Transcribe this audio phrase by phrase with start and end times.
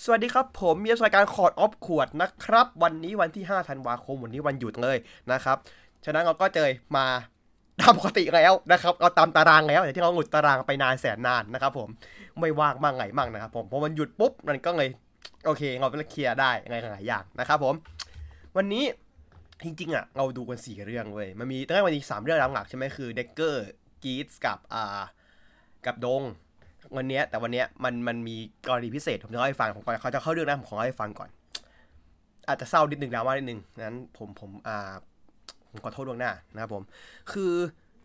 [0.00, 4.96] สวัสดีครับ ผมมีรายการคอร์ดออฟขวดนะครับ วันนี้วันที่5ธันวาคมวันนี้วันหยุดเลย
[5.32, 5.56] นะครับ
[6.04, 7.06] ฉะนั้นเราก็เจอมา
[7.80, 11.88] ตามปกติแล้วนะครับเราตามตารางแล้วแต่ที่เราหลุดตารางไปนานแสนนานนะครับผม
[12.40, 14.88] ไม่ว่างมากไงมั่งนะครับผมพอมันหยุดปุ๊บมันก็เลย
[15.46, 17.74] โอเคเราไปเคลียร์ได้ไงหลายอย่างนะครับผม
[18.56, 18.84] วันนี้
[19.64, 23.66] จริงๆอะเราดูกันสี่เรื่องเว้ยมันมีตั้งแต่วันนี้สามเรื่องหลักๆใช่ไหมคือเด็กเกอร์
[24.02, 25.00] กีตส์กับอ่า
[25.86, 26.22] กับดง
[26.96, 28.36] วันเนี้ย แต่วันเนี้ยมันมันมี
[28.68, 31.30] กรณีพิเศษผมจะเล่าให้ฟังผมก่อนเขาจะเข้าเรื่องนะผมขอเล่าให้ฟังก่อน
[32.48, 34.92] อาจจะเศร้านิดนึงดราม่านิดนึงนั้นผมผมอ่า
[35.70, 36.82] ผมขอโทษล่วงหน้านะครับผม
[37.32, 37.52] คือ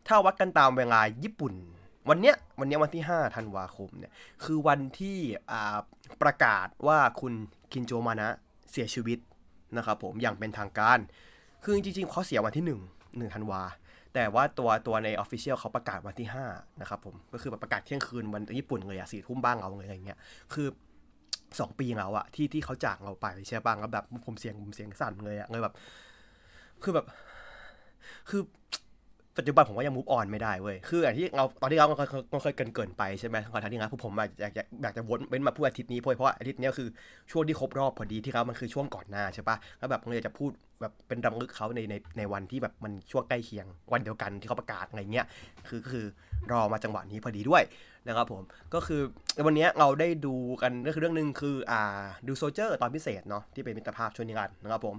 [0.07, 1.53] ถ้าวัดกันตามเวลาญี่ปุ่น
[2.09, 4.11] วันเนี้ยวันเนี้ยวันที่5ธันวาคมเนี่ย
[4.43, 5.17] คือวันที่
[5.51, 5.77] อ่า
[6.21, 7.33] ประกาศว่าคุณ
[7.71, 8.29] คินโจมานะ
[8.71, 9.19] เสียชีวิต
[9.77, 10.99] นะครับผมอย่างเป็นทางการ
[11.63, 13.61] คือจริงๆเขาเสียวันที่1 1ธันวา
[14.13, 20.19] แต่ว่าตัวตัวใน official เขาประกาศวันที่ 5 นะครับผม ก็คือแบบประกาศเที่ยงคืนวันญี่ปุ่นเลยอะสี่ทุ่มบ้างเราเลยอะไรเงี้ย
[20.53, 20.67] คือ
[21.59, 25.73] สองปีแล้วอะที่ที่เขาจากเราไปใช่ป่ะแล้วแบบผมเสียงผมเสียงสั่นเลยอะเลยแบบ
[26.83, 27.05] คือแบบ
[28.29, 28.41] คือ
[29.37, 36.87] ปัจจุบันผมว่ายัง move on ไม่ได้เว้ย คืออย่างที่เราตอนที่เราเราเคยเกินเกินไปใช่ไหมก่อนท้ายที่งั้นผมอยากอยากอยากจะวนเว้นมาพูดอาทิตย์นี้เพราะเพราะว่าอาทิตย์นี้คือ
[37.31, 45.25] ช่วงที่ครบรอบพอดีที่เขามันคือช่วงก่อนหน้าใช่ปะแล้วแบบเลยจะพูดแบบเป็นรำลึกเขาในในในวันที่แบบมันช่วงใกล้เคียงวันเดียวกันที่เขาประกาศอะไรเงี้ย
[45.69, 46.05] คือคือ
[46.51, 47.63] รอมาจังหวะนี้พอดีด้วย
[48.07, 49.01] นะครับผมก็คือ
[49.45, 54.95] วันนี้เราได้ดูกันก็คือเรื่องหนึ่งคืออ่าริวโซเจอร์ตอนพิเศษเนาะที่เป็นมิตรภาพชั่วนิรันดร์นะครับผม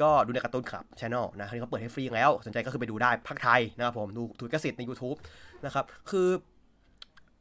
[0.00, 5.18] ก็ดูในการ์ตูนครับช anel นะคราวนี้เขาเปิดให้ฟรีแล้ว สนใจก็คือไปดูได้พากย์ไทยนะครับผมดูถูกลิขสิทธิ์ใน YouTube
[5.64, 6.28] นะครับคือ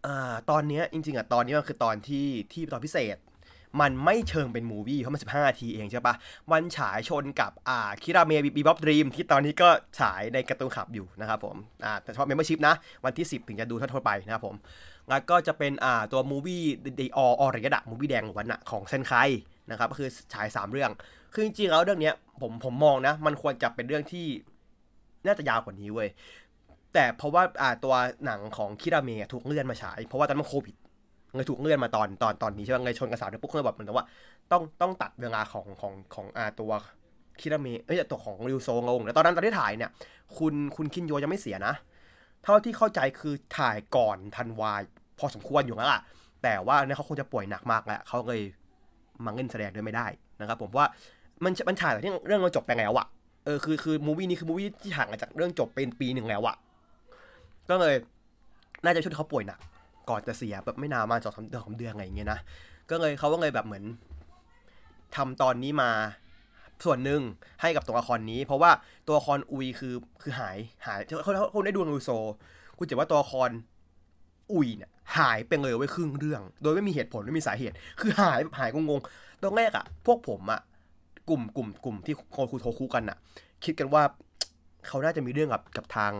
[0.05, 3.17] อ่าตอนนี้จริงๆอะตอนนี้มันคือตอนที่ที่ตอนพิเศษ
[3.81, 6.15] มันไม่เชิงเป็น movie เพราะมัน 15 นาทีเองใช่ปะ
[6.51, 14.55] วันฉายชนกับอ่าคิราเมะ Bebop Dream ที่ตอนนี้ก็ฉายในการ์ตูนคลับอยู่นะครับผมอ่าแต่เฉพาะ membership นะ วันที่ 10 ถึงจะดูทั่วไปนะครับผม
[15.09, 16.63] แล้วก็จะเป็นอ่าตัว movie
[16.97, 19.13] เดอออริกะ the movie แดงวันอะของเซนไค
[19.71, 20.91] นะครับก็คือฉาย 3 เรื่อง
[21.33, 24.25] คือจริงๆแล้วเรื่องเนี้ยผมผมมองนะ มันควรจะเป็นเรื่องที่
[25.25, 26.09] น่าจะยาวกว่านี้เว้ย
[26.93, 30.75] แต่เพราะว่าอ่าตัวหนังของคิราเมะถูกเลื่อนมาฉาย เพราะว่าตอนนั้นมันโควิด
[31.35, 34.07] เลยถูกเลื่อนมาตอนตอนตอนนี้ใช่ไหมเลยชนกระแสเนี่ยปุ๊บเลยแบบเหมือนว่า
[34.51, 36.71] ต้องต้องตัดเวลาของของของอ่าตัว
[37.39, 39.89] คิราเมะเอ้ยตัวของริวโซลงแล้วตอนนั้นตอนที่ถ่ายเนี่ย
[40.37, 41.73] คุณคุณคินโยยังไม่เสียนะ
[42.43, 44.73] เท่าที่เข้าใจคือถ่ายก่อนธันวา
[45.19, 46.01] พอสมควรอยู่แล้วล่ะ
[46.43, 48.41] แต่ว่าเนี่ยเขาคงจะป่วยหนักมากแล้วเขาเลย
[49.25, 50.07] มาเล่นแสดงด้วยไม่ได้
[50.39, 50.85] นะครับผมว่า
[51.43, 53.07] มันมันถ่ายแต่ที่เรื่องเราจบไปแล้วอะ
[53.45, 56.55] เออคือคือมูวี่นี้คือมูวี่ที่ห่างจากเรื่องจบเป็นปีหนึ่งแล้วอะ
[57.69, 57.95] ก็เลย
[58.83, 59.59] น่าจะช่วงที่เขาป่วยหนัก
[60.09, 62.39] ก่อนจะเสียแบบไม่นานมาสองสามเดือนสามเดือนอะไรอย่างเงี้ยนะ
[62.89, 63.83] ก็เลยเขาก็เลยแบบเหมือน
[65.15, 65.91] ทำตอนนี้มา
[66.85, 67.21] ส่วนหนึ่ง
[67.61, 68.71] ให้กับตัวละครนี้ เพราะว่า
[69.07, 72.09] ตัวละครอุยคือคือหายหายเขาเขาเขาได้ดูนูโซ
[72.77, 73.49] คุณจะว่าตัวละคร
[74.53, 80.61] อุยเนี่ยหายไปเลยไว้ครึ่งเรื่อง โดยไม่มีเหตุผลไม่มีสาเหตุ คือหายหายงงๆตอนแรกอะพวกผมอะ
[81.29, 83.17] กลุ่มกลุ่มกลุ่มที่โคคูโทคุกันอะ
[83.63, 84.03] คิดกันว่า
[84.87, 86.13] เขาน่าจะมีเรื่องกับกับทาง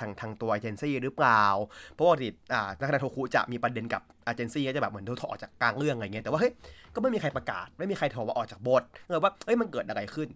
[0.00, 1.44] ทางทางตัวเอเจนซี่หรือเปล่า
[1.92, 6.52] เพราะว่าติอ่านักแสดงโทคุจะมีประเด็นกับเอเจนซี่ก็จะแบบเหมือนโดนถอดอกจากกลางเรื่องอะไรเงี้ยแต่ว่าเฮ้ย
[6.94, 10.28] ก็ไม่มีใครประกาศ ไม่มีใครโทรว่าออกจากบทเลยว่าเอ้ยมันเกิดอะไรขึ้น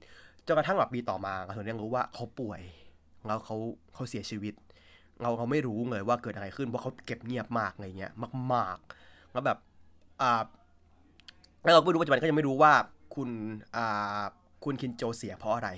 [0.47, 2.61] จนกระทั่งแบบปีต่อมาเราถึงได้รู้ว่าเขาป่วย
[3.27, 3.57] แล้วเขา
[3.95, 4.55] เขาเสียชีวิต
[5.23, 8.13] เราเขาไม่รู้เลยว่าเกิดอะไรขึ้นเพราะเขาเก็บเงียบมากอะไรเงี้ย
[8.53, 9.59] มากๆแล้วแบบ
[10.23, 10.43] อ่า
[11.63, 12.73] แล้วเราก็ไม่รู้ปัจจุบันก็ยังไม่รู้ว่า
[13.15, 13.31] คุณ
[13.77, 14.23] อ่า
[14.65, 15.71] คุณคินโจเสียเพราะอะไร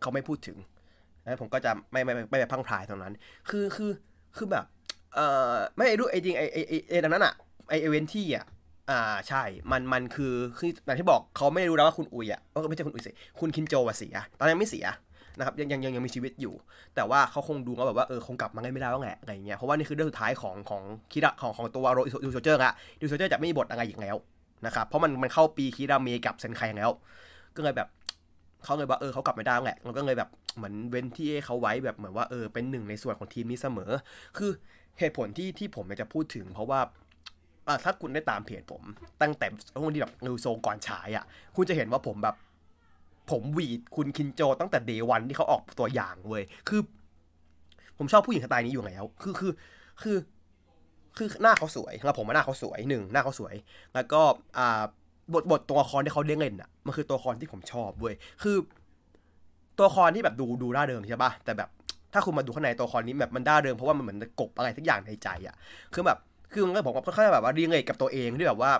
[0.00, 0.58] เขาไม่พูดถึง
[1.22, 3.14] แล้วผมก็จะไม่ไม่ไม่ไม่ไปพังพรายตรงนั้น
[3.50, 3.90] คือคือ
[4.36, 4.64] คือแบบ
[5.14, 7.34] เอ่อไม่รู้ไอ้จริงไอ้ไอ้ไอ้ไอ้ดังนั้นอะ
[7.68, 8.44] ไอ้เอเวนที่อะ
[8.90, 13.10] อ่าใช่ มันมันคือคืออย่างที่บอกเขาไม่รู้แล้วว่าคุณอุยอะเออไม่ใช่คุณอุยสิ
[13.40, 14.86] คุณคินโจอะเสีย ตอนนั้นไม่เสีย
[15.38, 16.54] นะครับยังยังยังมีชีวิตอยู่
[16.94, 20.82] แต่ว่าเขาคงดูว่าแบบว่าเออคงกลับมาได้ไม่ได้แล้วแหละอะไรเงี้ยเพราะว่านี่คือเรื่องสุดท้ายของของ
[21.12, 24.16] คิระของของตัวโรริวโซเจอร์ละริวโซเจอร์จะไม่มีบทอะไรอีกแล้ว
[24.66, 26.90] นะครับเพราะมันมันเข้าปีคิราเมกับเซนไคแล้ว
[27.56, 27.88] ก็เลยแบบ
[28.64, 33.90] เขาเลยว่าเออเขากลับไม่ได้แล้วแหละเราก็เลยแบบเหมือนเว้นที่เขาไว้แบบเหมือนว่าเออเป็นหนึ่งในส่วนของทีมนี้เสมอ
[34.38, 34.50] คือ
[34.98, 36.80] เหตุผลที่ที่ผมจะพูดถึง เพราะว่า
[37.66, 38.82] อะถ้าคุณได้ตามเพจผม
[39.22, 39.46] ตั้งแต่
[39.80, 41.24] ช่วงที่แบบริวโซก่อนฉายอะ
[41.56, 42.36] คุณจะเห็นว่าผมแบบ
[43.30, 46.80] ผมหวีดคุณคินโจตั้งแต่ day one ที่เขาออกตัวอย่างเว้ยคือ
[47.98, 49.52] ผมชอบผู้หญิงสไตล์นี้อยู่แล้ว คือคือ
[50.02, 50.16] คือ
[51.16, 53.54] คือหน้าเขาสวยแล้วผมว่าหน้าเขาสวยหนึ่งหน้าเขาสวย
[53.94, 54.20] แล้วก็
[54.58, 54.82] อ่า
[55.34, 58.56] บทบทตัวละครที่เขาเล่นเล่นอะมันคือตัวละครที่ผมชอบเว้ยคือ
[59.76, 61.68] ตัวละครที่แบบดูดูร่าเริงใช่ป่ะแต่แบบ
[62.12, 65.54] ถ้าคุณมาดูข้างในตัวละครนี้แบบมันร่าเริงเพราะว่ามันเหมือนกบอะไรสักอย่างในใจอะ
[65.94, 66.18] คือแบบ
[66.52, 68.72] คือมันก็ผมก็ค่อยๆแบบว่ารีเลทกับตัวเองที่แบบว่า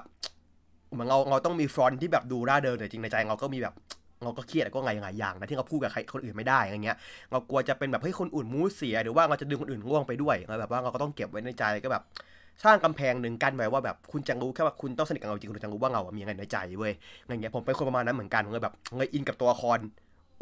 [0.92, 3.74] เหมือนเราเราต้องมีฟรอนที่แบบดูร่าเริงแต่จริงในใจเราก็มีแบบ
[4.22, 6.96] เราก็เครียดแล้วก็ไงหลายอย่างนะที่เราพูดกับใครคนอื่นไม่ได้อะไรเงี้ย
[7.32, 12.02] เรากลัวจะเป็นแบบเฮ้ยคนอื่นมูดเสียหรือว่าเราจะดึงคนอื่นง่วงไปด้วยเราแบบว่าเราก็ต้องเก็บไว้ในใจก็แบบ
[12.64, 16.92] สร้างกำแพงหนึ่งกันไว้ว่าแบบคุณจะรู้แค่ว่าคุณต้องสนิทกับเราจริงคุณจะรู้ว่าเราอะมีอะไรในใจเว้ย
[17.26, 19.78] ไงเงี้ยผมเป็นคนประมาณนั้นเหมือนกันเลยแบบเงยอินกับตัวละคร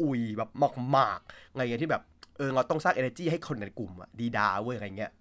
[0.01, 2.01] อุยแบบมากมากๆไงเงี้ยที่แบบ
[2.37, 5.11] เออเราต้องสร้าง energy ให้คนในกลุ่มอะดีดาเว้ยอะไรเงี้ย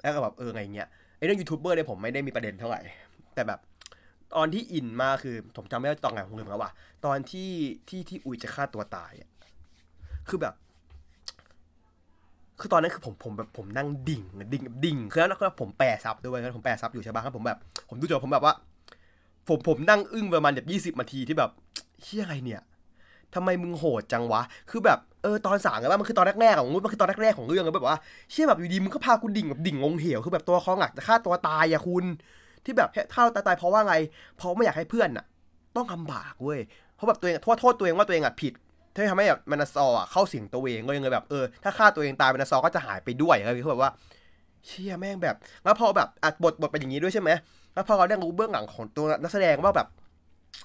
[0.00, 0.88] แล้วก็แบบเอออะไงเงี้ย
[1.18, 2.80] ไอ้เรื่องยูทูบเบอร์เนี่ยผมไม่ได้มีประเด็นเท่าไหร่
[3.34, 3.58] แต่แบบ
[4.36, 6.70] ตอนที่อินมาคือผมจำไม่ได้ตอนไหนผมลืมแล้วว่า
[7.04, 7.50] ตอนที่
[7.88, 9.30] ที่ที่อุยจะฆ่าตัวตายอะ
[10.28, 10.54] คือแบบ
[12.60, 14.22] คือตอนนั้นคือผมผมแบบผมนั่งดิ่ง
[14.52, 18.54] ดิ่งดิ่งคือแล้วก็ผมแปลซับด้วยผมแปลซับอยู่ใช่ปะครับผมแบบ ผมดูจบผมแบบว่า
[19.48, 21.50] ผมผมนั่งอึ้งประมาณแบบยี่สิบนาทีที่แบบ
[22.02, 22.62] เชี่ยอะไรเนี่ย
[23.34, 27.98] ทำไมมึงโหดจังวะ คือแบบ เออ ตอนสามกันว่ามันคือตอนแรกๆของมันคือตอนแรกๆของเรื่องเลยแบบว่า
[28.30, 32.04] เชี่ยแบบอยู่ดีมึงก็พากูดิ่งแบบดิ่งลงเหว คือแบบตัวคองหลักจะฆ่าตัวตายอะคุณ
[32.66, 33.94] ที่แบบฆ่าตัวตายเพราะว่าไง
[34.36, 35.24] เพราะไม่อยากให้เพื่อนอะ
[35.76, 36.60] ต้องลำบากเว้ย
[36.96, 38.52] เพราะแบบตัวเองโทษโทษตัวเองว่าตัวเองอะผิด
[38.94, 43.90] ที่ทำให้แบบมานาซออะเข้าสิงตัวเองก็ยังเลยแบบเออถ้าฆ่าตัวเองตายมานาซอก็จะหายไปด้วยอะไรคือแบบว่า
[44.66, 47.30] เชี่ยแม่งแบบแล้วพอแบบอัดบทบทเป็นอย่างนี้ด้วยใช่ไหม
[47.74, 49.88] แล้วพอเราได้รู้เบื้องหลังของตัวนักแสดงว่าแบบ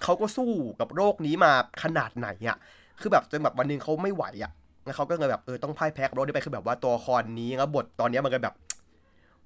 [0.04, 1.52] เขาก็สู้กับโรคนี้มา
[1.84, 2.58] ขนาดไหนอะ
[3.02, 4.52] คือแบบจนแบบวันนึงเขาไม่ไหวอะ
[4.86, 8.56] แล้วเขาก็เลยแบบเออต้องพ่ายแพ้โรคนี้ไปคือแบบว่าตัวครนี้แล้วบทตอนเนี้ยมันเลยแบบ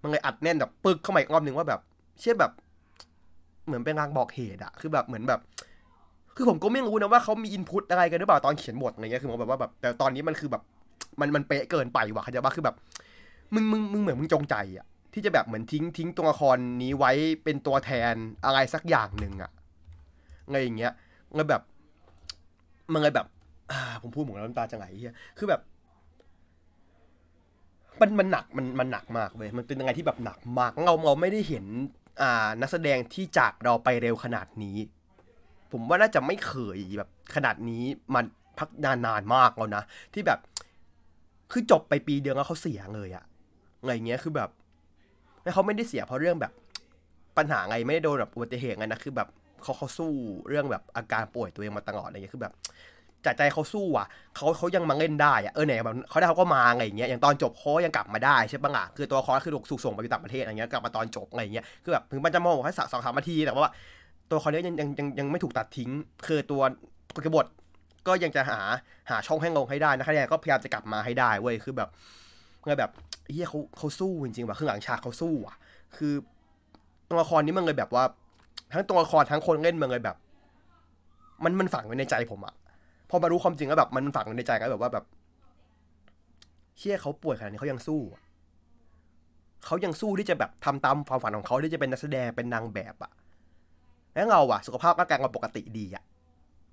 [0.02, 1.80] มันเลยอัดแน่นแบบปึกเข้ามาอีกรอบหนึ่งว่าแบบ
[2.20, 2.52] เชี่ยแบบ
[3.66, 5.40] เหมือนเป็นรางบอกเหตุอะคือแบบเหมือนแบบ
[6.36, 10.62] คือผมก็ไม่รู้นะว่าเขามีอินพุตอะไรกันหรือเปล่าตอนเขียนบทอะไรเงี้ยคือผมแบบว่าแบบแต่ตอนนี้มันคือแบบ
[11.20, 12.76] มันมันเป๊ะเกินไปว่ะเข้าใจปะคือแบบ
[13.54, 17.12] มึงมึงมึงเหมือนมึงจงใจอะที่จะแบบเหมือนทิ้งทิ้งตัวละครนี้ไว้
[17.44, 18.16] เป็นตัวแทน
[18.46, 19.52] อะไรสักอย่างหนึ่งอะ
[20.46, 20.94] อะไรอย่างเงี้ย
[21.36, 21.62] แล้วแบบ
[22.94, 23.28] มันเลยแบบ
[23.72, 25.62] อ่าผมพูดเหมือนน้ำตาจะไหลเฮียคือแบบ
[28.02, 31.66] มันมันหนักมันมันหนักมากเว้ยมันเป็นยังไงที่แบบหนักมากเราเราไม่ได้เห็น
[32.62, 34.78] นักแสดงที่จากเราไปเร็วขนาดนี้
[35.72, 37.84] ผมว่าน่าจะไม่เคยแบบขนาดนี้
[38.16, 38.26] มัน
[38.60, 39.84] พักนานนานมากแล้วนะ
[40.14, 40.40] ที่แบบ
[41.52, 43.24] คือจบไปปีเดียวแล้วเขาเสียเลยอะ
[43.80, 44.50] อะไรเงี้ยคือแบบ
[45.54, 46.54] เขาไม่ได้เสียเพราะเรื่องแบบ
[47.38, 49.28] ปัญหาไงไม่ได้โดนแบบอุบัติเหตุไงนะคือแบบ
[49.62, 50.12] เขาเขาสู้
[50.50, 52.54] เรื่องแบบอาการป่วยตัวเองมาตลอดอะไรเงี้ยคือแบบ
[53.26, 63.72] ใจใจเขาสู้อะเขาเขายังมาเล่นได้อะเออเนี่ยแบบเขาได้เขาก็มาไงอย่างเงี้ยอย่างตอนจบเขายังกลับมาได้ใช่ปะล่ะคือตัวคอคือถูกส่งไปอยู่ต่างประเทศอะไรเงี้ยกลับมาตอนจบอะไรเงี้ยคือแบบถึงมันจะมองแค่สองสามนาทีแต่ว่า
[64.30, 65.90] ตัวคอเนี้ยยังยังยังยังไม่ถูกตัดทิ้ง
[66.28, 66.62] คือตัว
[67.26, 67.46] กบฏ
[68.08, 68.60] ก็ยังจะหา
[69.10, 71.90] หาช่องให้ลงให้ได้นะคะแนนก็พยายามจะกลับมาให้ได้เว้ยคือแบบ
[72.64, 72.92] เงยแบบ
[73.32, 75.56] เฮียเขาเขาสู้จริงๆว่ะคือหลังฉากเขาสู้อะ
[75.98, 76.14] คือ
[77.10, 78.04] ตัวละครนี้มันเลยแบบว่า
[78.74, 80.18] ทั้งตัวละครทั้งคนเล่นมันเลยแบบ
[81.44, 82.54] มันมันฝังไว้ในใจผมอะ
[83.10, 85.06] พอมารู้ความจริงแล้วแบบมันฝังในใจก็แบบว่าแบบ
[86.78, 88.02] เชี่ยเขาป่วยขนาดนี้เขายังสู้
[89.66, 93.12] เขายังสู้ที่จะแบบทำตามความฝันของเขาที่จะเป็นนักแสดงเป็นนางแบบอะ
[94.14, 96.04] แล้วเราอะสุขภาพร่างกายเราปกติดีอะ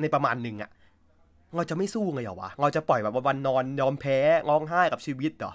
[0.01, 0.71] ในประมาณหนึ่งอะ
[1.57, 4.19] เราจะไม่สู้ไงเหรอวะเราจะปล่อยแบบวันนอนยอมแพ้
[4.49, 5.53] ร้องไห้กับชีวิตเหรอ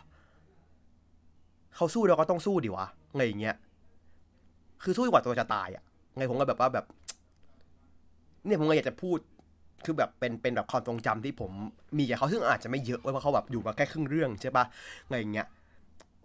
[1.75, 3.55] เขาสู้เราก็ต้องสู้ดิวะไงอย่างเงี้ย
[4.83, 5.83] คือสู้กว่าตัวจะตายอะ
[6.17, 6.85] ไงผมก็แบบว่าแบบ
[8.45, 9.17] เนี่ยผมก็อยากจะพูด
[9.87, 11.51] คือแบบเป็นเป็นแบบความทรงจำที่ผม
[11.97, 14.65] มีกับเขาซึ่งอาจจะไม่เยอะเว้เพราะเขาแบบอยู่มาแค่ครึ่งเรื่องใช่ปะ
[15.09, 15.47] ไงอย่างเงี้ย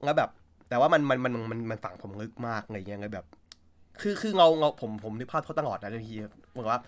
[0.05, 0.31] แล้วแบบ
[0.69, 3.27] แต่ว่ามันมันมันมันมันฝังผมลึกมากไงอย่างเงี้ยแบบ
[4.01, 6.15] คือคือเราเราผมผมนึกภาพเขาตลอดนะที
[6.57, 6.81] บอกว่า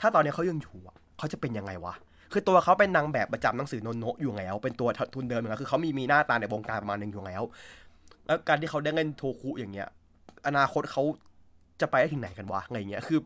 [0.00, 0.78] ถ้าตอนนี้เขายังอยู่
[1.18, 1.94] เขาจะเป็นยังไงวะ
[2.32, 7.42] คือตัวเขาเป็นนางแบบประจำหนังสือโนโนะอยู่แล้ว เป็นตัวทุนเดิมอยู่แล้วคือเขามีมีหน้าตาในวงการประมาณหนึ่งอยู่แล้ว
[8.26, 9.88] แล้วการที่เขาได้เล่นโทคุอย่างเงี้ย
[10.46, 11.02] อนาคตเขา
[11.80, 13.20] จะไปได้ถึงไหนกันวะไงเงี้ยคือ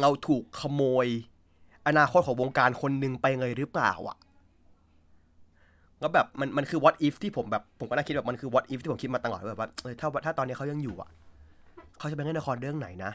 [0.00, 1.06] เราถูกขโมย
[1.86, 4.16] อนาคตของวงการคนหนึ่งไปเลยหรือเปล่าอะ
[6.00, 11.10] แล้วแบบมันมันคือ what if ที่ผมแบบผมก็น่าคิดแบบมันคือ what if ที่ผมคิดมาตลอดแบบว่าเออถ้าถ้าตอนนี้เขายังอยู่อะ
[11.98, 13.12] เขาจะไปเล่นละครเรื่องไหนนะ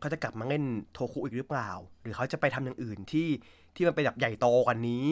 [0.00, 0.62] เขาจะกลับมาเล่น
[0.92, 1.70] โทคุอีกหรือเปล่า
[2.02, 3.28] หรือเขาจะไปทำอย่างอื่นที่
[3.74, 5.06] ที่มันเป็นแบบใหญ่โตกว่านี้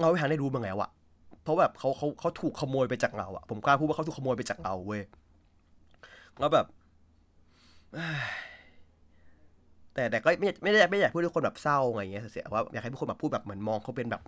[0.00, 0.90] เราไม่ทันได้รู้มาแล้วอะ
[1.42, 5.02] เพราะแบบเขาเขาเขาถูกขโมยไปจากเราอะผมกล้าพูดว่าเขาถูกขโมยไปจากเราเว้ย
[6.38, 6.66] แล้วแบบ
[9.98, 14.22] แต่แต่ก็ไม่ไม่ได้ไม่อยากพูดให้คนแบบเศร้าอะไรเงี้ยเสียว่าอยากให้ทุกคนแบบพูดแบบเหมือนมองเขาเป็นแบบ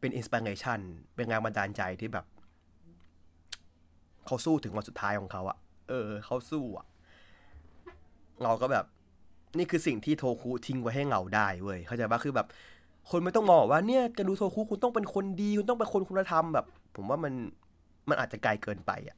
[0.00, 0.78] เป็นอินสปิเรชัน
[1.16, 2.24] เป็นงานบันดาลใจที่แบบ
[4.26, 5.56] เขาสู้ถึงวันสุดท้ายของเขาอะ
[5.88, 6.86] เออเขาสู้อะ
[8.42, 8.84] เราก็แบบ
[9.58, 12.46] นี่คือสิ่งที่โทคุทิ้งไว้ให้เราได้เว้ยเข้าใจปะคือแบบ
[13.10, 16.66] คนไม่ต้องมองว่าเนี่ยการดูโทคุคุณต้องเป็นคนดี คุณต้องเป็นคนคุณธรรมแบบ
[16.96, 17.32] ผมว่ามัน
[18.08, 19.16] มันอาจจะไกลเกินไปอะ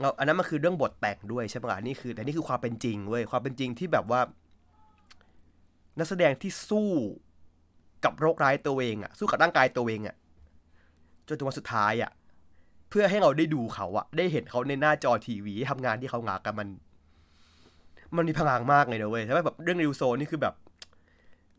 [0.00, 4.20] เราอันนั้นมันคือเรื่องบทแต่งด้วยใช่ปะนี่คือแต่นี่คือความเป็นจริงเว้ยความเป็นจริงที่แบบว่า
[5.98, 6.90] นักแสดงที่สู้
[8.04, 10.16] กับโรคร้ายตัวเองอะสู้กับร่างกายตัวเองอะ
[11.28, 12.10] จนถึงวันสุดท้ายอะ
[12.90, 16.68] เพื่อให้เราได้ดูเขาอะได้เห็นเขาในหน้าจอทีวีทำงานที่เขางากันมัน
[18.16, 20.54] มันมีพลังมากเลยนะเว้ยแต่ว่าแบบเรื่องริวโซนี่คือแบบ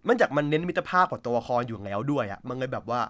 [0.07, 3.01] มันจากมันเน้นมิตรภาพกับตัวละครอยู่แล้วด้วยอะมันเลยแบบว่า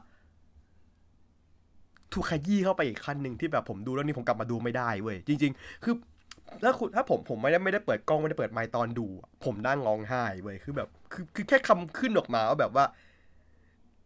[2.13, 5.93] ถูกขยี้เข้าไปอีกขั้นหนึ่งที่แบบผมดูเรื่องนี้ผมกลับมาดูไม่ได้เว้ยจริง ๆ คือ
[6.63, 9.07] ถ้าคุณถ้าผมผมไม่ได้ไม่ได้เปิดกล้องไม่ได้เปิดไมค์ตอนดู
[9.45, 12.85] ผมนั่งร้องไห้เว้ยคือแบบ คือคือแค่คำขึ้นออกมาว่าแบบว่า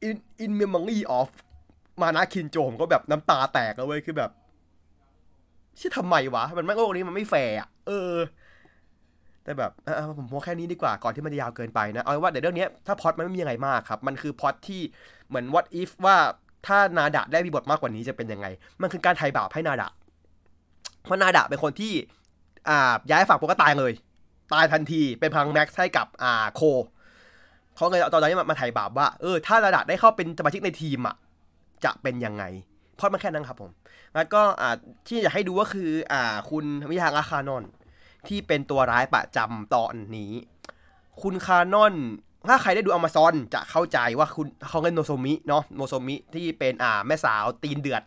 [0.07, 1.29] in in memory of
[2.01, 4.31] มานะคินโจผมก็แบบน้ำตาแตกแล้วเว้ยคือแบบ
[5.77, 8.13] เชื่อทำไมวะ มันไม่โลกนี้มันไม่แฟร์อะเออ
[9.43, 14.81] แต่แบบเออผมพอแค่นี้ดีกว่าก่อนที่มันจะยาวเกินไปนะ เอาว่าเดี๋ยวเรื่องนี้ถ้าพอดมันไม่มีอะไรมากครับ มันคือพอดที่
[15.27, 16.17] เหมือน what if ว่า
[16.67, 18.47] ถ้านาดะได้มีบทมากกว่านี้จะเป็นยังไง
[18.81, 19.89] มันคือการไถ่บาปให้นาดะ
[21.03, 21.93] เพราะนาดะเป็นคนที่
[22.69, 23.93] อ่าย้ายฝั่งปกตายเลย
[24.53, 26.61] ตายทันทีเป็นพังแม็กซ์ให้กับอ่าโค
[27.75, 31.15] เขาเลยเอาตอนนี้มามาไถ่บาปว่าเออถ้านาดะได้เข้าเป็นสมาชิกในทีมอะ
[31.85, 32.43] จะเป็นยังไง
[32.95, 33.71] พล็อตมันแค่นั้นครับผม
[34.15, 34.75] แล้วก็อ่า
[35.07, 37.63] ที่อยากให้ดูก็คืออ่าคุณมิยาฮาระคานอน
[38.27, 40.31] ที่เป็นตัวร้ายประจำตอนนี้
[41.21, 41.93] คุณคานอน
[42.49, 48.03] ถ้าใครได้ดูอ m มซอนจะเข้าใจว่าคุณเขาเล่นโนโซมิเนาะโนโซมิที่เป็นอ่าแม่สาวตีนเดือด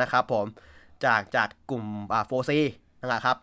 [0.00, 0.46] นะครับผม
[1.04, 2.58] จากจากกลุ่มอ่า4C
[3.12, 3.36] นะครับ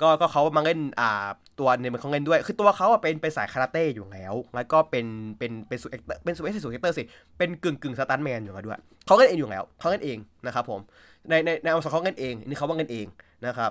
[0.00, 1.26] ก็ก็เขามาเล่นอ่า
[1.60, 5.06] ตัวเนี่ยมันเขาเล่นด้วย คือตัวเขาอะเป็นเป็นสายคาราเต้อยู่แล้ว แล้วก็เป็น
[5.38, 5.90] เป็นเป็นสุด
[6.24, 7.02] เป็น suit ac suit actress
[7.38, 10.80] เป็นกึ่งกึ่งสตันแมนอยู่แล้วด้วยเขาเล่นเองอยู่แล้วเขาเล่นเองนะครับผม
[11.28, 13.06] ในในในอ m มาซอนเขาเล่นเอง นี่เขาว่าเล่นเอง
[13.46, 13.70] นะครับ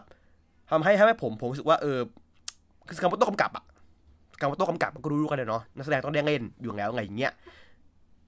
[0.69, 1.99] ทำให้ทำให้ผมผมรู้สึกว่าเออ
[2.87, 3.65] คือซากาโมโต้กำกับอะซา
[4.39, 7.31] กาโมโต้กำกับมันก็รู้กันเลยเนาะ นักแสดงต้องได้เล่นอยู่แล้วอะไรอย่างเงี้ย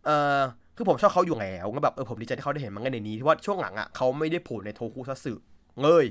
[0.06, 0.42] เออ
[0.76, 5.34] คือผมชอบเขาอยู่แล้วก็แบบเออผมดีใจที่เขาได้เห็นมันกันในนี้ที่ว่าช่วงหลังอะเขาไม่ได้โผล่ในโทคุซัสึ
[5.82, 6.06] เลย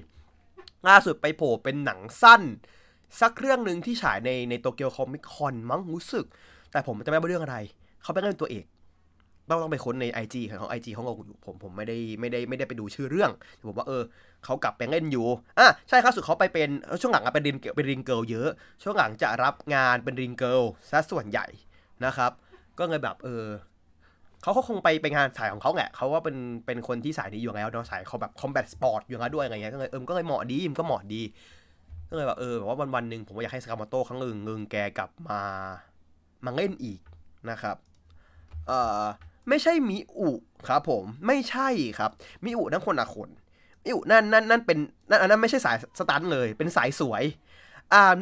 [0.88, 2.42] ล่าสุดไปโผล่เป็นหนังสั้น
[3.20, 6.24] สักเรื่องหนึ่งที่ฉายในใน Tokyo Comic Con มั้งรู้สึก
[6.72, 7.56] แต่ผมจะไม่รู้เรื่องอะไร
[8.02, 8.64] เขาเป็นเล่นตัวเอก
[9.50, 14.02] ต้องต้องไปค้นใน IG ของเขา IG เขาอยู่ผมผมไม่ได้ไม่ได้ไม่ได้ไปดูชื่อเรื่องแต่ผมว่าเออ
[14.44, 15.26] เขากลับไปเล่นอยู่
[15.58, 16.68] อะใช่ครับสุดเขาไปเป็น
[17.00, 18.48] ช่วงหลังเป็น ring เป็น ring girl เยอะ
[18.82, 20.60] ช่วงหลังจะรับงานเป็น ring girl
[20.90, 21.46] ซะส่วนใหญ่
[22.04, 22.32] นะครับ
[22.78, 23.44] ก็เลยแบบเออ
[24.42, 26.36] เขาก็คงไปไปงานสายของเขาแหละเขาว่าเป็น
[26.66, 31.22] เป็นคนที่สายนี้อยู่แล้วเนาะสายเขาแบบ combat sport อยู่แล้วด้วยอะไรเงี้ยก็เลยเออก็เลยเหมาะดีมันก็เหมาะดี
[32.08, 35.40] ก็เลยแบบเออแบบว่าวันวันหนึ่งผมอยากให้ซากาโมโต้ครั้งหนึ่งเงึงแกกลับมา
[36.44, 37.00] มาเล่นอีก
[37.50, 37.76] นะครับ
[38.66, 39.02] เอ่อ
[39.48, 40.30] ไม่ใช่มิอุ
[40.68, 42.10] ครับผมไม่ใช่ครับ
[42.44, 43.28] มิอุนั่นคนละคน
[43.84, 44.78] มิอุนั่นนั่นนั่นเป็น
[45.10, 47.22] นั่นอันนั้นไม่ใช่สาย stunt เลย เป็นสายสวย
[47.92, 48.16] อ่า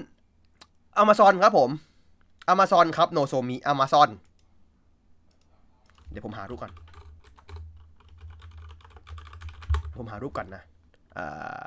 [0.97, 1.71] Amazons ครับผม
[2.49, 4.11] Amazons ครับโนโซมิ Amazons
[6.11, 6.73] เดี๋ยวผมหารูปก่อน
[9.99, 10.63] ผมหารูปก่อนนะ
[11.17, 11.65] อ่า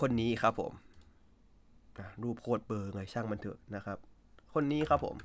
[0.00, 0.72] คนนี้ครับผม
[1.98, 3.98] อะรูปโคตรเบอร์ไงช่างมันเถอะนะครับ
[4.54, 5.16] คนนี้ครับผม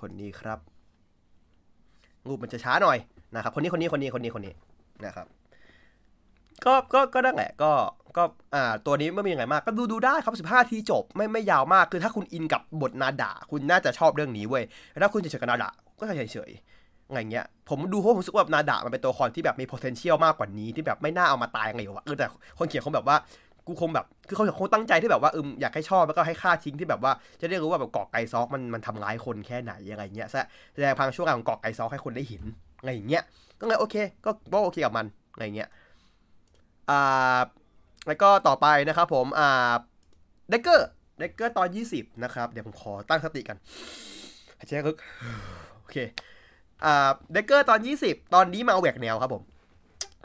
[0.00, 0.58] คนนี้ครับ
[2.28, 2.98] รูปมันจะช้าหน่อย
[3.34, 4.54] นะครับ คนนี้คนนี้คนนี้คนนี้คนนี้
[5.04, 5.26] นะครับ
[6.64, 7.72] ก็ก็ก็นั่นแหละ ก็
[8.16, 14.64] ก็อ่าตัวนี้ไม่มีอะไรมาก ก็ดูดูได้ครับ 15 ทีจบไม่ไม่ยาวมากคือถ้าคุณอินกับบทนาดาคุณน่าจะชอบเรื่องนี้เว้ย
[15.02, 15.68] ถ้าคุณจะเฉยๆกับนาดา
[15.98, 16.50] ก็เฉยเฉย
[17.08, 22.26] อะไรเงี้ย ผมดูเพราะผมรู้สึกว่านาดามันเป็นตัวละครที่แบบมี potential มากกว่านี้ที่แบบไม่น่าเอามาตายไงวะเออแต่
[22.58, 23.16] คนเขียนเขาแบบว่า
[23.66, 30.28] กูคงแบบ คือเขาคงตั้งใจที่แบบว่าเอออยากให้ชอบแล้วก็ให้ค่าทิ้งที่แบบว่า จะได้รู้ว่าแบบเกาะไก่ซอกมันมันทำร้ายคนแค่ไหนอะไรเงี้ย
[30.74, 32.42] แสดงพังช่วงของเกาะไก่ซอกให้คนได้เห็น
[32.80, 33.22] อะไรอย่างเงี้ย
[33.60, 35.68] ก็เลยโอเค ก็ก็โอเคกับมันอะไรเงี้ย
[36.90, 37.38] อ่า
[38.06, 39.72] แล้วก็ต่อไปนะครับผม อ่า
[40.50, 43.56] เดกเกอร์ เดกเกอร์ตอน 20 นะครับ เดี๋ยวผมขอตั้งสติกัน
[44.58, 44.96] หายใจลึก
[45.78, 45.96] โอเค
[46.84, 49.42] อ่า เดกเกอร์ตอน 20 ตอนนี้มาแหวกแนวครับผม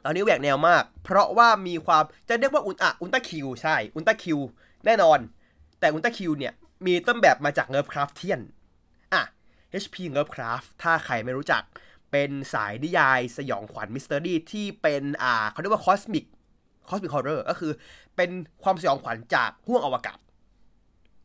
[0.06, 4.39] ตอนนี้แหวกแนวมาก เพราะว่ามีความจะเรียกว่า Ul อะ Ultra Q ใช่ Ultra Q
[4.86, 5.20] แน่นอน
[5.79, 6.53] แต่ Ultra Q เนี่ย
[6.86, 8.41] มีต้นแบบมาจาก Lovecraftian
[9.13, 9.24] อะ
[9.84, 11.63] HP เนิร์ฟคราฟถ้าใครไม่รู้จัก
[12.12, 16.25] เป็นสายนิยายสยองขวัญ mystery ที่เป็นอ่าเขาเรียกว่า cosmic
[16.89, 17.72] cosmic horror ก็คือ
[18.15, 18.29] เป็น
[18.63, 20.18] ความสยองขวัญจากห้วงอวกาศ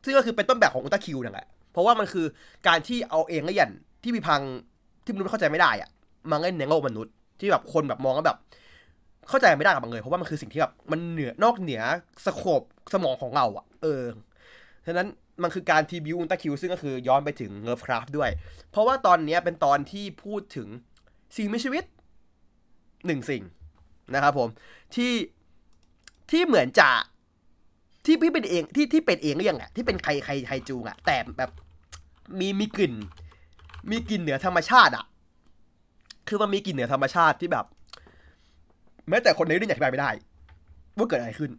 [0.03, 2.25] ซึ่งก็คือเป็นต้นแบบของ Ultra Q นั่นแหละ เพราะว่ามันคือ
[2.67, 3.69] การที่เอาเอเลี่ยน
[4.03, 4.41] ที่มีพลัง
[5.03, 5.89] ที่มนุษย์เข้าใจไม่ได้อะ
[6.31, 8.37] มาเล่นในโลกมนุษย์ที่แบบคนแบบมองแล้วแบบ
[9.29, 11.81] เข้าใจไม่ได้กับมันเลยเพราะว่ามันคือสิ่งที่แบบมันเหนือนอกเหนือ
[12.25, 12.61] scope
[12.93, 14.03] สมองของเราอะเออ
[14.87, 15.07] ฉะนั้น
[15.43, 18.29] มันคือการ tribute Ultra Q ซึ่งก็คือย้อนไปถึง Lovecraft ด้วย
[18.71, 20.67] เพราะว่าตอนนี้เป็นตอนที่พูดถึง
[21.35, 21.83] สิ่งมีชีวิต
[23.05, 23.43] หนึ่งสิ่ง
[24.13, 24.49] นะครับผม
[24.95, 25.13] ที่
[26.31, 26.89] ที่เหมือนจะ
[28.05, 31.51] ที่พี่เป็นเองที่ที่เป็นเองหรือยังอะที่เป็นใครใครใครจูงอะแต่แบบ
[32.39, 32.93] มีมีกลิ่น
[33.89, 35.05] มีกลิ่นเหนือธรรมชาติอะ
[36.27, 37.65] คือมันมีกลิ่นเหนือธรรมชาติที่แบบ
[39.09, 40.09] แม้แต่คนในเรื่องอธิบายไม่ได้
[40.97, 41.51] ว่าเกิดอะไรขึ้น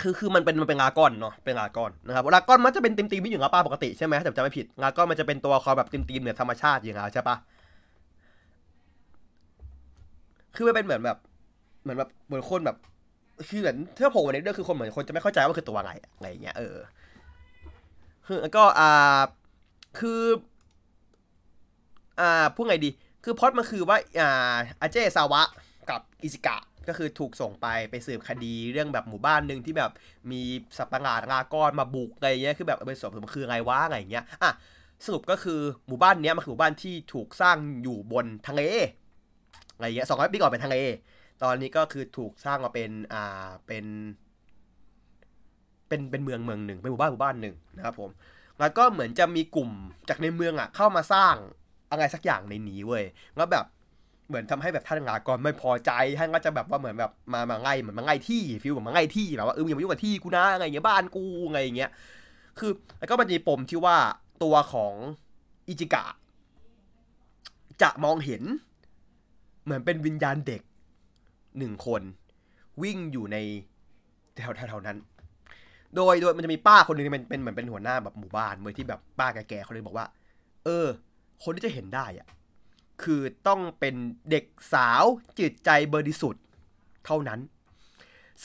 [0.00, 7.36] คือคือมันเป็นมันเป็นลากอนเนาะเป็นลากอนนะครับลากอนมันจะเป็นติมตีมไม่อยู่กับป้าปกติใช่ไหมถ้าจำไม่ผิดลากอนมันจะเป็นตัวคอแบบติมตีมเหนือธรรมชาติอย่างเงี้ยใช่ปะ
[10.54, 11.18] คือมันเป็นเหมือนแบบ
[11.82, 12.76] เหมือนแบบเหมือนคนแบบ
[13.48, 16.76] คือเหมือนถ้าโผล่มาในเรื่องคือคนเหมือนคนจะไม่เข้าใจว่าคือตัวอะไรอะไรเงี้ยเออ
[18.26, 19.20] คือก็อ่า
[19.98, 20.20] คือ
[22.20, 22.90] อ่าพูดไงดี
[23.24, 25.42] คือพอดมันคือว่า อ่าอาเจซาวะ
[25.90, 26.56] กับอิซิกะ
[26.88, 29.90] ก็คือถูกส่งไปไปสืบคดีเรื่องแบบหมู่บ้านหนึ่งที่แบบ
[30.30, 30.40] มี
[30.76, 34.50] สัตว์ประหลาดงากรมาบุกอะไรเงี้ยคือแบบไปสอบมันคืออะไรวะอะไรเงี้ยอะ
[35.06, 38.62] สรุปก็คือหมู่บ้านเนี้ยมันคือหมู่บ้านที่ถูกสร้างอยู่บนทะเล
[39.74, 40.76] อะไรเงี้ยสองร้อยปีก่อนเป็นทะเล
[41.42, 43.84] ตอนนี้ก็คือถูกสร้างมาเป็นอ่าเป็น
[45.88, 48.10] เป็นเป็นเมืองเมืองหนึ่งเป็นหมู่บ้านหมู่บ้านหนึ่งนะครับผม
[48.60, 49.70] แล้วก็เหมือนจะมีกลุ่ม
[50.08, 51.34] จากในเมืองอะเข้ามาสร้าง
[51.90, 53.04] อะไรสักอย่างในนี้เว้ย
[53.36, 53.64] แล้วแบบ
[54.28, 61.90] เหมือนทำให้แบบท่านงากรไม่พอใจท่านก็จะแบบว่าเหมือนแบบมามาไล่เหมือนมาไล่ที่ฟิลเหมือนมาไล่ที่แบบว่าเอออย่ามายุ่งกับที่กูนะอะไรเงี้ยบ้านกูอะไรอย่างเงี้ย
[62.58, 63.96] คือแล้วก็มันจะมีปมที่ว่า
[64.42, 64.94] ตัวของ
[65.68, 66.04] อิจิกะ
[67.82, 68.42] จะมองเห็น
[69.64, 70.62] เหมือนเป็นวิญญาณเด็ก
[71.58, 72.02] หนึ่งคน
[72.82, 73.36] วิ่งอยู่ใน
[74.36, 74.98] แถวแถวๆนั้น
[75.96, 80.06] โดยโดยมันจะมีป้าคนหนึ่งเป็นเป็นเหมือนเป็นหัวหน้าแบบหมู่บ้านเมื่อที่แบบป้าแก่ๆคนนึงบอกว่า
[80.64, 80.86] เออ
[81.44, 82.26] คนที่จะเห็นได้อะ
[83.02, 83.94] คือต้องเป็น
[84.30, 85.02] เด็กสาว
[85.38, 86.42] จิตใจบริสุทธิ์
[87.06, 87.40] เท่านั้น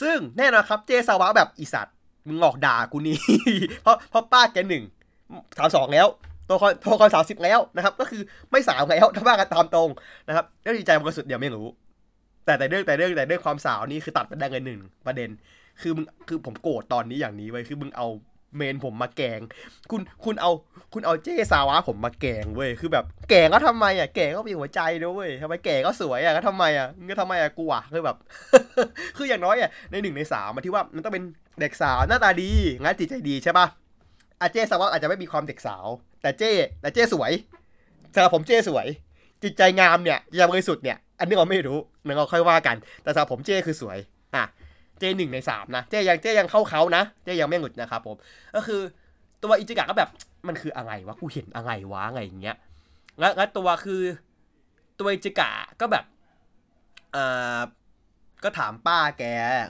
[0.00, 1.96] ซึ่งแน่นอนครับเจสาวะแบบอีสัตว์
[2.26, 3.18] มึงหลอกด่ากูนี่
[3.82, 4.84] เพราะเพราะป้าแกหนึ่ง
[5.58, 6.06] สามสองแล้ว
[6.48, 9.90] ตัวคอนตัวคอนสามสิบแล้วนะครับ ก็คือไม่สาวแล้วถ้าว่ากันตามตรง
[10.28, 11.66] นะครับเรื่องจิตใจบริสุทธิ์เดี๋ยวไม่รู้
[12.44, 15.30] แต่แต่เรื่องแต่เรื่องแต่เรื่องความสาวนี่คือตัดไปได้เงินหนึ่งประเด็น
[15.80, 18.06] คือมึงคือผมโกรธตอนนี้อย่างนี้ไว้คือมึงเอา
[18.56, 19.40] เมนผมมาแกง
[19.90, 20.50] คุณคุณเอา
[20.92, 28.16] คุณเอาเจสาวะผมมาแกงเว้ยคือแบบแกงก็ทำไมอะแกงก็มีหัวใจด้วยเว้ยทำไมแกงก็สวยอะก็ทำไมอะก็ทำไมอะกูอะคือแบบ
[29.16, 31.24] คืออย่างน้อยอะในหนึ่งในสามมาที่ว่ามันต้องเป็น
[31.60, 33.66] เด็กสาวหน้าตาดีงั้นจิตใจดีใช่ป่ะ
[34.40, 35.86] อาเจสาวะอาจจะไม่มีความเด็กสาว
[36.22, 36.42] แต่เจ
[36.80, 37.32] แต่เจสวย
[38.14, 38.86] สำหรับผมเจสวย
[39.42, 43.98] จิตใจงามเนี่ยจิตใจบริสุทธิ์เนี่ยอันนี้เราไม่รู้นั่นเราค่อยว่ากัน แต่สำหรับผมเจคือสวย
[45.16, 48.16] หนึ่งในสามนะ เจยังเจยังเข้าเขานะ เจยังไม่หลุดนะครับผม
[48.54, 48.80] ก็คือ
[49.42, 50.10] ตัวอิจิกะก็แบบ
[50.48, 52.56] มันคืออะไรวะ กูเห็นอะไรวะอะไรอย่างเงี้ย
[53.18, 54.02] แล้วแล้วตัวคือ
[54.98, 56.04] ตัวอิจิกะก็แบบ
[57.14, 57.60] อ่า
[58.44, 59.24] ก็ถามป้าแก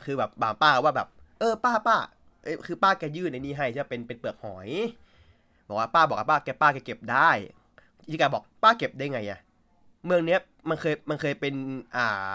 [0.04, 1.96] คือแบบบามป้าว่าแบบ เออป้าป้า
[2.44, 4.68] เอ้คือป้าแกยื่นในนี้ให้ใช่ปะเป็นเป็นเปลือกหอย
[5.68, 7.30] บอกว่าป้าบอกว่าป้าแกป้าแกเก็บได้
[8.04, 9.40] อิจิกะบอกป้าเก็บได้ไงอะ
[10.06, 11.54] เมืองเนี้ยมันเคยมันเคยเป็น
[11.96, 12.35] อ่า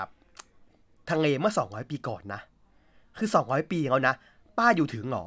[1.09, 2.41] ทางเลเมื่อสองร้อยปีก่อนนะ
[3.19, 4.15] คือสองร้อยปีแล้วนะ
[4.57, 5.25] ป้าอยู่ถึงหรอ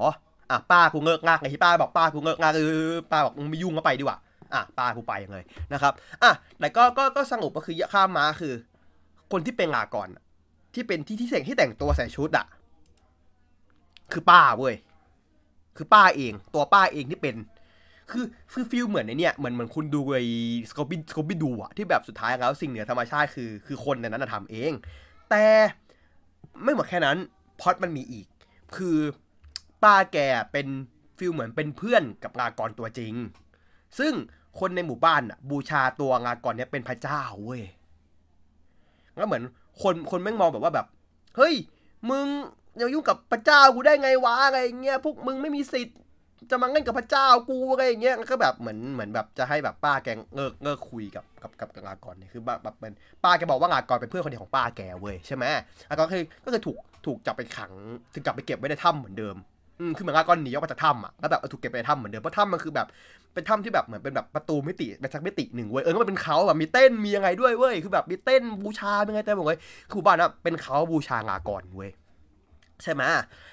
[0.50, 4.18] อะป้ากูเงิกงากไงที่ป้าบอกป้ากูเงิกงากเออป้าบอกมึงไม่ยุ่งก็ไปดีกว่า
[4.54, 8.52] อะป้ากูไปเลยนะครับอะแต่ก็ก็ก็สรุปก็คือข้ามมาคือ
[9.32, 10.08] คนที่เป็นลาก่อน
[10.74, 12.46] ที่เป็นที่ที่แต่งที่แต่งตัวใส่ชุดอะ
[14.12, 14.74] คือป้าเว้ย
[15.76, 17.36] คือป้าเองตัวป้าเองที่เป็น
[18.10, 20.24] คือคือ feel เหมือนในเนี่ยเหมือนเหมือนคุณดูไอ้
[20.70, 24.72] Scooby Scooby-Doo อะที่แบบสุดท้ายแล้วสิ่งเหนือธรรมชาติคือคือคนในนั้นนะทำเอง
[25.30, 25.44] แต่
[26.62, 27.16] ไม่หมดแค่นั้น
[27.62, 28.26] พล็อตมันมีอีก
[28.76, 28.98] คือ
[29.82, 30.18] ป้าแก
[30.52, 30.66] เป็น
[31.18, 33.14] ฟิลเหมือนเป็นเพื่อนกับงากรตัวจริง
[33.98, 34.12] ซึ่ง
[34.60, 37.62] คนในหมู่บ้านอะ บูชาตัวงากรเนี้ยเป็นพระเจ้าเว้ย
[39.16, 39.42] แล้วเหมือน
[39.82, 40.86] คนคนแม่งมองแบบว่าแบบ
[41.36, 41.54] เฮ้ย
[42.10, 42.26] มึง
[42.76, 45.98] อย่ายุ่งกับพระเจ้ากูได้ไงวะอะไรเงี้ยพวกมึงไม่มีสิทธิ์
[46.50, 52.92] จะมาเล่นกับพระเจ้ากูอะไรเงี้ยแล้วก็แบบเหมือนเหมือนแบบจะให้แบบป้าแกเลิกเลิกคุยกับกับกับกับงากรเนี่ยคือแบบแบบเป็น
[53.24, 55.44] ป้าแกบอกว่างากรเป็นเพื่อนคนเดียวของป้าแกเว้ยใช่ไหม
[55.88, 57.72] งากรคือก็คือถูก ถูกจับไปขัง
[58.14, 59.36] ถึงกลับไปเก็บไว้ในถ้ำเหมือนเดิม
[59.80, 62.86] อืมคือเหมือนงากรหนีออกมาจากถ้ำอะแล้วแบบถูกเก็บไปในถ้ำเหมือนเดิมเพราะถ้ำมันคือแบบ
[63.34, 71.90] เป็นถ้ำที่แบบเหมือนเป็นแบบประตูมิติเป็นสักมิติหนึ่งเว้ยเออแล้วมันเป็นเขาแบบมีเต้นมียังไงด้วยเว้ยคือแบบมีเต้นบูชาเป็นไงแต่บอกเลยคือหมู่บ้านน่ะเป็นเขาบูชางากรเว้ย
[72.82, 73.02] ใช่ไหม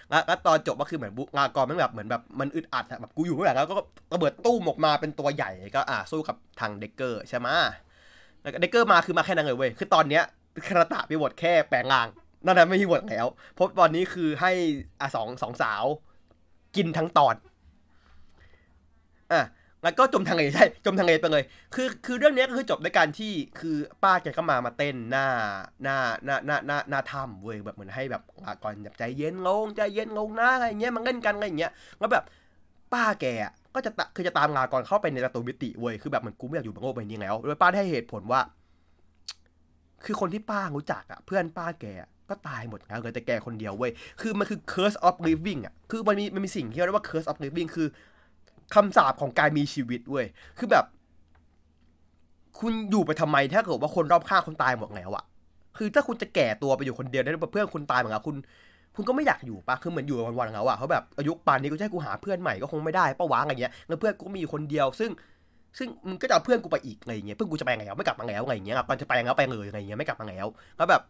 [0.10, 3.76] แล้วตอนจบก็คือเหมือนงากรมันแบบเหมือนแบบมันอึดอัดอะแบบกูอยู่ไม่ไหวแล้วก็
[4.14, 7.48] ระเบิดตู้มออกมาเป็นตัวใหญ่ก็อะสู้กับทางเด็กเกอร์ใช่ไหม
[8.62, 10.24] เด็กเกอร์มาคือมาแค่นั้นเลยเว้ยคือตอนเนี้ย
[10.68, 12.08] คาราตะมีบทแค่แปลงร่าง
[12.45, 14.52] นั่นนะไม่มีบทแล้วเพราะตอนนี้คือให้
[15.02, 15.84] อะสองสองสาว
[16.75, 17.36] กินทั้งตอน
[19.34, 19.43] อะ
[19.84, 21.43] แล้วก็จมทางเลใช่จมทางเลไปเลย
[21.75, 25.28] คือคือเรื่องนี้ก็คือจบด้วยการที่คือป้าแกก็มามาเต้นหน้า
[25.84, 28.23] หน้าหน้าหน้าหน้าหน้าถ้ำเว้ยแบบเหมือนให้แบบ
[28.63, 32.23] ก่อนแบบใจเย็นลงใจเย็นลงนะอะไรเงี้ยมันเล่นกันอะไรเงี้ยแล้วแบบ
[32.93, 33.25] ป้าแก
[33.73, 38.41] ก็จะคือจะตามงากรเข้าไปในประตูมิติเว้ยคือแบบเหมือนกูไม่อยากอยู่บนโลกใบนี้แล้วโดยป้าได้เหตุผลว่า
[40.06, 41.86] คือคนที่ป้ารู้จักอะเพื่อนป้าแก
[42.30, 47.88] ก็ตายหมดแล้วเหลือแต่แกคนเดียวเว้ย คือมันคือ curse of living อะ คือมันมีมันมีสิ่งที่เรียกว่า curse of living คือ
[48.76, 50.26] คำสาปของการมีชีวิตเว้ย
[50.58, 50.86] คือแบบ
[52.60, 55.24] คุณอยู่ไปทำไมถ้าเกิดว่าคนรอบข้างคุณตายหมดแล้วอะ
[55.78, 58.36] คือถ้าคุณจะแก่ตัวไปอยู่คนเดียวได้วเพื่อนคุณตายเหมือนกันคุณ
[58.96, 65.10] คุณก็ไม่อยากอยู่ปะคือเหมือนอยู่วันๆแล้วอะเขาแบบอายุป่านนี้กูจะให้กูหาเพื่อนใหม่ก็คงไม่ได้ปะวะอะไรเงี้ยแล้วเพื่อนกูก็มีอยู่คนเดียว ซึ่ง
[65.78, 70.46] ซึ่งมึงก็จะเอาเพื่อนกูไปอีกอะไรเงี้ยเพื่อนกูจะไปไงแล้วไม่กลับมาแล้วอะไรเงี้ยก่อนจะไปแล้วไปเลยอะไรเงี้ยไม่กลับมาแล้ว
[70.78, 71.02] แล้วแบบ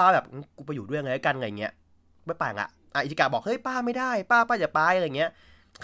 [0.00, 1.72] ป้าแบบกูไปอยู่ด้วยไงกันอะไรเงี้ย
[2.26, 5.30] ไม่ไปละอะอิจิกาบอกเฮ้ยป้าไม่ได้ ป้าป้าอย่าไปอะไรเงี้ย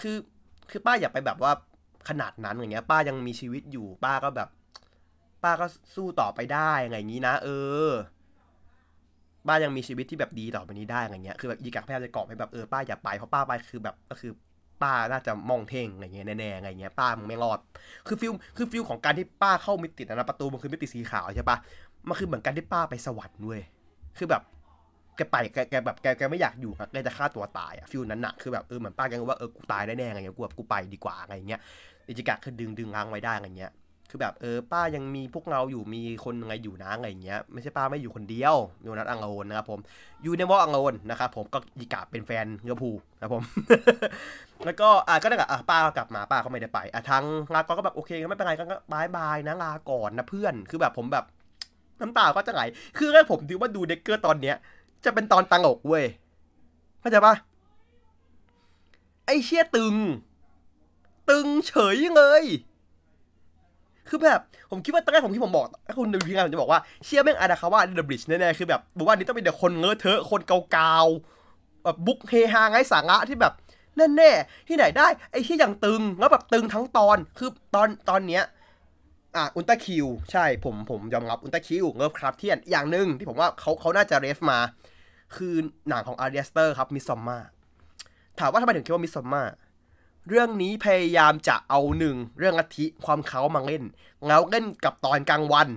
[0.01, 0.15] คือ
[0.69, 1.51] คือป้าอย่าไปแบบว่า
[2.09, 4.49] ขนาดนั้นอย่างเงี้ย ป้ายังมีชีวิตอยู่ ป้าก็แบบ
[5.43, 7.49] ป้าก็สู้ต่อไปได้อะไรอย่างนี้นะ เอ
[7.87, 7.89] อ
[9.47, 14.31] ป้ายังมีชีวิตที่แบบดีต่อไปนี้ได้อะไรเงี้ยคือแบบอิจิกะพยายามจะกอบให้แบบเออป้าอย่าไปเพราะป้าไปคือแบบก็คือ
[14.81, 17.59] ป้าน่าจะมองเท่งอะไรเงี้ยแน่ๆอะไรเงี้ยป้ามึงไม่รอด
[18.07, 21.57] คือ feel คือ feel ของการที่ป้าเข้ามิตินะประตูมันคือมิติสีขาวใช่ปะ
[22.07, 23.61] มันคือเหมือนกันที่ป้าไปสวรรค์เว้ย
[24.17, 24.43] คือแบบ
[25.15, 31.61] แกไปแกแกแบบแกแกไม่อยากอยู่อะแกจะฆ่าตัวตายอะ feel นั้นอะคือแบบเออเหมือนป้าแกว่าเออกูตายแน่ๆอะไรเงี้ยกูแบบกูไปดีกว่าอะไรเงี้ย
[32.07, 33.71] อิจิกะคือดึงดึงรังไว้ได้อะไรเงี้ย
[34.09, 39.79] คือแบบเออป้ายังมีพวกเราอยู่มีคนไรอยู่นะอะไรอย่างเงี้ยไม่ใช่ป้าไม่อยู่คนเดียว you're not alone นะครับผม
[40.25, 43.43] you never alone นะครับผมอิจิกะเป็นแฟนลิเวอร์พูลนะผม
[44.65, 51.25] แล้วก็อะก็ได้กับอะป้าก็กลับมาป้าก็ไม่ได้ไปอะทั้งลาก็ก็แบบโอเคก็ไม่เป็นไรก็ bye bye นะลาก่อนนะเพื่อนคือแบบผมแบบ
[52.01, 52.61] น้ำตาก็จะไหล
[52.97, 54.55] คือแค่ผมถือว่าดูเดกเกอร์ตอนเนี้ย
[55.05, 56.05] จะเป็นตอนตังอกเว้ย
[56.99, 57.35] เข้าใจปะ
[59.25, 59.95] ไอเชี่ยตึง
[61.29, 62.43] ตึงเฉยเลย
[64.09, 64.39] คือแบบ
[64.71, 73.53] ผมคิดว่าตอนแรกผมที่ผมบอกถ้าคุณดูทีงานผมจะบอกว่าเชี่ยแม่งอาดาคาว่าเดอะบริดจ์แน่ๆ คือแบบบอกว่านี่ต้องเป็นเด็กคนเงอะเทอะคนเกาๆแบบบุ๊กเฮฮาไงสาระที่แบบ
[74.15, 78.43] แน่ๆที่ไหนได้ ไอ้ที่อย่างตึงแล้วแบบตึงทั้งตอนคือตอนตอนเนี้ย
[79.37, 84.59] อะอุลตร้าคิวใช่ผมผมยอมรับอุลตร้าคิวเงิฟคราฟเทียนอย่างหนึ่งที่ผมว่าเขาเขาน่าจะเรฟมา
[85.35, 85.55] คือ
[85.89, 87.39] หนังของ Ari Aster ครับ Midsommar
[88.39, 89.43] ถามว่าทำไมถึงคิดว่า Midsommar
[90.27, 93.83] เรื่องนี้พยายามจะเอาหนึ่งเรื่องลัทธิความเขามาเล่น
[94.27, 95.69] แล้วเล่นกับตอนกลางวัน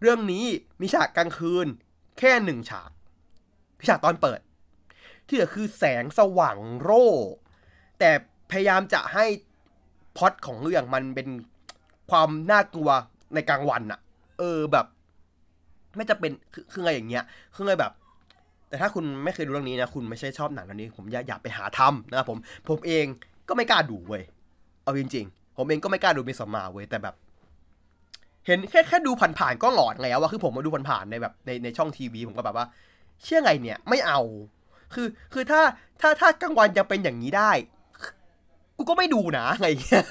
[0.00, 0.44] เรื่องนี้
[0.80, 1.66] มีฉากกลางคืน
[2.18, 2.90] แค่หนึ่งฉาก
[3.88, 4.40] ฉากตอนเปิด
[5.26, 7.06] ที่เหลือคือแสงสว่างโร่
[7.98, 8.10] แต่
[8.50, 9.26] พยายามจะให้
[10.16, 11.28] พล็อตของเรื่องมันเป็น
[12.10, 12.90] ความน่ากลัว
[13.34, 14.00] ในกลางวันอะ
[14.38, 14.86] เออแบบ
[15.96, 17.92] ไม่จะเป็นคือคือไงอย่างเงี้ยคือไงแบบ
[18.68, 23.04] แต่ถ้าคุณไม่เคยดูเรื่องนี้นะคุณไม่ใช่ชอบหนังเรื่องนี้ ผมอยากอยาไปหาทำนะครับผม ผมเอง
[23.48, 24.22] ก็ไม่กล้าดูเว้ย
[24.84, 27.14] เอาจริงๆ ผมเองก็ไม่กล้าดูมิสมาเว้ยแต่แบบ
[28.46, 32.66] เห็นแค่แค่ดูผ่านๆก็หลอนแล้วอะคือผมมาดูผ่านๆในแบบในในช่องทีวีผมก็แบบว่า
[33.22, 34.20] เชื่อไงเนี่ย ไม่เอา
[34.94, 35.60] คือคือถ้า
[36.00, 37.52] ถ้าถ้ากลางวันยังเป็นอย่างนี้ได้
[38.76, 40.04] กูก็ไม่ดูนะไงเงี้ย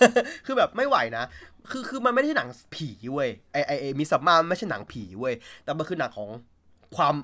[0.45, 1.23] คือแบบไม่ไหวนะ
[1.71, 6.29] คือคือมันไม่ใช่หนังผีเว้ยไอไอไอ Midsommar ไม่ใช่หนังผีเว้ยแต่มันคือหนังของ
[6.95, 7.15] ความ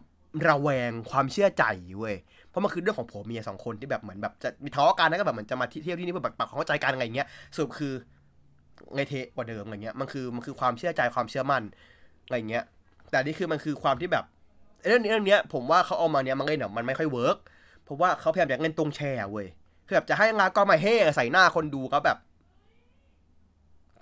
[0.47, 1.63] ระแวงความเชื่อใจ
[1.99, 2.15] เว้ย
[2.49, 7.93] เพราะมันคือเรื่องของผัวเมียสองคนที่แบบเหมือนแบบจะมีทะเลาะกันแล้วก็แบบเหมือนจะมาเที่ยวที่นี่เพื่อแบบปรับความเข้าใจกันอะไรเงี้ยสรุปคือ
[8.93, 11.63] ไงเทกว่าเดิมอะไรเงี้ยมันคือมันคือความเชื่อใจความเชื่อมั่น
[12.25, 12.63] อะไรเงี้ย
[13.09, 14.25] แต่นี่คือมันคือความที่แบบ
[14.87, 17.37] เรื่องนี้เรื่องเนี้ยผมว่าเขาเอามาเนี้ยมันเล่นเนี่ยมันไม่ค่อย work
[17.83, 19.47] เพราะว่าเขาพยายามจะเล่นตรง scare เว้ย
[19.85, 22.17] คือแบบจะให้แม่งก็มาแฮ่ใส่หน้าคนดูก็แบบ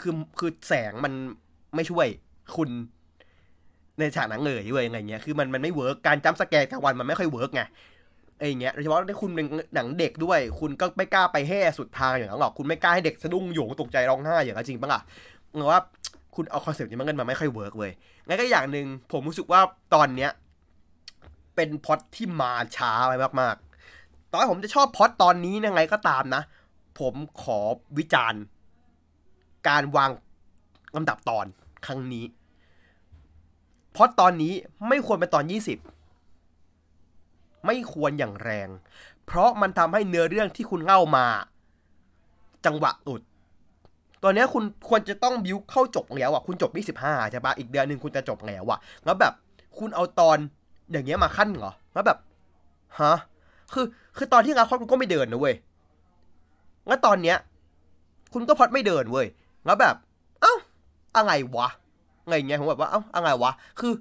[0.03, 1.13] คือคือแสงมัน
[1.75, 2.07] ไม่ช่วย
[2.55, 2.69] คุณ
[3.99, 7.61] ในฉากหนังเลยเว้ยอะไรเงี้ยคือมันมันไม่ work การ jump scare กลางวันมันไม่ค่อย work ไง
[8.39, 15.01] ไอ้เงี้ยโดยเฉพาะถ้าคุณเป็นหนังเด็กด้วย คุณก็ไม่กล้าไปแฮ่สุดทางอย่างนั้นหรอกคุณไม่กล้าให้เด็กสะดุ้งโยงตกใจร้องไห้อย่างนั้นจริงปะล่ะ
[15.53, 15.81] เงว่า
[16.35, 17.91] คุณเอาคอนเซปต์นี้มาเงินมาไม่ค่อย work เว้ย
[18.27, 19.61] งั้นก็อย่างหนึ่งผมรู้สึกว่า
[19.93, 20.31] ตอนเนี้ย
[21.55, 26.41] เป็นพอตที่มาช้าไปมากๆตอให้ผมจะชอบพอตตอนนี้ยังไงก็ตามนะ
[26.99, 27.13] ผม
[27.43, 27.59] ขอ
[27.97, 28.41] วิจารณ์
[29.67, 30.09] การวาง
[30.95, 31.45] ลำดับตอน
[31.85, 32.25] ครั้งนี้
[33.91, 34.53] เพราะตอนนี้
[34.87, 35.55] ไม่ควรเป็นตอน 20
[37.65, 38.69] ไม่ควรอย่างแรง
[39.25, 41.25] เพราะมันทำให้เนื้อเรื่องที่คุณเล่ามา
[42.65, 43.21] จังหวะอุด
[44.23, 46.63] ตอนนี้คุณควรจะต้องบิวเข้าจบแล้วอะ คุณจ
[46.95, 49.33] บ 25ใช่ปะอีกเดือนหนึ่งคุณจะจบแล้วอะ แล้วแบบ
[49.79, 50.37] คุณเอาตอน
[50.91, 52.17] อย่างเงี้ยมาขั้นเหรอ แล้วแบบ
[52.99, 53.13] ฮะ
[53.73, 53.85] คือ
[54.17, 55.55] คือตอนที่งานคอนคุณก็ไม่เดินนะเว้ย
[56.87, 57.37] แล้วตอนเนี้ย
[58.33, 59.27] คุณก็พอดไม่เดินเว้ย
[59.65, 59.95] แล้วแบบ
[60.41, 60.55] เอ้า
[61.15, 61.69] อะไรวะ
[62.27, 63.93] ไงเงี้ย ผมแบบว่า เอ้า อะไรวะ คือ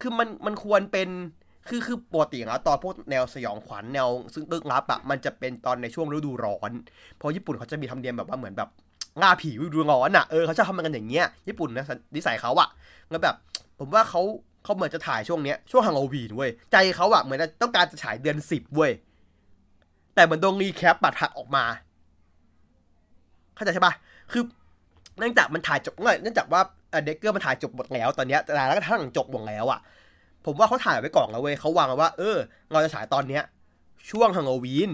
[0.00, 1.08] คือมัน มันควรเป็น
[1.68, 6.70] คือ คือปกติแล้วตอนพวกแนวสยองขวัญแนว ซึ่งตึกลับอะมันจะเป็นตอนในช่วงฤดูร้อน
[7.16, 8.68] เพราะญี่ปุ่นเขาจะมีทำเนียมแบบว่าเหมือนแบบ
[9.22, 12.68] ล่าผีฤดูร้อนอะเออเขาจะทำกันอย่างเงี้ย ญี่ปุ่นนะนิสัยเขาอะ
[13.10, 13.34] แล้วแบบ
[13.78, 14.22] ผมว่าเขา
[14.64, 18.92] เขาเหมือนจะถ่ายช่วงเนี้ยช่วงฮังโอวีนเว้ย ใจเขาอะเหมือนต้องการจะฉายเดือนสิบเว้ย
[20.14, 21.64] แต่เหมือนโดนรีแคปบัตรหักออกมา
[23.54, 23.94] เข้าใจใช่ปะ
[24.32, 24.42] คือ
[25.18, 26.60] เนื่องจากมันถ่ายจบเนื่องจากว่า
[27.04, 29.80] เด็กเกอร์มันถ่ายจบหมดแล้วตอนนี้แต่แล้วก็ทั้งจบหมดแล้วอะ
[30.44, 32.36] ผมว่าเขาถ่ายไว้ก่อนแล้วเว้ยเขาวางว่า เออ
[32.72, 33.42] เราจะฉายตอนเนี้ย
[34.10, 34.90] ช่วงฮังโอวีน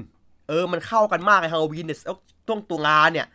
[0.48, 1.98] เออ มันเข้ากันมากไอ้ฮังโอวีนเนี่ย
[2.46, 3.26] ช่วงตุลาเนี่ย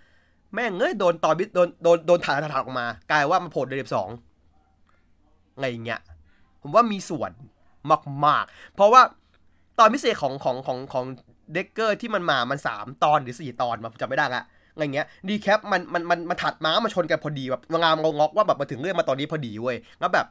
[0.53, 4.09] แม่งเอ้ยโดนตอนบิโดนโดนโดนถ่ายถ่ายออกมากลายว่ามันโผล่เดือนสอง
[5.55, 5.99] อะไรอย่างเงี้ย
[6.61, 7.31] ผมว่ามีส่วน
[8.25, 9.01] มากๆ เพราะว่า
[9.79, 11.05] ตอนพิเศษของของของของ
[11.53, 14.43] Decker ที่มันมามันสามตอนหรือสี่ตอนมาจำไม่ได้ละ
[14.75, 20.25] อะไรเงี้ยดีแคปมันมันมันมันถัดม้ามาชนกันพอดีแบบงามงอกว่าแบบมาถึงเรื่องมาตอนนี้พอดีเว้ยแล้วแบบ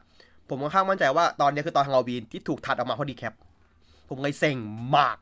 [0.49, 3.33] ผมค่อนข้างมั่นใจว่าตอนนี้คือตอนฮังโอวีนที่ถูกถัดออกมาพอดีแคป
[4.09, 4.57] ผมเลยเซ็ง
[4.95, 5.17] มาก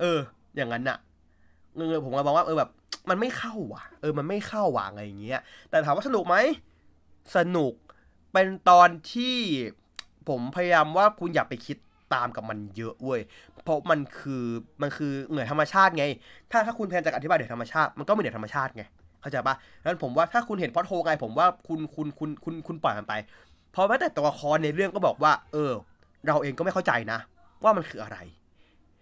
[0.00, 0.18] เออ
[0.56, 0.98] อย่างนั้นน่ะ
[1.76, 2.70] เออผมก็บอกว่าเออแบบ
[3.10, 6.36] มันไม่เข้าว่ะ เออมันไม่เข้าว่ะอะไรอย่างเงี้ย แต่ถามว่าสนุกไหม
[7.36, 7.74] สนุก
[8.32, 9.36] เป็นตอนที่
[10.28, 11.76] ผมพยายามว่าคุณอย่าไปคิด
[12.14, 13.20] ตามกับมันเยอะเว้ย
[13.64, 14.44] เพราะมันคือ
[14.82, 16.04] มันคือเหนือธรรมชาติไง
[16.50, 18.84] ถ้าถ้าคุณแทนจะอธิบายเหนือธรรมชาติมันก็ไม่เหนือธรรมชาติไง
[19.20, 23.14] เข้าใจปะนั้นผมว่าถ้าคุณเห็นพอดโฮไงผมว่าคุณคุณคุณคุณคุณปล่อยมันไป
[23.72, 25.72] เพราะแม้แต่ตัวละครในเรื่องก็บอกว่า เออ
[26.26, 27.18] เราเองก็ไม่เข้าใจนะ
[27.62, 28.16] ว่ามันคืออะไร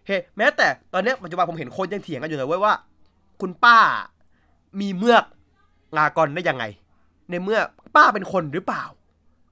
[0.06, 2.74] เฮ้แม้แต่ตอนนี้ปัจจุบันผมเห็นคนยังเถียงกันอยู่เลยเว้ยว่า
[3.40, 3.78] คุณป้า
[4.80, 5.24] มีเมือก
[5.98, 6.64] ลากอนได้ยังไง
[7.30, 7.58] ในเมื่อ
[7.96, 8.84] ป้าเป็นคนหรือเปล่า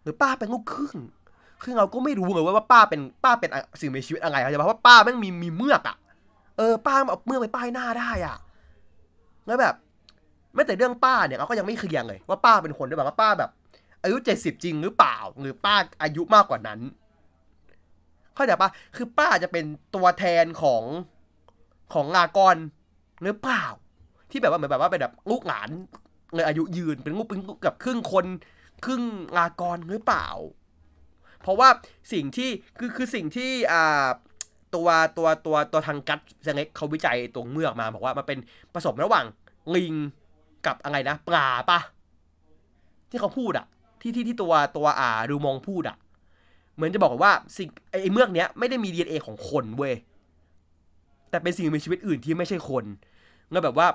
[0.02, 0.96] หรือป้าเป็นลูกครึ่ง
[1.62, 5.96] คือเราก็ไม่รู้เลยว่าป้าเป็นป้าเป็นสิ่งมีชีวิตอะไรเขาจะบอกว่าป้าแม่งมีมีเมือกอะ
[6.56, 8.36] เออป้าเอาเมือกไปป้ายหน้าได้อะ
[9.46, 9.74] แล้วแบบ
[10.54, 13.50] ไม่แต่เรื่องป้าเนี่ยเราก็ยังไม่เคลียร์เลยว่าป้าเป็นคนหรือเปล่าว่าป้าแบบ
[14.02, 16.80] อายุเจ็ดสิบจริงหรือเปล่า หรือป้าอายุมากกว่านั้น
[18.34, 20.82] เข้าใจปะคือป้าจะเป็นตัวแทนของ
[21.94, 22.56] ของลากอน
[23.22, 23.64] หรือเปล่า
[24.30, 25.68] ที่แบบว่าเหมือนแบบว่าเป็นแบบลูกหลาน
[26.34, 28.26] เลยอายุยืนเป็นลูกเป็นกับครึ่งคน
[28.84, 29.02] ครึ่ง
[29.38, 30.26] ลากรหรือเปล่า
[31.48, 31.70] เพราะว่า
[32.12, 34.06] สิ่งที่คือคือสิ่งที่อ่า
[34.74, 38.38] ตัวตัวตัวตัวทางกัตเซงเล็กเขาวิจัยตัวเมือกมาบอกว่ามันเป็น
[38.74, 39.24] ผสมระหว่าง
[39.76, 39.94] ลิง
[40.66, 41.80] กับอะไรนะปลาปะ
[43.10, 43.66] ที่เขาพูดอะ
[44.00, 45.96] ที่ที่ที่ตัวตัวอ่าดูมองพูดอะ
[46.74, 49.94] เหมือนจะบอกว่าสิ่งไอ้เมือกเนี้ยไม่ได้มี DNA ของคนเว้ย
[51.30, 52.84] แต่เป็นสิ่งมีชีวิตอื่นที่ไม่ใช่คน
[53.50, 53.88] แล้วแบบว่า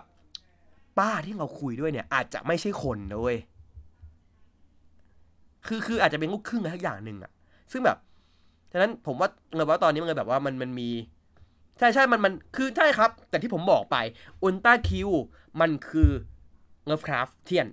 [0.98, 3.38] ป้าที่เราคุยด้วยเนี่ย อาจจะไม่ใช่คนนะเว้ย
[5.68, 7.33] คือคืออาจจะเป็นลูกครึ่งอะไรทักอย่างหนึ่งอะ
[7.71, 7.97] ซึ่งแบบ
[8.71, 10.89] ฉะนั้นผมว่าเงินว่าตอนนี้มันเลยแบบว่ามันมันมี
[11.80, 13.97] ใช่ใช่มันมันคือใช่ครับ แต่ที่ผมบอกไป
[14.43, 15.10] อุลตร้าคิว
[15.62, 16.10] มันคือ
[16.86, 17.67] Lovecraftian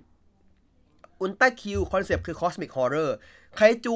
[1.21, 3.15] อุลตร้าคิว concept คือ cosmic horror
[3.55, 3.95] ไคจู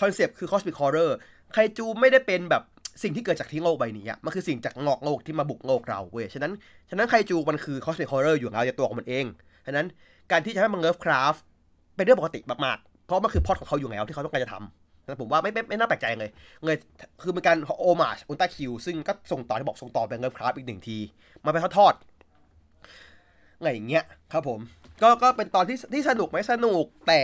[0.00, 1.16] concept คือ cosmic horror
[1.52, 2.62] ไคจูไม่ได้เป็นแบบ
[3.02, 6.52] สิ่งที่เกิดจากที่โลกใบนี้อะมันคือสิ่งจากนอกโลกที่มาบุกโลกเราเว้ย ฉะนั้น
[6.90, 9.24] ฉะนั้นไคจูมันคือ cosmic horror อยู่แล้วในตัวของมันเอง
[9.66, 9.86] ฉะนั้น
[10.30, 11.34] การที่จะให้มันเลิฟคราฟ
[11.96, 16.30] เป็นเรื่องปกติมากๆ เพราะมันคือพอดของเขาอยู่แล้วที่เขาต้องการจะทำ นะผมว่าไม่ไม่ไม่น่าแปลกใจเลย
[16.64, 16.76] เลย
[17.22, 20.98] คือเป็นการโอมาชอุลตร้าคิว ซึ่งก็ส่งต่อที่บอกส่งต่อเป็นเลิฟคราฟอีกหนึ่งที
[21.44, 21.94] มาเป็นทอด
[23.58, 24.60] อะไรอย่างเงี้ยครับผม
[25.02, 27.20] ก็ก็เป็นตอนที่ที่สนุกไหมสนุกแต่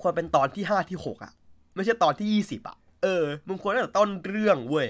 [0.00, 1.32] ควรเป็นตอนที่ห้าที่หกอะ
[1.74, 4.88] ไม่ใช่ตอนที่ยี่สิบอะเออมึงควรตั้งแต่ต้นเรื่องเว้ย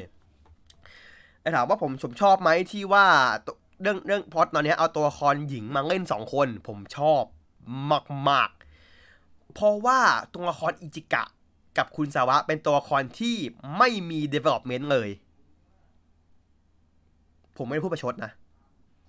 [1.40, 3.06] ไอ้ถามว่าผมผมชอบไหมที่ว่า
[3.82, 7.22] เรื่องเรื่องพอดตอนนี้เอาตัวละครหญิงมาเล่นสองคน ผมชอบ
[7.90, 8.50] มากมาก
[9.54, 10.00] เพราะว่า
[10.34, 11.24] ตัวละครอิจิกะ
[11.78, 13.36] กับคุณสาวะเป็นตัวละครที่
[13.78, 15.10] ไม่มี development เลย
[17.56, 18.32] ผมไม่ได้พูดประชดนะ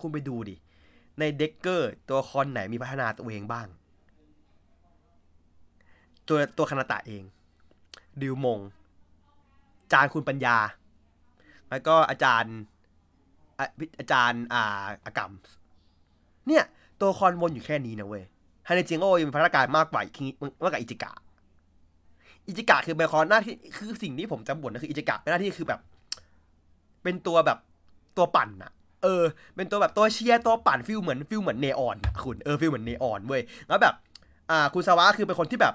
[0.00, 0.56] คุณไปดูดิ
[1.18, 3.66] ในเด็กเกอร์ตัวละครไหนมีพัฒนาตัวเองบ้าง
[6.28, 7.22] ตัวตัวคณตะเอง
[8.20, 8.60] ดิวมง
[9.92, 10.56] จานคุณปัญญา
[11.70, 12.56] แล้วก็อาจารย์
[13.58, 13.64] อา
[13.98, 15.32] อาจารย์อ่าอากรรม
[16.46, 16.64] เนี่ย
[17.00, 18.24] ตัวคอนวนอยู่แค่นี้นะเว้ย
[18.66, 20.02] ฮานิจิโง่ยังมีพัฒนาการมากกว่า
[20.62, 21.12] มากกว่าอิจิกะ
[22.48, 25.80] อิจิกะคือเป็นคอนหน้าที่คือสิ่งที่ผมจำบ่นนะคืออิจิกะหน้าที่คือแบบ
[27.02, 27.58] เป็นตัวแบบ
[28.16, 29.24] ตัวปั่นอะเออ
[29.56, 33.94] เป็นตัวแบบตัวเชียร์ตัวปั่นฟิลเหมือนฟิลเหมือนเนออนอะคุณเออฟิลเหมือนเนออนเว้ยแล้วแบบ
[34.50, 35.74] อ่าคุณสวะคือเป็นคนที่แบบ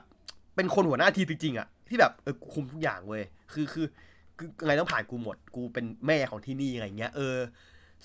[0.55, 3.85] เป็นคนหัวหน้าทีจริงๆอะที่แบบเออคุมทุกอย่างเว้ยคือคือ
[4.37, 7.35] คือไงต้องผ่านกูหมด กูเป็นแม่ของที่นี่อะไรเงี้ยเออ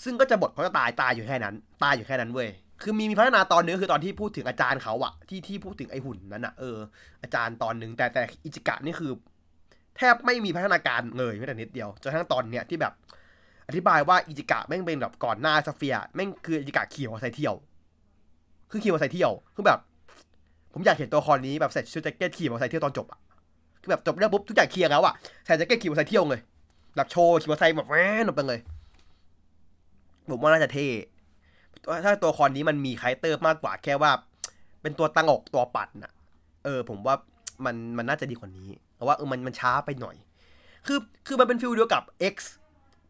[0.02, 2.48] ซึ่งก็จะบทเขาจะตายตายอยู่แค่นั้น ตายอยู่แค่นั้นเว้ย
[2.82, 6.76] คือมีมีพัฒนาตอนนึงคือตอนที่พูดถึงอาจารย์เขาอะที่ที่พูดถึงไอหุ่นนั้นอะเออ
[7.22, 9.12] อาจารย์ตอนหนึ่งแต่แต่อิจิกะนี่คือ
[9.96, 12.92] แทบไม่มีพัฒนาการเลยแม้แต่นิดเดียวจนทั้งตอนเนี้ยที่แบบ
[13.68, 17.54] อธิบายว่าอิจิกะแม่งเป็นแบบก่อนหน้าซาเฟียแม่งคืออิจิกะขี่มอเตอร์ไซค์เที่ยว
[18.70, 19.78] คือขี่มอเตอร์ไซค์เที่ยวคือแบบ
[20.72, 23.18] ผมอยากเห็นตัวละครนี้แบบใส่ชุดแจ็คเก็ตขี่มอเตอร์ไซค์เที่ยวตอนจบอะ
[23.82, 25.14] คือแบบจบเรื่องปุ๊บทุกอย่างเคลียร์แล้วอะ
[25.46, 26.40] ใส่แจ็คเก็ตขี่มอเตอร์ไซค์เที่ยวเลย
[26.96, 28.60] แบบโชว์ขี่มอเตอร์ไซค์แบบแว้นออกไปเลย
[30.30, 30.86] ผมว่าน่าจะเท่
[32.04, 34.12] ถ้าตัวละครนี้มันมี character มากกว่าแค่ว่า
[34.82, 36.12] เป็นตัวตั้งอกตัวปัดน่ะ
[36.64, 37.14] เออ ผมว่า
[37.64, 40.16] มันมันน่าจะดีกว่านี้เพราะว่าเออมันมันช้าไปหน่อย
[40.86, 42.02] คือคือมันเป็น feel เดียวกับ
[42.34, 42.36] X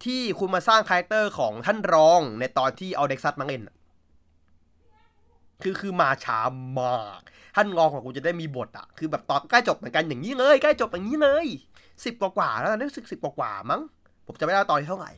[0.05, 3.63] ที่คุณมาสร้าง character ของท่านรองในตอนที่เอาเน็กซัสมาเล่น
[5.63, 6.39] คือคือมาช้า
[6.79, 7.21] มาก
[7.57, 11.47] ท่านรองของกูจะได้มีบทอะ คือแบบตอนใกล้จบเหมือนกันอย่างนี้เลย ใกล้จบอย่างนี้เลย
[12.05, 13.81] สิบกว่าๆแล้วนึกสึกสิบกว่าๆมั้ง
[14.27, 15.13] ผมจะไม่ได้ตอนเท่าไหร่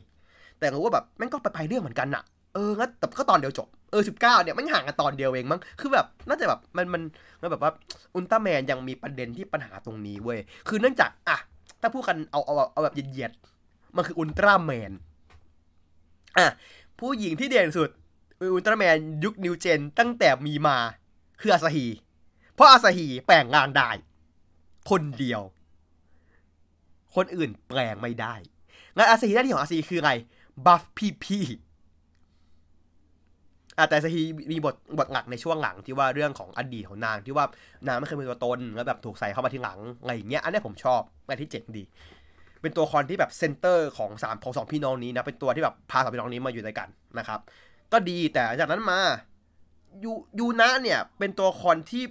[0.59, 7.03] แต่รู้ว่าแบบแม่งก็ไปไปเรื่องเหมือนกันอะ เอองั้นแต่ก็ตอนเดียวจบเออสิบเก้าเนี่ยมันห่างกันตอนเดียวเองมั้งคือแบบน่าจะแบบมันมัน
[7.41, 7.73] มันแบบว่า
[8.15, 10.39] อุลตร้าแมนยังมีประเด็นที่ปัญหาตรงนี้เว้ย
[10.69, 11.39] คือเนื่องจากอะ
[11.81, 14.93] ถ้าพูดกันเอาเอาเอาแบบเหยียดๆมันคืออุลตร้าแมน
[16.39, 16.47] อะ
[16.99, 17.91] ผู้หญิงที่เด่นสุด
[18.53, 20.77] อุลตร้าแมนยุคนิวเจนตั้งแต่มีมา
[21.41, 21.87] คืออาซาฮี
[22.55, 23.91] เพราะอาซาฮีแปลงร่างได้
[24.91, 25.43] คนเดียว
[27.15, 28.35] คนอื่นแปลงไม่ได้
[28.97, 30.13] งั้นอาซาฮีหน้าที่ของอาซาฮีคืออะไร
[30.67, 31.45] บัฟพี่พี่
[33.89, 37.45] แต่ซาฮีมีบทบทหลักในช่วงหลังที่ว่าเรื่องของอดีตของนางที่ว่า
[37.89, 41.85] นางไม่เคยมีตัวตนแล้วแบบถูกใส่เข้ามาทีหลังอะไรอย่างเงี้ยอันนี้ผมชอบอันที่เจ๋งดี
[42.63, 47.41] เป็นตัวคอนที่แบบเซนเตอร์ของสามของสองพี่น้องนี้นะเป็นตัวที่แบบพาสองพี่น้องนี้มาอยู่ด้วยกันนะครับ
[47.93, 49.01] ก็ดีแต่จากนั้นมา
[50.05, 52.05] ยูยูนะเนี่ย เป็นตัวคอนที่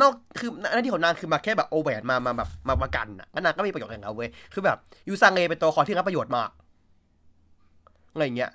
[0.00, 6.50] นอกคือหน้าที่ของนางคือมาแค่แบบโอเวอร์มามาแบบมาประกันอะนางก็มีประโยชน์อย่างเงาเว้ยคือแบบยูซังเอเป็นตัวคอนที่รับประโยชน์มาก
[8.12, 8.50] อะไรอย่างเงี้ย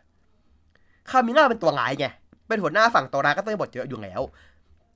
[1.10, 2.06] คามิง่าเป็นตัวร้ายไง
[2.48, 4.22] เป็นหัวหน้าฝั่งตัวร้ายก็ต้องมีบทเยอะอยู่แล้ว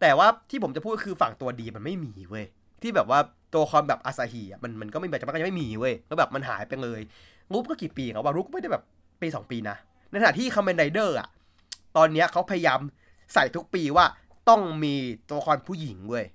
[0.02, 2.46] แต่ว่าที่ผมจะพูดคือฝั่งตัวดีมันไม่มีเว้ย
[2.82, 3.20] ที่แบบว่า
[3.54, 7.00] ตัวคอมแบบอาซาฮีอะมันมันก็ไม่แบบมันก็ยังไม่มีเว้ย แล้วแบบมันหายไปเลย
[7.52, 8.84] รูปก็กี่ปีแล้วว่ารูปก็ไม่ได้แบบ
[9.22, 9.76] ปีสองปีนะ
[10.10, 11.28] ในขณะที่คาเมนไรเดอร์อะ
[11.98, 12.80] ตอนเนี้ยเขาพยายาม
[13.34, 14.06] ใส่ทุกปีว่า
[14.50, 14.94] ต้องมี
[15.30, 16.26] ตัวละครผู้หญิงเว้ย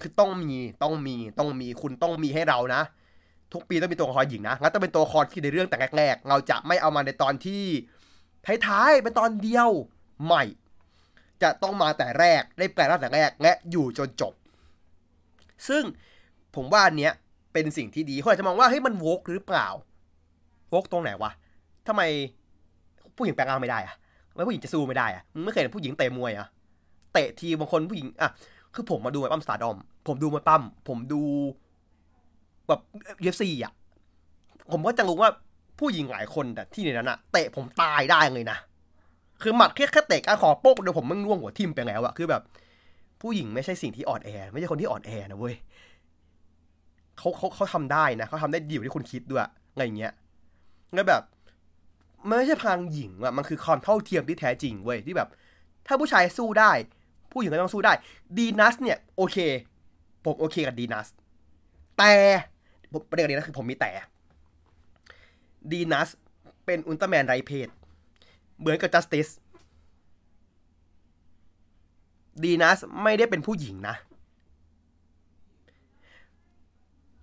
[0.00, 2.82] คือต้องมี ต้องมี ต้องมี คุณต้องมีให้เรานะ
[3.52, 7.62] ทุกปีต้องมีตัวละครหญิงนะงั้นต้องเป็นตัวละครที่ในเรื่องแต่แรกๆ เราจะไม่เอามาในตอนที่
[8.66, 9.70] ท้ายๆเป็นตอนเดียว
[10.24, 10.44] ใหม่
[11.42, 14.34] จะต้องมาแต่แรกได้แปลร่างแต่แรกและอยู่จนจบ
[15.68, 15.82] ซึ่ง
[16.54, 17.12] ผมว่าอันเนี้ย
[17.52, 19.68] เป็นสิ่งที่ดีคนอาจจะมองว่าเฮ้ยมัน woke หรือเปล่า
[20.70, 21.30] woke ตรงไหนวะ
[21.86, 22.02] ทำไม
[23.16, 23.94] ผู้หญิงแปลงร่างไม่ได้อะ
[24.30, 26.48] ทำไมผู้หญิงจะสู้ไม่ได้อะไม่เคยเห็นผู้หญิงเตะมวยอะ
[27.12, 28.30] เตะทีบางคนผู้หญิงอะ
[28.74, 31.22] คือผมมาดูมวยปล้ำ Stardom ผมดูมวยปล้ำ ผมดู
[32.68, 32.80] แบบ
[33.20, 33.72] UFC อะ
[34.72, 35.30] ผมก็จะรู้ว่า
[35.78, 38.58] ผู้หญิงหลายคนแต่ที่ในนั้นอะเตะผมตายได้เลยนะ
[39.42, 42.42] คือหมัดแค่แค่เตะการขอโป๊กเดี๋ยวผมมึงร่วงหัวทิ่มไปแล้วอะคือแบบ
[43.20, 45.54] ผู้หญิงไม่ใช่สิ่งที่อ่อนแอ ไม่ใช่คนที่อ่อนแอนะเว้ย
[47.18, 50.12] เขาเขาเขาทำได้นะเขาทำได้ดีกว่าที่คุณคิดด้วยอะไรเงี้ย
[50.94, 51.22] แล้วแบบ
[52.28, 55.28] มันไม่ใช่พลังหญิงอะมันคือความเท่าเทียมที่แท้จริงเว้ยที่แบบ
[55.86, 56.72] ถ้าผู้ชายสู้ได้
[57.32, 57.92] ผู้หญิงก็ต้องสู้ได้
[58.38, 59.36] ดีนัสเนี่ยโอเค
[60.24, 61.06] ผมโอเคกับดีนัส
[61.98, 62.12] แต่
[63.10, 63.90] ประเด็นนี้นะคือผมมีแต่
[65.72, 66.08] ดีนัส
[66.66, 67.68] เป็นอุลตร้าแมนไรเพศ
[68.58, 69.28] เหมือนกับจัสติส
[72.44, 73.96] ดีนัสไม่ได้เป็นผู้หญิงนะ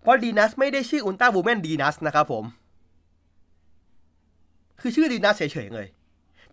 [0.02, 2.46] เพราะดีนัสไม่ได้ชื่ออุลตร้าวูแมนดีนัสนะครับผม
[4.80, 5.88] คือชื่อดีนัสเฉยๆเลย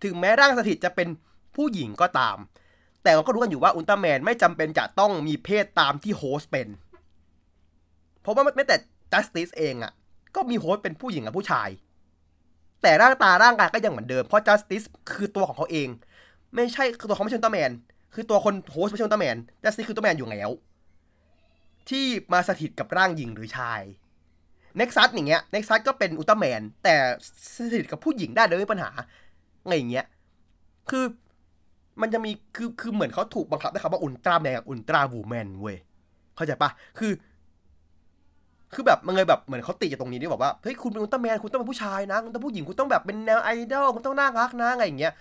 [0.03, 1.07] ถึงแม้ร่างสถิตจะเป็น
[1.55, 2.37] ผู้หญิงก็ตาม
[3.03, 6.67] แต่เราก็รู้กันอยู่ว่าอุลตร้าแมนไม่จำเป็นจะต้องมีเพศตามที่โฮสเป็น
[8.21, 8.77] เพราะว่าแม้แต่
[9.11, 9.93] จัสติสเองอะ่ะ
[10.35, 11.69] ก็มี host เป็นผู้หญิงกับผู้ชาย
[12.81, 15.87] แต่ร่างตาร่างกายก็ยังเหมือนเดิม เพราะจัสติสคือตัวของเขาเอง
[16.55, 17.71] ไม่ใช่คือตัวเขาไม่ใช่อุลตร้าแมน
[18.13, 20.49] คือตัวคน host ไม่ใช่อุลตร้าแมนจัสติสคืออุลตร้าแมนอยู่แล้ว
[21.89, 23.81] ที่มาสถิตกับร่างหญิงหรือชาย
[24.77, 26.95] เน็กซัสอย่างเงี้ยเน็กซัสก็เป็นอุลตร้าแมน แต่
[27.55, 28.89] สถิตกับผู้หญิงได้โดยไม่มีปัญหา
[29.67, 30.05] ไงอย่างเงี้ย
[30.89, 31.05] คือ
[32.01, 35.77] มันจะมีคือคือเหมือนเขาถูกบังคับนะครับว่าอุลตร้าแมนกับอุลตร้าวูแมนเว้ย
[36.35, 37.11] เข้าใจปะคือ
[38.73, 45.13] คือแบบมันเลยแบบเหมือนเขาติจากตรงนี้ที่บอกว่าเฮ้ยคุณเป็นอุลตร้าแมนคุณต้องเป็นผู้ชายนะคุณต้องผู้หญิงคุณต้องแบบเป็นแนวไอดอลคุณต้องน่ารักนะอะไรอย่างเงี้ย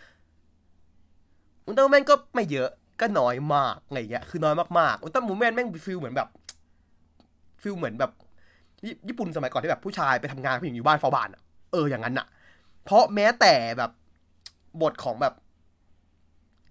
[1.67, 2.69] อุลตร้าแมนก็ไม่เยอะ
[3.01, 6.29] ก็น้อยมากอะไรอย่างเงี้ยคือน้อยมากๆอุลตร้าวูแมนแม่ง feel เหมือนแบบ
[7.63, 8.11] feel เหมือนแบบ
[9.09, 12.27] ญี่ปุ่นสมัยก่อนที่แบบผู้ชายไปทำงานผู้หญิงอยู่บ้านเฝ้าบ้านอะเอออย่างนั้นอะ
[12.85, 13.91] เพราะแม้แต่แบบ
[14.83, 15.35] บทของแบบ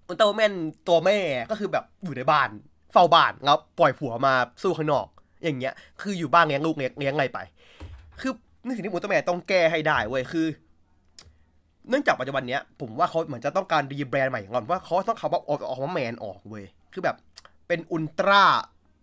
[0.07, 0.53] อุลตร้าแมน
[0.87, 1.17] ตัวแม่
[1.51, 2.49] ก็คือแบบอยู่ในบ้าน
[2.93, 5.07] เฝ้าบ้านแล้วปล่อยผัวมาสู้ข้างนอก
[5.43, 7.39] อย่างเงี้ย คืออยู่บ้านเลี้ยงลูกเลี้ยงเลี้ยงอะไรไป
[8.21, 8.31] คือ
[8.65, 10.47] นี่สิ่งที่อุลตแมนต้องแก้ให้ได้เว้ย คือ
[11.89, 17.15] เนื่องจากปัจจุบันเนี้ย ผมว่าเขาเหมือนจะต้องการรีแบรนด์ใหม่ก่อนว่าเขาต้องเขาว่าออกออกมาแมนออกเว้ย คือแบบ
[17.67, 18.43] เป็นอุลตร้า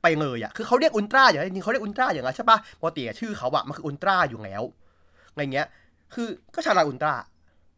[0.03, 4.63] ไปเลยอะคือเขาเรียกอุลตร้าอย่างจริงเขาเรียกอุลตร้าอย่างไรใช่ปะปกติชื่อเขาอะมันคืออุลตร้าอยู่แล้ว
[5.31, 5.67] อะไรเงี้ย
[6.15, 7.15] คือก็ชาลาอุลตร้า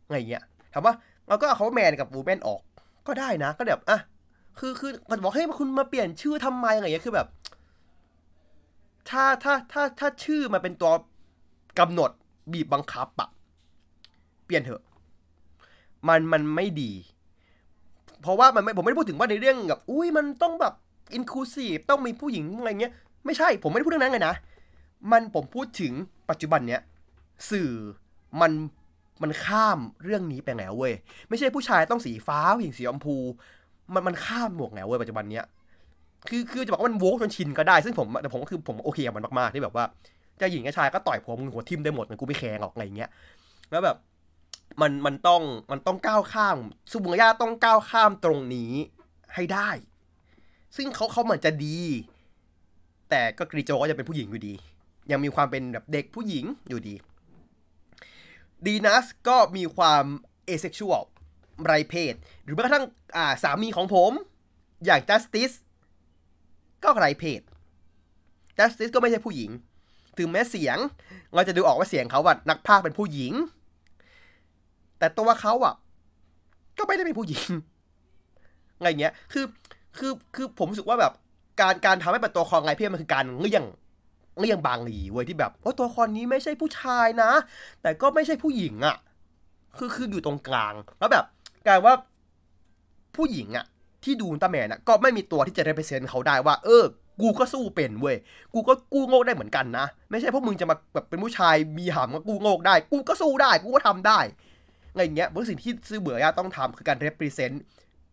[0.07, 0.43] อะไรเงี้ย
[0.73, 0.95] ถามว่า
[1.29, 2.61] เราก็เอาเขาแมนกับวูแมนออก
[3.07, 3.99] ก็ได้นะ ก็แบบอะ
[4.59, 7.27] คือคือมันบอกให้คุณมาเปลี่ยนชื่อทำไมอะไรเงี้ย คือแบบ
[9.11, 10.93] ถ้าถ้าถ้าถ้าชื่อมันเป็นตัว
[11.79, 12.11] กำหนด
[12.53, 13.29] บีบบังคับอะ
[14.45, 14.83] เปลี่ยนเถอะ
[16.09, 16.93] มันมันไม่ดี
[18.21, 20.75] เพราะว่ามันไม่ผมไม่ได้พูดถึงว่าในเรื่องแบบอุ้ยมันต้องแบบ
[21.15, 22.93] อินคลูซีฟต้องมีผู้หญิงอะไรเงี้ย
[23.25, 24.35] ไม่ใช่ผมไม่ได้พูดเรื่องนั้นเลยนะ
[25.13, 25.93] มันผมพูดถึง
[26.31, 26.81] ปัจจุบันเนี้ย
[27.51, 27.71] สื่อ
[28.41, 28.53] มัน
[29.23, 30.95] มันข้ามเรื่องนี้ไปแล้วเว้ย
[31.29, 33.17] ไม่ใช่ผู้ชายต้องสีฟ้าผู้หญิงสีชมพู
[33.95, 35.45] มันมันข้ามหมวกแล้วเว้ยปัจจุบันเนี้ย
[36.31, 39.85] คือคือจะบอกว่ามันโวกจนชินก็ได้ ซึ่งผมแต่ผมก็คือผมโอเคกับมันมากๆที่แบบว่า
[40.41, 43.11] จะหญิงกับชายก็ต่อยผมหัวทิ่มได้หมดมันกูไม่แคร์หรอกอะไรเงี้ย
[43.71, 43.97] แล้วแบบ
[44.81, 46.59] มันมันต้องมันต้องก้าวข้าม
[46.91, 48.73] ซูบุงยาต้องก้าวข้ามตรงนี้
[49.35, 49.71] ให้ได้
[50.77, 51.79] ซึ่งเขาเขาเหมือนจะดี
[53.11, 54.55] แต่ก็กรีโจก็จะเป็นผู้หญิงอยู่ดี
[55.11, 56.95] ยังมีความเป็นแบบเด็กผู้หญิงอยู่ดี
[58.67, 60.05] ดีนัสก็มีความ
[60.47, 61.05] เอเซ็กชวล
[61.65, 62.85] ไรเพศ หรือแม้กระทั่ง
[63.17, 64.13] อ่าสามีของผม
[64.85, 65.51] อย่างจัสติส
[66.87, 67.41] ก็ไรเพศ
[68.59, 69.51] จัสติสก็ไม่ใช่ผู้หญิง
[70.19, 70.79] ถึงแม้เสียง
[71.35, 73.33] เราจะดูออกว่าเสียงเขาว่านักพากย์เป็นผู้หญิง
[74.99, 75.75] แต่ตัวเขาอะ
[76.79, 77.47] ก็ไม่ได้เป็นผู้หญิง
[78.77, 79.45] อะไรเงี้ย คือ
[79.99, 81.13] คือ คือผมรู้สึกว่าแบบ
[81.61, 83.65] การ การทำให้เป็นตัวละครไงเพี่มันคือการเลี่ยง
[84.41, 87.31] เลี่ยงบางหลีเว้ยที่แบบว่าตัวละครนี้ไม่ใช่ผู้ชายนะ
[87.83, 88.97] แต่ก็ไม่ใช่ผู้หญิงอะ่ะ
[89.79, 91.25] คือ คืออยู่ตรงกลาง แล้วแบบ
[91.67, 91.95] กลายว่า
[93.17, 93.67] ผู้หญิงอะ่ะ
[94.07, 96.85] ที่ดูอุลตร้าแมนอะก็ไม่มีตัวที่จะ represent เขาได้ว่า เออ
[97.23, 98.17] กูก็สู้เป็นเว้ย
[98.55, 104.21] กูก็กู้โง่ได้เหมือนกันนะ ไม่ใช่พวกมึงจะมาแบบเป็นผู้ชายมีหำก็กู้โง่ได้ กูก็สู้ได้ กูก็ทำได้
[104.91, 107.57] อะไรเงี้ยเพราะสิ่งที่ซื้อเบื่อยาต้องทำคือการ represent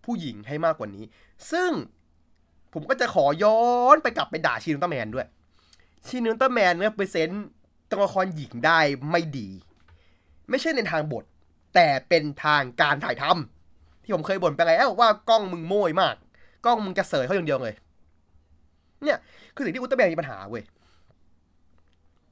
[0.05, 1.03] ผู้หญิงให้มากกว่านี้
[1.51, 1.71] ซึ่ง
[2.73, 3.61] ผมก็จะขอย้อ
[3.95, 5.27] นไปกลับไปด่าชินอุลตร้าแมนด้วย
[6.07, 7.43] ชินอุลตร้าแมนเนี่ยเปอร์เซ็นต์
[7.89, 8.79] ตัวละครหญิงได้
[9.11, 9.49] ไม่ดี
[10.49, 11.23] ไม่ใช่ในทางบท
[11.75, 13.52] แต่เป็นทางการถ่ายทำ
[14.03, 16.15] ที่ผมเคยบ่นไปแล้วว่ากล้องมึงโม้ยมาก
[16.65, 17.73] กล้องมึงจะเสยเขาอย่างเดียวเลย
[19.03, 19.17] เนี่ย
[19.55, 20.63] คือสิ่งที่อุลตร้าแมนมีปัญหาเว้ย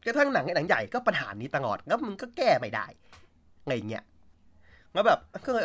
[0.06, 2.86] กระทั่งหนังไอ้หนังใหญ่ก็ปัญหานี้ตลอดแล้วมึงก็แก้ไม่ได้
[3.64, 4.04] อะไรเงี้ย
[4.94, 5.64] แล้วแบบก็เลย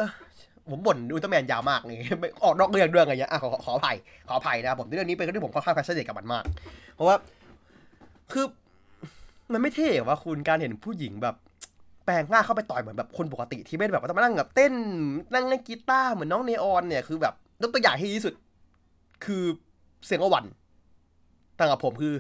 [0.70, 3.96] ผมบ่นอุลตร้าแมนยาวมากเลยไม่ออกนอกเรื่องด้วยอะไรเงี้ยอะขอขออภัย
[4.28, 6.44] ขออภัยนะผมเรื่องนี้เป็นเรื่องที่ผมค่อนข้าง passionate กับมันมาก
[6.94, 7.16] เพราะว่า
[8.32, 8.44] คือ
[9.52, 11.34] มันไม่เท่ว่าคุณการเห็นผู้หญิงแบบ
[12.06, 14.74] แปลงร่างเข้าไปต่อยเหมือนแบบคนปกติที่ไม่ได้แบบว่าต้องมานั่งแบบเต้น
[15.34, 18.34] นั่งเล่นกีตาร์เหมือนน้องเนออนเนี่ยคือแบบยกตัวอย่างที่ดีสุด
[19.24, 19.44] คือ
[20.06, 20.44] เสียงอวัน
[21.58, 22.14] ต่างกับผมคือ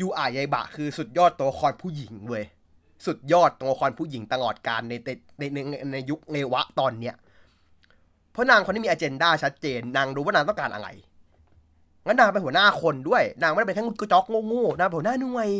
[0.00, 2.44] ยูอายายบะ คือสุดยอดตัวละครผู้หญิงเว้ย
[3.06, 4.94] สุดยอดตัวละครผู้หญิงตลอดการใน
[5.38, 5.58] ในใน
[5.92, 7.14] ในยุคเนวะตอนเนี้ย
[8.32, 10.88] เพราะนางคนนี้มีอเจนดาชัดเจนนางรู้ว่านางต้องการอะไร
[12.06, 15.50] งั้นนางเป็นหัวหน้าคนด้วย นางไม่ได้เป็นแค่กุจอกโง่ๆนางเป็นหัวหน้าหน่วย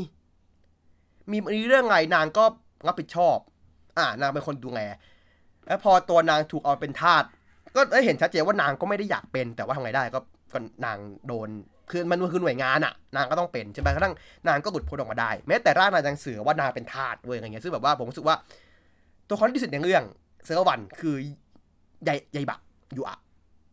[1.31, 2.45] มีมีเรื่องอะไรนางก็
[2.87, 3.37] รับผิดชอบ
[3.99, 4.81] อ่านางเป็นคนดูแล
[5.67, 7.25] แล้วพอตัวนางถูกเอาเป็นทาส
[7.77, 10.21] ก็ได้เห็นชัดเจนว่านางก็ไม่ได้อยากเป็น แต่ว่าทำไงได้ก็
[10.53, 11.49] ก็นางโดน
[11.91, 14.15] คือมันคือหน่วยงานอะนางก็ต้องเป็นใช่ไหมกระทั่ง
[14.49, 18.37] นางก็หลุดพ้นออกมาได้ แม้แต่ร่างนางยังเสือว่านางเป็นทาสเว้ยอะไรเงี้ยซึ่งแบบว่าผมรู้สึกว่า
[19.29, 20.03] ตัวคอนที่สุดในเรื่อง
[20.45, 21.15] เซอร์วันคือ
[22.05, 22.59] ใหญ่ใหญ่บะ
[22.95, 23.17] อยู่อะ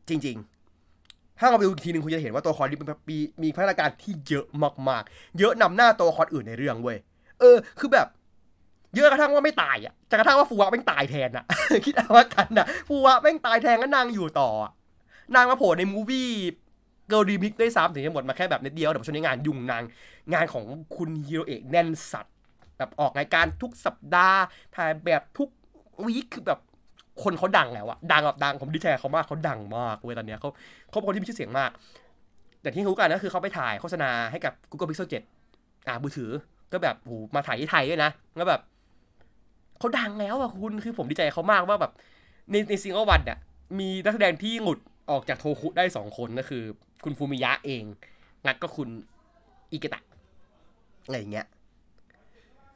[0.10, 2.80] จริง ๆ ถ้าเราไปดูอีกทีหนึ่งคุณจะเห็นว่าตัวคอนที่
[3.12, 4.46] มีมีพัฒนาการที่เยอะ
[4.90, 6.98] มากๆ เยอะนำหน้าตัวคอนอื่นในเรื่องเว้ย
[7.40, 8.08] เออ คือแบบ
[8.96, 11.46] เยอะกระทั่งว่าไม่ตายอะจะกระทั่งว่าฟูวะแม่งตายแทนอะ
[11.86, 14.50] คิดเอาว่ากันอะฟูวะแม่งตายแทนก็นางอยู่ต่อ
[15.36, 19.84] นางมาโผล่ใน movie Girls Remix ได้ซ้ำถึงจะหมดมาแค่แบบนิดเดียวแต่ช่วงนี้งานยุ่งนาง
[20.34, 20.66] งานของ
[20.96, 22.36] คุณฮีโรเอกแน่นสัตว์
[22.78, 24.42] แบบออกรายการทุกสัปดาห์
[24.76, 25.50] ถ่ายแบบทุก
[26.06, 26.60] week คือแบบ
[27.24, 30.50] คนเขาดังแล้วอะดังแบบดังผมดีใจเขามากเขาดังมากเว้ยตอนเนี้ยเขา
[30.90, 31.72] เขาเป็นคนที่มีชื่อเสียงมาก
[32.62, 35.10] แต่ที่รู้กันก็คือเขาไปถ่ายโฆษณาให้กับ Google Pixel
[35.50, 36.30] 7 อ่ามือถือ
[36.72, 38.62] ก็แบบโหมาถ่ายที่ไทยด้วยนะแล้วแบบ
[39.80, 41.92] เขาดังแล้วอะคุณคือผมดีใจเขามากว่าแบบ
[42.52, 43.38] ในในซิงเกิลวันเนี่ย
[43.80, 44.80] มีนักแสดงที่หงุด
[45.12, 46.64] ออกจากโทคุได้สองคนก็คือ
[47.04, 47.84] คุณฟูมิยะเอง
[48.46, 48.90] งัดก็คุณ
[49.72, 50.02] อิเกตะ
[51.06, 51.46] อะไรอย่างเงี้ย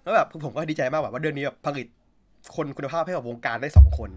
[0.04, 1.88] แล้วแบบผมก็ดีใจมากแบบว่าเดือนนี้แบบผลิต
[2.56, 4.10] คนคุณภาพให้กับวงการได้สองคน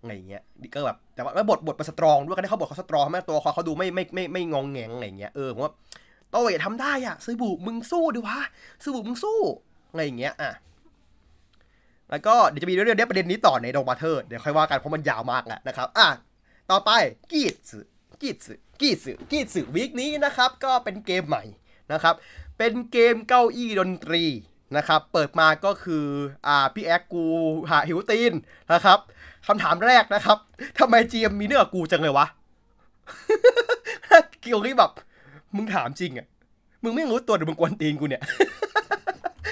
[0.00, 0.42] อะไรอย่างเงี้ย
[0.74, 5.72] ก็แบบแต่ว่าบทบทมันสตรองด้วยกันได้เขาบทเขาสตรองแม่ตัวเขาเขาดูไม่ไม่ไม่ไม่งองแงงอะไรอย่างเงี้ยเออผมว่า
[6.30, 8.38] โต้ยทำได้อะซื้อบุมึงสู้ดิวะ
[8.82, 9.38] ซื้อบุมึงสู้
[9.90, 10.52] อะไรอย่างเงี้ยอะ
[12.12, 16.08] แล้วก็เดี๋ยวจะมีเรื่องนี้ประเด็นนี้ต่อในโดมาเธอร์เดี๋ยวค่อยว่ากันเพราะมันยาวมากแหละนะครับอะ
[16.70, 16.90] ต่อไป
[17.32, 17.78] กีดสึ
[18.22, 21.44] กีดสึกีดสึกีดสึวีคนี้นะครับ ก็เป็นเกมใหม่
[21.92, 22.14] นะครับ
[22.58, 24.24] เป็นเกมเก้าอี้ดนตรี
[24.76, 26.04] นะครับ เปิดมาก็คือ
[26.46, 27.24] อ่าพี่แอ๊กกู
[27.70, 28.32] หาหิวตีน
[28.72, 28.98] นะครับ
[29.46, 30.38] คำถามแรกนะครับ
[30.78, 32.26] ทำไมจีมมีเนื้อกูจังเลยวะ
[34.42, 34.92] เกี่ยวกับแบบ
[35.56, 36.26] มึงถามจริงอะ
[36.82, 38.22] มึงไม่รู้ตัวหรือมึงกวนตีนกูเนี่ย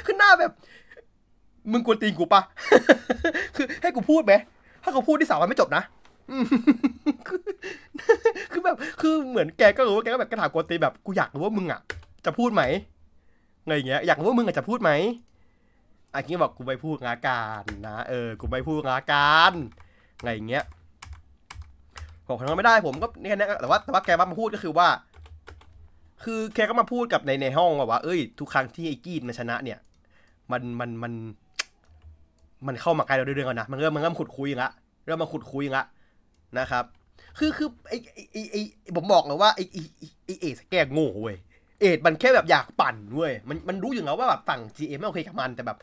[0.07, 0.53] คือหน้าแบบ
[1.73, 2.43] มึงกวนตีนกูปะ
[3.57, 4.35] คือให้กูพูดไหม
[4.83, 5.83] ถ้าเขาพูดที่สามวันไม่จบนะ
[8.53, 11.81] คือแบบ คือเหมือนแกก็รู้ว่าแกก็แบบกระถางกวนตีแบบกูอยากรู้ว่ามึงอะ
[12.25, 12.63] จะพูดไหม
[13.63, 14.91] อะไรอย่างเงี้ย อยากรู้ว่ามึงอะจะพูดไหม
[16.15, 19.53] อันนี้บอกกูไม่พูดงาการนะ เออ กูไม่พูดงาการ
[20.19, 20.65] อะไรอย่างเงี้ย
[22.27, 24.89] ผมทำไม่ได้ผมก็เนี่ยนะแต่ว่าแต่ว่าแกมาพูดก็คือว่า
[26.25, 29.79] คือแกก็มาพูดกับในในห้องว่า เอ้ย ทุกครั้งที่ไอ้กีนมันชนะเนี่ย
[30.53, 31.13] มันมันมัน
[32.67, 34.69] มันเข้ามาใกล้เราเรื่อยๆนะมันเริ่มมันเริ่มขุดคุยละ
[35.07, 35.83] เริ่มมาขุดคุยละ
[36.59, 36.85] นะครับ
[37.39, 37.97] คือคือไอ้
[38.33, 38.61] ไอ้ไอ้
[38.97, 39.83] ผมบอกเลยว่าไอ้ไอ้
[40.25, 41.37] ไอ้เอสแกโง่เว้ย
[41.81, 45.79] เอ็ดมันแค่แบบอยากปั่นเว้ยมันมันรู้อยู่แล้วว่าแบบฝั่ง GM ไม่โอเคกับมันแต่แบบ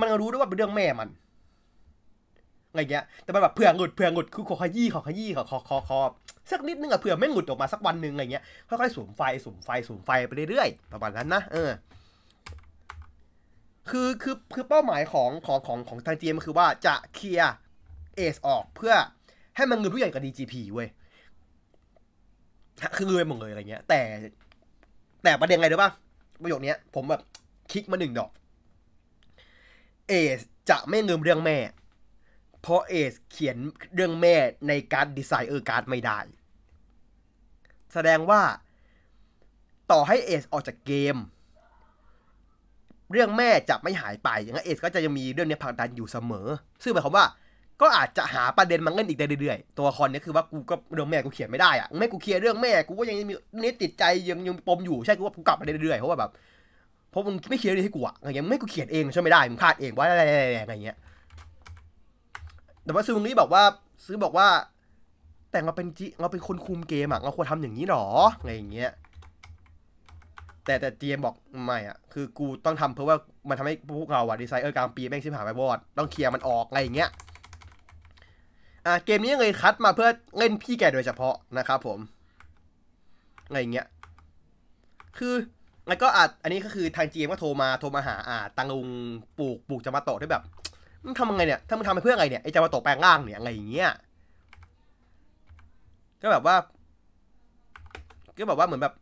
[0.00, 1.08] มันก็รู้ด้วยว่าเป็นเรื่องแม่มัน
[2.70, 5.98] อะไรเงี้ย แต่มันแบบเผื่อหงุดเผื่อหงุดคือขอขยี้ขอขยี้ขอขอขอขอ
[6.50, 11.70] สักนิดนึงอะเผื่อไม่หงุดออกมาสักวันหนึ่งอะไรเงี้ยค่อยๆสูมไฟสูมไฟสูมไฟไปเรื่อยๆประมาณนั้นนะเออ
[13.90, 17.54] คือคือคือเป้าหมายของของของของทาง GM คือว่าจะเคลียร์
[18.16, 18.94] เอสออกเพื่อ
[19.56, 20.88] ให้มันเงินผู้ใหญ่กับ DGP เว้ย
[22.96, 24.00] คือเงินหมดเลยอะไรเงี้ย แต่
[25.22, 25.90] แต่ประเด็นไงรู้ป่ะ
[26.42, 27.22] ประโยคนี้ผมแบบ
[27.72, 28.30] คลิกมาหนึ่งดอก
[30.08, 30.12] เอ
[30.70, 31.58] จะไม่เงิมเรื่องแม่
[32.60, 33.56] เพราะเอสเขียน
[33.94, 34.34] เรื่องแม่
[34.68, 36.18] ในการดีไซน์เออการ์ดไม่ได้
[37.92, 38.42] แสดงว่า
[39.90, 41.16] ต่อให้เอสออกจากเกม
[43.12, 46.46] เรื่องแม่จะไม่หายไปอย่างนั้นเอสก็จะยังมีเรื่องนี้ผลักดันอยู่เสมอ
[46.82, 47.26] ซึ่งหมายความว่า
[47.80, 56.30] ก็อาจจะหาประเด็นมาเล่นอีกได้เรื่อยๆ ตัวละครนี้คือว่ากูก็เรื่องแม่กูเขียนไม่ได้อะแม่กูเคลียร์เรื่องแม่กูก็ยังมีเนี้ติดใจยังยังปมอยู่ใช่กูว่ากูกลับมาเรื่อยๆเพราะว่าแบบ
[57.10, 60.22] เพราะมึงไม่เคลียร์เรื่องให้กูอะอะไรเงี้ยไม่กูเขียนเองใช่ไม่ได้มึงพลาดเองว่าอะไร
[60.62, 60.96] อะไรเงี้ย
[62.84, 63.62] แต่ว่าซื้องนี้บอกว่า
[64.06, 64.46] ซื้อบอกว่า
[65.50, 68.06] แต่เราเป็นจิเราเป็นคนคุมเกมอะเราควรทำอย่างนี้หรอ
[68.40, 68.90] อะไรอย่างเงี้ย
[70.64, 71.34] แต่แต่เจมบอก
[71.64, 73.16] ไม่อะ คือกูต้องทำเพราะว่า
[73.48, 77.10] มันทำให้พวกเราอะดีไซเนอร์กลางปีแม่งชิบหายไปบอด ต้องเคลียร์มันออกอะไรอย่างเงี้ย
[78.86, 80.08] อ่าเกมนี้เลยคัดมาเพื่อ
[80.38, 81.98] เล่นพี่แกโดยเฉพาะนะครับผม
[83.46, 83.86] อะไรอย่างเงี้ย
[85.18, 85.34] คือ
[85.88, 88.88] แล้วก็อาจอันนี้ก็คือทางจีเอ็มก็โทรมาโทรมาหาอ่าตังลุง
[89.38, 90.42] ปลูกปลูกจะมาโตด้วยแบบ
[91.04, 93.90] มึงทำยังไงเนี่ย ถ้ามึงทำไปเพื่ออะไรเนี่ยไอจะมาโตแปลงร่างเนี่ยอะไรอย่างเงี้ย
[96.22, 96.56] ก็แบบว่า
[98.36, 98.94] ก็แบบว่าเหมือนแบบ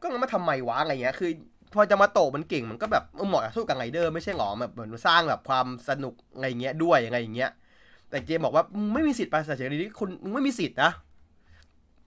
[0.00, 1.30] ก็งั้นมาทำไมวะอะไรเงี้ย คือ
[1.74, 7.50] พอจะมาโตมันเก่งมันก็แบบเหมาะกับสู้กับไรเดอร์ไม่ใช่หรอแบบเหมือนสร้างแบบความสนุกอะไรเงี้ยด้วยอะไรอย่างเงี้ย
[8.10, 10.90] แต่เจมบอกว่ามึงไม่มีสิทธิ์ไปเฉยๆนี้คุณมึงไม่มีสิทธิ์นะ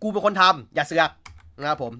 [0.02, 1.12] กูเป็นคนทำอย่าเสือก
[1.60, 1.94] นะครับผม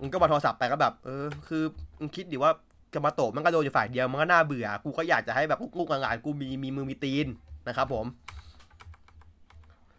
[0.00, 1.62] มึงก็มาโทรศัพท์ไปก็แบบ เออ คือ
[1.98, 2.52] มึงคิดดิว่า
[2.94, 7.26] จะมาโตมันก็โดนอยู่ฝ่ายเดียวมันก็น่าเบื่อ กูก็อยากจะให้แบบลูกๆหลานๆกูมีมีมือมีตีน
[7.68, 8.04] นะครับผม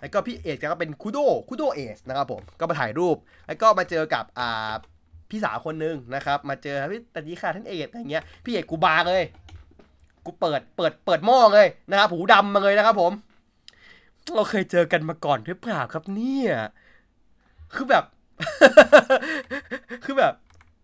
[0.04, 4.72] แล้วก็พี่เอกก็เป็นคูโดคูโดเอสนะครับผมก็มาถ่ายรูป แล้วก็มาเจอกับอ่า
[5.30, 9.24] พี่สาวคนนึงนะครับ มาเจอพี่ตัดีค่ะท่านเอกอะไรเงี้ยพี่เอกกูบาเลย
[10.26, 13.12] กูเปิดเปิดเปิดหม้อเลยนะครับหูดำมาเลยนะครับผม
[14.36, 16.54] เราเคยเจอกันมาก่อนหรือเปล่าครับเนี่ย
[17.76, 18.04] คือแบบ
[20.06, 20.34] คือแบบ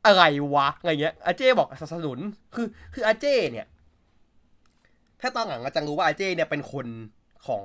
[0.06, 2.20] อะไรวะอะไรเงี้ยอาเจ้บอกสนับสนุน
[2.56, 3.68] คือ คืออาเจ้เนี่ย
[5.22, 6.88] ถ้าตอนหลังอาจจะรู้ว่าอาเจ้เนี่ยเป็นคน
[7.48, 7.64] ของ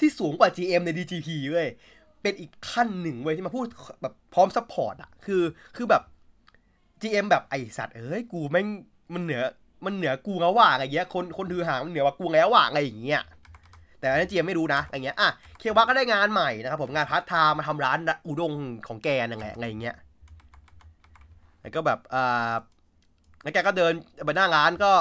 [0.00, 1.68] ที่สูงกว่า GM ใน DGP เว้ย
[2.22, 3.66] เป็นอีกขั้นหนึ่งเว้ยที่มาพูด
[4.02, 5.42] แบบพร้อม support อะคือ
[5.76, 6.02] คือแบบ
[7.02, 8.66] GM แบบไอสัตว์เอ้ย กูแม่ง
[9.14, 9.42] มันเหนือ
[9.84, 13.22] มันเหนือกูแล้วว่าอะไรเงี้ย คนคนถือหางมันเหนือกว่ากูแล้วว่าอะไรอย่างเงี้ย
[14.00, 15.28] แต่อันนี้เจียมไม่รู้นะอะไรเงี้ย อะ
[15.58, 18.52] เคียวบาก็ได้งานใหม่นะครับผมงานพาร์ทไทม์มาทำร้านอุด้ง
[18.86, 19.96] ของแกนั่นแหละอะไรเงี้ย
[21.60, 22.52] แล้วก็แบบ อ่า
[23.42, 23.92] แล้วแกก็เดิน
[24.24, 24.92] ไปหน้าร้านก็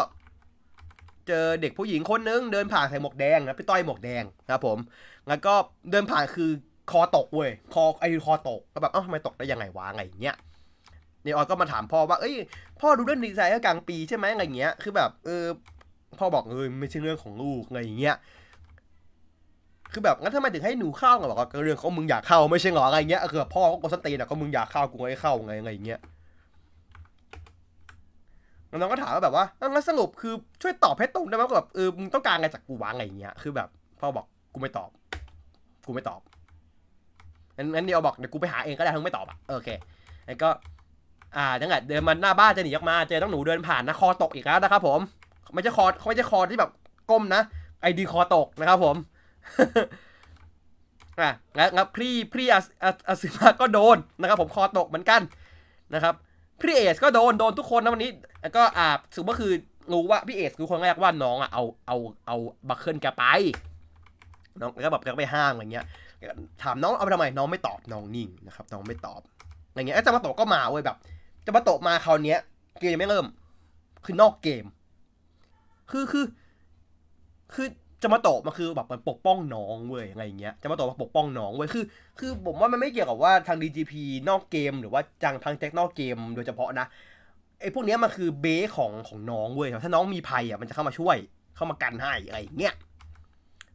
[1.27, 4.77] เจอเด็กผู้หญิงคนนึงเดินผ่านใส่หมวกแดงนะพี่ต้อยหมวกแดงนะครับผม
[5.27, 5.53] แล้วก็
[5.91, 6.49] เดินผ่านคือ
[6.91, 10.35] คอตกเว้ยคอไอคอตกก็แบบเอ้าทำไมตกได้ยังไงวะไรเงี้ย
[11.21, 12.35] เนออยก็มาถามพ่อว่าเอ้ย
[12.79, 15.45] พ่อดูเรื่องดีไซน์กลางปีใช่ไหมอะไรเงี้ยคือแบบเออ
[16.19, 18.15] พ่อบอกเออไม่ใช่เรื่องของลูกอะไรเงี้ย
[19.91, 25.99] คือแบบงั้นทำไมถึงให้หนูเข้าอะบอกว่าเรื่องของมึงอยากเข้าไม่ใช่หรออะไรเงี้ยคือพ่อก็กดสตีนอะก็มึงอยากเข้ากูไม่ให้เข้าไงอะไรเงี้ย
[28.79, 33.69] น้องก็ถามว่าแบบว่างั้นสรุปคือช่วยตอบให้ตรงได้ไหมแบบเออมึงต้องการอะไรจากกูวะอะไรเงี้ยคือแบบ
[33.99, 34.89] พ่อบอกกูไม่ตอบ
[35.87, 36.21] กูไม่ตอบ
[37.57, 39.69] งั้นงั้นเดี๋ยวบอกเดี๋ยวกูไปหาเองก็ได้ทั้งไม่ตอบอะโอเค
[40.25, 40.49] แล้วก็
[41.35, 44.99] อ่าจังหวะเดินมาหน้าบ้านจะหนีออกมาเจอน้องหนูเดินผ่านนะคอตกอีกแล้วนะครับผม
[45.53, 46.71] ไม่ใช่คอเขาไม่ใช่คอที่แบบ
[47.09, 47.41] ก้มนะ
[47.81, 48.95] ไอดีคอตกนะครับผม
[51.21, 55.21] อะแล้วแล้วพี่พี่อาอาอาซิมาก็โดนนะครับ ผมคอตกเหมือนกัน
[55.93, 56.15] นะครับ
[56.61, 58.11] พี่เอสก็โดนโดนทุกคนนะวันนี้
[58.47, 59.51] แล้วก็อ่าสุก็คือ
[59.91, 62.37] รู้ว่าพี่เอสคือคนแรกว่าน้องอะเอาเอาเอา
[62.69, 63.23] บัคเคิลแกไป
[64.59, 65.85] น้องแล้วก็แบบแกไปห้ามอะไรเงี้ย
[66.63, 69.21] ถามน้องเอาไปทำไมน้องไม่ตอบน้องนิ่งนะครับ น้องไม่ตอบ
[69.69, 70.97] อะไรเงี้ยไอ้จะมาโตก็มาเว้ยแบบ
[71.45, 72.39] จะมาโตมาคราวเนี้ย
[72.79, 73.25] เกมยังไม่เริ่ม
[74.05, 74.65] คือนอกเกม
[75.91, 76.25] คือคือ
[77.53, 77.67] คือ
[78.01, 81.83] จะมาโตะมาคือแบบมันปกป้องน้องเว้ยอะไรเงี้ยจะมาโตมาปกป้องน้องเว้ยคือ
[82.19, 83.93] คือผมว่ามันไม่เกี่ยวกับว่าทาง DGP
[84.29, 86.87] นอกเกม หรือว่าจังทางแจ็คนอกเกม โดยเฉพาะนะ
[87.61, 91.17] ไอ้พวกเนี้ยมันคือเบสของของน้องเว้ยถ้าน้องมีภัยอะมันจะเข้ามาช่วย
[91.55, 92.73] เข้ามากันให้อะไรเงี้ย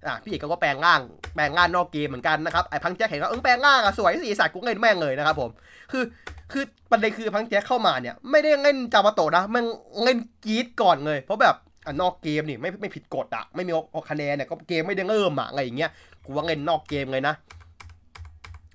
[0.07, 1.01] อะพี่เอกก็แปลงร่าง
[1.35, 5.51] แปลงร่างนอกเกมเหมือนกันนะครับไอ้พังแจ็คเห็นว่าเออแปลงร่างอะสวยสีสัตว์กูเล่นแม่งเลยนะครับผม
[5.93, 6.05] คือ
[6.53, 9.65] คือประเด็นคือพังแจ็คเข้ามาเนี่ย ไม่ได้เล่นจามาโตะนะมัน
[10.05, 11.57] เล่นกีดก่อนเลย เพราะแบบ
[11.87, 15.91] อะนอกเกมนี่ไม่ไม่ผิดกฎอะไม่มีออกคะแนนเนี่ยก็เกมไม่ได้เริ่มอะอะไรอย่างเงี้ย
[16.25, 17.35] กูว่าเล่นนอกเกมเลยนะ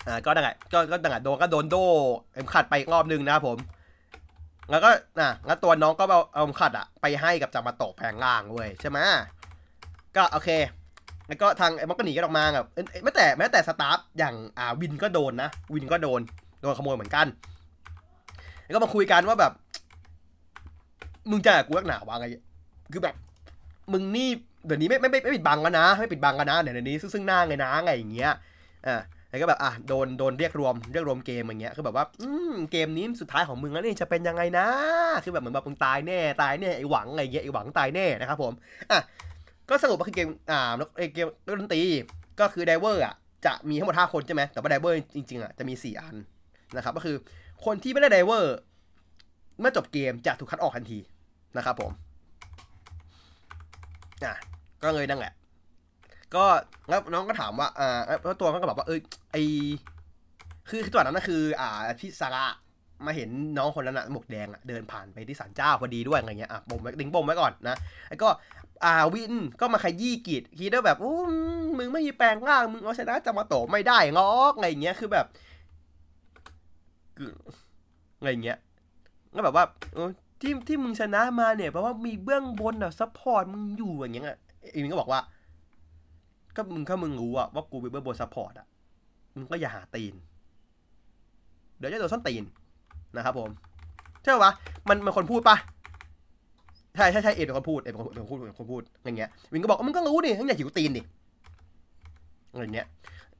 [0.07, 1.75] อ่าก็ดังไงก็ก็ดังไงโดนก็โดนโด
[2.33, 3.57] เอ็มขัดไปอีกรอบนึงนะครับผม
[4.69, 4.89] แล้วก็
[5.19, 8.99] น่ะแล้วตัวน้องก็เอาเอาขัดอะไปให้กับจามาโตะแปลงร่างเว้ยใช่ไหม
[10.15, 10.49] ก็โอเค
[11.27, 16.21] แล้วก็ทางไอ้มันก็หนีกันออกมาแบบเอ้ยแม้แต่แม้แต่สตาฟอย่างอ่าวินก็โดนนะวินก็โดน
[16.61, 17.27] โดนขโมยเหมือนกัน
[18.63, 19.51] แล้วก็มาคุยกันว่าแบบ
[21.29, 22.25] มึงจะกับกูนักหนาวะไง
[22.93, 23.15] คือแบบ
[23.91, 24.29] มึงนี่
[24.65, 28.31] เดี๋ยวนี้ไม่ไม่ไม่ไม่ปิดบังกันนะ ไม่ปิดบังกันนะเดี๋ยวนี้ซึ่งซึ่งหน้าไงนะไงอย่างเงี้ย
[28.87, 34.67] อ่า แล้วก็แบบอะโดนโดนเรียกรวมเรียกรวมเกมอย่างเงี้ยคือแบบว่าอืมเกมนี้สุดท้ายของมึงแล้วนี่จะเป็นยังไงนะ
[35.23, 38.53] คือแบบเหมือนแบบมึงตายแน่ตายแน่ไอหวังอะไรเงี้ยไอหวังตายแน่นะครับผม
[38.91, 38.99] อะ
[39.69, 41.27] ก็สรุปว่าคือเกมอ่าเอ่อเกม
[41.59, 41.81] ดนตรี
[42.39, 43.13] ก็คือ driver อะ
[43.45, 46.15] จะมีทั้งหมด5คนใช่ไหมแต่ว่า driver จริงๆอะจะมี 4 อัน
[46.75, 47.15] นะครับก็คือ
[47.65, 48.55] คนที่ไม่ได้ driver
[49.59, 50.99] เมื่อจบเกมจะถูกคัดออกทันที
[51.57, 51.91] นะครับผม
[54.23, 54.33] อะ
[54.83, 55.33] ก็เลยนั่นแหละ
[56.35, 56.45] ก็
[56.89, 58.99] แล้วน้องก็ถามว่าอ่าแล้วตัวก็แบบว่าเอ้ย
[59.31, 59.37] ไอ
[60.69, 61.69] คือคือตัวนั้นก็คือ อ่า
[61.99, 62.45] พี่ซาระ
[63.05, 67.75] มาเห็นน้องคนนั้นอะหมวกแดงอะเดินผ่านไปที่ศาลเจ้าพอดีด้วยอะไรเงี้ยอะบ่มไว้ดิ้งบ่มไว้ก่อนนะ
[68.09, 68.29] แล้ก็
[68.85, 71.15] อ่าวินก็มาขยี้กีดคิดว่าแบบอู้
[71.77, 75.25] มึงไม่มีแปลงร่างมึงเอาชนะจะมาโตไม่ได้งอกอะไรเงี้ยคือแบบ
[77.19, 77.21] อ
[78.19, 78.57] อะไรเงี้ย
[79.35, 80.09] ก็แบบว่าเออ
[80.41, 84.37] ที่ที่มึงชนะมาเนี่ยเพราะว่ามีเบื้องบนอะซัพพอร์ตมึงอยู่อย่างเงี้ยอะ
[84.71, 85.19] ไอ้วินก็บอกว่า
[86.57, 88.67] ก็มึงถ้ามึงรู้อะว่ากูเป็นเบื้องบน support อะ
[89.35, 90.13] มึงก็อย่าหาตีน
[91.77, 92.43] เดี๋ยวจะโดนส้นตีน
[93.15, 93.49] นะครับผม
[94.23, 94.53] ใช่ปะ
[94.89, 95.57] มันมันคนพูดปะ
[96.95, 101.01] ใช่ใช่ใช่เอ็ดเป็นคนพูดเอ็ดเป็นคนพูดเป็นคนพูดอย่างเงี้ยวินก็บอกมึงก็รู้ดิทั้งอย่าหิวตีนดิ
[102.51, 102.87] อะไรเงี้ย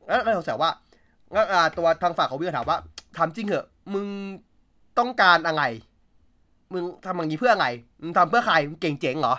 [0.06, 0.72] แล้วเราสงสัยว่า
[1.32, 2.78] แล้วอ่าตัวทางฝั่งของวินก็ถามว่า
[3.18, 4.06] ถามจริงเหอะ มึง
[5.00, 5.64] ต้องการอะไร
[6.74, 7.68] มึงทำอย่างนี้เพื่ออะไร
[8.02, 9.36] มึงทำเพื่อใครมึงเก่งเจ๋งเหรอ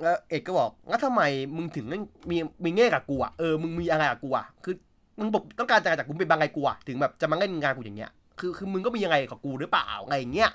[0.00, 1.22] แล้วเอ็ดก็บอกงั้นทำไม
[1.56, 1.86] มึงถึง
[2.30, 4.74] มีมีเง่กับกูอะเออมึงมีอะไรกับกูอะคือ
[5.18, 10.50] มึงบอกต้องการจะจากกูเป็นบางไงกูอะถึงแบบจะมาเล่นงานกูอย่างเงี้ยคือคือมึงก็มียังไงกับกูหรือเปล่าอะไรอย่างเงี้ย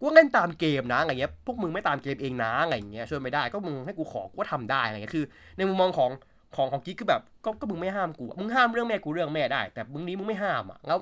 [0.00, 5.24] กูเล่นตามเกมนะอะไรเงี้ยพวกมึงไม่ตามเกมเองนะอะไรเงี้ยช่วยไม่ได้ก็มึงให้กูขอกูก็ทำได้อะไรเงี้ยคือ
[5.56, 6.10] ในมุมมองของ
[6.56, 10.98] ของของกิ๊กคือแบบก็ก็มึงไม่ห้ามกูมึงห้ามเรื่องแม่กูเรื่องแม่ได้ แต่มึงนี้มึงไม่ห้ามอะแล้ว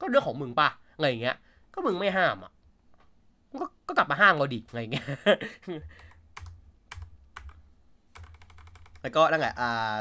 [0.00, 1.36] ก็เรื่องของมึงป่ะอะไรเงี้ย
[1.74, 2.52] ก็มึงไม่ห้ามอะ
[3.60, 5.06] ก็ก็กลับมาห้ามเราดิอะไรเงี้ย
[9.04, 9.96] แล้วก็นั่นแหละอ่า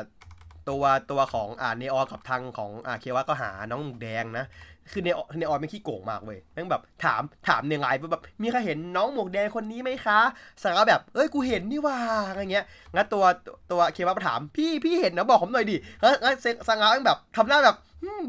[0.70, 4.46] ตัวตัวของอ่าเนออกับทางของอ่าเควะก็หาน้องหมูแดงนะ
[4.92, 10.20] คือเนอเนออไม่ขี้โกงมากเว้ยแม่งแบบถามถามในไลน์แบบมีใครเห็นน้องหมวกแดงคนนี้ไหมคะ
[10.64, 11.98] สาระแบบเอ้ยกูเห็นนี่ว่า
[12.30, 12.66] อะไรเงี้ย
[12.96, 13.24] งั้นตัว
[13.72, 16.34] ตัวเควะมาถามพี่พี่เห็นนะบอกผมหน่อยดิแล้วแล้ว
[16.68, 17.78] สาระแม่งแบบทำหน้าแบบ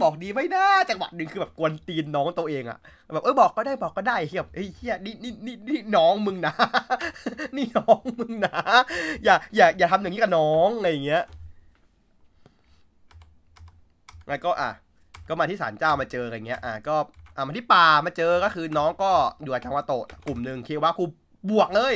[0.02, 2.78] บอกดีไม่ได้จังหวะหนึ่งคือแบบกวนตีนน้องตัวเองอะ
[3.12, 6.54] แบบเออบอกก็ได้บอกก็ได้เฮียเฮ้ยเฮียนี่นี่นี่นี่น้องมึงนะ
[7.56, 8.56] นี่น้องมึงนะ
[9.24, 11.24] อย่าอย่าอย่าทำอย่างนี้กับน้องอะไรเงี้ย
[14.28, 14.70] แล้วก็อะ
[15.28, 16.96] ก็มาที่ศาลเจ้ามาเจออะไรเงี้ยอะก็
[17.36, 19.10] อะมาที่ป่ามาเจอก็คือน้องก็
[19.42, 21.04] อยู่กับจังหวะโตะกลุ่มหนึ่งเควะกู
[21.50, 21.94] บวกเลย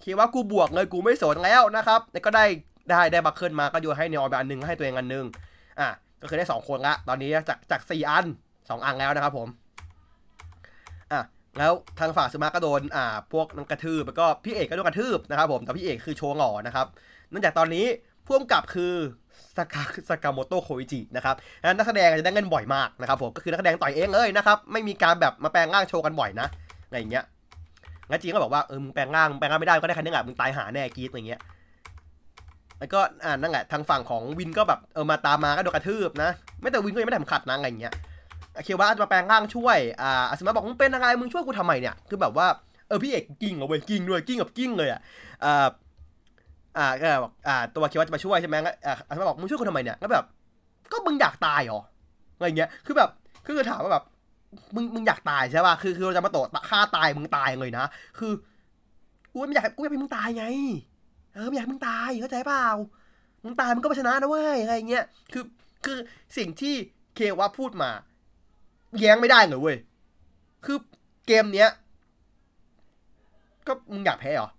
[0.00, 2.44] เควะกูบวกเลยกูไม่สนแล้วนะครับแล้วก็ได้
[2.90, 5.24] ได้ได้ buckle มาก็โยนให้เนออนไปอันหนึงให้ตัวเองอันหนึง
[5.80, 5.88] อะ
[6.22, 8.26] ก็คือได้สองคนละตอนนี้จากจากสี่อัน
[8.68, 9.48] สองอันแล้วนะครับผม
[11.12, 11.20] อะ
[11.58, 16.86] แล้วทางฝ่ายอาซึมะก็โดนอ่าพวกนังกระทืบแล้วก็พี่เอกก็โดนกระทืบนะครับผมแต่พี่เอกคือโชว์หล่อนะครับ
[17.30, 17.86] เนื่องจากตอนนี้
[18.26, 18.94] พ่วงกับคือ
[19.56, 21.34] สากาสากาโมโตโคอิจินะครับ
[21.76, 26.46] นักแสดงจะได้เงินบ่อยมากนะครับผมก็คือนักแสดงต่อยเองเลยนะครับไม่มีการแบบมาแปลงร่างโชว์กันบ่อยนะ
[26.86, 27.24] อะไรอย่างเงี้ย
[28.08, 31.40] งั้นจีก็บอกว่าเออมึงแปลงร่างแปลงร่างไม่ได้ก็ได้แค่นี้แหละมึงตายหาแน่กีดอย่างเงี้ย
[32.78, 36.30] แล้วก็อ่านั่นแหละทางฝั่งของวินก็แบบเออมาตามมาก็โดนกระทืบนะ
[36.60, 37.92] ไม่แต่วินก็ยังไม่ได้ทำขัดนะอะไรเงี้ย
[38.64, 42.46] เคียวว่าจะมาแปลงร่างช่วยอ่าอาสมาบอกมึงเป็นอะไรมึงช่วยกูทำไมเนี่ยคือแบบว่า
[42.88, 45.00] เออพี่เอกกิ้งเหรอเว้กิ้งด้วยกิ้งกับกิ้งเลยอะ
[45.44, 45.66] อ่า
[46.78, 48.56] อ่าก็บอกอ่าตัวเคียวว่าจะมาช่วยใช่ไหม
[48.86, 50.24] อ่าอาสมาบอกมึงช่วยกูทำไมเนี่ยก็แบบ
[50.92, 51.80] ก็มึงอยากตายเหรอ
[52.36, 53.10] อะไรเงี้ยคือแบบ
[53.46, 54.04] คือถามว่าแบบ
[54.74, 56.38] มึงมึงอยากตายใช่ป่ะคือคือเราจะมาโต
[56.70, 57.84] ฆ่าตายมึงตายเลยนะ
[58.18, 58.32] คือ
[59.32, 60.44] กูไม่อยากกูอยากให้มึงตายไง
[61.34, 62.66] เออไม่อยากให้มึงตายเข้าใจเปล่า
[63.44, 65.44] มึงตายมึงก็ไปชนะนะเว้ยอะไรเงี้ยคือ
[65.84, 65.98] คือ
[66.36, 66.74] สิ่งที่
[67.14, 67.90] เควะพูดมา
[68.98, 69.76] แย้งไม่ได้เลยเว้ย
[70.64, 70.78] คือ
[71.26, 71.70] เกมเนี้ย
[73.66, 74.50] ก็มึงอยากแพ้เหรอ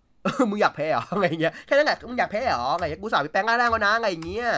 [0.50, 4.50] มึงอยากแพ้เหรออะไรเงี้ยแค่นั้นแหละมึงอยากแพ้เหรออะไรเงี้ยกูสาวไปแปลงร่างแล้วนะอะไรเงี้ย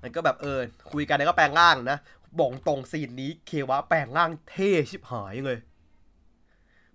[0.00, 0.58] แล้ก็แบบเออ
[0.92, 1.98] คุยกันแล้วก็แปลงร่างนะ
[2.38, 5.58] บอกตรงซีนนี้เควะแปลงร่างเท่ชิบหายเลย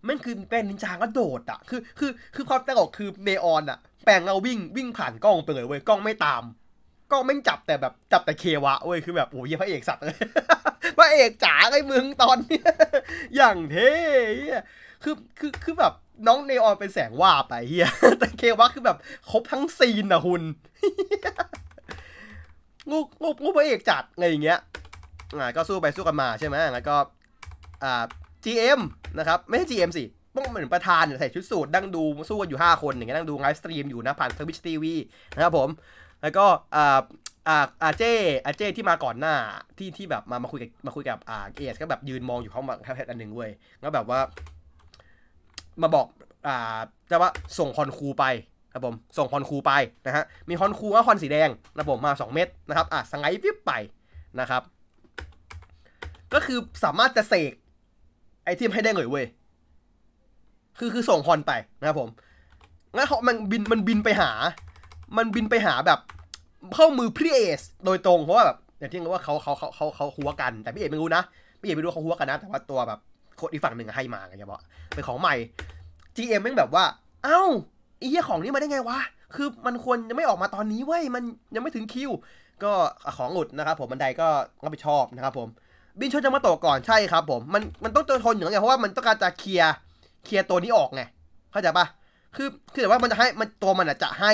[0.07, 6.43] มันคือเป็นนินจาก็โดดอะคือคือคือความตลกคือเนออนอะ แปลงเราวิ่งวิ่งผ่านกล้องไปเลยเว้ยกล้องไม่ตาม
[7.11, 10.17] กล้องไม่จับแต่แบบจับแต่เควะเว้ยคือแบบโอ้ยพระเอกสัตว์เลย
[10.97, 12.61] พระเอกจ๋าไอ้มึงตอนนี้
[13.35, 13.93] อย่างเท่
[15.03, 15.93] คือคือคือแบบ
[16.27, 17.87] น้องเนออนเป็นแสงว่าไปเฮีย
[18.19, 18.97] แต่เควะคือแบบ
[19.29, 20.41] ครบทั้ง scene อะคุณ
[22.89, 24.59] งูงูงูพระเอกจัดอะไรอย่างเงี้ย
[25.39, 26.95] อ่าก็สู้ไปสู้กันมาใช่ไหมแล้วก็
[27.83, 28.03] อ่า
[28.43, 28.79] GM
[29.17, 30.03] นะครับไม่ใช่ GM สิ
[30.35, 34.93] ต้องเหมือนประธานใส่ชุดสูทนั่งดูสู้กันอยู่ 5 คนอย่างเงี้ยนั่งดู livestream อยู่นะผ่าน Twitch TV
[35.35, 35.69] นะครับผม
[36.21, 36.45] แล้วก็
[36.75, 36.99] อ่า
[37.47, 38.03] อ่าอาเจ
[38.45, 39.35] อาเจที่มาก่อนหน้า
[39.77, 43.51] ที่ที่แบบมามาคุยกับมาคุยกับอ่าเอสก็แบบยืนมองอยู่ห้องแค่อันหนึ่งเว้ย
[43.81, 44.19] แล้วแบบว่า
[45.81, 46.07] มาบอก
[46.47, 46.77] อ่า
[47.09, 48.25] จะว่าส่งคอนคูไป
[48.73, 49.71] ครับผมส่งคอนคูไป
[50.05, 53.71] นะฮะมีคอนคูว่าคอนสีแดงนะผมมา 2 เม็ดนะครับอะสไงป์วิบไป
[54.39, 54.61] นะครับ
[56.33, 57.51] ก็คือสามารถจะเสก
[58.43, 59.25] ไอเทมให้ได้เลยเว้ย
[60.77, 62.09] คือคือส่งคอนไปนะครับผม
[62.95, 64.31] งั้นเขามันบินมันบินไปหา
[65.17, 65.99] มันบินไปหาแบบ
[66.75, 71.23] เข้ามือพี่เอสโดยตรงเพราะว่าแบบอย่างที่รู้ว่าเขาเขาเขาเขาเขาหัวกันแต่พี่เอกไม่รู้นะ
[71.59, 72.99] พี่เอกไม่รู้เขาหัวกันนะ แต่ว่าตัวแบบ
[73.39, 74.61] คนอีกฝั่งหนึ่งให้มาไงจะบอก
[74.93, 75.35] เป็นของใหม่
[76.15, 76.83] GM แม่งแบบว่า
[77.23, 77.41] เอ้า
[77.97, 78.99] ไอ้เหี้ยของนี้มาได้ไงวะ
[79.35, 81.23] คือมันควรยังไม่ออกมาตอนนี้เว้ย มัน
[81.55, 82.11] ยังไม่ถึงคิว
[82.63, 82.71] ก็
[83.17, 84.27] ของหลุดนะครับผมบันไดก็
[84.63, 85.47] รับผิดชอบนะครับผม
[85.99, 89.73] บินชนจะมาตะก่อนใช่ครับผม มันมันต้องทนอย่างไงเพราะว่ามันต้องการจะเคลียร์
[90.25, 91.01] เคลียร์ตัวนี้ออกไง
[91.51, 91.85] เข้าใจปะ
[92.35, 94.33] คือคือแต่ว่ามันจะให้มันตัวมันอะจะให้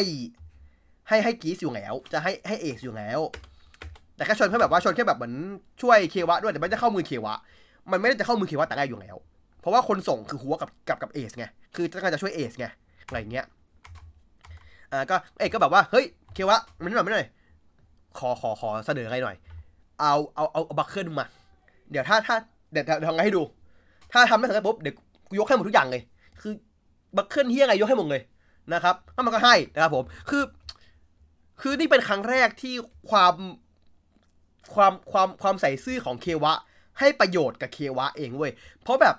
[1.09, 3.19] ให้ให้กีสอยู่แล้ว จะให้ให้เอกอยู่แล้ว
[4.15, 5.33] แต่แค่ชนแค่แบบว่าชนแค่แบบเหมือน
[5.81, 7.35] ช่วยเควะด้วยแต่ไม่ได้เข้ามือเควะ
[7.91, 9.15] มันไม่ได้จะเข้ามือเควะแต่แรกอยู่แล้ว
[9.59, 12.67] เพราะว่าคนส่งคือหัวกับกับกับเอสไง คือต้องการจะช่วยเอสไง
[13.07, 13.45] อะไรเงี้ย
[14.91, 17.27] อ่า ก็เอกก็แบบว่า เฮ้ย เควะมันหน่อยไม่หน่อย
[18.19, 19.35] ขอขอขอเสนออะไรหน่อย
[19.99, 21.25] เอาเอาเอาเอา buckle มา
[21.91, 22.35] เดี๋ยวถ้าถ้า
[22.71, 23.41] เดี๋ยวเดี๋ยวทำไงให้ดู
[24.11, 24.95] ถ้าทำได้สำเร็จปุ๊บเดี๋ยว
[25.29, 26.01] กูยกให้หมดทุกอย่างเลย
[26.41, 26.53] คือ
[27.17, 28.21] buckle เฮียไงยกให้หมดเลย
[28.73, 30.43] นะครับแล้วมันก็ให้นะครับผม คือ
[31.61, 32.73] คือนี่เป็นครั้งแรกที่
[33.09, 33.33] ความ
[34.73, 36.53] ความความความใส่ซื่อของเควะ
[36.99, 38.51] ให้ประโยชน์กับเควะเองเว้ย
[38.83, 39.15] เพราะแบบ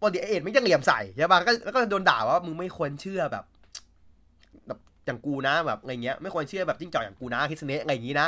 [0.00, 3.44] ปกติเอ็ดไม่ยังเหลี่ยมใส่ใช่ป่ะก็แล้วก็โดนด่าว่ามึงไม่ควรเชื่อแบบ
[4.66, 8.26] แบบอย่างกูนะแบบอะไรเงี้ย ไม่ควรเชื่อแบบจิ้งจอกอย่างกูนะคิสเนะอะไรอย่างงี้นะ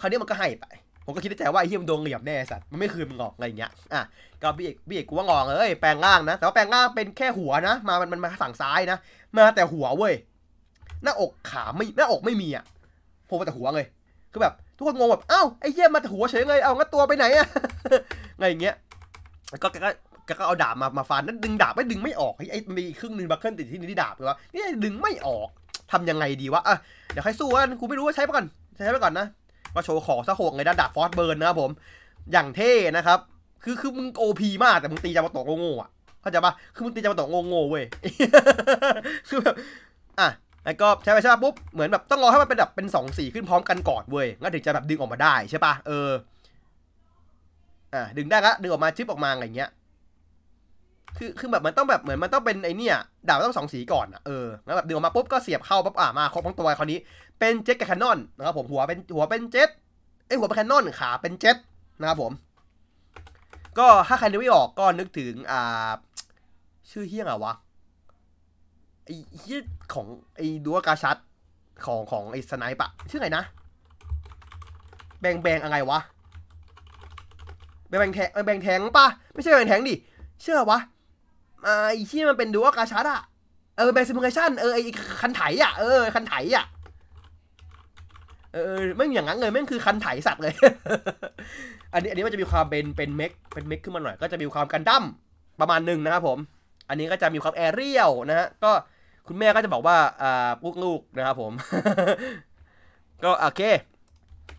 [0.00, 0.66] คราวนี้มันก็ให้ไป
[1.04, 4.02] ผมก็คิดในใจว่าไอ้เฮียมันโดนเหลี่ยมแน่สัตว์มันไม่คืนมึงหรอกอะไรเงี้ยอะ
[4.42, 8.98] ก็พี่เอกพี่เอกกูว่างองเอ้ยแปลงร่างนะแต่ว่าแปลงร่างเป็นแค่หัวนะมามันมันมาฝั่งซ้ายนะ
[9.36, 10.14] มาแต่หัวเว้ย
[11.02, 12.64] หน้าอกขาไม่หน้าอกไม่มีอะ
[13.28, 13.86] ผมมาแต่หัวเลย
[14.32, 17.46] คือแบบ ทุกคนงงแบบเอ้าไอ้เหี้ยมาแต่หัวเฉยเลยเอางั้นตัวไปไหนอะ
[18.36, 18.74] อะไรอย่างเงี้ย
[19.50, 19.90] แล้วก็แกก็
[20.26, 25.48] แกก็เอาดาบมามาฟันนั้นดึงดาบไม่ดึงไม่ออกไอ้ไอ้มีครึ่งหนึง buckle ติดที่นิ้วที่ดาบเลยวะนี่ดึงไม่ออก
[25.92, 26.76] ทำยังไงดีวะอะ
[27.12, 29.26] เดี๋ยวใครสู้กันกูไม่รู้ว่าใช้ไปก่อนใช้ไปก่อนนะ
[29.74, 31.70] ก็โชว์ของซะโหกเลยนดาบฟอสเบิร์นนะครับผม
[32.32, 33.18] อย่างเท่นะครับ
[33.64, 35.90] คือคือมึง OP มากแต่มึงตีจามาโตะโง่ๆอะ
[36.22, 37.84] เข้าใจปะคือมึงตีจามาโตะโง่ๆเว้ย
[39.28, 39.54] คือแบบ
[40.20, 40.28] อะ
[40.68, 46.10] แล้วก็ใช้ไปใช่ปะปุ๊บเหมือนแบบต้องรอให้มันเป็นแบบเป็นสองสีขึ้นพร้อมกันก่อนเว้ยงั้นถึงจะแบบดึงออกมาได้ใช่ปะเออ
[47.94, 49.70] อะดึงได้ละดึงออกมาชิปออกมาอะไรเงี้ย
[51.16, 52.96] คือคือแบบมันต้องแบบเหมือนมันต้องเป็นไอเนี่ย
[53.28, 56.98] ดาบต้องสองสีก่อนอะเออแล้วแบบดึงออกมาปุ๊บก็เสียบเข้าปั๊บอะมาครบทั้งตัวคราวนี้
[57.38, 59.68] เป็นเจ็ตกับแคนนอนนะครับผมหัวเป็นหัวเป็นเจ็ต
[60.26, 61.56] ไอหัวเป็นแคนนอนขาเป็นเจ็ต
[62.00, 62.32] นะครับผม
[63.78, 65.90] ก็ถ้าใครนึกไม่ออกก็นึกถึงอ่า
[66.90, 67.52] ชื่อเฮี้ยงอะวะ
[69.08, 69.62] ไอ้เฮีย
[69.94, 70.06] ของ
[70.36, 71.16] ไอ้ดัวกาชัด
[71.84, 73.44] ของของไอ้สไนปะชื่อไงนะ
[75.20, 76.00] แบงแบงอะไรวะ
[77.88, 79.94] แบงแบงแทงแบงแทงปะไม่ใช่แบงแทงดิ
[80.42, 80.78] เชื่อวะ
[81.62, 83.20] ไอ้ที่มันเป็นดัวกาชัดอะ
[83.76, 84.82] เออแบงซิมูเลชันเออไอ้
[85.20, 86.64] คันไถอะเออคันไถอะ
[88.52, 90.54] เออไม่อย่างนั้นเลยแม่งคือคันไถสัตว์เลย
[91.92, 95.04] อันนี้อันนี้มันจะมีความเป็นเป็นเมกเป็นเมกขึ้นมาหน่อย ก็จะมีความกันดั้ม
[95.60, 96.38] ประมาณหนึ่งนะครับผม
[96.88, 98.72] อันนี้ก็จะมีความแอเรียลนะฮะก็
[99.28, 101.52] คุณแม่ก็จะบอกว่าอ่าลูกลูกนะครับผม
[103.24, 103.62] ก็โอเค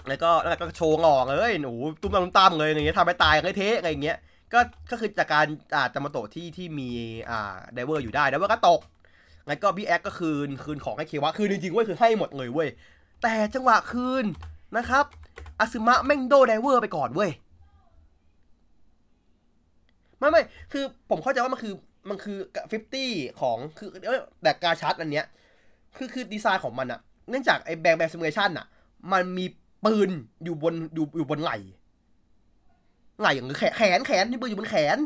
[0.08, 4.18] แล้วก็แล้วก็โชว์งอกเลยหนูตุ้มตามตุ้มตามเลยอย่างเงี้ยทำไปตายกันเทะอะไรอย่างเงี้ย
[4.54, 4.60] ก็
[4.92, 5.46] ก็คือจากการ
[5.76, 6.90] อ่าจะมาโตะที่ที่มี
[7.30, 8.80] อ่าไดเวอร์อยู่ได้ไดเวอร์ก็ตก
[9.48, 12.70] งั้นก็พี่เอซก็คืนคืนของให้เควะคืนจริงๆเว้ยคือให้หมดเลยเว้ย
[13.24, 14.26] แต่จังหวะคืน
[14.78, 15.06] นะครับ
[15.60, 17.32] อาซึมะแม่งโดไดเวอร์ไปก่อนเว้ย
[20.20, 20.42] ไม่ไม่
[20.72, 21.74] คือผมเข้าใจว่ามันคือ
[22.08, 22.38] มันคือ
[22.90, 25.26] 50ของคือเอ้ยแบบ Gashat อันเนี้ย
[25.98, 28.66] คือคือดีไซน์ของมันอะเนื่องจากไอ้ Bang Bang Simulation อะ
[29.12, 29.46] มันมี
[29.86, 30.10] ปืน
[30.44, 31.52] อยู่บนอยู่อยู่บนไหล่
[33.20, 34.98] ไหล่อย่างแขนแขนแขนที่ปืนอยู่บนแขน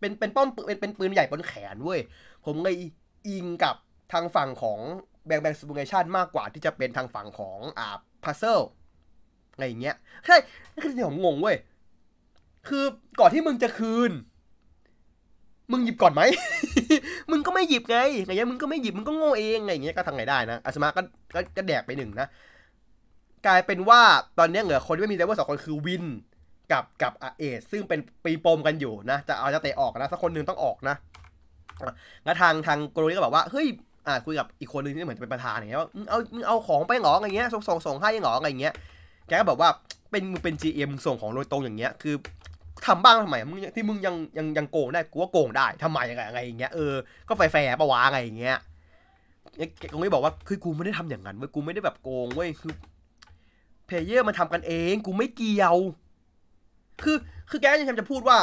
[0.00, 2.00] เป็นเป็นป้อมเป็นเป็นปืนใหญ่บนแขนเว้ย
[2.44, 2.76] ผมเลย
[3.28, 3.76] อิงกับ
[4.12, 4.78] ทางฝั่งของ
[5.26, 8.58] Bang Bang Simulation มากกว่าที่จะเป็นทางฝั่งของอ่า Puzzle
[9.52, 10.36] อะไรอย่างเงี้ยใช่
[10.72, 11.56] นี่คือสิ่งที่ผมงงเว้ย
[12.68, 12.84] คือ
[13.20, 14.12] ก่อนที่มึงจะคืน
[15.72, 16.22] มึงหยิบก่อนไหม
[17.30, 17.96] มึงก็ไม่หยิบไง
[18.26, 21.00] ไงเงี้ยมึงก็ไม่หยิบมึงก็โง่เองไงอย่างเงี้ยก็ทำไงได้นะอาซึมะก็
[21.34, 22.26] ก็ก็แดกไปหนึ่งนะ
[23.46, 24.00] กลายเป็นว่า
[24.38, 26.04] ตอนนี้เหลือคนที่ไม่มี driver สองคนคือวิน
[26.72, 30.96] กับกับอาเอสซึ่งเป็นปีปมกันอยู่นะ จะเอาจะเตะออกนะสักคนหนึ่งต้องออกนะ
[31.82, 31.94] อะ
[32.24, 33.66] แล้วทางทางโกโรนี่ก็บอกว่าเฮ้ย
[34.06, 38.74] อ่าคุยกับอีกคนหนึ่งที่เหมือนจะเป็นประธานอย่างเงี้ยว่ามึงเอามึงเอาของไปหรออะไรเงี้ยส่งส่งส่งให้หรออะไรเงี้ย
[39.28, 39.68] แกก็บอกว่า
[40.10, 42.14] เป็นมึงเป็น GM ส่งของโดยตรงอย่างเงี้ย คือ
[42.86, 46.94] ทำบ้างทำไมมึงที่มึงยังยังยังโกงได้กูว่าโกงได้ทำไมอะไรอะไรอย่างเงี้ยเออ
[47.28, 48.58] ก็แฟร์ปะวะอะไรอย่างเงี้ย
[49.78, 52.72] แกก็ไม่บอกว่าคือกูไม่ได้ทำอย่างนั้นเว้ยกูไม่ได้แบบโกงเว้ยคือ
[53.86, 55.76] player มันทำกันเองกูไม่เกี่ยว
[57.02, 57.16] คือ
[57.50, 58.36] คือแกยังจะพูดว่า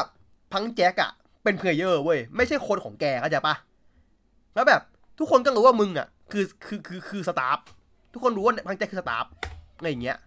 [0.54, 1.12] Punk Jack อะ
[1.44, 3.56] เป็น player เว้ยไม่ใช่คนของแกเข้าใจปะ
[4.56, 4.82] แล้วแบบ
[5.20, 7.60] ทุกคนก็รู้ว่ามึงอะคือคือคือคือ staff
[8.14, 9.26] ทุกคนรู้ว่า Punk Jack คือ staff
[9.78, 10.18] อะไรอย่างเงี้ย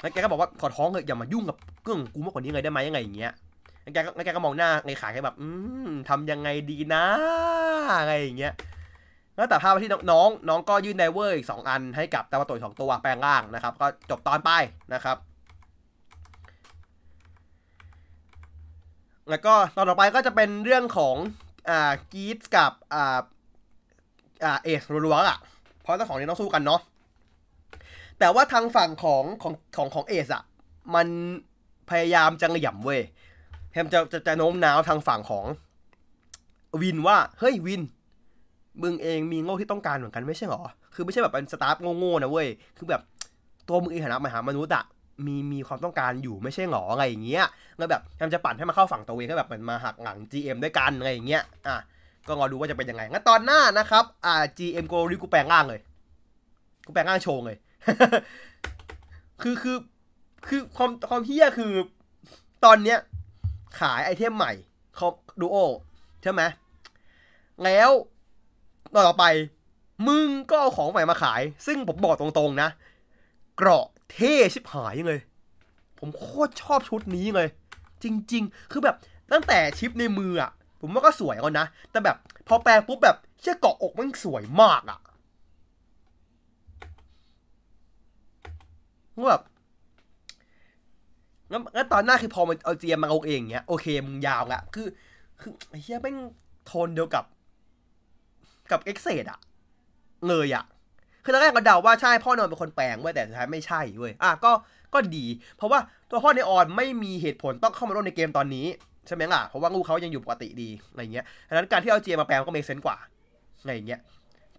[0.00, 3.32] แล้วแกก็บอกว่าขอร้องเถอะอย่ามายุ่งกับเรื่องกูมากกว่านี้เลยได้ไหมยังไงอย่างเงี้ย
[3.82, 5.46] แล้วแกก็แล้วแกก็มองหน้าเลขาแกแบบ อื
[5.88, 7.04] มทำยังไงดีนะ
[8.00, 8.52] อะไรอย่างเงี้ย
[9.36, 14.50] แล้วแต่ภาพที่น้องน้องก็ยื่นไดเวอร์อีกสองอันให้กับตาวาโตะสองตัวแปลงร่างนะครับ ก็จบตอนไป
[14.94, 15.16] นะครับ
[19.30, 21.16] แล้วก็ตอนต่อไปก็จะเป็นเรื่องของ
[21.70, 23.18] อ่ากีตกับอ่า
[24.44, 25.38] อ่าเอสรัวๆอะ
[25.82, 26.80] เพราะทั้งสองนี้ต้องสู้กันเนาะ
[28.18, 30.42] แต่ว่าทางฝั่งของของของของเอสอะ
[30.94, 31.08] มัน
[31.90, 33.00] พยายามจะเหย่ำเว้ย
[33.70, 35.44] พยายามจะจะจะโน้มน้าวทางฝั่งของ
[36.82, 37.82] วินว่า เฮ้ยวิน
[38.82, 40.62] มึงเองมีโง่ที่ต้องการเหมือนกันไม่ใช่หรอ
[40.94, 42.48] คือไม่ใช่แบบเป็นสตาฟโง่ๆนะเว้ย
[42.78, 43.02] คือแบบ
[43.68, 44.84] ตัวมึงเองฐานะมหามนุษย์อะ
[45.26, 47.46] มีมีความต้องการอยู่ไม่ใช่หรออะไรอย่างเงี้ย
[47.78, 51.76] แล้วแบบพยายามจะปั่นให้มาเข้าฝั่งตัวเองก็แบบเหมือนมาหักหลัง GM ด้วยกันอะไรอย่างเงี้ย อะ
[52.26, 55.80] ก็รอดูว่าจะเป็นยังไงงั้นตอนหน้านะครับ อ่า GM โกริกูแปลงร่างเลย
[56.86, 57.56] กูแปลงร่างโชว์เลย
[59.42, 59.76] คือคือ
[60.46, 61.72] คือความความเฮี้ยคือ
[62.64, 62.98] ตอนเนี้ย
[63.80, 64.52] ขายไอเทมใหม่
[64.98, 65.08] คอ
[65.40, 65.56] ดูโอ
[66.22, 66.42] ใช่ไหม
[67.64, 67.90] แล้ว
[68.94, 69.24] ต่อไป
[70.08, 72.68] มึงก็เอาของใหม่มาขาย ซึ่งผมบอกตรงๆนะ
[73.56, 75.20] เกราะเท่ชิบหายเลย
[75.98, 77.48] ผมโคตรชอบชุดนี้เลย
[78.02, 78.96] จริง ๆ คือแบบ
[79.32, 80.50] ตั้งแต่ชิปในมืออะ
[80.80, 82.16] ผมว่าก็สวยแล้วนะ แต่แบบ
[82.48, 84.98] พอแปลงปุ๊บแบบเชื่อเกาะอกมันสวยมากอะ
[89.30, 89.42] แบบ
[91.50, 94.88] งั้นตอนหน้าคือพอมันเอา GM มาเอาเองเงี้ยโอเคมึงยาวละคือ
[95.40, 95.52] คือ
[95.82, 96.16] เหี้ยแม่ง
[96.66, 97.24] โทนเดียวกับ
[98.70, 99.38] กับ Ex-Aid อะ
[100.28, 100.64] เลยอะ
[101.24, 104.52] คือตอนแรกก็เดาว่าใช่พ่อเนออนเป็นคนแปลงเว้ยแต่สุดท้ายไม่ใช่เว้ยอะก็
[104.94, 105.78] ก็ดี เพราะว่า
[106.10, 108.66] ตัวพ่อเนออนไม่มีเหตุผลต้องเข้ามาร่วมในเกมตอนนี้
[109.06, 112.96] ใช่ไหมล่ะเพราะว่าลูกเขายังอยู่ปกติดีอะไรเงี้ยดังนั้นการที่เอา GM มาแปลงก็ make sense กว่า
[113.60, 114.00] อะไรเงี้ย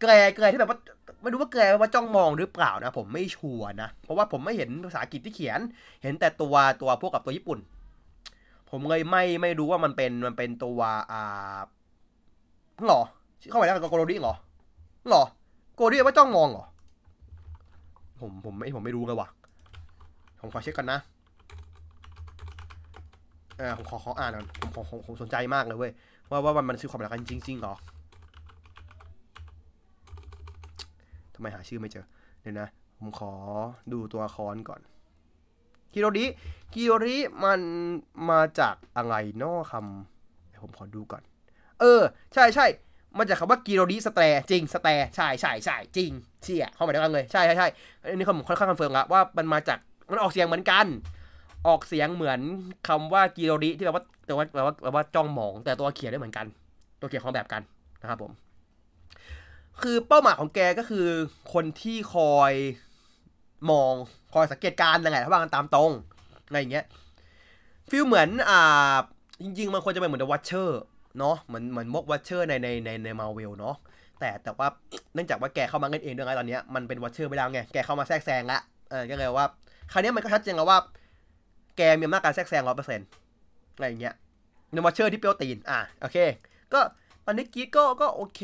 [0.01, 0.79] แกลแกลที่แบบว่า
[1.21, 5.59] ไม่รู้ว่าแกลว่าจ้องมองหรือเปล่านะ ผมไม่ชัวร์นะ เพราะว่าผมไม่เห็นภาษาอังกฤษที่เขียน
[6.03, 7.59] เห็นแต่ตัวตัวพวกกับตัวญี่ปุ่น
[8.69, 10.79] ผมเลยไม่ไม่รู้ว่ามันเป็นมันเป็นตัว
[11.11, 11.59] อ่า
[12.87, 13.01] หรอ
[13.49, 14.33] เข้าไปแล้วกับโกโรดิหรอ
[15.09, 15.23] หรอ
[15.75, 16.65] โกโรดิว่าจ้องมองหรอ
[18.21, 19.27] ผมผมไม่ผมไม่รู้เลยว่ะ
[20.39, 20.99] ผมขอเช็คกันนะ
[23.57, 24.45] เออผมขอขออ่านก่อน
[24.75, 25.91] ผมผมผมสนใจมากเลยเว้ย
[26.29, 27.75] ว่าว่ามันมันคือความหมายกันจริงๆหรอ
[31.28, 32.05] ทำไมหาชื่อไม่เจอ
[32.41, 32.67] เดี๋ยวนะ
[32.99, 33.31] ผมขอ
[33.93, 34.81] ดูตัวคอนก่อน
[35.93, 37.59] Girori Girori มัน
[38.29, 41.23] มาจากอะไรนอคำผมขอดูก่อน
[41.79, 42.01] เออ
[42.33, 42.65] ใช่ใช่
[43.17, 46.11] มาจากคำว่า Girori stare จริง stare ใช่ใช่ใช่จริง
[46.43, 47.67] เชี่ยเข้ามาได้กันเลย ใช่ใช่ใช่
[48.01, 49.79] อันนี้ผมค่อนข้าง confirm ละว่ามันมาจาก
[50.11, 50.85] มันออกเสียงเหมือนกัน
[51.67, 52.39] ออกเสียงเหมือน
[52.87, 56.45] คำว่ากิโรริที่แปลว่าแปลว่าแปลว่าแปลว่าจ้องมอง แต่ตัวเขียนได้เหมือนกัน
[56.99, 57.61] ตัวเขียนของแบบกัน
[58.01, 58.31] นะครับผม
[59.83, 61.07] คือเป้าหมายของแกก็คือ
[61.53, 62.53] คนที่คอย
[63.71, 63.93] มอง
[64.33, 65.91] คอยสังเกตการณ์ยังไงถ้าว่ากันตามตรง
[66.45, 66.85] อะไรอย่างเงี้ย
[67.89, 68.95] ฟีลเหมือนอ่า
[69.43, 70.69] จริงๆมันควรจะเป็นเหมือน The Watcher
[71.19, 73.75] เนาะเหมือนเหมือนมก Watcher ในในในในมาเวลเนาะ
[74.19, 74.67] แต่แต่ว่า
[75.13, 78.59] เนื่องจากว่าแกเข้ามาเล่นเองด้วยไงตอนเนี้ยมันเป็น Watcher ไปแล้วไงแกเข้ามาแทรกแซงละ
[78.89, 79.47] เออก็เลยว่า
[79.91, 80.79] คราวนี้มันก็ชัดเจนแล้วว่า
[81.77, 83.07] แกมีอำนาจการแทรกแซงร้อยเปอร์เซ็นต์
[83.75, 84.15] อะไรอย่างเงี้ย
[84.71, 86.17] ใน Watcher ที่เปรี้ยวตีนอะโอเค
[86.73, 86.79] ก็
[87.25, 88.41] ตอนนี้กีดก็ก็โอเค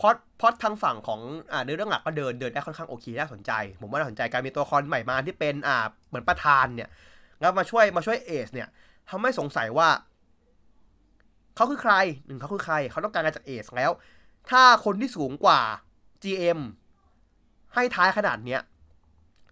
[0.00, 1.20] พอดพอดทางฝั่งของ
[1.52, 5.76] อ่าในเรื่องหลักก็เดินเดินได้ค่อนข้างโอเคน่าสนใจ ผมว่าน่าสนใจการมีตัวละครใหม่มาที่เป็นอ่า
[6.08, 6.88] เหมือนประธานเนี่ย
[7.40, 8.68] แล้วมาช่วยมาช่วยเอสเนี่ย
[9.10, 9.88] ทำให้สงสัยว่า
[11.56, 11.94] เขาคือใคร
[12.26, 13.90] หนึ่งเขาคือใคร เขาต้องการอะไรจากเอสแล้ว
[14.50, 15.60] ถ้าคนที่สูงกว่า
[16.22, 16.60] GM
[17.74, 18.60] ให้ท้ายขนาดเนี้ย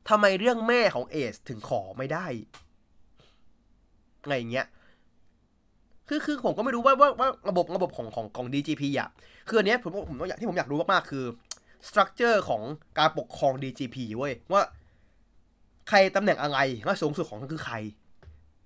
[0.09, 2.26] ทำไมเรื่องแม่ของเอสถึงขอไม่ได้
[4.26, 4.66] ไงเงี้ย
[6.09, 9.09] คือคือผมก็ไม่รู้ว่าว่าว่าระบบระบบของของของ DGP อะ
[9.49, 11.25] คืออันเนี้ยผมผมต้องอยากที่ผมอยากรู้มากๆคือ
[11.89, 12.63] สตรัคเจอร์ของ
[12.99, 14.63] การปกครอง DGP เว้ยว่า
[15.89, 17.75] ใครตำแหน่งอะไรและสูงสุดของมันคือใคร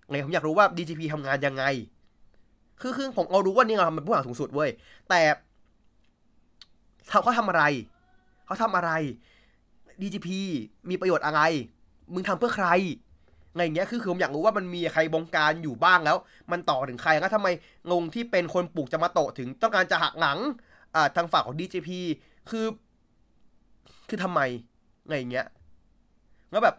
[0.09, 1.64] ไงผมอยากรู้ว่า DGP ทำงานยังไง
[2.80, 4.70] คือคือผมเอารู้ว่านี่เราเป็นผู้หลังสูงสุดเว้ย
[5.09, 5.20] แต่
[7.09, 7.62] เขาทำอะไร
[8.47, 8.91] เขาทำอะไร
[10.01, 10.28] DGP
[10.89, 11.41] มีประโยชน์อะไร
[12.12, 12.68] มึงทำเพื่อใคร
[13.64, 16.16] อย่างเงี้ยคือคือผมอยากรู้ว่ามันมีใครบงการอยู่บ้างแล้ว
[16.52, 17.48] มันต่อถึงใครแล้วทำไม
[17.90, 20.38] งงที่เป็นคนปลูกจะมาโตถึงต้องการจะหักหลัง
[20.94, 21.90] อ่าทางฝั่งของ DJP
[22.50, 22.66] คือ
[24.09, 24.40] คือทำไม
[25.09, 25.46] อย่างเงี้ย
[26.50, 26.76] แล้วแบบ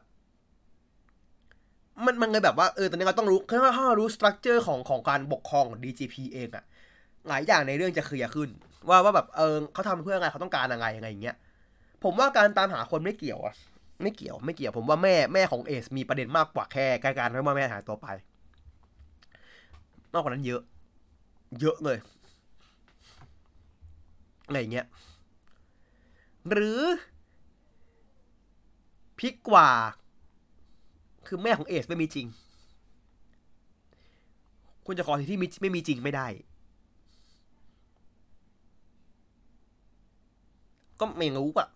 [2.06, 6.66] มันมันเลยแบบว่าเออตอนนี้เราต้องรู้ถ้าถ้าเรารู้สตรัคเจอร์ของของการปกครองของ DGP เองอะ
[7.28, 8.50] หลายอย่างในเรื่องจะเคลียร์ขึ้น
[8.90, 11.38] ว่าว่าแบบเออเขาทำเพื่ออะไรเขาต้องการอะไรยังไงอย่างเงี้ย
[12.04, 13.56] ผมว่าการตามหาคนไม่เกี่ยวอะ
[14.02, 18.08] ไม่เกี่ยวไม่เกี่ยวผมว่าแม่แม่ของเอสมีประเด็นมากกว่าแค่การที่ว่าแม่หายตัวไป
[20.14, 20.62] มากกว่านั้นเยอะ
[21.60, 21.98] เยอะเลย
[24.46, 24.88] อะไรเงี้ย
[26.50, 26.82] หรือ
[29.20, 29.70] พิกกว่า
[31.28, 32.28] คือแม่ของเอสไม่มีจริง
[34.86, 36.28] คุณจะขอสิ่งที่ไม่มีจริงไม่ได้
[41.00, 41.68] ก็ไม่รู้อะ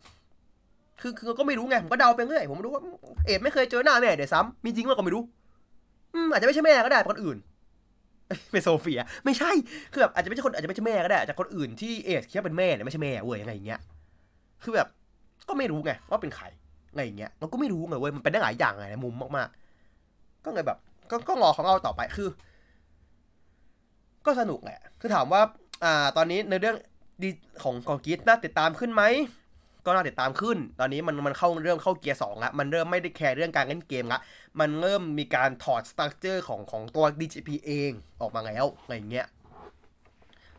[1.02, 2.82] คือคือก็ไม่รู้ไงผมก็เดาไปเรื่อยผมไม่รู้ว่า
[3.26, 5.24] เอ็ดไม่เคยเจอหน้าแม่เดี๋ยวซ้ำมีจริงว่าก็ไม่รู้
[6.14, 7.38] อืมอาจจะไม่ใช่แม่ก็ได้คนอื่น
[8.52, 9.52] เป็นโซเฟีย ไม่ใช่
[9.91, 13.80] คือแบบอาจจะไม่ใช่คนอาจจะไม่ใช่แม่ก็ได้อาจจะคนอื่นที่เอสคิดว่าเป็นแม่เนี่ยไม่ใช่แม่เว้ยอะไรอย่างเงี้ย
[14.64, 14.88] คือแบบ
[15.49, 16.45] ก็ไม่รู้ไงว่าเป็นใคร
[16.91, 20.78] อะไรอย่างเงี้ยเราก็ไม่รู้ไงเว้ยมันเป็นได้หลายอย่างไงในมุมมากๆ ก็เลยแบบ
[21.12, 22.30] ก็ก็รอของเราต่อไปคือ
[24.26, 25.41] ก็สนุกแหละคือถามว่า
[25.84, 26.76] อ่า ตอนนี้ในเรื่อง
[27.24, 27.30] ดี
[27.64, 29.04] ของของ Geats น่าติดตามขึ้นไหม
[29.86, 34.20] ก็น่าติดตามขึ้น ตอนนี้มันมันเข้าเริ่มเข้าเกียร์สองละมันเริ่มไม่ได้ care เรื่องการเล่นเกมละ
[34.60, 39.28] มันเริ่มมีการถอด structure ของของตัว DGP เองออกมาแล้วอะไรเงี้ย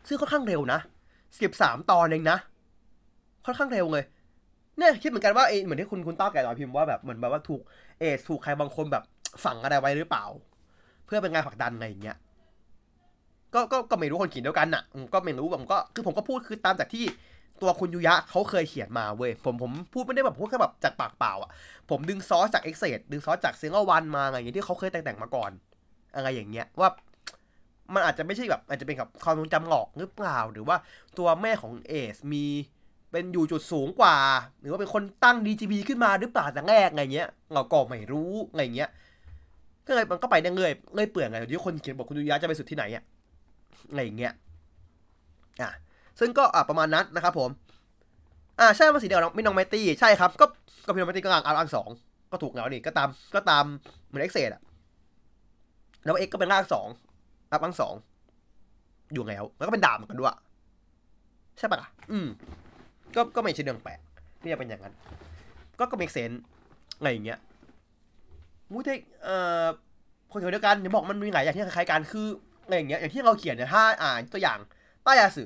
[0.08, 0.80] ซึ่งค่อนข้างเร็วนะ
[1.40, 2.38] สิบสามตอนเองนะ
[3.44, 4.04] ค่อนข้างเร็วเลย
[4.78, 7.60] เนี่ยคิดเหมือนกันว่าเอเหมือนที่คุณคุณต้าแก่ตอนพิมพ์ว่าแบบเหมือนแบบว่าถูก
[8.00, 9.04] เอถูกใครบางคนแบบ
[9.44, 10.24] ฝังอะไรไว้หรือเปล่า
[11.06, 12.16] เพื่อเป็นงานผลักดันอะไรอย่างเงี้ย
[13.54, 14.82] ก็ก็ก็ไม่รู้คนเขียนเดียวกันน่ะ
[15.14, 17.04] ก็ไม่รู้ผมก็คือผมก็พูดคือตามจากที่
[17.62, 21.50] ตัวคุณยุยะเขาเคยเขียนมาเว้ยผมผมพูดไม่ได้แบบพูดแค่แบบจากปากเปล่าอะ
[21.90, 25.50] ผมดึงซอสจากเอ็กเซดดึงซอสจากเซงเวันมาอะไรอย่างที่เขาเคยแต่งแต่งมาก่อน
[26.14, 26.88] อะไรอย่างเงี้ยว่า
[27.94, 30.76] มันอาจจะไม่ใช่แบบอาจจะเป็นกับความทรงจำหลอกหรือเปล่า หรือว่า
[31.18, 32.44] ตัวแม่ของเอสมี
[33.10, 34.16] เป็นอยู่จุดสูงกว่า
[34.60, 38.90] หรือว่าเป็นคนตั้ง DGB ขึ้นมาหรือเปล่าแต่แรกไงเงี้ยเราก็ไม่รู้ไงเงี้ย
[39.86, 43.04] ก็เลยมันก็ไปเรื่อยเรื่อยเปื่อยไงที่คนเขียนบอกคุณยุยะจะไปสุดที่ไหนอะ
[43.90, 44.32] อะไรอย่างเงี้ย
[45.62, 45.70] อะ
[46.20, 47.50] ซึ่งก็อะประมาณนั้นนะครับผม
[48.60, 50.46] อ่าใช่มาสีเดียวไม่น้องไมตี้ใช่ครับก็
[50.86, 51.88] ก็พี่น้องไมตี้ก็อ่างอ่างสอง
[52.30, 53.64] ก็ถูกแล้วนี่ก็ตามก็ตาม
[54.06, 54.62] เหมือนเอ็กเซดอะ
[56.04, 56.88] แล้วเอ็กก็เป็นร่างสอง
[57.52, 57.94] รับร่างสอง
[59.14, 60.36] อยู่แล้วแล้วก็เป็นดาบเหมือนกันด้วย
[61.58, 62.26] ใช่ปะล่ะอืม
[63.14, 64.00] ก็ก็ไม่ใช่เรื่องแปลก
[64.40, 64.94] ที่จะเป็นอย่างนั้น
[65.78, 66.30] ก็ก็เมกเซน
[66.98, 67.38] อะไรอย่างเงี้ย
[68.72, 69.64] มูเทคเอ่อ
[70.30, 72.26] คนเขียนเดียวกันอย่าบอกมันมีหลายอย่างที่คล้ายๆกันคือ
[72.64, 74.58] อะไรอย่างเงี้ยอย่างที่เราเขียนเนี่ยถ้าอ่านตัวอย่าง
[75.04, 75.42] ป้ายาสึ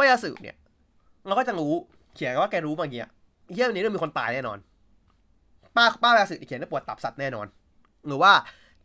[0.00, 0.56] ป้ายาสึเนี่ย
[1.26, 1.72] เราก็จะรู้
[2.14, 3.10] เขียนว่าแกรู้บางอย่าง
[3.52, 4.58] เฮียวันนี้เรื่องมีคนตายแน่นอน
[5.76, 7.46] ป้าป้ายาสึเขียนได้ปวดตับสัตว์แน่นอน
[8.06, 8.32] หรือว่า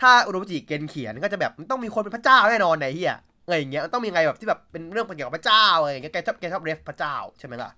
[0.02, 3.14] ถ้าอุดมจิเกนเขียนก็จะแบบมันต้องมีคนเป็นพระเจ้าแน่นอนในเฮีย
[3.46, 7.70] อะไรอย่างเงี้ยมันต้องมีไงแบบที่แบบเป็นเรื่องเกี่ยวกับพระเจ้าอะไรอย่างเงี้ยแกชอบแกชอบเรฟพระเจ้าใช่ไหมล่ะ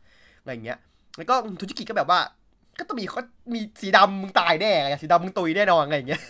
[0.42, 0.78] อะไรอย่างเงี้ย
[1.18, 2.20] แล้วก็ทุจิกิก็แบบว่า
[2.80, 3.22] ก็ต้องมีเขา
[3.54, 6.22] มีสีดำมึงตายแน่ไงสีดำมึงตุยแน่นอนอะไรอย่างเงี้ย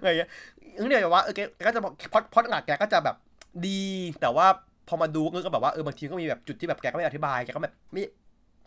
[0.00, 0.28] อะไรอย่างเงี้ย
[0.88, 1.80] เนี่ยแบบว่าเออแกก็จะ
[2.12, 3.16] พอดพอดหลักแกก็จะแบบ
[3.66, 3.82] ดี
[4.20, 4.46] แต่ว่า
[4.88, 8.02] พอมาดูก็แบบว่าเออบางทีก็มีแบบจุดที่แบบแกก็ไม่อธิบายแกก็แบบไม่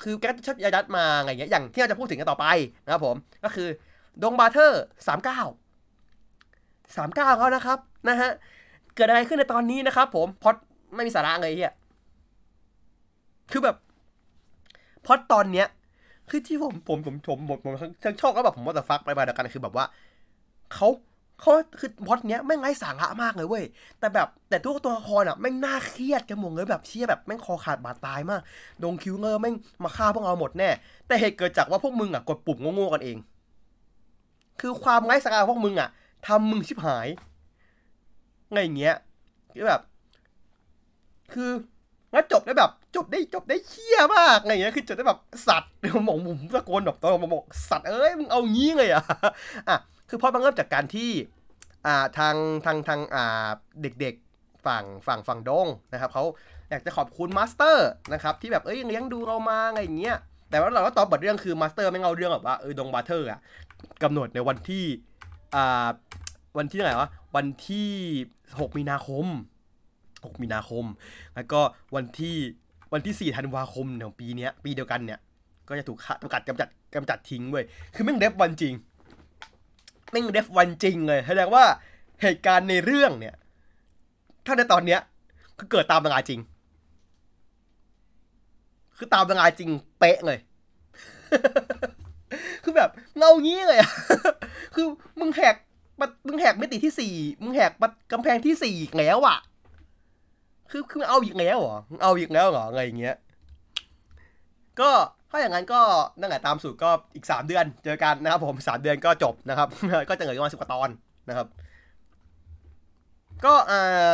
[0.04, 2.46] คือแกชอบยัดมาอะไรเงี้ยอย่างที่เราจะพูดถึงกันต่อไป
[2.86, 3.68] นะครับผมก็คือ
[4.24, 5.40] ดงบาเทอร์สามเก้า
[6.98, 8.32] สามเก้าเขานะครับนะฮะ
[8.96, 10.56] เกิดอะไรขึ้นในตอนนี้นะครับ ผมพอด
[10.96, 11.74] ไม่มีสาระเลยเฮีย
[13.52, 13.76] คือแบบ
[15.06, 15.68] พอดตอนเนี้ย
[16.30, 19.86] คือที่ผมผมผมผมผมผมทั้งชอบก็แบบผมว่าแต่ฟักไปมาเดียวกันคือแบบว่า
[20.74, 20.88] เขา
[21.42, 23.64] เขาคือพอดเนี้ยแม่งไร้สาระมากเลยเว้ย
[24.00, 28.42] แต่แบบแต่ทุกตัวละครอะแม่งน่าเครียดกันหมดเลยแบบเชี่ยแบบแม่งคอขาดบาดตายมาก
[28.84, 30.70] ดงคิวเงอร์แม่งมาฆ่าพวกเราหมดแน่
[31.08, 33.18] แต่เหตุเกิดจากว่าพวกมึงอะกดปุ่มโง่ๆกันเอง
[34.60, 35.90] คือความไร้สาระพวกมึงอะ
[36.28, 37.08] ทำมึงชิบหาย
[38.52, 38.96] ไงเงี้ย
[39.54, 39.82] คือแบบ
[41.34, 41.52] คือ
[42.12, 45.72] แล้วจบได้แบบจบได้จบได้เชี่ยมากอะไรเงี้ยคือจบได้แบบสัตว์
[46.06, 49.04] หมองมุมตะโกนแบบตอนบอกสัตว์เอ้ยมึงเอางี้เลยอะ
[49.70, 49.78] อะ
[50.14, 51.10] คือพอมันเริ่มจากการที่
[51.86, 52.36] อ่าทาง
[52.66, 53.48] ทางทางอ่า
[53.82, 56.24] เด็กๆฝั่งฝั่งฝั่งดงนะครับเขา
[56.70, 60.18] อยากจะขอบคุณมาสเตอร์นะครับที่แบบเอ้ยเลี้ยงดูเรามาอะไรอย่างเงี้ย
[60.50, 63.40] แต่ว่าเราก็ตอบบทเรื่องคือมาสเตอร์ไม่เอาเรื่องแบบว่าเออดงบาเทอร์อะ
[64.04, 64.84] กำหนดในวันที่
[65.56, 65.88] อ่า
[66.58, 67.90] วันที่ไหนวะวันที่
[68.60, 69.26] 6 มีนาคม
[69.90, 70.86] 6 มีนาคม
[71.36, 71.60] แล้วก็
[71.96, 72.36] วันที่
[72.94, 75.20] วันที่ 4 ธันวาคมของปีนี้ปีเดียวกันเนี่ย
[75.68, 78.74] ก็จะถูกจำกัดกำจัดกำจัดทิ้งเว้ย คือแม่งเดฟวันจริง
[80.12, 81.64] แม่งเดฟวันจริงเลยแสดงว่า
[82.22, 83.36] เหตุการณ์ในเรื่องเนี่ย
[84.46, 85.00] ถ้าในตอนเนี้ย
[85.58, 86.40] คือเกิดตามเวลาจริง
[88.98, 90.40] คือตามเวลาจริงเป๊ะเลย
[92.64, 93.92] คือแบบเงางี้เลยอะ
[94.76, 94.86] คือ
[95.20, 95.56] มึงแหก
[96.28, 97.72] มึงแหกมิติที่สี่มึงแหก
[98.12, 99.38] กำแพงที่สี่อีกแล้วอะ
[100.72, 103.16] คือคือเอาอีกแล้วเหรอเอาอีกแล้วเหรออะไรอย่างเงี้ย
[104.80, 104.92] ก็
[105.32, 105.82] ถ้าอย่างนั้นก็
[106.20, 109.68] นั่นแหละตามสูตรก็อีกสามเดือนเจอกันนะครับผมสามเดือนก็จบนะครับ
[110.10, 110.90] ก็จะเหลือประมาณสิบกว่าตอน
[111.30, 111.48] นะครับ
[113.46, 114.12] ก็อ่า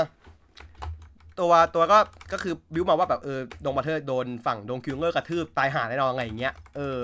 [1.39, 1.97] ตัวตัวก็
[2.33, 6.99] ก็คือบิวมาว่าแบบเออ Donbrothers โดนฝั่ง Don Killer กระทืบตายห่าแน่นอนอะไรอย่างเงี้ยเออ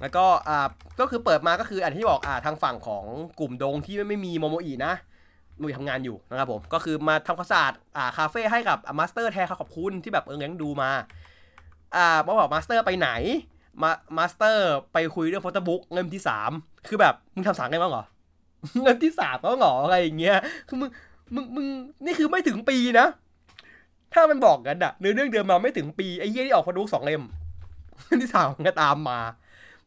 [0.00, 0.66] แล้วก็อ่า
[1.00, 3.04] ก็คือเปิดมาก็คืออันที่บอกอ่าทางฝั่งของ
[3.40, 4.94] กลุ่มดงที่ไม่มีโมโมอีนะ
[5.60, 10.90] มุยทำงานอยู่นะครับผมก็คือมาทำความสะอาดอ่าคาเฟ่ให้กับมาสเตอร์แทนขอบคุณที่แบบเออเลี้ยงดูมา
[11.94, 13.10] อ่ามาบอกมาสเตอร์ไปไหน
[13.82, 16.50] มามาสเตอร์ไปคุยเรื่องโฟโต้บุ๊กเล่มที่สาม
[16.88, 18.04] คือแบบมึงทำสารได้บ้างเหรอ
[18.82, 20.36] เงินที่สามแล้วเหรออะไรอย่างเงี้ย
[20.68, 20.90] คือมึง
[21.34, 21.66] มึงมึง
[22.04, 23.06] นี่คือไม่ถึงปีนะ
[24.12, 27.22] ถ้ามันบอกกันอะเนื้อเรื่องเดิมมาไม่ถึงปีไอ้เหี้ยที่ออกพาดุกสองเล่ม
[28.04, 29.20] เงินที่สามมันก็ตามมา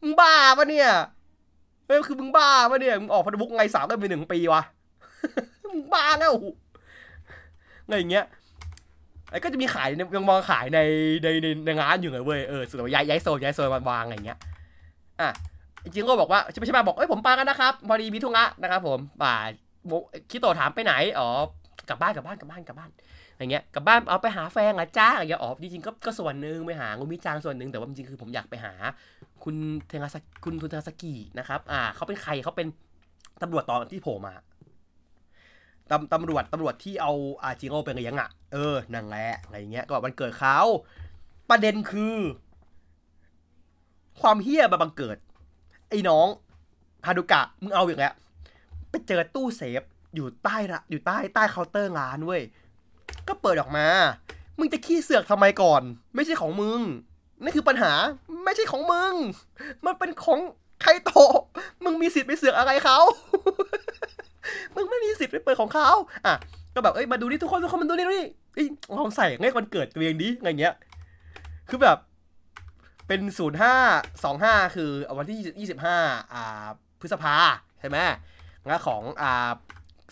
[0.01, 0.89] มึงบ้าปะเนี่ย
[1.85, 4.61] เฮ้คือมึงบ้าปะเนี่ยมึงออกพาดุกไงสามเล่มไปหนึ่งปีวะ
[5.69, 6.35] มึงบ้าแล้ว
[7.87, 8.25] ไงอย่างเงี้ย
[9.29, 10.79] ไอ้ก็จะมีขายในยังมองขายใน
[11.23, 14.37] ในในในงานอยู่เลยเว้ยเออสุดท้ายย้ายย้ายโซนย้ายโซนวางอะไรเงี้ย
[15.21, 15.29] อะ
[15.83, 19.35] จริงๆก็บอกว่าใช่ไหมใช่ไหมบอกเอ้ยผมไปกันนะครับพอดีมีธุระนะครับ ผมบ่า
[20.29, 21.29] คิดโตถามไปไหนอ๋อ
[21.89, 22.89] กลับบ้านกลับบ้านกลับบ้านกลับบ้าน
[23.37, 28.73] อย่างเงี้ยกลับบ้านเอาไปหาแฟนเหรอจ้าอย่างเงี้ยอ๋อจริงๆก็ก็ส่วนหนึ่งไปหางูมิจางส่วนหนึ่งแต่ว่าจริงๆคือผมอยากไปหา
[29.43, 29.55] คุณ
[29.87, 32.67] เทงาซคุณคุณเทงาซกินะครับ อ่าเขาเป็นใครเขาเป็น
[33.41, 34.33] ตำรวจตอนที่โผล่มา
[35.91, 37.13] ตำตำรวจตำรวจที่เอา
[37.43, 40.57] อาจิโร่ไปเลี้ยงอะ เออนั่นแหละอะไรเงี้ยก็วันเกิดเขา
[41.49, 42.17] ประเด็นคือ
[44.21, 45.17] ความเฮี้ยมาบังเกิด
[45.89, 46.27] ไอ้น้อง
[47.05, 48.15] ฮาดุกะมึงเอาอย่างเงี้ย
[48.89, 49.81] ไปเจอตู้เซฟ
[50.15, 52.41] อยู่ใต้ระอยู่ใต้ใต้เคาน์เตอร์ร้านเว้ย
[53.27, 53.87] ก็เปิดออกมา
[54.57, 55.81] มึงจะขี้เสือกทำไมก่อน
[56.15, 56.79] ไม่ใช่ของมึง
[57.43, 57.93] นี่คือปัญหา
[58.43, 59.13] ไม่ใช่ของมึง
[59.85, 60.39] มันเป็นของ
[60.81, 61.11] ใครโต
[61.83, 62.99] มึงมีสิทธิ์ไปเสือกอะไรเขา
[64.75, 65.89] มึงไม่มีสิทธิ์ไปเปิดของเขา
[66.25, 66.35] อะ
[66.75, 70.73] ก็แบบเอ้ยมาดูนี่ทุกคนทุกคนมาดูนี่ดูนี่เอ้ยลองใส่ไงวันเกิดตัวเองดิอะไรเงี้ย
[71.69, 71.97] คือแบบ
[73.07, 73.75] เป็นศูนย์ห้า
[74.23, 75.97] สองห้าคือวันที่ยี่สิบห้า
[76.33, 76.65] อ่า
[76.99, 77.35] พฤษภา
[77.79, 77.97] ใช่ไหม
[78.67, 79.49] แล้วของอ่า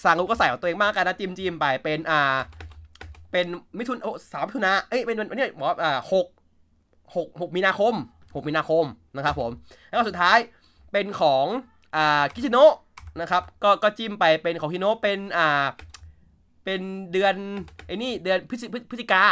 [0.04, 2.36] ซางุก็ใส่ของตัวเองมากกันนะจิมจิมไปเป็นอ่า
[3.32, 3.46] เป็น
[3.78, 6.28] มิถุนโอ้สามมิถุนาเอ้ยเป็นวันนี้บออ่าหก
[7.16, 7.94] หกหกมีนาคม
[8.36, 8.86] หกมีนาคม
[9.16, 9.52] นะครับผม
[9.88, 10.38] แล้วสุดท้าย
[10.92, 11.46] เป็นของ
[11.96, 12.74] อ่ากิชิโนะ
[13.22, 15.66] นะครับ ก็ก็จิ้มไปเป็นของฮิโนะเป็นอ่า
[16.66, 17.36] เป็นเดือน
[17.86, 19.24] ไอ้นี่เดือนพฤศพฤศจิกา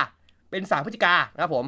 [0.49, 1.65] เป็นสามพฤศจิกานะครับผม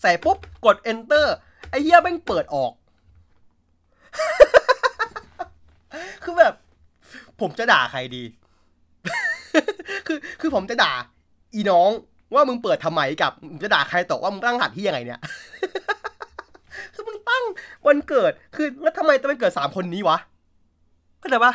[0.00, 1.26] ใส่ปุ๊บกด enter
[1.70, 2.72] ไอ้เหี้ยแม่งเปิดออก
[6.24, 6.54] คือแบบ
[7.40, 8.22] ผมจะด่าใครดี
[10.06, 10.92] คือคือผมจะด่า
[11.54, 11.90] อีน้อง
[12.34, 15.20] ว่ามึงเปิดทำไมกับมึงจะด่าใครต่อว่ามึงตั้งหัดที่ยังไงเนี่ย
[16.94, 17.44] คือมึงตั้ง
[17.86, 20.18] วันเกิดคือแล้วทำไมต้องเป็นเกิดสามคนนี้วะ
[21.22, 21.52] เข้าใจปะ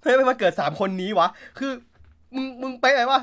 [0.00, 1.28] ทำไมมันเกิดสามคนนี้วะ
[1.58, 1.72] คือ
[2.34, 3.20] มึง มึงไปไหนวะ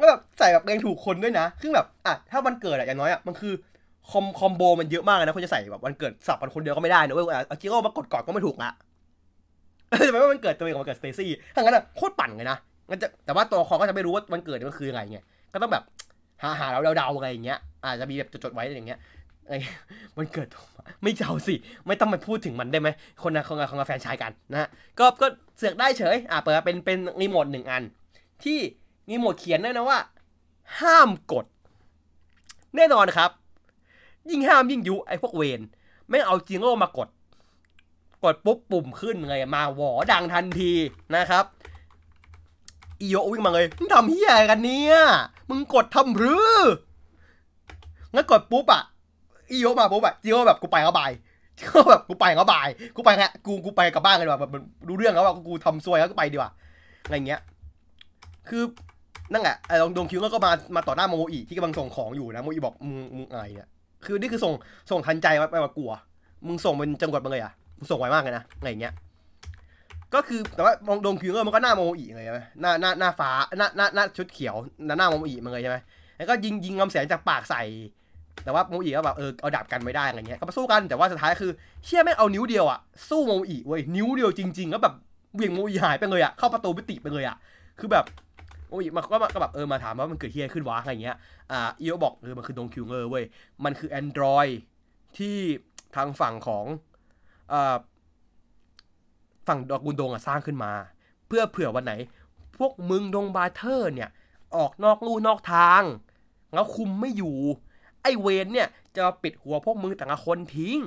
[0.00, 3.52] ก็แบบใส่แบบเองถูกคนด้วยนะคือแบบ อะ ถ้าวันเกิดอะอย่างน้อยอะมันคือ
[4.10, 8.70] คอมคอมโบมันเยอะมากนะคนจะใส่แบบวันเกิดสับมันคนเดียวก็ไม่ได้นะเว้ยอะเอาจิโร่มากดก่อนก็ไม่ถูกละ
[10.06, 12.58] จะไม่ว่ามันเกิดตัวเองกับวันเกิดสเตซี่ถ้างั้นอะโคตรปั่นเลยนะ
[12.90, 15.18] มันจะแต่ว่าตัวครก็จะไม่รู้ว่าวันเกิดมันคือยังไงไง
[15.52, 15.84] ก็ต้องแบบ
[16.42, 18.98] หาหาเราเดาๆอะไรอย่างเงี้ยอาจจะมีแบบจดๆไว้อย่างเงี้ย
[19.48, 19.56] ไอ้
[20.16, 20.70] วันเกิดผม
[21.02, 21.54] ไม่เจ้าสิ
[21.86, 22.88] ไม่ต้องมาพูดถึงมันได้ไหม
[23.22, 24.68] คนนะคนละคนละแฟนชายกันนะฮะ
[24.98, 25.26] ก็ก็
[25.58, 27.82] เสือกได้เฉย อะเปิดเป็นเป็นรีโมทหนึ่งอัน
[28.44, 28.58] ที่
[29.10, 29.98] รีโมทเขียนด้วยนะว่า
[30.80, 31.44] ห้ามกด
[32.76, 33.30] แน่นอนครับ
[34.30, 35.60] ยิ่งห้ามยิ่งยุไอ้พวกเวน
[36.10, 37.08] ไม่เอาจิงโร่มากด
[38.24, 40.72] กดปุ๊บปุ่มขึ้นเลยมา หวอดังทันที
[41.16, 41.44] นะครับ
[43.00, 44.96] อีโยวิ่งมาเลยมึงทำเฮียอะไรกันเนี่ย
[45.48, 46.56] มึงกดทำหรือ
[48.14, 48.82] งั้นกดปุ๊บอะ
[49.52, 51.10] อีโยมาปุ๊บอะจิงโร่แบบกูไปก็บาย
[51.58, 56.50] จิงโร่แบบกูไปก็บาย กูไปแค่กูกูไปกลับบ้านกันดีกว่าแบบมันรู้เรื่องแล้วว่ากูทำซวยแล้วก็ไปดีกว่า
[57.04, 57.40] อะไรเงี้ย
[58.48, 58.62] คือ
[59.32, 63.68] นั่นแหละไอ้ลองดงคิวก็มามาต่อหน้าโมโมอีที่กำลังส่งของอยู่นะโมโมอีบอกมึงมึงอะไรเนี่ย
[64.04, 64.52] คือนี่คือส่ง
[64.90, 65.90] ส่งทันใจไปว่ากลัว
[66.46, 68.92] มึงส่งเป็นจังหวัดมาเลยอะมึงส่งไวมากเลยนะอะไรเงี้ย
[70.14, 75.76] ก็คือแต่ว่าลองดงคิวมันก็หน้าโมโมอีเลยใช่ไหมหน้าหน้าหน้าฟ้าหน้าหน้าหน้าชุดเขียวหน้าหน้าโมโมอีมาเลยใช่ไหม
[76.16, 77.62] แล้วก็ยิงยิงลำแสงจากปากใส่
[78.44, 81.50] แต่ว่าโมอีก็แบบเออเอาดาบกันไม่ได้อะไรเงี้ยก็มาสู้กันแต่ว่าสุดท้ายคือ
[81.84, 82.78] เชี่ยไม่งเอานิ้วเดียวอะ
[83.08, 84.94] สู้โมอีเว้ยนิ้วเดียวจริงๆแล้วแบบ
[85.34, 87.36] เวี่ยงโมอีหายไปเลยอะเข้าประตูมิติไปเลยอะ
[87.78, 88.04] คือแบบ
[88.70, 91.16] โอ้ยมันก็ก็แบบเออมาถามว่ามันเกิดเฮียขึ้นวะอะไรเงี้ย
[91.52, 93.24] อ่าอีโอบอกเออมันคือดงคิวเงอร์เว้ย
[93.64, 94.52] มันคือ Android
[95.16, 95.36] ที่
[95.96, 96.64] ทางฝั่งของ
[97.52, 97.76] อ่า
[99.46, 100.72] ฝั่งดอกกุนดงอะสร้างขึ้นมา
[101.26, 101.92] เพื่อเผื่อวันไหน
[102.58, 104.10] พวกมึง Donbrothers เนี่ย
[104.56, 105.82] ออกนอกลู่นอกทาง
[106.54, 107.36] แล้วคุมไม่อยู่
[108.02, 110.78] ไอเวนเนี่ยจะปิดหัวพวกมึงแต่ละคนทิ้ง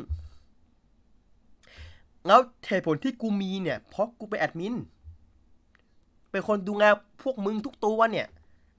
[2.27, 4.75] แล้วเหตุผลที่กูมีเนี่ยเพราะกูเป็นแอดมิน
[6.31, 6.85] เป็นคนดูแล
[7.23, 8.27] พวกมึงทุกตัวเนี่ย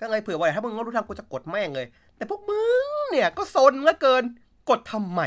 [0.01, 1.87] ก็เลยเผื่อไว้ถ้ามึงรู้ทางกูจะกดแม่งเลย
[2.17, 4.25] แต่พวกมึงเนี่ยก็ซนเหลือเกิน
[4.71, 5.21] กดทำไม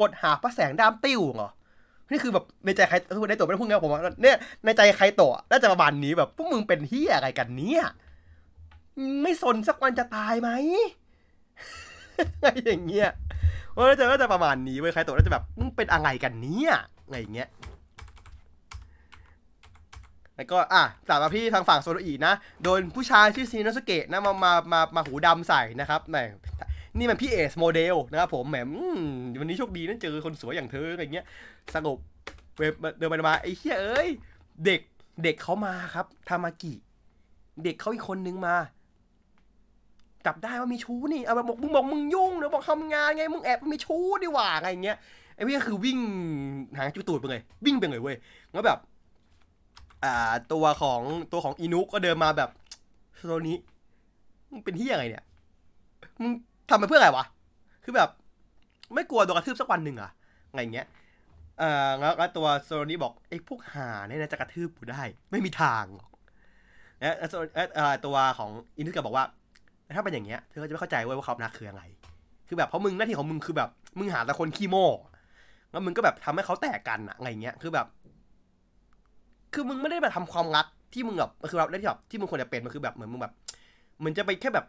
[0.00, 1.50] กดหาพระแสงดามติ้วเหรอ
[2.10, 2.96] นี่คือแบบในใจใคร
[3.28, 7.84] ในตัวไม่ได้พูดไงผมว่าเนี่ยในใจใครโตะน่าจะประมาณนี้แบบพวกมึงเป็นเฮียอะไรกันเนี่ย
[9.22, 10.50] ไม่สนสักวันจะตายไหม
[12.42, 13.10] อะไรอย่างเงี้ย
[13.76, 16.72] ว่าจะน่าจะประมาณนี้เว้ยใครโตะน่าจะแบบมึงเป็นอะไรกันเนี่ย
[17.04, 17.48] อะไรอย่างเงี้ย
[20.36, 26.16] แล้วก็อะตัดมาพี่ทางฝั่งโซโลอีนะ โดนผู้ชายชื่อซีนสเกะนะมามามามาหูดำใส่นะครับแหม
[26.98, 28.56] นี่มันพี่เอสโมเดลนะครับผมแหม
[29.40, 31.26] วันนี้โชคดีนั่นเจอคนสวยอย่างเธออะไรเงี้ย
[31.74, 31.98] สงบ
[32.98, 34.08] เดินไปมาไอ้เหี้ยเอ้ย
[34.64, 34.80] เด็ก
[35.22, 36.74] เด็กเขามาครับทามากิ
[37.64, 38.56] เด็กเขาอีกคนนึงมา
[40.26, 44.98] จับได้ว่ามีชู้นี่เอาแบบบอกมึงบอกมึงยุ่งเดี๋ยวบอกทำงานไงมึงแอบมีชู้ดีกว่าไงเงี้ย
[45.34, 45.98] ไอ้พี่ก็คือวิ่ง
[46.76, 48.16] หางจุตูดไปเลยวิ่งไปเลยเว้ย
[48.52, 48.78] แล้วแบบ
[50.04, 51.00] อ่าตัวของ
[51.32, 52.50] ตัวของอินุก็เดินมาแบบ
[53.16, 53.56] โซนี้
[54.50, 55.24] มึงเป็นที่ยังไงเนี่ย
[56.20, 56.30] มึง
[56.70, 57.24] ทำไปเพื่ออะไรวะ
[57.84, 58.08] คือแบบ
[58.94, 60.10] ไม่กลัวโดนกระทืบสักวันหนึ่งอะ
[60.54, 60.86] ไงเงี้ย
[61.58, 66.10] เอ่อแล้วแล้วตัวโซนี้บอกไอ้พวกหาเนี่ยนะจะกระทืบกูได้ ไม่มีทางหรอก
[67.00, 67.12] แล้ว
[68.06, 69.24] ตัวของอินุก็บอกว่า
[69.96, 71.82] ถ้าเป็นอย่างเงี้ยเธอก็จะไม่เข้าใจเว้ยว่าความรักคืออะไร
[72.48, 74.88] คือแบบเพราะมึงหน้าที่ของมึงคือแบบ มึงหาแต่คนขี้โม่
[75.70, 77.86] แล้วมึงก็แบบทำให้เขาแตกกันอะไงเงี้ยคือแบบ
[79.54, 83.32] คือมึงไม่ได้แบบทำความรักที่มึงแบบคือแบบที่แบบที่มึงควรจะเป็นมันคือแบบเหมือนมึงแบบ
[83.98, 84.66] เหมือนจะไปแค่แบบ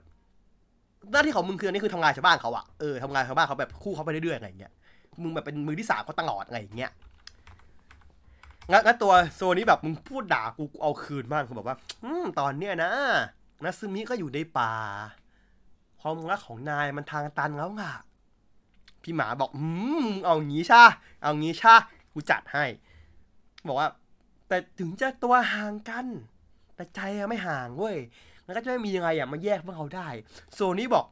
[1.11, 4.71] หน้าที่ของมึงคืออันนี้คือทำงานชาวบ้านเขาอะเออทำงานชาวบ้านเขาแบบคู่เขาไปเรื่อยๆอะไรเงี้ย
[5.23, 6.91] มึงแบบเป็นมือที่สามเขาตลอดอะไรอย่างเงี้ย
[8.71, 12.91] งั้นตัวโซนี้แบบมึงพูดด่ากูกูเอาคืนบ้างคือแบบว่า อืมตอนเนี้ยนะ
[13.65, 14.73] นัซึมิก็อยู่ในป่า
[15.99, 17.93] ความรักของนายมันทางตันแล้วอะ
[19.03, 19.65] พี่หมาบอก อื
[20.03, 20.83] ม เอางี้ช่า
[21.21, 21.73] เอางี้ช่า
[22.13, 22.65] กูจัดให้
[23.67, 23.89] บอกว่า
[24.47, 26.05] แต่ถึงจะตัวห่างกัน
[26.75, 26.99] แต่ใจ
[27.29, 27.97] ไม่ห่างเว้ย
[28.45, 30.07] มันก็จะไม่มียังไงอะมาแยกพวกเขาได้
[30.53, 31.05] โซนี้บอก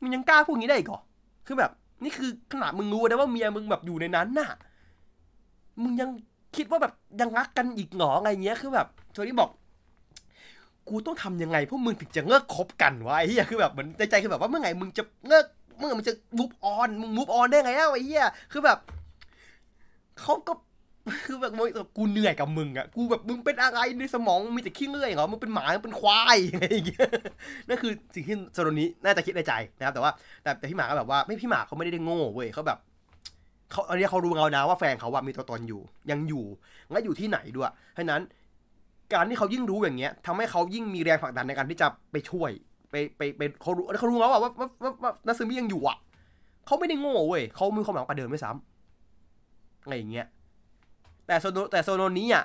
[0.00, 1.00] มึงยังกล้าพูดงี้ได้อีกเหรอ
[1.46, 1.70] คือแบบ
[2.04, 4.50] นี่คือขนาดมึงรู้นะว่าเมียมึงแบบอยู่ในนั้นน่ะ
[5.82, 6.10] มึงยัง
[6.56, 9.50] คิดว่าแบบยังรักกันอีกหรออะไรเงี้ย คือแบบ โซนี้บอก
[10.90, 15.44] กูต้องทำยังไงพวกมึงถึงจะเลิกคบกันวะไอ้เหี้ยคือแบบเหมือนใจใจคือแบบว่าเมื่อไงมึงจะเลิก
[15.78, 18.78] เมื่อไงมึงจะ move on มึง move on ได้ไงอะไอ้เหี้ยคือแบบ
[20.22, 20.52] เขาก็
[21.26, 21.52] คือแบบ
[21.96, 27.08] กูเหนื่อยกับมึงอะกูแบบมึงเป็นอะไรในสมองมีแต่ขี้เลื่อยเหรอมึงเป็นหมามึงเป็นควายอะไรอย่างเงี้ย
[27.68, 30.12] นั่นคือสิ่งที่โซโนนี้น่าจะคิดในใจนะครับ แต่ว่า
[30.42, 32.78] แต่แต่พี่หมาก็แบบว่าไม่พี่หมาเขาไม่ได้โง่เว้ยเขาแบบ
[33.72, 35.80] เขาอันนี้เขารู้เรานะว่าแฟนเขาว่ามีตัวตนอยู่
[36.10, 36.44] ยังอยู่
[36.90, 38.22] และอยู่ที่ไหนด้วยเพราะนั้น
[39.12, 42.50] การที่เขายิ่งรู้อย่างเงี้ยทำให้เขายิ่งมีแรงผลักดันในการที่จะไปช่วย
[42.90, 45.96] ไปไปไปเขารู้เขารู้แล้วว่าว่าว่าว่าว่านัซึมิยังอยู่อะ
[46.66, 50.26] เขาไม่ได้โง่เว้ยเขามีความหวังประเดิมไม่ซ้ำอะไรอย่างเงี้ย
[51.26, 52.44] แต่โซโนแต่โซโนนี้อะ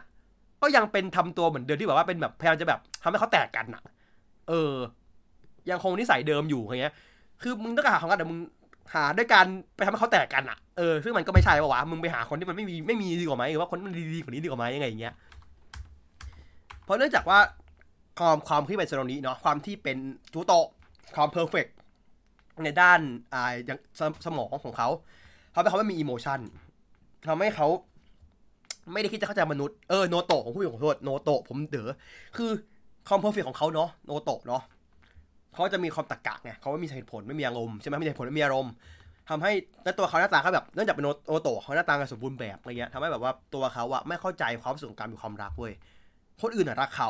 [0.62, 3.84] ก็ยังเป็นทำตัวเหมือนเดิมที่แบบว่าเป็นแบบพยายามจะแบบทำให้เขาแตกกันอะ
[4.50, 4.74] เออ
[5.70, 6.94] ยังคงนิสัยเดิมอยู่อย่างเงี้ย
[7.42, 8.40] คือมึงต้องหาของกันแต่มึง
[8.94, 15.14] หาด้วยการไปทำให้เขาแตกกันอะ เออ ซึ่งมันก็ไม่ใช่ป่าวะ มึงไปหาคนที่มันไม่มีไม่มีดีกว่าไหมหรือว่าคนมันดีๆกว่านี้ดีกว่าไหมยังไงอย่างเงี้ย
[16.86, 17.40] เพราะเนื่องจากว่า
[18.20, 19.98] ความความที่เป็นโซโนนี้เนาะความที่เป็น
[20.34, 20.68] จูโตะ
[21.16, 21.66] ความ perfect
[22.64, 23.00] ในด้าน
[23.34, 24.90] อ่าอย่างสสมองของเขา
[25.54, 26.40] ทำให้เขาไม่มี emotion
[27.28, 27.68] ทำให้เขา
[28.92, 31.90] ไม่ได้คิดจะเข้าใจมนุษย์เออโนโตะของผู้หญิงขอโทษโนโตะผมเด๋อ
[32.38, 32.52] คือ
[33.08, 34.62] ความ perfect ของเขาเนาะโนโตะเนาะ
[35.54, 38.72] เขาจะมีความตรรกะไงเขาไม่มีเหตุผลไม่มีอารมณ์ใช่ไหมไม่มีเหตุผลไม่มีอารมณ์
[39.30, 39.52] ทำให้
[39.84, 45.74] แล้วตัวเขาหน้าตาเขาแบบเนื่องจากเป็นโนโตะเขาหน้าตาสมบูรณ์แบบอะไรเงี้ยทำให้แบบว่าตัวเขาอะไม่เข้าใจความรู้สึกของการมีความรักเว้ย
[46.42, 47.10] คนอื่นอะรักเขา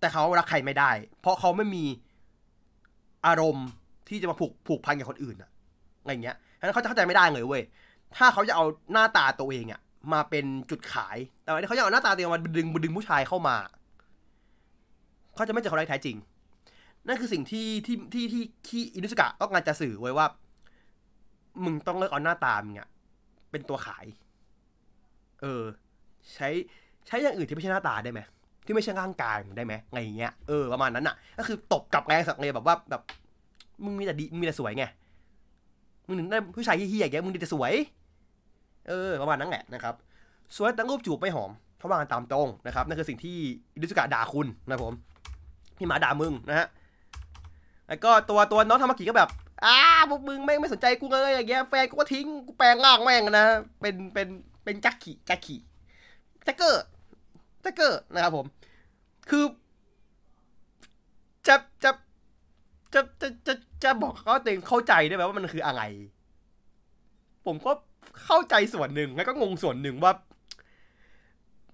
[0.00, 0.90] แต่เขารักใครไม่ได้
[1.20, 1.84] เพราะเขาไม่มี
[3.26, 3.68] อารมณ์
[4.08, 5.50] ที่จะมาผูกผูกพันกับคนอื่นอะ
[6.00, 7.62] อะไรเงี้ยฉะนั้นเขาจะเข้าใจไม่ได้เลยเว้ย
[8.16, 9.80] ถ้าเขาจะเอาหน้าตาตัวเองอะ
[10.12, 13.56] มาเป็นจุดขาย แต่ว่าเขาจะเอาหน้าตาตัวเองมาดึงดึงผู้ชายเข้ามา
[15.34, 16.16] เขาจะไม่เจอคนแรกแท้จริง
[17.06, 20.26] นั่นคือสิ่งที่ที่ที่ที่ที่อินุสกะต้องการจะสื่อไว้ว่า
[21.64, 22.88] มึงต้องเลิกเอาหน้าตามึงอะ
[23.50, 24.04] เป็นตัวขาย
[25.40, 25.62] เออ
[26.34, 26.48] ใช้
[27.06, 28.20] ใช้อย่างอื่นที่ไม่ใช่หน้าตาได้ไหม
[28.66, 33.02] ที่ไม่ใช่ร่างกายมึงได้ไหมไงเงี้ยเออประมาณนั้นอะ ก็คือตบกลับแรงสักเลยแบบว่าแบบ
[33.84, 34.84] มึงมีแต่ดีมึงมีแต่สวยไง
[36.06, 37.72] มึงถึงได้ผู้ชายเฮี้ยๆอย่างเงี้ยมึงมีแต่สวย
[38.88, 39.94] เออประมาณนั้นแหละนะครับ
[40.56, 43.36] สวยแต่รูปจูบไม่หอมเขาะว่ากันตามตรงนะครับนั่นคือสิ่งที่
[43.74, 44.92] อินุสกะด่าคุณนะผม
[45.78, 46.66] พี่หมาด่ามึงนะฮะ
[47.88, 49.28] แล้วก็ตัวตัวน้องธรรมกิก็แบบ
[49.64, 49.78] อ้า
[50.10, 53.46] พวกมึงไม่งไม่สนใจกูเลยอย่างเงี้ยแฟนกูก็ทิ้งกูแปลงร่างแม่งนะ
[53.80, 54.28] เป็นเป็น
[54.64, 55.60] เป็นจักขี่จักขี่
[56.44, 56.84] แจ็คเกอร์
[57.62, 58.46] แจ็คเกอร์นะครับผม
[59.30, 59.44] คือ
[61.46, 61.90] จะจะ
[62.94, 63.54] จะจะจะ
[63.84, 65.82] จะบอกเขาตัวเองเข้าใจได้ไหมว่ามันคืออะไร
[67.46, 67.72] ผมก็
[68.24, 70.12] เข้าใจส่วนหนึ่งแล้วก็งงส่วนหนึ่งว่า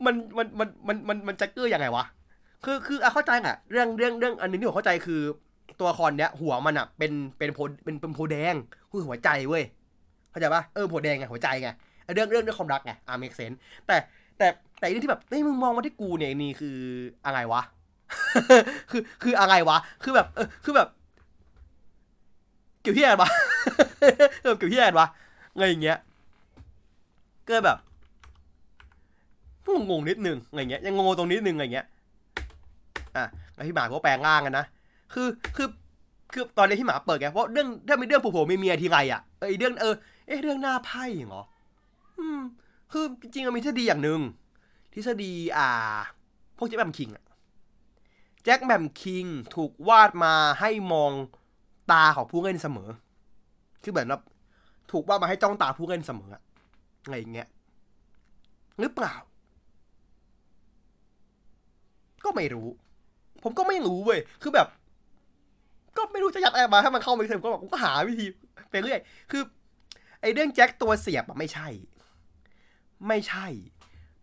[0.05, 2.05] มันมันมันมันมันมันแจ็คเกอร์ยังไงวะ
[2.65, 5.20] คือคือเข้าใจอะ เรื่องเรื่องเรื่องอันนึงที่ผมเข้าใจคือ
[5.78, 8.55] ตัวละครเนี้ย หัวมันอะเป็นเป็นโพเป็นเป็นโพแดง
[8.90, 9.65] คือหัวใจเว้ย
[10.31, 11.69] เข้าใจปะเออโพแดงไงหัวใจไง
[12.15, 13.53] เรื่องเรื่องเรื่องความรักไงอ่าเมกเซน
[13.86, 13.97] แต่
[14.39, 14.48] แต่
[14.78, 16.77] แต่อันนี้ที่แบบเฮ้ยมึงมองมาที่กูเนี่ยนี่คือ
[17.27, 17.62] อะไรวะ
[18.90, 20.89] คือคืออะไรวะ คือแบบเออคือแบบ
[22.82, 23.31] เกี่ยวเฮียนวะ
[24.43, 25.06] เออเกี่ยวเฮียนวะ
[25.56, 25.98] ไงอย่างเงี้ย
[27.48, 27.78] ก็แบบ
[29.90, 31.86] งงนิดนึงอะไรเงี้ยยังงงตรงนิดนึงอะไรเงี้ย
[33.16, 33.24] อะ
[33.55, 34.66] แล้วพี่หมาก็แปลงร่างกันนะ
[35.12, 35.69] คือคือ
[36.32, 39.94] คือตอนนี้ที่หมาเปิดไงเพราะเรื่องถ้ามีเรื่องผัวผัวมีเมียทีไรอะเออเรื่องเออ
[40.27, 41.43] เอ๊ะเรื่องหน้าไพ่เหรอ
[42.19, 42.40] อืม
[42.93, 44.20] คือจริงๆมันมีทฤษฎีอย่างหนึ่ง
[44.94, 45.69] ทฤษฎีอ่า
[46.56, 47.24] พวกแจ็คแมมคิงอะ
[48.44, 49.24] แจ็คแมมคิง
[49.55, 51.12] ถูกวาดมาให้มอง
[51.93, 52.90] ตาของผู้เล่นเสมอ
[53.82, 54.20] คือเหมือนว่า
[54.90, 56.31] ถูกวาดมาให้จ้องตาผู้เล่นเสมอ
[57.05, 57.48] อะไรอย่างเงี้ย
[58.81, 59.15] หรือเปล่า
[62.24, 62.69] ก็ไม่รู้
[63.43, 64.69] ผมก็ไม่รู้เว้ย คือแบบ
[65.97, 68.27] ก็ไม่รู้จะยัดอะไรมาให้มันเข้าไปเถอะก็แบบก็หาวิธี
[68.70, 69.01] ไปเรื่อย
[69.31, 69.43] คือ
[70.20, 71.69] ไอ้เรื่องแจ็คตัวเสียบอะไม่ใช่
[73.07, 73.47] ไม่ใช่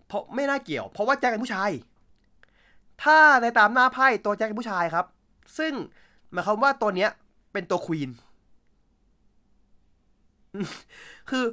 [0.07, 1.71] เพราะไม่น่าเกี่ยว เพราะว่าแจ็คเป็นผู้ชาย
[3.03, 5.05] ถ้าในตามหน้าไพ่ตัวแจ็คเป็นผู้ชายครับ
[5.57, 5.73] ซึ่ง
[6.31, 7.09] หมายความว่าตัวเนี้ย
[7.53, 8.09] เป็นตัวควีน
[11.29, 11.45] คือ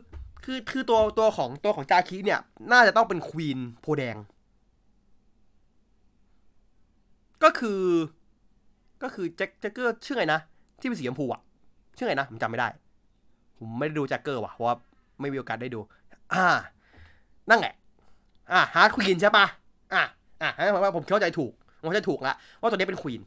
[0.45, 2.41] คือคือตัวตัวของตัวของจาคิเนี่ย
[2.73, 4.17] น่าจะต้องเป็น Queen โพแดง
[7.43, 7.83] ก็คือ
[9.03, 10.41] ก็คือแจ็คแจ็คเกอร์ชื่อไงนะ
[10.81, 11.41] ที่เป็นสีชมพูอะ
[11.97, 12.69] ชื่อไงนะผมจำไม่ได้
[13.59, 14.77] ผมไม่ได้ดูแจ็คเกอร์ว่ะเพราะว่า
[15.21, 15.81] ไม่มีโอกาสได้ดู
[16.35, 16.47] อ่า
[17.51, 17.75] นั่นแหละ
[18.53, 19.47] อ่า Heart Queen ใช่ปะ
[19.95, 20.03] อ่า
[20.43, 23.21] อ่าให้ผมว่าผมเข้าใจถูกผมเข้าใจถูกแล้วว่าตัวนี้เป็น Queen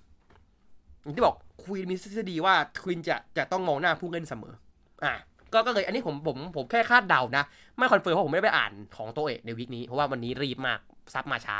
[1.01, 4.53] อย่างที่บอกควีนมีทฤษฎีว่าควีนจะจะต้องมองหน้าผู้เล่นเสมอ
[5.03, 5.13] อ่า
[5.53, 7.43] ก็ก็เลยอันนี้ผมผมผมแค่คาดเดานะ
[7.77, 10.79] ไม่คอนเฟิร์มเพราะผมไม่ได้ไปอ่านของโตเอกในวิกนี้ เพราะว่าวันนี้รีบมาก
[11.13, 11.57] ซับมาช้า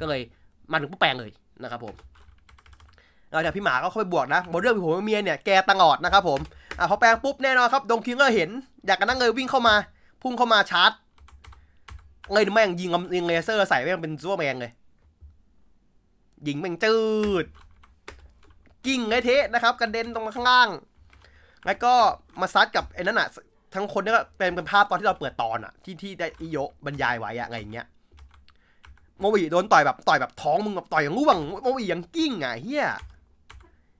[0.00, 0.20] ก็เลย
[0.72, 1.30] มาถึงผู้แปลงเลย
[1.62, 1.94] นะครับผม
[3.30, 6.40] เราจากพี่หมาก็เข้าไปบวกนะบนเรื่องผมเมียเนี่ยแกตลอดนะครับผม
[6.78, 8.50] อ่าพอแปลงปุ๊บแน่นอนครับดงคิงก็เห็น
[8.86, 9.74] อยากกันนั่งเลยวิ่งเข้ามา
[10.22, 10.90] พุ่งเข้ามาชาร์จ
[12.32, 14.72] เลยแม่งยิงยิงเลเซอร์ใส่แม่งเป็นซัวแมงเลย
[16.46, 16.96] ยิงแม่งจื
[17.44, 17.46] ด
[18.86, 20.68] กิ่งไอเทะนะครับกระเด็นตรงข้างล่าง
[21.66, 21.92] แล้วก็
[22.40, 23.28] มาซัดกับไอ้นั่นอะ
[23.74, 26.56] ทั้งคนนี่ก็เป็นเป็นภาพตอนที่เราเปิดตอนอะที่ที่ได้อิโย
[26.86, 27.86] บรรยายไว้อะอะไรอย่างเงี้ย
[29.20, 32.86] โมบีโดนต่อยแบบต่อยแบบท้องมึงแบบต่อยอย่างร่วงโมบียังกิ้งอะเฮีย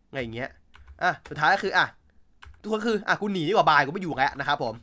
[0.09, 0.51] อะไรอย่างเงี้ย
[1.03, 1.87] อะสุดท้ายก็คืออะ
[2.63, 4.75] ทุกคนคืออะกูหนีดีกว่าบายกูไม่อยู่แล้วนะครับผม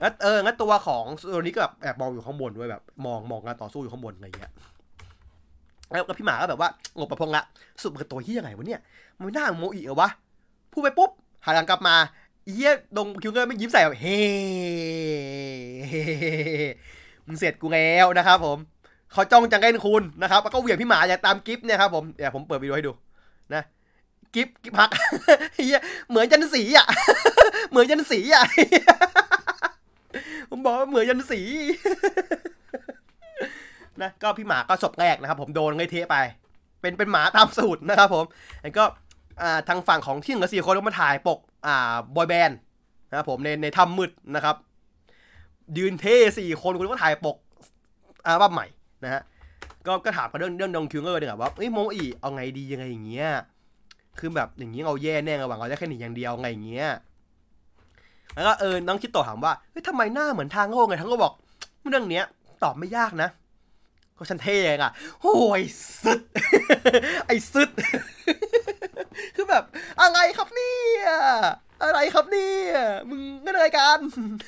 [0.00, 1.04] แล้วเอองั้นตัวของ
[1.34, 4.52] ตัวนี้ก็แบบแอบมองอยู่ข้างบนด้วยแบบ มองมองการต่อสู้อยู่ข้างบนอะไรเงี้ย
[5.90, 7.42] แล้วพี่หมาก็แบบว่างบประพงละ
[7.82, 8.80] สุดมันตัวเฮียไงวะเนี่ย
[9.16, 10.10] มันไม่น่าโมอีเหรอวะ
[10.72, 11.10] พูดไปปุ๊บ
[11.44, 11.94] หันหลังกลับมา
[12.52, 14.20] เฮียดงคิวเกอร์ไม่ยิ้มใส่แบบเฮ้
[17.26, 18.58] มึงเสร็จกูแล้วนะครับผม
[19.12, 22.92] เขาจ้องจังเล่นคุณนะครับแล้วก็เหวี่ยงพี่หมาอย่าตามกิฟเนี่ยครับผมเดี๋ยวผมเปิดวิดีโอให้ดู
[23.54, 23.62] นะ
[24.34, 24.90] กิฟกิฟพัก
[25.56, 26.86] เฮียเหมือนยันสีอะ
[27.70, 28.44] เหมือนยันสีอะ
[30.50, 31.40] ผมบอกว่าเหมือนยันสี
[34.02, 36.16] นะก็พี่หมาก็ศพแรกนะครับ ผมโดนไงเทไป
[36.80, 38.24] เป็นเป็นหมาตามสูตรนะครับผม
[38.62, 38.84] แล้วก็
[39.42, 42.58] อ่าทางฝั่งของที่เหลือสี่คนก็มาถ่ายปกอ่าบอยแบนด์
[43.10, 44.56] นะครับผมในในถ้ำมืดนะครับ
[45.78, 47.36] ยืนเท่สี่คนคุณก็ถ่ายปก
[48.26, 48.66] อัลบั้มใหม่
[49.04, 49.22] นะฮะ
[49.86, 53.28] ก็ก็ถามกันเรื่องเรื่องดองคิวเกอร์เนี่ยว่าเอ้ยโมอีเอาไงดียังไงอย่างเงี้ย
[54.18, 56.88] คือแบบอย่างงี้เอาแย่แน่ระหว่างเราได้แค่หนีอย่างเดียวไงอย่างเงี้ย
[58.36, 61.32] แล้วก็เออน้องคิดต่อถามว่าเฮ้ยทำไมหน้าเหมือนทางโลกไงทั้งก็บอก
[61.88, 62.24] เรื่องเนี้ย
[62.62, 63.28] ตอบไม่ยากนะ
[64.16, 64.92] ก็ฉันเท่ไงอะ
[65.22, 65.62] โอ้ย
[66.02, 66.20] สุด
[67.26, 67.70] ไอ้สุด
[69.36, 69.64] คือแบบ
[70.00, 71.08] อะไรครับเนี่ย
[71.82, 72.72] อะไรครับเนี่ย
[73.10, 73.98] มึงเล่นอะไรกัน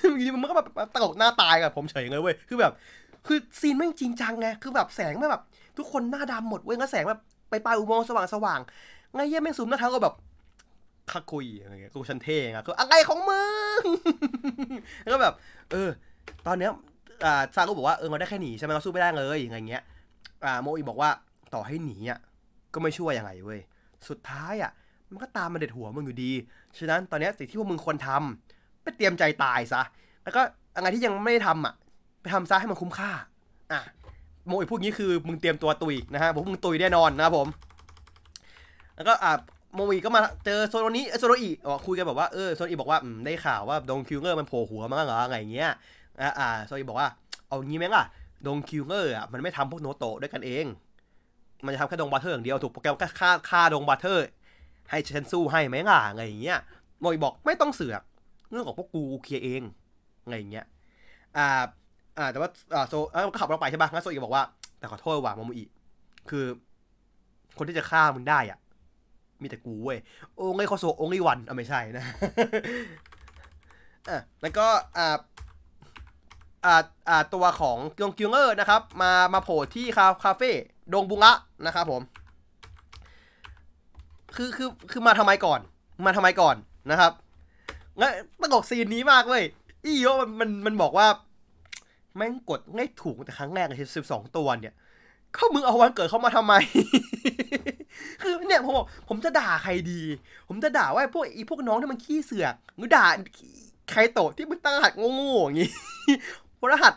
[0.00, 2.72] อยู่ดีมึงก็แบบตลกหน้าตายกับผมเฉยเลยเว้ยคือแบบ
[3.26, 5.42] คือซีนแม่จริงจังไงคือแบบแสงแม่แบบ
[5.78, 7.20] ทุกคนหน้าดำหมดเว้ยแล้วแสงแบบ
[7.50, 10.14] ไปปลายอุโมงค์สว่างสว่างๆไงเยี่ยแม่งซูมหน้าเท้าก็แบบ
[11.14, 13.44] คักคุยอะไรเงี้ยกูฉันเท่ไงก็อะไรของมึ
[13.80, 13.82] ง
[15.00, 15.34] แล้วก็แบบ
[15.70, 15.88] เออ
[16.46, 16.70] ตอนเนี้ย
[17.24, 19.82] อ่าซาก็บอกว่าเออเราได้แค่หนีใช่ไหมเราสู้ไม่ได้เลยอย่างเงี้ย
[20.44, 21.10] อ่าโมอีบอกว่า
[21.54, 22.18] ต่อให้หนีอะ
[22.74, 23.60] ก็ไม่ช่วยยังไงเว้ย
[24.08, 24.70] สุดท้ายอะ
[25.12, 26.32] มันก็ตามมาเด็ดหัวมึงอยู่ดี
[26.78, 29.82] ฉะนั้นตอนเนี้ยสิ่งที่พวกมึงควรทำไปเตรียมใจตายซะ
[30.24, 30.40] แล้วก็
[30.76, 31.74] อะไรที่ยังไม่ได้ทำอะ
[32.20, 33.10] ไปทำซะให้มันคุ้มค่า
[33.72, 33.80] อะ
[34.46, 37.48] โมอีพูดงี้คือมึงเตรียมตัวตุยนะฮะผมมึงตุยแน่นอนนะครับผม
[38.96, 39.32] แล้วก็อ่า
[39.78, 45.70] โมอีก็มาเจอโซโลนี้โซโลอีอ๋อคุยกันแบบว่าเออโซโลอีบอกว่าได้ข่าวว่าดงคิวเกอร์มันโผล่หัวมาเหรออะไรเงี้ย
[46.20, 47.08] อ่าอ่าโซอีบอกว่า
[47.48, 48.04] เอางี้ไหมล่ะ
[48.46, 50.66] ดงคิวเกอร์อะมันไม่ทำพวกโนโตะด้วยกันเอง
[51.64, 54.26] มันจะทำแค่ดงบัตเทอร์อย่างเดียวถูกโปรแกรมก็ฆ่าฆ่าดงบัตเทอร์
[54.90, 56.58] ให้ฉันสู้ให้ไหมล่ะอะไรเงี้ย
[57.00, 58.02] โมอีบอกไม่ต้องเสือก
[58.50, 59.62] เรื่องของพวกกูเคลียร์เอง
[60.24, 60.66] อะไรเงี้ย
[61.36, 61.46] อ่า
[62.18, 64.42] อ่าแต่ว่าอ่าโซเออก็ขับเราไปใช่ปะงั้นโซอีบอกว่า
[64.78, 65.64] แต่ขอโทษว่ะโมโมอี
[66.30, 66.44] คือ
[67.58, 68.58] คนที่จะฆ่ามึงได้อะ
[69.42, 69.98] มีแต่กูเว้ย
[70.36, 72.04] โอ้งไอโคโซโองไอวันอะไม่ใช่นะ
[74.08, 74.66] อะแล้วก็
[74.96, 75.16] อ่า
[76.64, 80.50] อ่าอ่าตัวของกยงกิวเงอร์นะครับ มามาโผล่ที่คาคาเฟ่
[80.92, 81.32] ดงบุงะ
[81.66, 82.02] นะครับผม
[84.36, 85.60] คือคือคือมาทำไมก่อน
[86.06, 86.56] มาทำไมก่อน
[86.90, 87.12] นะครับ
[88.00, 89.44] งั้นตลกซีนนี้มากเว้ย
[89.84, 91.06] อีโยมันมันมันบอกว่า
[92.16, 94.74] แม่งกดง่ายถูกแต่ครั้งแรกเลยสิบสองตัวเนี่ย
[95.34, 96.54] เขามึงเอาวันเกิดเขามาทำไม
[98.22, 100.00] คือเนี่ยผมบอกผมจะด่าใครดี
[100.48, 103.06] ผมจะด่าว่าพวกอีพวกน้องที่มันขี้เสือกหรือด่า
[103.90, 105.70] ไคโตะที่มึงตั้งรหัสโง่ๆอย่างงี้
[106.72, 106.94] รหัส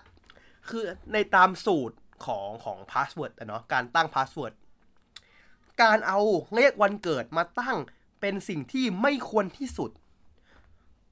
[0.69, 0.83] คือ
[1.13, 1.95] ในตามสูตร
[2.25, 4.53] ของของ password เนาะการตั้ง password
[5.81, 6.19] การเอา
[6.55, 7.77] เลขวันเกิดมาตั้ง
[8.21, 9.91] เป็นสิ่งที่ไม่ควรที่สุด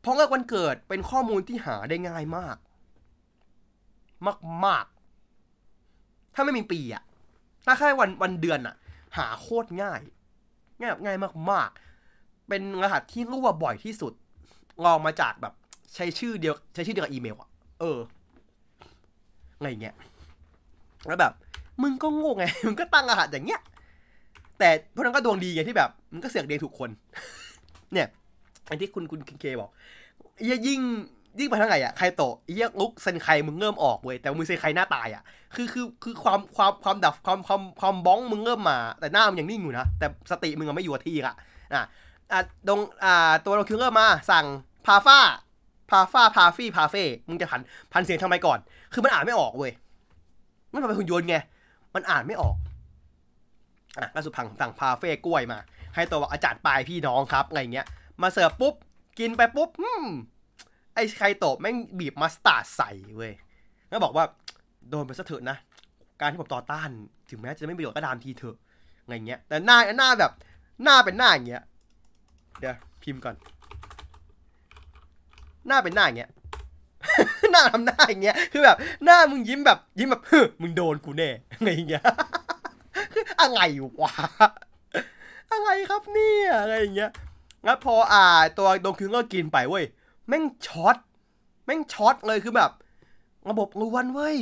[0.02, 2.58] เพราะเลขวันเกิดเป็นข้อมูลที่หาได้ง่ายมาก
[4.66, 7.04] มากๆ ถ้าไม่มีปีอะ
[7.70, 8.76] ถ้าแค่วันวันเดือนอะ
[9.18, 10.00] หาโคตรง่าย
[10.80, 11.18] ง่ายแบบง่าย
[11.52, 14.14] มากๆ เป็นรหัสที่รั่วบ่อยที่สุด
[14.86, 15.54] ลองมาจากแบบ
[15.96, 17.98] ใช้ชื่อเดียว ใช้ชื่อเดียวกับอีเมลอะเออ
[19.58, 19.96] อะไรเงี้ย
[21.08, 21.34] แล้วแบบ
[21.82, 23.62] มึงก็โง่ไง มึงก็ตั้งรหัสอย่างเงี้ย
[24.60, 26.90] แต่พวกนั้นก็ดวงดีไงที่แบบมึงก็เสือกเดถูกคน
[27.94, 28.08] เนี่ย
[28.70, 29.70] อันที่คุณคุณเคบอก
[30.68, 30.82] ยิ่ง
[31.40, 32.24] ยิ่งไปทางไหนอะใครโต
[32.54, 35.24] เยี่ยลุกเซนใครมึงเริ่มออกเว้ยแต่มึงเซนใครหน้าตายอะ
[35.56, 41.36] คือคือคือความความความดับความความความบ้องมึงเริ่มมา แต่หน้ามึงยังนิ่งอยู่นะแต่สติมึงไม่อยู่ที่อะ
[41.74, 41.84] อะ
[42.32, 44.46] อะดงอ่าตัวเราคิวเริ่มมาสั่ง
[44.86, 45.20] พาฟ้า
[45.90, 47.62] พาฟ้าพาฟี่พาเฟ่มึงจะพัน
[47.94, 48.60] พันเสียงทำไมก่อน
[48.94, 49.72] คือมันอ่านไม่ออกเว้ย
[50.72, 51.36] มันเป็นหุ่นยนต์ไง
[51.96, 52.56] มันอ่านไม่ออก
[53.98, 55.60] อะล่าสุดพังสั่งพาเฟ่กล้วยมา
[55.96, 57.88] ให้ตัวว่าอาจารย์ปลายพี่น้องครับอะไรเงี้ย
[58.22, 58.76] มาเสิร์ฟปุ๊บ
[59.20, 60.06] กินไปปุ๊บอืม
[60.94, 63.34] ไอ้ไคโตะแม่งบีบมัสตาร์ดใส่เว้ย
[63.90, 64.26] แล้วบอกว่า
[64.90, 65.58] โดนไปซะเถอะนะ
[66.22, 66.90] การที่ผมต่อต้าน
[67.30, 68.58] ถึงแม้จะไม่ประโยชน์ก็ตามทีเถอะ
[69.02, 70.32] อะไรเงี้ย แต่หน้าหน้าแบบ
[70.84, 71.64] หน้าเป็นหน้าอย่างเงี้ย
[72.60, 73.36] เดี๋ยวพิมพ์ก่อน
[75.68, 76.32] หน้าเป็นหน้าอย่างเงี้ย
[77.52, 82.04] หน้าทำหน้าอย่างเงี้ย คือแบบหน้ามึงยิ้มแบบยิ้มแบบเฮึมึงโดนกูแน่อะไรอย่างเงี้ย
[83.14, 83.60] คืออะไร
[84.02, 84.14] วะ
[85.52, 87.12] อะไรครับเนี่ยอะไรอย่างเงี้ย
[87.64, 88.24] แล้วพออ่า
[88.58, 89.86] ตัวดงคิลก็กินไปเว้ย
[90.30, 90.98] แม่งช็อต
[91.66, 92.72] แม่งช็อตเลยคือแบบ
[93.50, 94.38] ระบบรวนเว้ย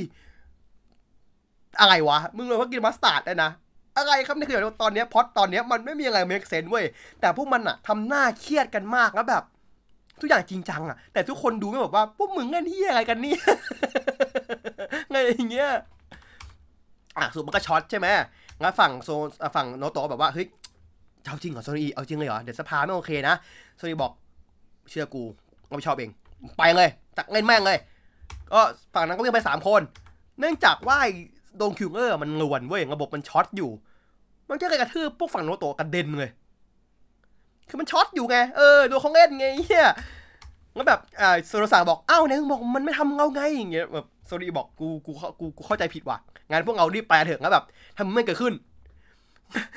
[1.80, 3.52] อะไรวะ มึงเลยว่ากินมัสตาร์ดได้นะ
[3.98, 6.86] อะไรครับนี่คือตอนนี้พอดตอนนี้มันไม่มีอะไร make sense เว้ย
[7.22, 9.44] แต่พวกมันอะทำหน้าเครียดกันมากแล้วแบบ
[10.20, 13.42] ทุกอย่างจริงจังอะแต่ทุกคนดูไม่แบบว่า พวกมึงเล่นที่อะไรกันเนี่ย
[15.12, 15.70] ไงอย่างเงี้ย
[17.18, 18.08] อะสุดมันก็ช็อตใช่ไหม
[18.62, 19.10] งั้นฝั่งโซ
[19.44, 20.48] อ่ฝั่งโนโตะแบบว่าเฮ้ย
[21.26, 23.36] เอาจริงเหรอโซนีเอาจริงเลยเหรอเดี๋ยวสภาไม่โอเคนะ
[23.78, 24.12] โซนีบอก
[24.90, 25.24] เชื่อกู
[25.68, 26.10] เราไม่ชอบเอง
[26.58, 27.78] ไปเลยตักเล่นแม่งเลย
[28.54, 28.62] ก็
[28.94, 29.82] ฝั่งนั้นก็วิ่งไปสามคน
[30.40, 30.98] เนื่องจากว่า
[31.58, 33.70] โดงคิวเออร์มันงวนเว้ยระบบมันช็อตอยู่
[34.50, 36.30] มันก็เลยกระทืบพวกฝั่งโนโตะกระเด็นเลย
[37.70, 39.88] คือมันช็อตอยู่ไง เออดูเขาเล่นไงเฮีย
[40.76, 46.18] แล้วแบบอ่าโซโรสาบอกเอ้าเนี่ยบอกมันไม่ทำเงาไงอย่างเงี้ยแบบโซนีบอกกูกูกูกูเข้าใจผิดว่ะ
[46.50, 47.64] งานพวกเรารีบไปเถอะแล้วแบบ
[47.98, 48.54] ทำไม่เกิดขึ้น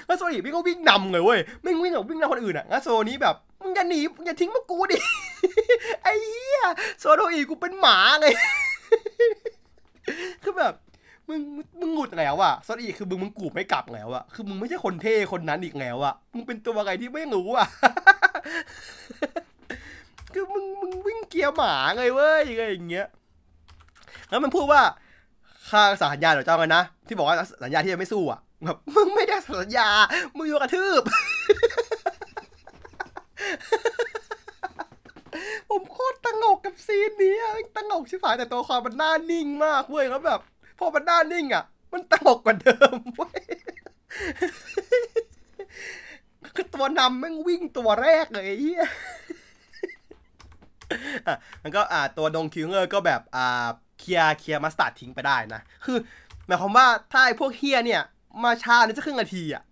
[0.06, 4.98] แล้วโซนีพี่งก็วิ่งนำเลยเว้ยไม่วิ่งแบบวิ่งนำคนอื่นอะแล้วโซนี้แบบ มึงอย่าหนีมึงอย่าทิ้งพวกกูดิ
[6.02, 6.62] ไอ้เหี้ย
[7.00, 8.26] โซโดอีกูเป็นหมาไง
[10.42, 10.74] คือแบบ
[11.28, 11.40] มึง
[11.80, 17.66] มึงหงุดแล้วอะโซโดอีคือมึงมึงกูไม่กลับแล้วอะคือมึงไม่ใช่คนเท่คนนั้นอีกแล้วอะมึงเป็นตัวอะไรที่ไม่รู้อะ
[20.34, 23.06] คือมึงมึงวิ่งเกียร์หมาไงเว้ยอะไรอย่างเงี้ย
[24.30, 24.82] แล้วมันพูดว่า
[25.70, 29.88] ค่าสัญญาเดี๋ยวเจ้ากันนะ ที่บอกว่าสัญญาที่ยังไม่สู้อะแบบมึงไม่ได้สัญญา
[30.36, 31.02] มึงโยกระทืบ
[35.68, 40.40] ผมโคตรตังกกับซีนนี้อะตังกชิบหายแต่ตัวความมันหน้านิ่งมากเว้ยแล้วแบบ
[40.78, 43.42] พอมันหน้านิ่งอะ มันตังกกว่าเดิมเว้ย
[46.54, 48.84] คือตัวนำแม่งวิ่งตัวแรกเลยไอ้เฮีย
[51.26, 53.66] อะมันก็อ่าตัวดงคิวเงอร์ก็แบบอ่า
[53.98, 55.98] เคลียร์เคลียร์มาสตาร์ททิ้งไปได้นะ คือ
[56.46, 58.02] หมายความว่าถ้าไอ้พวกเฮียเนี่ย
[58.44, 59.62] มาช้าในสักครึ่งนาทีอะ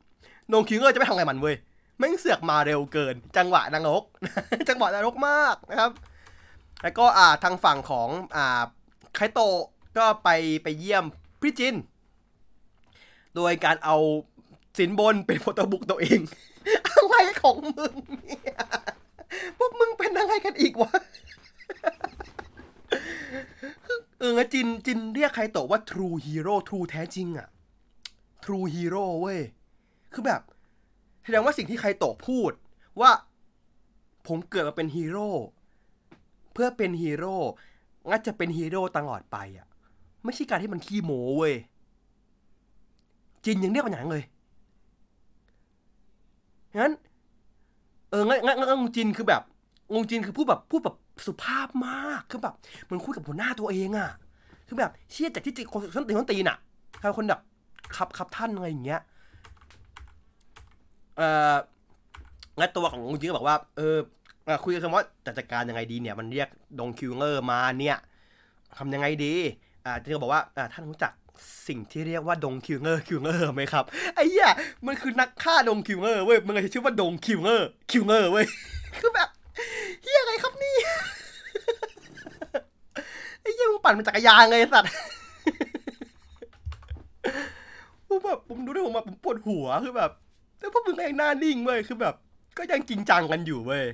[0.53, 1.57] ดงคิวเงอร์จะไม่ทำอะไรมันเว้ย
[1.99, 4.03] แม่งเสือกมาเร็วเกิน จังหวะนรก
[4.69, 5.93] จังหวะนรกมากนะครับ
[6.83, 8.63] แล้วก็อ่าทางฝั่งของอ่า
[9.15, 9.41] ไคโต
[9.99, 10.29] ก็ไป
[10.63, 11.05] ไปเยี่ยม
[11.43, 11.75] พี่จิน
[13.37, 13.97] โดยการเอา
[14.79, 16.21] สินบนเป็น photobook ตัวเอง
[16.87, 17.95] อะไรของมึง
[18.25, 18.59] เนี่ย
[19.59, 20.93] พวกมึงเป็นอะไรกันอีกวะ
[24.19, 27.49] เออจินจินเรียกไคโตว่า true hero true แท้จริงอะ
[28.45, 29.41] true hero เว้ย
[30.13, 30.41] คือแบบ
[31.29, 32.53] แสดงว่าสิ่งที่ไคโตพูด
[33.01, 33.11] ว่า
[34.29, 35.29] ผมเกิดมาเป็นฮีโร่
[36.53, 37.37] เพื่อเป็นฮีโร่
[38.09, 39.67] งั้นจะเป็นฮีโร่ตลอดไปอะ
[40.25, 41.55] ไม่ใช่การที่มันขี้โม้เว้ย
[43.45, 44.25] จินยังเรียกมันอย่างเลย
[46.79, 46.93] งั้น
[48.11, 49.43] เอองั้นงั้นงั้นงจินคือแบบ
[49.93, 50.97] งงจินคือพูดแบบพูดแบบ
[51.27, 54.11] สุภาพมากคือแบบเหมันคุยกับหัวหน้าตัวเองอะ
[54.67, 56.59] คือแบบเชี่ยจากที่จิคนคนตีคนตีนอะ
[57.01, 57.41] ใครคนแบบ
[57.97, 59.01] ขับขับท่านอะไรอย่างเงี้ย
[61.19, 61.55] เอ่อ
[62.59, 63.97] งั้นตัวของจริงก็บอกว่า เออ
[64.65, 67.97] คุยกันว่าจะจัดการยังไงดีเนี่ย มันเรียกDon Killer มาเนี่ย
[68.79, 69.35] ทำยังไงดี
[69.85, 71.13] อ่าที่เขาบอกว่าอ่าท่านรู้จัก
[71.69, 73.85] สิ่งที่เรียกว่า Don Killer Killer ไหมครับ
[74.15, 74.51] ไอ้เหี้ย
[74.87, 78.47] มันคือนักฆ่า Don Killer เว้ยมันเลยชื่อว่า Don Killer Killer เว้ย
[78.99, 79.29] คือแบบ
[80.03, 80.77] เหี้ยอะไรครับนี่
[83.41, 84.91] ไอ้เหี้ยมึงปั่นเป็นจักรยานไงไอ้สัตว์
[88.07, 90.11] ผมแบบผมดูด้วยผมแบบผมปวดหัวคือแบบ
[90.59, 92.15] แต่พวกมึงก็ยังหน้านิ่งเว้ยคือแบบ
[92.59, 93.85] ก็ยังจริงจังกันอยู่เว้ย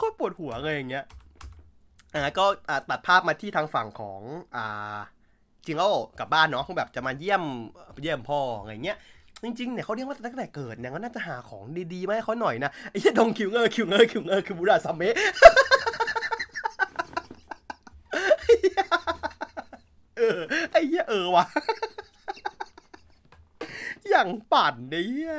[0.00, 1.04] ก็ปวดหัวเลยอย่างเงี้ย
[2.14, 4.20] อ่าก็อ่าตัดภาพมาที่ทางฝั่งของ
[4.56, 4.98] อ่า
[5.66, 7.42] จิงโอ้กลับบ้านเนาะคงแบบจะมาเยี่ยม
[8.02, 8.98] เยี่ยมพ่ออะไรเงี้ย
[9.42, 15.16] จริงๆเนี่ยเขาเรียกว่าตั้งแต่เกิดเนี่ยก็น่าจะหาของดีๆมาให้เขาหน่อยนะไอ้เหี้ยดงคิวเงอร์คิวเงอร์คิวเงอร์คือบูราซัมเมะ
[20.16, 20.38] เออ
[20.72, 21.44] ไอ้เหี้ยเออวะ
[24.10, 25.34] อย่างปั่นเนี่ย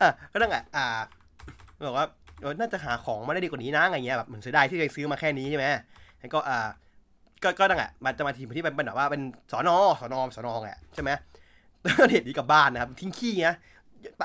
[0.00, 0.86] อะก็นั่งอะอ่า
[1.86, 2.06] บอกว่า
[2.40, 5.66] เออน่าจะหาของมาได้ดีกว่านี้นะอะไรเงี้ยแบบเหมือนเสียดายที่เคยซื้อมาแค่นี้ใช่ไหม
[6.20, 6.68] แล้วก็อ่า
[7.42, 9.22] ก็ก็นั่งอะมันจะมาทีมที่เป็นแบบว่าเป็น
[9.52, 11.10] สอนอสอนอสอนอแหละใช่ไหม
[11.82, 13.56] แล้วเด็ดนี้กลับบ้านนะครับทิ้งขี้เงี้ย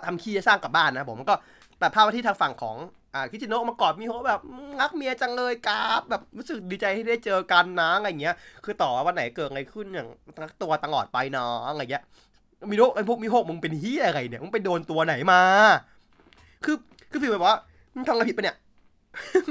[0.05, 1.35] ทำขี้จะสร้างกลับบ้านนะผมก็
[1.81, 2.75] ตัดภาพที่ทางฝั่งของ
[3.15, 4.41] อ่าคิจิโนะมากอดมีโฮแบบ
[4.81, 10.09] รักเมียจังเลยกราบแบบรู้สึกดีใจที่ได้เจอกันนะอะไรเงี้ย คือต่อวันไหนเกิดอะไรขึ้นอย่าง
[10.43, 12.03] รักตัวตลอดไปเนาะอะไรเงี้ย
[12.71, 15.41] มีโรคไอ้พวกมีโฮมึงเป็นเฮียอะไรเนี่ยมึงไปโดนตัวไหนมา
[16.65, 16.75] คือ
[17.11, 17.55] คือฟีลแบบว่า
[17.95, 18.57] มึงทำอะไรผิดปะเนี่ย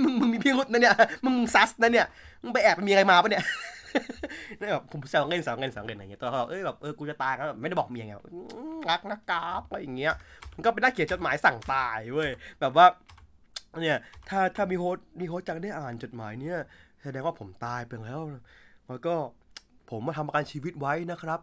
[0.03, 2.07] มึงมึงมีพิรุษนะเนี่ยมึงซัสนะเนี่ย
[2.43, 3.45] มึงไปแอบไปมีอะไรมาปะเนี่ย
[4.61, 8.15] นี่แบบผมแซวเล่นแซวเล่นแซวเล่นอะไรเงี้ยตัวเขาบอกเอ้ยแบบเออกูจะตายแล้วแบบไม่ได้บอกเมียไง
[8.91, 10.15] รักนะกราบอะไรอย่างเงี้ย
[10.55, 12.31] มันก็เป็นหน้าเขียนจดหมายสั่งตายเว้ย
[12.61, 12.87] แบบว่า
[13.83, 13.97] เนี่ย
[14.29, 16.59] ถ้าถ้ามีโฮสมีโฮสจังได้อ่านจดหมายเนี่ย
[17.03, 18.21] แสดงว่าผมตายไปแล้ว
[18.89, 19.15] แล้วก็
[19.91, 21.41] ผมมาทำประกันชีวิตไว้นะครับ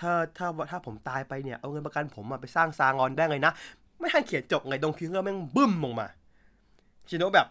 [0.00, 3.52] ถ้าถ้าถ้าผมตายไปเนี่ย เอาเงินประกันผมมาไปสร้างซางอนได้ไงนะ
[3.98, 6.08] ไม่ทันเขียนจบไงดงคิงก็แม่งบึ้มลงมา
[7.08, 7.46] ชิโนแบบ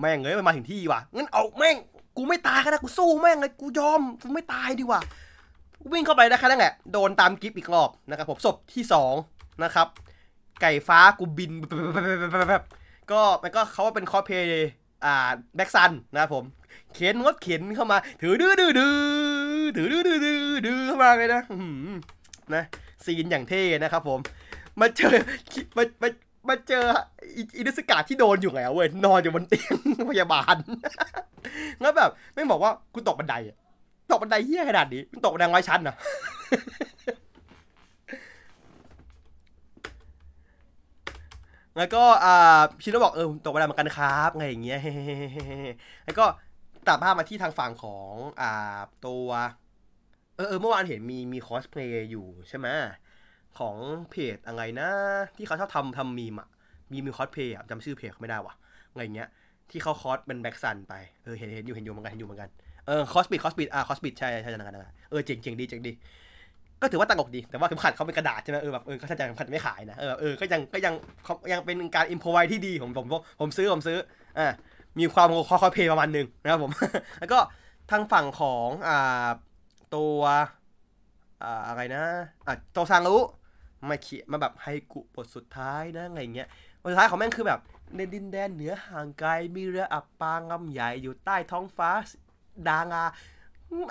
[0.00, 1.76] แม่งเอ้ยมันมาถึงที่ว่ะงั้นเอาแม่ง
[2.16, 5.00] กูไม่ตายก็ได้กูสู้แม่งเลยกูยอมกูไม่ตายดีกว่า
[5.92, 9.14] วิ่งเข้าไปได้แค่นั้นแหละโดนตามกิฟอีกรอบนะครับผมศพที่สอง
[9.64, 9.88] นะครับ
[10.60, 11.52] ไก่ฟ้ากูบิน
[12.50, 12.64] แบบ
[13.10, 14.70] ก็มันก็เขาว่าเป็นคอสเพย์
[15.04, 16.44] อ่าแบ็กซันนะครับผม
[16.94, 18.96] เข็นรถเข็นเข้ามา ถือดื้อดื้อดื้อ
[19.76, 21.42] ถือดื้อดื้อดื้อดื้อเข้ามาเลยนะ
[22.54, 22.64] นะ
[23.04, 24.18] ซีนอย่างเท่นะครับผม
[24.80, 25.14] มาเจอ
[25.76, 26.08] มามา
[26.48, 26.84] มาเจอ
[27.36, 29.74] อิอินุสกาที่โดนอยู่แล้วเว้ยนอนอยู่บนเตียง
[30.10, 30.56] พยาบาล
[31.80, 33.34] แล้วแบบไม่บอกว่ากูตกบันได
[34.10, 35.94] ตกบันไดเฮี้ยขนาดนี้มึงตกบันไดร้อยชั้นเหรอ
[41.76, 42.30] แล้วก็อ่า
[42.82, 44.78] ชิโนบอกเออตกบันไดเหมือนกันครับไงอย่างเงี้ย
[46.04, 46.24] แล้วก็
[46.86, 48.46] ตัดภาพมาที่ทางฝั่งของอ่า
[49.00, 49.28] ตัว
[50.36, 52.68] เออเออเมื่อวานเห็นมีมีคอสเพลย์อยู่ใช่ไหม
[53.58, 53.76] ของ
[54.10, 54.90] เพจอะไรนะ
[55.36, 56.48] ที่เขาชอบทำทำมีมอะ
[56.92, 58.54] มีมีคอสเพลย์จำชื่อเพจไม่ได้ว่ะ
[58.90, 59.28] อะไรเงี้ย
[59.70, 60.94] ที่เขาคอสเป็นแบ็กซันไป
[61.24, 62.50] เออเห็นเห็นอยู่เห็นอยู่เหมือนกันเห็นอยู่เหมือนกัน
[62.86, 65.92] เออคอสบิดคอสบิดอ่าคอสบิดใช่ใช่ใช่นั่นกันนะเออเจ๋งเจ๋งดีเจ๋งดี
[66.82, 70.94] ก็ถือว่าตลกดี แต่ว่าเข็มขัดเขาเป็นกระดาษใช่ไหมเออแบบเออเขาจะเข็มขัดไม่ขายนะเออเออก็ยังก็ยัง
[71.52, 73.98] ยังเป็นการอิมพอไวที่ดีผมผมผมผมซื้อผมซื้อ
[74.38, 74.52] อ่า
[74.98, 76.72] มีความคอคอเพย์ประมาณหนึ่งนะครับผม
[77.20, 77.38] แล้วก็
[77.90, 79.28] ทางฝั่งของอ่า
[79.96, 80.18] ตัว
[81.42, 82.04] อ่าอะไรนะ
[82.46, 83.22] อะโตซังรู้
[83.88, 86.48] มาเขียนมาแบบให้กุบทสุดท้ายนะอะไรเงี้ย
[86.80, 87.60] บทสุดท้ายของแม่งคือแบบ
[87.96, 91.90] ในดินแดนเหนือห่างไกลมีเรืออับปางลำใหญ่อยู่ใต้ท้องฟ้า
[92.68, 93.04] ดางา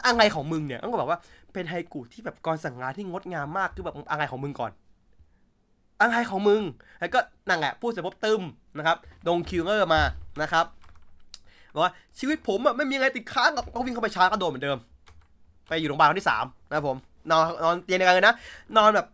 [0.06, 1.20] อะไรของมึงเนี่ยต้องบอกว่า
[1.54, 4.72] เป็นไฮกุที่แบบกรสั่งงานที่งดงามมากคือแบบอะไรของมึงก่อน
[6.02, 6.62] อะไรของมึง
[7.00, 7.20] แล้วก็
[7.50, 8.42] นั่งแหละพูดเสร็จปุ๊บตึม
[8.78, 8.98] นะครับ
[9.28, 10.02] ดงคิวเงอร์มา
[10.42, 10.66] นะครับ
[11.74, 14.78] บอกว่าชีวิตผมอะไม่มีอะไรติดค้างกับก็วิ่งเข้าไปชาร์จก็โดนเหมือนเดิม
[15.68, 16.98] ไปอยู่โรงพยาบาลวันที่สามนะครับผม
[17.32, 18.36] นอนนอนเตียงเดียวกันเลยนะ
[18.78, 19.08] นอนแบบ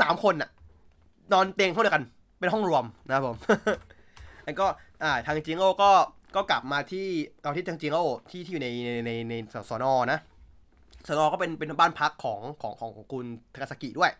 [0.00, 0.50] สามคนอะ
[1.32, 2.04] นอนเตียงเท่าเดียวกัน
[2.38, 3.36] เป็นห้องรวมนะครับผม
[4.44, 4.66] แล้วก็
[5.02, 5.90] อ่าทางจิงโอก็
[6.34, 7.06] ก็กลับมาที่
[7.42, 7.98] เอาที่ทางจิงโอ
[8.30, 9.34] ที่ที่อยู่ในในในใน
[9.70, 10.18] สอนอนะ
[11.06, 14.12] สอนอก็เป็นเป็นบ้านพักของของของของคุณทากาซากิด้วย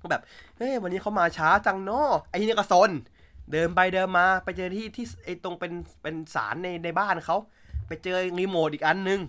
[0.00, 0.22] ก็แบบ
[0.56, 2.90] เฮ้ยวันนี้เขามาช้าจังเนาะไอ้นี่ก็ซน
[3.52, 5.72] เดินไปเดินมาไปเจอที่ที่ไอ้ตรงเป็น
[6.02, 7.36] เป็นสารในในบ้านเขา
[7.86, 9.20] ไปเจอรีโมทอีกอันนึง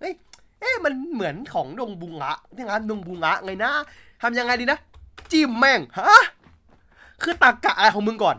[0.00, 0.14] เฮ้ย
[0.60, 3.72] เอ๊ะมันเหมือนของดงบุงะที่งานดงบุงะไงนะ
[4.22, 4.78] ทำยังไงดีนะ
[5.32, 6.24] จิ้มแม่งฮะ
[7.22, 8.36] คือตากะอะไรของมึงก่อน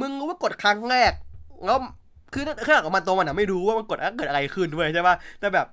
[0.00, 1.12] มึงรู้ว่ากดครั้งแรก
[1.64, 1.78] แล้ว
[2.32, 5.66] คือเครื่องของมันตัวมันอะไม่รู้ว่ามันกดแล้วเกิดอะไรขึ้นด้วยใช่ปะแต่แบบ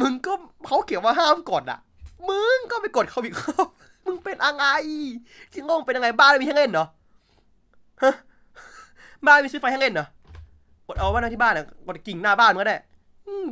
[0.00, 0.32] มึงก็
[0.66, 1.78] เขาเขียนว่าห้ามกดอะ
[2.28, 3.68] มึงก็ไปกดเขาอีกรอบ
[4.06, 4.64] มึงเป็นอะไร
[5.52, 6.86] จริงงเป็นยังไงบ้านมีให้เล่นเหรอ
[8.02, 8.14] ฮะ
[9.26, 10.06] บ้านมีซื้อไฟให้เล่นเหรอ
[10.86, 12.76] กดเอาว่าหน้าที่บ้านอะกดกิ่งหน้าบ้านก็ได้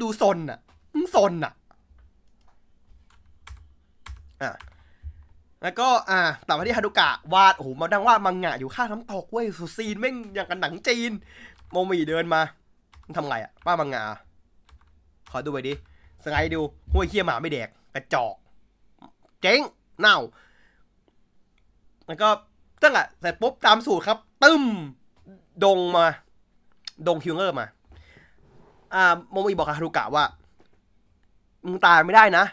[0.02, 0.58] ดูซนอะ
[0.94, 1.52] มึงซนอะ
[4.42, 4.52] อะ
[5.62, 11.12] แล้วก็อ่าต่อมาที่ฮารุกะวาดโอ้โหมาดังวาดมังงะอยู่ข้างน้ำตกเว้ยสุดซีนแม่งอย่างกันหนังจีน
[11.70, 12.40] โมมีเดินมา
[13.06, 14.04] มันทำไงอะป้ามังงา
[15.30, 15.74] ขอดูไปดิ
[16.22, 16.60] สไลด์ดู
[16.92, 18.34] ห้วยเคี้ยหมาไม่แดกกระจอก
[19.42, 19.60] เจ๊ง
[20.00, 20.18] เน่า
[22.06, 22.28] แล้วก็
[22.82, 24.64] ตั้งอะเสร็จปุ๊บตามสูตรครับ ตึ้ม
[25.64, 26.06] ดงมา
[27.06, 27.66] ดงคิวเงอร์มา
[28.94, 30.24] อ่าโมมอิบอกกับฮารุกะว่า
[31.66, 32.44] มึงตายไม่ได้นะ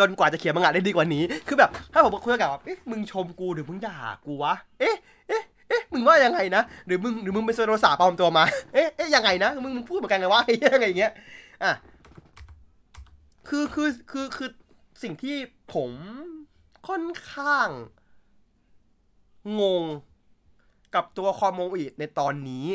[0.00, 4.96] จนกว่าจะเขียนมังงะได้ดีกว่านี้ คือแบบถ้าผมคุยกับว่าเอ๊ะมึงชมกูหรือมึงด่ากูวะเอ๊ะ
[5.28, 8.44] เอ๊ะเอ๊ะมึงว่ายังไงนะหรือมึงหรือมึงเป็นโซโลสาปลอมตัวมา
[8.74, 10.42] เอ๊ะเอ๊ะยังไงนะมึงมึงพูดเหมือนกันไงวะ
[10.74, 11.12] ยังไงอย่างเงี้ย
[11.62, 11.72] อะ
[13.48, 14.50] คือคือคือคือ
[15.02, 15.36] สิ่งที่
[15.74, 15.90] ผม
[16.88, 17.68] ค่อนข้าง
[19.60, 19.84] งง
[20.94, 22.66] กับตัวคอมโมอิในตอนนี้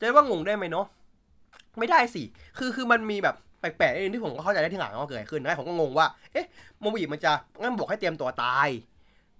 [0.00, 0.86] จะว่างงได้ไหมเนาะ
[1.78, 2.22] ไม่ได้สิ
[2.58, 3.36] คือคือมันมีแบบ
[3.80, 6.46] ปลกๆนิดนึงที่ผมก็เข้าใจได้ที่หลังว่าเกิดขึ้นนะผมก็งงว่า เอ๊ะ
[6.80, 8.68] โมโมอิมันจะงั้นบอกให้เตรียมตัวตาย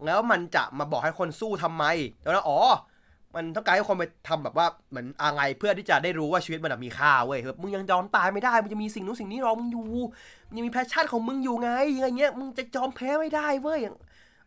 [0.04, 1.84] แล้วมันจะมาบอกให้คนสู้ทำไม
[2.22, 2.58] แล้วนะอ๋อ
[3.34, 9.84] มันต้องการให้คนไปทำแบบว่าเหมือนอะไรเพื่อที่จะได้รู้ว่าชีวิตมันมีค่าเว้ยแบบมึงยังยอมตายไม่ได้มึงจะมีสิ่งนู้นสิ่งนี้รอมึงอยู่
[10.48, 13.80] มึงยังมีแพชชั่นของมึงอยู่ไงอะไรเงี้ยมึงจะยอมแพ้ไม่ได้เว้ย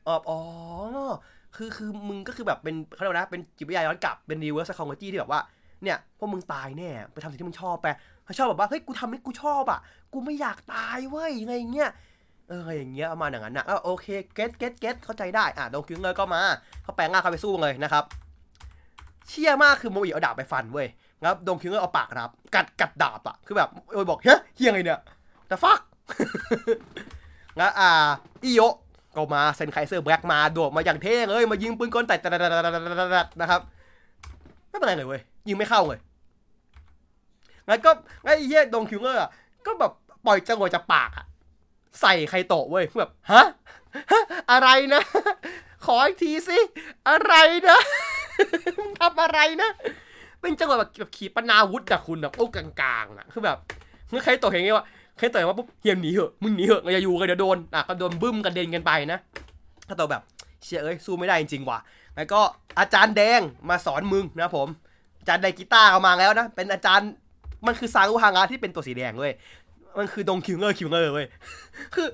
[0.07, 1.11] อ๋ออ
[1.55, 5.41] คือคือมึงก็คือแบบเป็นเขาเรียกนะเป็นจิตวิทยาย้อนกลับเป็น reverse psychology ที่แบบว่า
[5.83, 7.87] เนี่ยพวกมึงตายแน่ไปทำสิ่งที่มึงชอบไป
[8.29, 9.79] เขาชอบแบบว่าเฮ้ยกูทำให้กูชอบอะ
[10.13, 11.91] กูไม่อยากตายเว้ยอะไรเงี้ย
[12.49, 16.41] เอออย่างเงี้ยประมาณอย่างนั้นนะโอเคเก็ตเก็ตเก็ตเข้าใจได้อะดงคิงเลยก็มา
[16.83, 18.03] เขาแปลงร่างเขาไปสู้เลยนะครับ
[19.27, 20.87] เชี่ยมากคือโมอิเอาดาบไปฟันเว้ย
[21.27, 24.99] ครับดงคิงเลยเอาปากรับ กัดกัดดาบอะคือแบบโอ้ยบอกเฮ้ยเฮียไงเนี่ย
[25.47, 25.79] แต่ฟัก
[27.57, 27.89] แล้วอ่า
[28.43, 28.61] อิโย
[29.15, 32.15] ก็มาเซนไคเซอร์แบล็กมาโดดมาอย่างเท่เลยมายิงปืนกลแต่
[33.41, 33.61] นะครับ
[34.69, 35.99] ไม่เป็นไรเลยเว้ยยิงไม่เข้าเลย
[37.69, 37.91] งั้นก็
[38.23, 39.21] ไอ้เหี้ยดงคิวเงอร์
[39.65, 39.91] ก็แบบ
[40.25, 41.25] ปล่อยจังหวะจากปากอะ
[42.01, 43.45] ใส่ไคโตะเว้ยแบบฮะ
[44.51, 45.01] อะไรนะ
[45.85, 46.57] ขออีกทีสิ
[47.09, 47.33] อะไร
[47.69, 47.79] นะ
[48.99, 49.69] ทำอะไรนะ
[50.41, 52.67] เป็นจังหวะแบบแบบขี่ปนาวุธอะคุณแบบโอ้กลา
[53.03, 53.57] งๆอะคือแบบ
[54.09, 54.85] เมื่อใครโตเห็นไงวะ
[55.17, 59.19] ใครโตเห็นว่าปุ๊บเฮียมหนีเหอะมึงหนีเหอะอย่าอยู่กันเดี๋ยวโดนอะก็โดนบึ้มกันเด็นกันไปนะ
[59.89, 60.21] ก็โตแบบ
[60.63, 61.79] เชี่ยเอ้ยสู้ไม่ได้จริงๆว่ะ
[62.15, 62.41] แล้วก็
[62.79, 64.67] อาจารย์แดงมาสอนมึงนะผม
[65.19, 67.09] อาจารย์ไดกีตาร์เอามาแล้วนะเป็นอาจารย์
[67.67, 69.33] มันคือซารุฮางะที่เป็นตัวสีแดงเว้ย
[69.97, 71.27] มันคือ Don Killer Killer เว้ย
[71.95, 72.07] คือ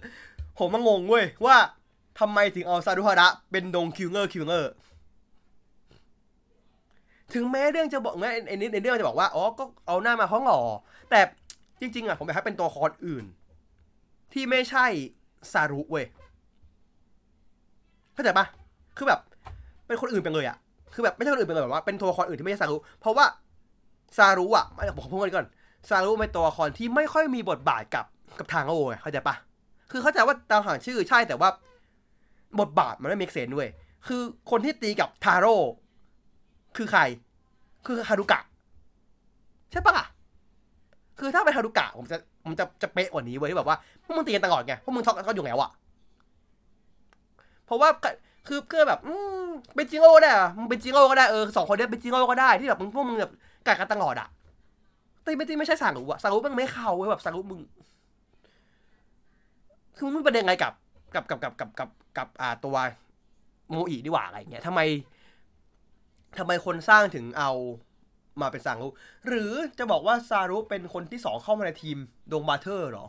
[0.60, 1.58] ผมมางงเว้ยว่า
[2.20, 4.72] ทำไมถึงเอาซารุฮาระเป็น Don Killer Killer
[7.34, 10.60] ถึงแม้เรื่องจะบอกไงไอ้นิดในเรื่องจะบอกว่า อ๋อ ก็เอาหน้ามาห้องหล่อ
[11.10, 11.20] แต่
[11.80, 13.26] จริง ๆ อะ ผมอยากให้เป็นตัวละครอื่น
[14.34, 14.86] ที่ไม่ใช่
[15.54, 16.06] ซารุเว้ย
[18.14, 18.46] เข้าใจปะ
[18.98, 19.20] คือแบบ
[19.88, 20.58] เป็นคนอื่นไปเลยอะ
[20.94, 23.26] คือแบบไม่ใช่คนอื่นไปเลยแบบว่าเป็นตัวละครอื่นที่ไม่ใช่ซารุ เพราะว่า
[24.18, 24.66] ซารุอะ
[24.98, 25.48] บอกพูดก่อน
[25.90, 28.06] ซารุเป็นตัวละครที่ไม่ค่อยมีบทบาทกับ
[28.40, 29.36] กับทางโอ้ยเข้าใจปะ
[29.92, 31.50] คือเข้าใจว่าตามหางชื่อใช่แต่ว่า
[32.60, 33.68] บทบาทมันไม่มีเซนด้วย
[34.08, 34.22] คือ
[34.52, 35.56] คนที่ตีกับทาโร่
[36.78, 37.02] คือใคร
[37.86, 38.40] คือฮารุกะ
[39.72, 40.06] ใช่ปะล่ะ
[41.20, 45.72] คือถ้าเป็นฮารุกะผมจะผมจะจะเป๊ะกว่านี้เว้ยที่แบบว่าพวกมึงตีกันตลอดไงพวกมึงทอกกันก็อยู่แล้วอะ
[47.66, 47.90] เพราะว่า
[48.48, 49.14] คือเพื่อแบบ อื
[49.46, 53.32] มเป็นจิโร่ได้อะมึงเป็นจิโร่ก็ได้เออสองคนเนี้ยเป็นจิโร่ก็ได้ที่แบบมึงพวกมึงแบบ
[53.68, 54.30] กัดกันตลอดอะ
[55.24, 57.62] แต่ไม่ไม่ใช่สารุอะสารุมันไม่เข้าเว้ยแบบสารุมึง
[59.98, 60.74] คือมึงประเด็นไงกับ
[61.16, 62.76] กับกับกับกับกับกับอ่าตัว
[63.70, 64.80] โมอีดีกว่าอะไรเงี้ยทำไม
[66.38, 67.52] ทำไมคนสร้างถึงเอา
[68.42, 68.88] มาเป็นซารุ
[69.28, 71.98] หรือจะบอกว่าซารุเป็นคนที่สองเข้ามาในทีม
[72.32, 73.06] ดงบาเทอร์หรอ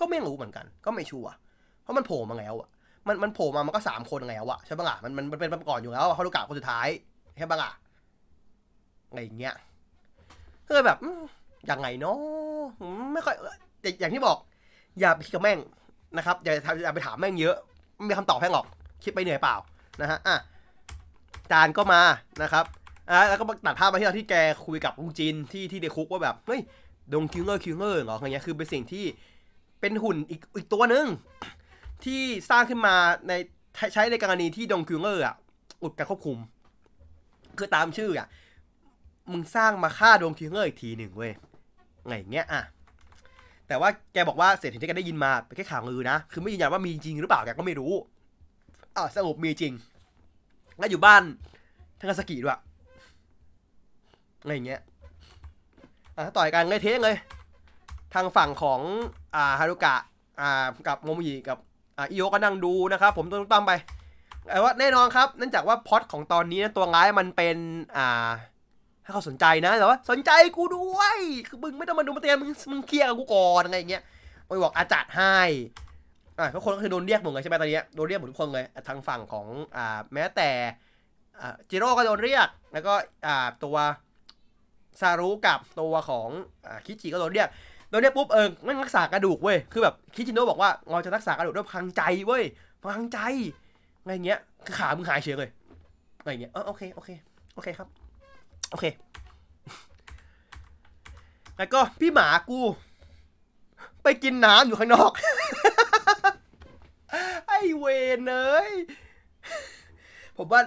[0.00, 1.32] ก็ไม่รู้เหมือนกัน ก็ไม่ชัวร์
[1.82, 2.68] เพราะมันโผล่มาแล้วอะ
[3.06, 6.88] มันมันโผล่มามันก็สามคนแล้วอะใช่ปะล่ะมันมันมันเป็นมาก่อนอยู่แล้วฮารุกะคนสุดท้าย
[7.38, 7.70] ใช่ปะล่ะ
[9.08, 9.54] อะไรเงี้ย
[10.66, 10.98] ก็เลยแบบ
[11.70, 12.18] ยังไงเนาะ
[13.12, 13.36] ไม่ค่อย
[14.00, 14.38] อย่างที่บอก
[15.00, 15.58] อย่าไปคิดกับแม่ง
[16.16, 16.52] นะครับ อย่า
[16.84, 17.56] อย่าไปถามแม่งเยอะ
[17.96, 18.66] ไม่มีคำตอบให้หรอก
[19.04, 19.56] คิดไปเหนื่อยเปล่า
[20.00, 20.36] นะฮะอะ
[21.50, 22.00] จานก็มา
[22.42, 22.64] นะครับ
[23.10, 24.34] อะแล้วก็ตัดภาพมาที่เราที่แก
[24.66, 26.60] คุยกับลุงจินที่ที่เดคุกว่าแบบเฮ้ย
[27.12, 29.04] Don Killer Killer เหรออะไรเงี้ยคือเป็นสิ่งที่
[29.80, 31.06] เป็นหุ่นอีกอีกตัวหนึ่ง
[32.04, 32.20] ที่
[32.50, 32.94] สร้างขึ้นมา
[33.28, 33.32] ใน
[33.92, 35.34] ใช้ในกรณีที่ Don Killer อะ
[35.82, 36.38] อุดการควบคุม
[37.58, 38.28] คือตามชื่ออะ
[39.32, 41.32] มึงสร้างมาฆ่า Don Killer อีกทีหนึ่งเว้ย
[42.06, 42.62] ไงเงี้ยอะ
[43.68, 47.92] แต่ว่าแกบอกว่าเศษที่แกได้ยินมาเป็นแค่ข่าวลือนะ คือไม่ยืนยันว่ามีจริงหรือเปล่าแกก็ไม่รู้
[48.96, 49.72] อ่าสรุปมีจริง
[50.78, 51.22] แล้วอยู่บ้าน
[51.98, 52.58] ทางาสกิด้วย
[54.40, 54.80] อะไรอย่างเงี้ย
[56.16, 57.16] อะต่อยกันเลยเทงเลย
[58.14, 58.80] ทางฝั่งของ
[59.34, 59.94] อ่าฮารุกะ
[60.40, 61.58] อ่ากับโมมิกับ
[61.96, 63.72] อ่าอิโยก็นั่งดูนะครับ ผมต้องตั้มไป
[64.46, 67.56] แต่ว่าแน่นอนครับเนื่องจากว่าพอดของตอนนี้ตัวร้ายมันเป็น
[67.96, 68.28] อ่า
[69.06, 71.18] ให้เขาสนใจนะแต่ว่าสนใจกูด้วย
[71.48, 74.02] คือมึงไม่ต้องมาดูมาเตียนมึงมึงเคลียร์กับกูก่อนอะไรอย่างเงี้ย
[74.46, 75.38] ไปบอกอาจัดให้
[76.38, 79.46] อ่าทุกคนก็คือโดนเรียกหมดเลยใช่ไหมตอนนี้โดนเรียกหมดทุกคนเลยทางฝั่งของ
[79.76, 80.50] อ่าแม้แต่
[81.40, 82.94] อ่าจิโร่ก็โดนเรียก แล้วก็
[83.26, 83.76] อ่าตัว
[85.00, 86.28] ซารุกับตัวของ
[86.66, 87.48] อ่าคิจิก็โดนเรียก
[87.90, 92.44] โดนเรียกปุ๊บเออไม่รักษากระดูกเว้ยคือแบบคิจิโนะบอกว่าเราจะรักษากระดูกด้วยพลังใจเว้ย
[92.82, 93.18] พลังใจ
[94.00, 95.50] อะไรเงี้ยคือขามึงหายเฉยเลย
[96.18, 97.10] อะไรเงี้ยเออโอเคโอเค
[97.54, 98.05] โอเคครับ
[98.70, 98.84] โอเค
[101.56, 102.60] แล้วก็พี่หมากู
[104.02, 105.12] ไปกินน้ำอยู่ข้างนอก
[107.48, 107.86] ไอเว
[108.18, 108.70] นเอ้ย
[110.36, 110.60] ผมว่า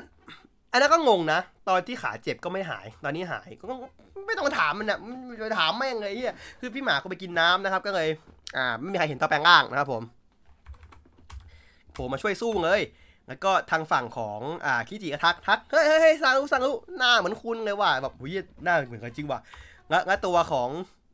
[0.71, 3.65] อันนั้นก็งงนะ ตอนที่ขาเจ็บก็ไม่หาย ตอนนี้หายก็
[4.27, 4.99] ไม่ต้องถามมันนะ
[5.39, 8.07] ไปถามแม่งเลยไอ้เฮียคือพี่หมาก็ไปกินน้ำนะครับ ก็เลย
[8.57, 10.03] อ่า ไม่มีใครเห็นตาแปลงร่างนะครับผม
[11.97, 12.81] ผมมาช่วยสู้เลย
[13.29, 18.31] แล้วก็ทางฝั่งของอ่าคิจิก็ทักทักเฮ้ยเฮ้ยเฮ้ยซังรุซังรุหน้าเหมือนคุณเลยว่ะแบบหุ้ย
[18.63, 19.39] หน้าเหมือนกันจริงว่ะ
[19.89, 20.69] แล้วแล้วตัวของ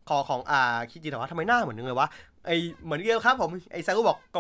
[0.10, 0.62] ขอของอ่า
[0.92, 2.08] คิจิถามว่าทำไมหน้าเหมือนกันเลยวะ
[2.46, 2.52] ไอ
[2.84, 4.40] เหมือนเดียวครับผมไอซังรุบอกก็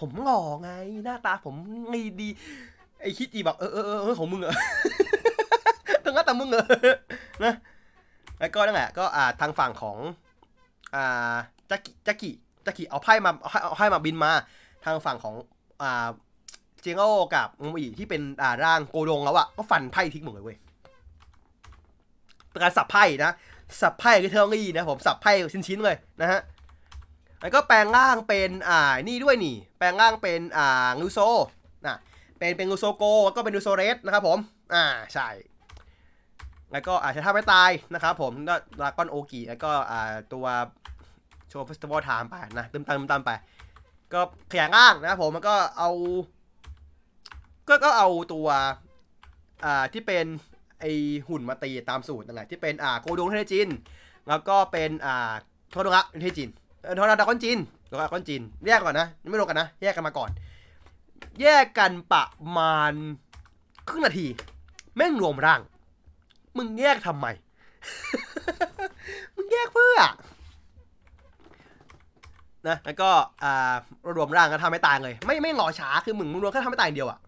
[0.00, 0.70] ผมหล่อไง
[1.04, 1.54] หน้าตาผม
[1.90, 2.28] ไงดี
[3.00, 4.54] ไอคิจิบอกเออเออเออของมึงเหรอ
[6.04, 6.64] ตั้งแต่มึงเหรอ
[7.44, 7.54] นะ
[8.40, 9.98] แล้วก็นั่นแหละก็อ่าทางฝั่งของ
[10.94, 11.34] อ่า
[11.70, 12.30] จักกิจักกิ
[12.66, 14.30] จักกิเอาไพ่มาไพ่เอาไพ่มาบินมา
[14.84, 15.34] ทางฝั่งของ
[15.82, 16.08] อ่า
[16.84, 17.04] เจงโอ
[17.34, 20.58] กับงมอีที่เป็นอ่าร่างโกดงแล้วอะก็ฟันไพ่ทิ้งหมดเลยเว้ย
[22.50, 23.32] เป็นการสับไพ่นะ
[23.82, 25.32] สับไพ่คือเทอรี่นะผมสับไพ่
[25.68, 26.40] ชิ้นๆเลยนะฮะ
[27.40, 31.18] แล้วก็แปลงร่างเป็นอ่านี่ด้วยนี่ แปลงร่างเป็นอ่างูโซ
[31.86, 31.96] นะ
[32.38, 34.38] เป็นเป็นงูโซโกแล้วก็เป็นงูโซเรสนะครับผม
[34.74, 34.84] อ่า
[35.14, 35.28] ใช่
[36.72, 40.46] แล้วก็อาจจะท่าไม่ตายนะครับผมก็ดราก้อนโอกิแล้วก็อ่าตัว
[41.48, 43.30] โชว์เฟสติวัลไทม์ไปนะตึมตามตึมตามไป
[44.12, 44.20] ก็
[44.52, 45.90] ขยายร่างนะครับผมมันก็เอา
[47.68, 48.48] ก็ก็เอาตัว
[49.64, 50.26] อ่าที่เป็น
[50.80, 50.84] ไอ
[51.28, 53.68] หุ่นมาตีตามสูตรนั่นแหละที่เป็นอ่าโกดงเทจิน
[54.28, 55.32] แล้วก็เป็นอ่า
[55.70, 56.50] โทโดระเทจิน
[56.94, 57.58] โทโดระดากอนจิน
[57.90, 60.30] ดากอนจิน แยกก่อนนะไม่รวมกันนะ แยกกันมาก่อน
[61.40, 62.24] แยกกันประ
[62.56, 62.92] มาณ
[63.88, 64.26] ครึ่งนาที
[64.96, 65.60] แม่งรวมร่าง
[66.56, 67.26] มึงแยกทำไม
[69.36, 70.00] มึงแยกเพื่อ
[72.68, 73.10] นะแล้วก็
[73.42, 73.74] อ่า
[74.16, 77.18] รวมร่างก็ทำให้ตายเลย ไม่ไม่หงอช้าคือมึงมึงรวมแค่ทำให้ตายอย่างเดียวอะ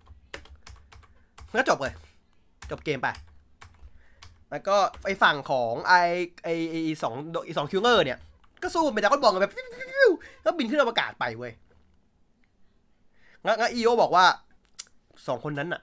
[1.58, 1.94] ก็จบเลย
[2.70, 3.08] จบเกมไป
[4.50, 5.94] แล้วก็ไอฝั่งของไอ
[6.44, 7.14] ไอไอสอง
[7.46, 8.18] ไอสองคิวเงอร์เนี่ย
[8.62, 9.52] ก็สู้ไปแต่ก็บอกกันแบบ
[10.44, 11.52] ก็บินขึ้นอวกาศไปเว้ย
[13.42, 14.26] แล้วแล้วอีโอบอกว่า
[15.26, 15.82] สองคนนั้นอะ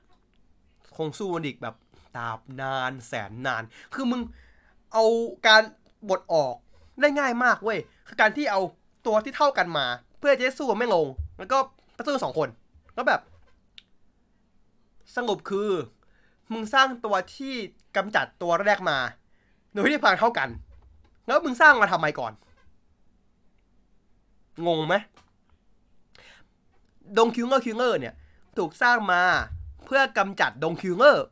[0.97, 1.75] คงสู้มันอีกแบบ
[2.15, 3.63] ตราบนานแสนนาน
[3.93, 4.21] คือมึง
[4.93, 5.05] เอา
[5.47, 5.61] การ
[6.09, 6.55] บทออก
[7.01, 8.61] ได้ง่ายมากเว้ย คือการที่เอา
[9.05, 9.85] ตัวที่เท่ากันมา
[10.19, 11.05] เพื่อจะได้สู้ไม่ลง
[11.37, 11.57] แล้วก็
[12.05, 12.49] สู้สองคน
[12.97, 13.21] ก็แบบ
[15.15, 15.69] สรุปคือ
[16.51, 17.53] มึงสร้างตัวที่
[17.95, 18.97] กำจัดตัวแรกมา
[19.73, 20.49] โดยที่พลังเท่ากัน
[21.27, 22.33] แล้วมึงสร้างมาทำไมก่อน
[24.67, 24.95] งงไหม
[27.17, 28.13] Don Killer Killer เนี่ย
[28.57, 29.21] ถูกสร้างมา
[29.85, 31.25] เพื่อกำจัด Don Killer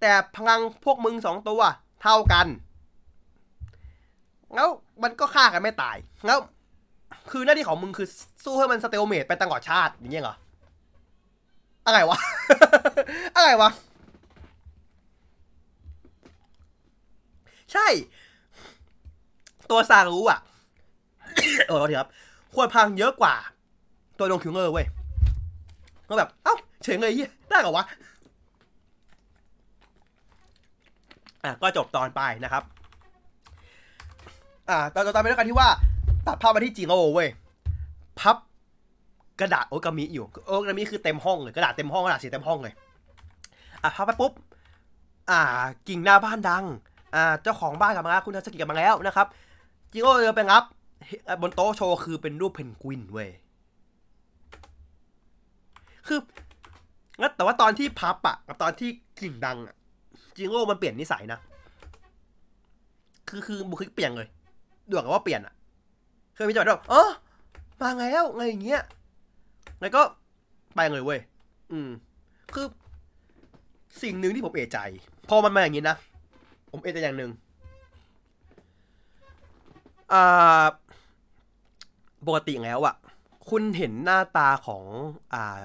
[0.00, 1.62] แต่พลังพวกมึงสองตัว
[2.02, 2.46] เท่ากัน
[4.54, 4.68] แล้ว
[5.02, 6.38] มันก็ฆ่ากันไม่ตาย แล้ว
[7.30, 8.08] คือหน้าที่ของมึงคือ
[8.44, 10.36] สู้ให้มันสเตลเมตไปตลอดชาติอย่างเงี้ยเหรอ
[11.90, 12.18] อะไรวะ
[13.36, 13.70] อะไรวะ
[17.72, 17.86] ใช่
[19.70, 20.38] ตัวซารู้อะ
[21.66, 22.10] เออขอโทษทีครับ
[22.54, 23.34] ควรพังเยอะกว่า
[24.18, 24.86] ตัวดงคิวเงอร์เว้ย
[26.08, 27.84] ก็แบบ เอ้าเฉยเลยเฮียได้เหรอวะ
[31.44, 32.62] อะ ก็จบตอนไปนะครับ
[34.68, 35.68] อ่าตอนต่อไปด้วยกันที่ว่า
[36.26, 37.28] ตัดภาพมาที่จิงโร่เว้ย
[38.20, 38.36] พับ
[39.40, 42.74] กระดาษโอกามิอยู่โอกามิคือเต็มห้องเลยกระดาษเต็มห้องกระดาษสีเต็มห้องเลย
[43.82, 44.32] อะพับไปปุ๊บ
[45.30, 45.40] อ่า
[45.88, 46.64] กิ่งหน้าบ้านดัง
[47.14, 49.26] อ่าเจ้าของบ้านกลับมาแล้วคุณทัศกิจกลับมาแล้วนะครับ
[49.92, 50.64] จิโร่เดินไปรับ
[51.42, 53.30] บนโต๊ะโชว์คือเป็นรูปเพนกวินเว้ย
[56.06, 56.18] คือ
[57.20, 58.88] งั้นแต่ว่าตอนที่พับอะกับตอนที่
[59.20, 59.74] กิ่งดังอะ
[60.36, 61.38] จิโร่มันเปลี่ยนนิสัยนะ
[63.28, 64.28] คือคือบุคลิกเปลี่ยนเลย
[64.88, 65.54] ดูกับว่าเปลี่ยนอะ
[66.34, 67.10] เคยมีจังหวะแบบเออ
[67.80, 68.82] มาแล้วไงอย่างเงี้ย
[69.80, 70.02] แล้วก็
[70.74, 71.20] ไปเลยเว้ย
[71.72, 71.90] อืม
[72.54, 72.66] คือ
[74.02, 74.78] สิ่งหนึ่งที่ผมเอะใจ
[75.28, 75.96] พอมันมาอย่างนี้นะ
[76.70, 77.30] ผมเอะใจอย่างหนึ่ง
[80.12, 80.64] อ่า
[82.26, 82.94] ปกติแล้วอะ
[83.50, 84.84] คุณเห็นหน้าตาของ
[85.34, 85.64] อ่า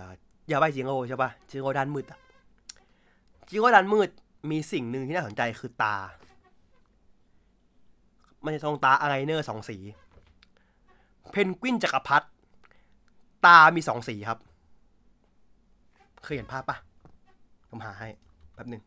[0.51, 2.19] ยาใบจิงโร่ใช่ปะจิงโร่ด้านมืดอะ
[3.47, 4.09] จิงโร่ด้านมืด
[4.51, 5.95] มีสิ่งหนึ่งที่น่าสนใจคือตา
[8.43, 9.77] มันจะทรงตาอะไรเนอร์สองสี
[11.31, 12.27] เพนกวินจักรพรรดิ
[13.45, 14.39] ตามีสองสีครับ
[16.23, 16.77] เคยเห็นภาพปะ
[17.69, 18.07] ผมหาให้
[18.53, 18.83] แป๊บหนึ่ง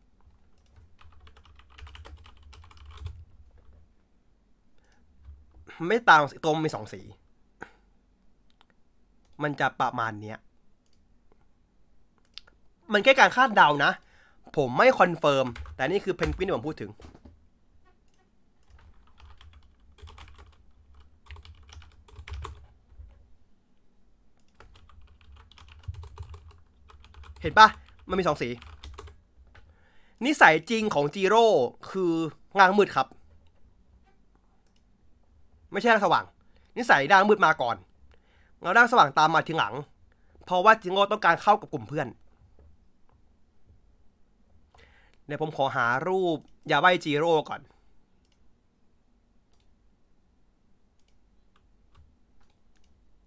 [5.87, 7.01] ไม่ตางตัวมันมีสองสี
[9.43, 10.37] มันจะประมาณเนี้ย
[12.93, 13.91] มันแค่การคาดเดานะ
[14.57, 16.91] ผมไม่ confirm แต่นี่คือเพนกวินที่ผมพูดถึง
[27.41, 27.67] เห็นปะ
[28.09, 28.49] มันมีสองสี
[30.25, 31.47] นิสัยจริงของจีโร่
[31.91, 32.13] คือ
[32.59, 33.07] งางมืดครับ
[35.71, 36.25] ไม่ใช่ร่างสว่าง
[36.77, 37.75] นิสัยด้านมืดมาก่อน
[38.59, 39.73] เงาด้านสว่างตามมาทีหลัง
[40.45, 42.07] เพราะว่าจิโร่ต้องการเข้ากับกลุ่มเพื่อน
[45.25, 46.37] เดี๋ยวผมขอหารูป
[46.71, 47.61] ยาใบจีโร่ก่อน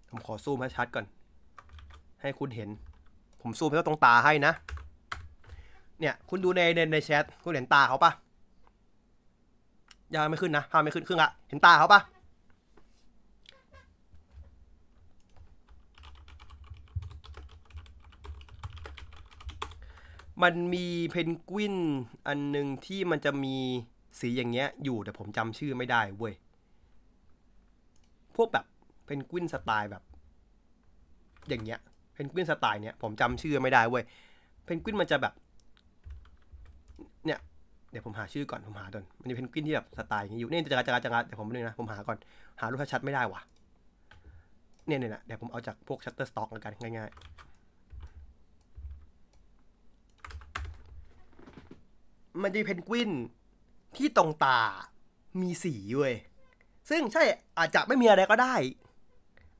[0.09, 1.05] ผมขอซูมให้ชัดก่อน
[2.21, 2.69] ให้คุณเห็น
[3.43, 4.53] ผมซูมให้ตรงตาให้นะ
[5.99, 8.11] เนี่ยคุณดูในในในแชทคุณเห็นตาเขาปะ
[10.13, 12.01] ยังไม่ขึ้นนะภาพไม่ขึ้นครึ่งละเห็นตาเขาปะ
[20.43, 21.75] มันมีเพนกวิน
[22.27, 23.55] อันหนึ่งที่มันจะมี
[24.19, 26.33] สีอย่างเงี้ยอยู่แต่ผมจำชื่อไม่ได้เว้ย
[28.35, 28.65] พวกแบบ
[29.05, 30.03] เพนกวินสไตล์แบบ
[31.47, 31.79] อย่างเงี้ย
[32.13, 34.03] เพนกวินสไตล์เนี้ยผมจำชื่อไม่ได้เว้ย
[34.65, 35.33] เพนกวินมันจะแบบ
[37.25, 37.39] เนี่ย
[37.91, 42.17] เดี๋ยวผมหาชื่อก่อนผมหาก่อนมันจะเพนกวินที่แบบสไตล์อย่างนี้อยู่นี่จะกระจะกระจะกระเดี๋ยวผมนึงนะผมหาก่อน
[42.59, 43.41] หารูปชัดไม่ได้ว่ะ
[44.87, 47.19] เนี่ยเนี่ยนะเดี๋ยวผมเอาจากพวก Shutterstock แล้วกันง่ายๆ
[52.41, 53.11] มันจะมีเพนกวิน
[53.97, 54.59] ที่ตรงตา
[55.41, 56.15] มีสีเว้ย
[56.89, 57.23] ซึ่งใช่
[57.57, 58.55] อาจจะไม่มีอะไรก็ได้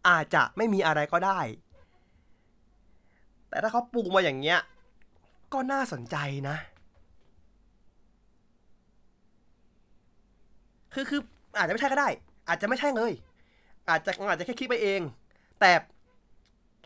[0.09, 1.39] อาจจะไม่มีอะไรก็ได้
[3.53, 4.59] แต่ถ้าเขาปรุงมาอย่างเงี้ย
[5.53, 6.17] ก็น่าสนใจ
[6.49, 6.55] นะ
[10.93, 11.21] คือคือ
[11.57, 12.09] อาจจะไม่ใช่ก็ได้
[12.47, 13.11] อาจจะไม่ใช่เลย
[13.89, 15.01] อาจจะอาจจะแค่คิดไปเอง
[15.59, 15.71] แต่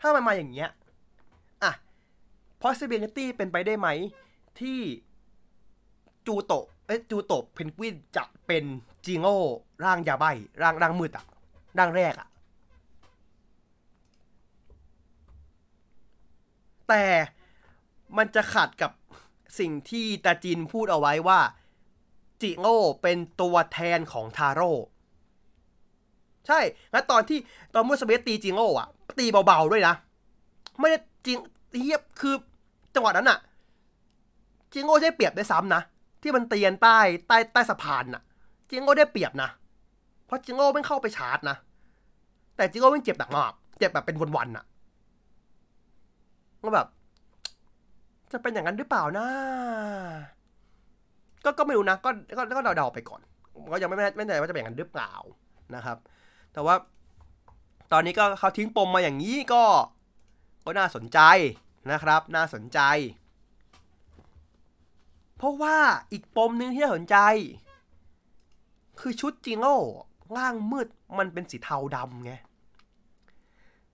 [0.00, 0.68] ถ้ามันมาอย่างเงี้ย
[1.62, 1.72] อะ
[2.62, 3.88] possibility เป็นไปได้ไหม
[4.60, 4.80] ที่
[6.26, 8.64] จูโตะเอ้ยจูโตะเพนกวินจะเป็น
[9.06, 9.38] จิงโง่
[9.84, 10.24] ร่างยาใบ
[10.62, 11.24] ร่างร่างมืดอะ
[11.78, 12.27] ร่างแรกอะ
[16.88, 17.04] แต่
[18.16, 18.92] มันจะขัดกับ
[19.58, 21.40] สิ่งที่ตาจินพูดเอาไว้ว่า
[22.42, 24.72] จิโง่เป็นตัวแทนของทาโร่
[26.46, 26.60] ใช่
[26.92, 27.38] แล้วตอนที่
[27.74, 28.88] ตอนมูสเบสตีจิโง่อะ
[29.18, 29.94] ตีเบาๆด้วยนะ
[30.78, 31.38] ไม่ได้จิง
[31.78, 32.34] เฮียบคือ
[32.94, 33.38] จังหวะนั้นอะ
[34.72, 35.82] จิโง่ได้เปรียบได้ซ้ำนะ
[36.22, 36.98] ที่มันเตียนใต้
[37.28, 38.22] ใต้ใต้สะพานน่ะ
[38.68, 39.48] จิโง่ได้เปรียบนะ
[40.26, 41.56] เพราะจิโง่ไม่เข้าไปชาร์จนะ
[42.56, 44.64] แต่จิโง่ไม่เจ็บหนักมาก เจ็บแบบเป็นวันๆน่ะ
[46.62, 46.86] ก็แบบ
[48.32, 49.26] จะเป็นอย่างนั้นหรือเปล่านะ
[51.44, 53.20] ก็ก็ไม่รู้นะก็ก็ก็เดาๆไปก่อน
[53.72, 55.12] ก็ยังไม่แน่ไม่แน่ว่าจะเป็นอย่างนั้นหรือเปล่า
[55.74, 55.96] นะครับ
[56.52, 56.74] แต่ว่า
[57.92, 59.64] ตอนนี้ก็เขาทิ้งปมมาอย่างนี้ก็
[60.66, 61.20] ก็น่าสนใจ
[61.90, 62.80] นะครับ น่าสนใจ
[65.36, 65.76] เพราะว่า
[66.12, 67.16] อีกปมหนึ่งที่น่าสนใจ
[69.00, 69.78] คือชุดจิโง่
[70.36, 72.32] ล่างมืดมันเป็นสีเทาดำไง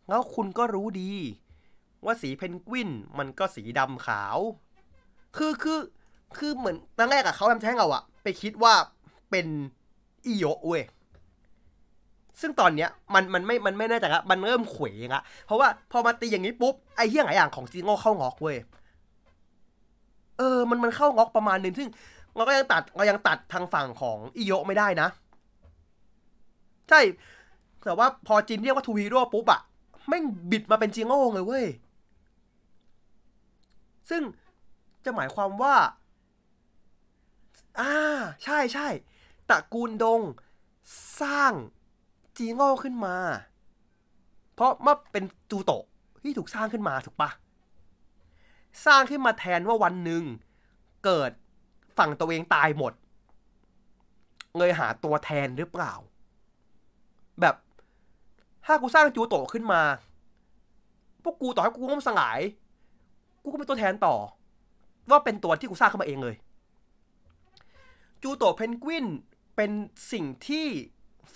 [0.09, 1.13] แล้วคุณก็รู้ดี
[2.07, 4.39] ว่าสีเพนกวินมันก็สีดำขาว
[5.37, 5.81] คือคือ
[6.39, 8.75] คือเหมือนตอนแรกอะเขาทำแท้งเอาอะไปคิดว่า
[9.31, 9.47] เป็น
[10.27, 10.83] อีโยะเว้ย
[12.41, 18.57] ซึ่งตอนเนี้ยมันมันไม่มันไม่แน่ใจละมันเริ่มเขวงอะเพราะว่าพอมาตีอย่างนี้ปุ๊บไอ้เหี้ยหลายอย่างของจิโง่เข้างอกเว้ย
[20.39, 21.89] เออ มันมันเข้างอกประมาณนึงซึ่ง
[22.37, 25.09] เราก็ยังตัดเรายังตัดทางฝั่งของอีโยะไม่ได้นะ
[26.89, 27.01] ใช่
[27.85, 29.61] แต่ว่าพอจินเรียกว่าทูฮีโร่ปุ๊บอะ
[30.09, 31.67] แม่งบิดมาเป็นจิโง่เลยเว้ย
[34.11, 34.23] ซึ่ง
[35.05, 35.77] จะหมายความว่า
[37.81, 37.95] อ่า
[38.45, 38.89] ใช่ใช่
[39.49, 40.21] ตระกูลดง
[41.21, 41.53] สร้าง
[42.37, 43.17] จีโง่ขึ้นมา
[44.55, 45.85] เพราะมื่อเป็นจูโตะ
[46.23, 47.31] ที่ถูกสร้างขึ้นมาถูกปะ
[48.87, 50.23] สร้างขึ้นมาแทนว่าวันหนึ่ง
[51.05, 51.31] เกิด
[51.99, 52.93] ฝั่งตัวเองตายหมด
[54.59, 55.93] เลยหาตัวแทนหรือเปล่า
[57.41, 57.55] แบบ
[58.65, 59.83] ถ้ากูสร้างจูโตะขึ้นมา
[61.23, 62.41] พวกกูต่อให้กูง้มสลาย
[63.45, 64.17] กูก็เป็นตัวแทนต่อ
[65.11, 66.35] ว่าเป็นตัวที่กูสร้างขึ้นมาเองเลย
[68.23, 69.07] จูโตเพนกวิน
[69.57, 69.71] เป็น
[70.13, 70.67] สิ่งที่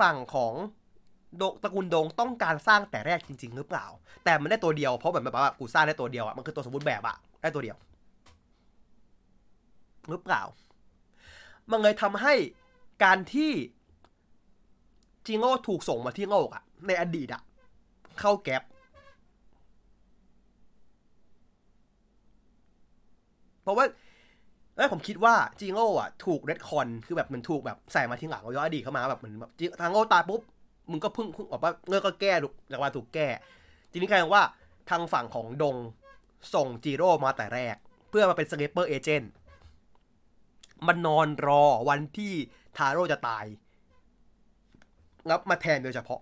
[0.00, 0.54] ฝั่งของ
[1.36, 3.86] โดตระกูลดงต้องการสร้างแต่แรกจริง ๆ หรือเปล่า
[4.24, 7.76] แต่มันได้ตัวเดียวเพราะแบบแบบว่ากูสร้างได้ตัวเดียวอะมันคือตัวสมบูรณ์แบบอะได้ตัวเดียว
[10.08, 10.42] หรือเปล่า
[11.70, 12.34] มันเลยทำให้
[13.04, 13.52] การที่
[15.26, 17.42] จิงโง่ถูกส่งมาที่โลกอะในอดีตอะ
[18.20, 18.62] เข้าแก๊ป
[23.68, 23.86] เพราะว่า
[24.76, 29.50] แล้วผมคิดว่าจิโง่อะถูกเรดคอนคือแบบมือนถูกแบบใส่มาที่หลังเอาย้อนอดีตเข้ามาแบบเหมือนแบบ
[29.80, 30.40] ทางโง่ตายปุ๊บ
[30.90, 33.28] มึงก็พิ่งพิ่งออกว่าเงอก็แก้ถูกจากว่าถูกแก้
[33.92, 34.44] ทีนี้กลายเป็นว่า
[34.90, 35.76] ทางฝั่งของดง
[36.54, 37.76] ส่งจิโร่มาแต่แรก
[38.10, 39.30] เพื่อมาเป็น sleeper agent
[40.86, 42.32] มันนอนรอวันที่
[42.76, 43.44] ทาโร่จะตาย
[45.26, 46.20] แล้วมาแทนโดยเฉพาะ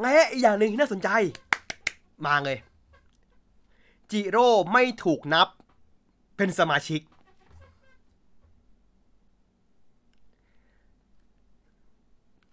[0.00, 1.08] และอีกอย่างหนึ่งที่น่าสนใจ
[2.26, 2.58] มาเลย
[4.10, 5.48] จิโร่ไม่ถูกนับ
[6.38, 7.00] เป็นสมาชิก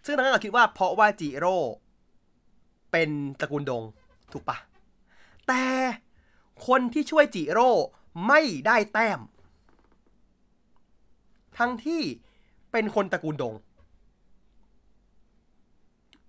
[0.04, 1.56] ซึ่งตอนนั้นเราคิดว่าเพราะว่าจิโร่
[2.92, 3.10] เป็น
[3.40, 3.82] ตระกูลดง
[4.32, 4.58] ถูกปะ
[5.48, 5.62] แต่
[6.66, 7.70] คนที่ช่วยจิโร่
[8.26, 9.20] ไม่ได้แต้ม
[11.58, 12.02] ทั้งที่
[12.72, 13.54] เป็นคนตระกูลดง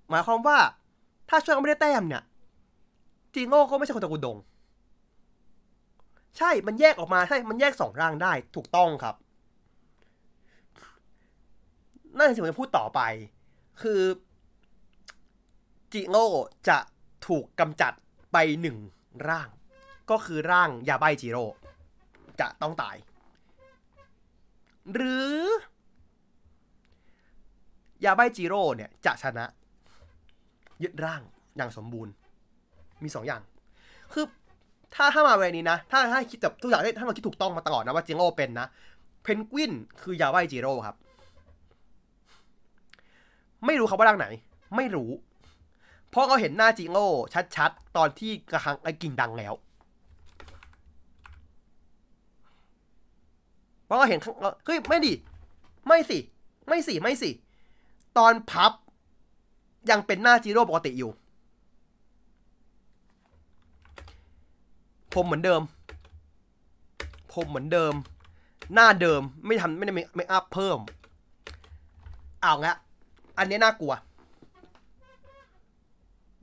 [0.09, 0.59] หมายความว่า
[1.29, 2.23] ถ้าช่วยเขาไม่ได้แต้มเนี่ย
[3.33, 4.37] จิโร่ก็ไม่ใช่คนตระกูลดง
[6.37, 9.15] ใช่มันแยกออกมาใช่มันแยกสองร่างได้ถูกต้องครับ
[12.17, 13.01] นั่นคือสิ่งที่จะพูดต่อไป
[13.81, 14.01] คือ
[15.93, 16.27] จิโร่
[16.69, 16.77] จะ
[17.27, 17.93] ถูกกำจัด
[18.33, 18.77] ไปหนึ่ง
[19.29, 19.49] ร่าง
[20.09, 21.45] ก็คือร่างยาใบจิโร่
[22.39, 22.95] จะต้องตาย
[24.93, 25.35] หรือ
[28.05, 29.45] ยาใบจิโร่เนี่ยจะชนะ
[30.83, 31.21] ยึดร่าง
[31.57, 32.13] อย่างสมบูรณ์
[33.03, 33.41] มีสองอย่าง
[34.97, 38.67] ถ้าถ้ามาเวนี้นะ ถ้าถ้าคิดแบบทุกอย่างถ้าเราคิดถูกต้องมาตลอดนะว่าจิโร่เป็นนะ
[39.23, 39.71] เพนกวิน
[40.01, 40.95] คือยาใบจิโร่ครับ
[43.65, 44.27] ไม่รู้เขาว่าร่างไหน
[44.75, 45.09] ไม่รู้
[46.09, 47.07] เพราะเขาเห็นหน้าจิโร่
[47.55, 49.53] ชัดๆ ตอนที่กระหังไอ้กิ่งดังแล้ว
[53.85, 54.19] เพราะเขาเห็น
[54.65, 55.13] เฮ้ยไม่ดิ
[55.87, 56.17] ไม่สิ
[56.67, 57.31] ไม่สิ ไม่สิ
[58.17, 58.71] ตอนพับ
[59.89, 61.11] ยังเป็นหน้าจิโร่ปกติอยู่
[65.17, 65.61] ผมเหมือนเดิม
[67.33, 67.93] ผมเหมือนเดิม
[68.73, 70.77] หน้าเดิมไม่ทำไม่ได้ไม่อัพเพิ่ม
[72.41, 72.75] เอาละ
[73.37, 73.93] อันนี้น่ากลัว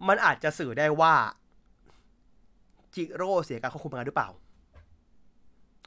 [0.09, 1.15] มันอาจจะสื่อได้ว่า
[2.95, 4.29] จิโร่เสียการควบคุมงานหรือเปล่า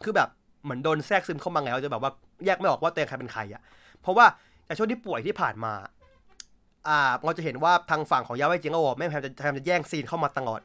[0.03, 0.29] คือแบบ
[0.63, 2.11] เหมือนโดนแทรกซึมเข้ามาแล้วจะแบบว่า
[2.45, 3.61] แยกไม่ออกว่าตัวเองใครเป็นใครอะ
[4.01, 4.25] เพราะว่า
[4.67, 5.73] จากช่วงที่ป่วยที่ผ่านมา
[6.87, 10.61] อ่า เราจะเห็นว่าทางฝั่งของยาไวจิโร่ไม่พยายามจะพยายามจะแย่งซีนเข้ามาตลอด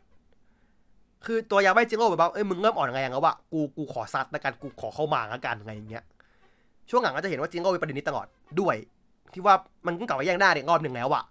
[1.27, 6.05] คือตัวยาไวจิโร่แบบว่าเอ้ยมึงเริ่มอ่อนแรงแล้วว่ะกูกูขอซัดแล้วกันกูขอเข้ามาแล้วกันอะไรอย่างเงี้ย
[6.91, 8.27] ช่วงหลังก็จะเห็นว่าจิโร่มีประเด็นนี้ตลอด
[8.61, 8.77] ด้วย
[9.33, 9.55] ที่ว่า
[9.87, 11.25] มันก็กลับมาแย่งหน้าเด็กรอบหนึ่งแล้วอะ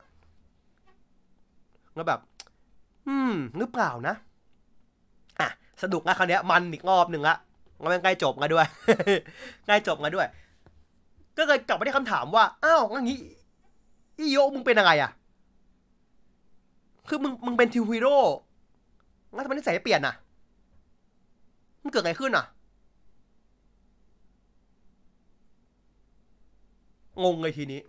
[1.95, 2.19] แล้วแบบ
[3.07, 4.15] อืมหรือเปล่านะ
[5.39, 5.47] อะ
[5.83, 7.35] สนุกนะคราวนี้ยมันอีกรอบหนึ่งละ
[7.83, 8.67] มันใกล้จบกันด้วย
[9.67, 10.27] ใกล้จบกันด้วย
[11.37, 13.19] ก็เลยกลับมาที่คำถามว่าอ้าวงั้นงี้
[14.17, 15.11] อีโยมึงเป็นอะไรอะ
[17.07, 18.17] คือมึงมึงเป็นทิวฮีโร่
[19.33, 20.15] แล้วทำไมนิสัยเปลี่ยนอะ
[21.83, 22.45] มันเกิดอะไรขึ้นอะ
[27.23, 27.81] งงเลยทีนี้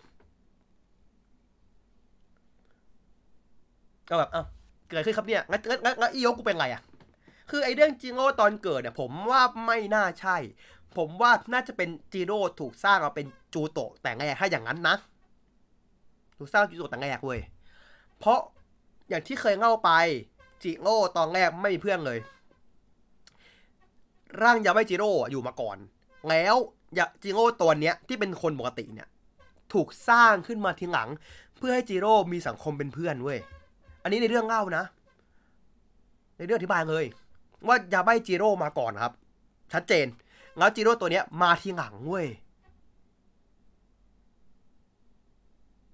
[4.09, 4.43] ก็แบบเอ้า
[4.86, 6.82] เกิดอะไรขึ้นครับเนี่ย งั้นงั้นงั้นอีโยกูเป็นไรอะ
[7.51, 10.36] คือไอ้เรื่องจิโร่ตอนเกิดเนี่ย ผมว่าไม่น่าใช่
[10.97, 14.97] ผมว่าน่าจะเป็นจิโร่ถูกสร้างมาเป็นจูโตะแต่แรกถ้าอย่างนั้นนะ
[16.36, 17.40] ถูกสร้างจูโตะแต่แรกเว้ย
[18.19, 18.39] เพราะ
[19.09, 19.90] อย่างที่เคยเล่าไป
[20.64, 22.18] จิโร่ตอนแรกไม่มีเพื่อนเลย
[24.43, 25.76] ร่างยาไม่จิโร่อยู่มาก่อน
[26.28, 26.56] แล้ว
[26.98, 29.09] ยาจิโร่ตัวเนี้ยที่เป็นคนปกติเนี่ย
[29.72, 31.09] ถูกสร้างขึ้นมาทีหลัง
[31.56, 33.39] เพื่อให้จิโร่มีสังคมเป็นเพื่อนเว้ย
[34.02, 34.84] อันนี้ในเรื่องเล่านะ
[36.39, 37.05] ในเรื่องอธิบายเลย
[37.66, 39.12] ว่ายาใบจิโร่มาก่อนครับ
[39.72, 40.06] ชัดเจน
[40.59, 42.26] แล้วจิโร่ตัวเนี้ยมาทีหลังเว้ย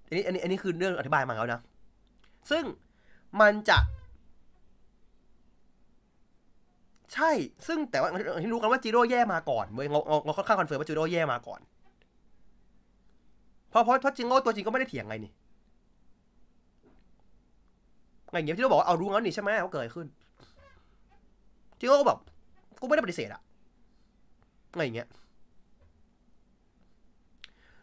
[0.07, 1.59] อันนี้อันนี้อันนี้คือเรื่องอธิบายมาแล้วนะ
[2.51, 2.63] ซึ่ง
[3.41, 3.77] มันจะ
[7.13, 7.31] ใช่
[7.67, 8.09] ซึ่งแต่ว่า
[8.43, 11.59] ที่รู้กันว่าจิโร่แย่มาก่อนเว้ยเราเราเราค่อนข้าง confirm ว่าจิโร่แย่มาก่อน
[13.69, 15.31] เพราะเพราะเพราะจิโร่ตัวจริงก็ไม่ได้เถียงไงนี่
[18.31, 20.07] ไงอย่างเงี้ยที่เราบอกว่าเอารู้แล้วนี่ใช่ไหมว่าเกิดขึ้น
[21.79, 22.19] จิโร่ก็แบบ
[22.81, 23.41] กูไม่ได้ปฏิเสธอะ
[24.71, 25.07] อะไรอย่างเงี้ย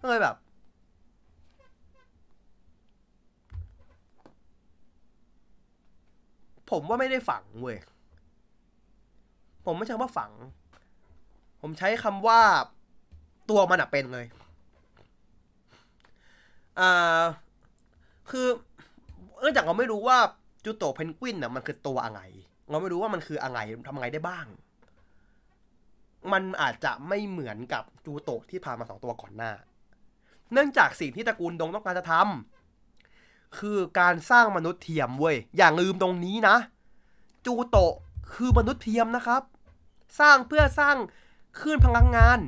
[0.01, 0.37] ก็เลยแบบ
[6.71, 7.79] ผมว่าไม่ได้ฝังเว้ย
[9.67, 10.33] ผมไม่ใช่ว่าฝัง
[11.61, 12.41] ผมใช้คำว่า
[13.51, 14.27] ตัวมันอะเป็นเลย
[16.81, 17.23] อ่า
[18.31, 18.47] คือ
[19.41, 20.19] เนื่องจากเราไม่รู้ว่า
[20.65, 22.21] จูโตเพนกวินน่ะมันคือตัวอะไร
[22.71, 24.47] เราไม่รู้ว่ามันคืออะไรทำอะไรได้บ้าง
[26.33, 29.53] มันอาจจะไม่เหมือนกับจูโตที่ผ่านมาสองตัวก่อนหน้า
[30.53, 36.57] เนื่องจากสิ่งที่ตระกูลดงต้องการจะทำคือการสร้างมนุษย์เทียมเว้ย อย่าลืมตรงนี้นะ
[37.47, 37.77] จูโต
[38.35, 39.43] คือมนุษย์เทียมนะครับ
[40.21, 40.97] สร้างเพื่อสร้าง
[41.61, 42.39] คลื่นพลังงาน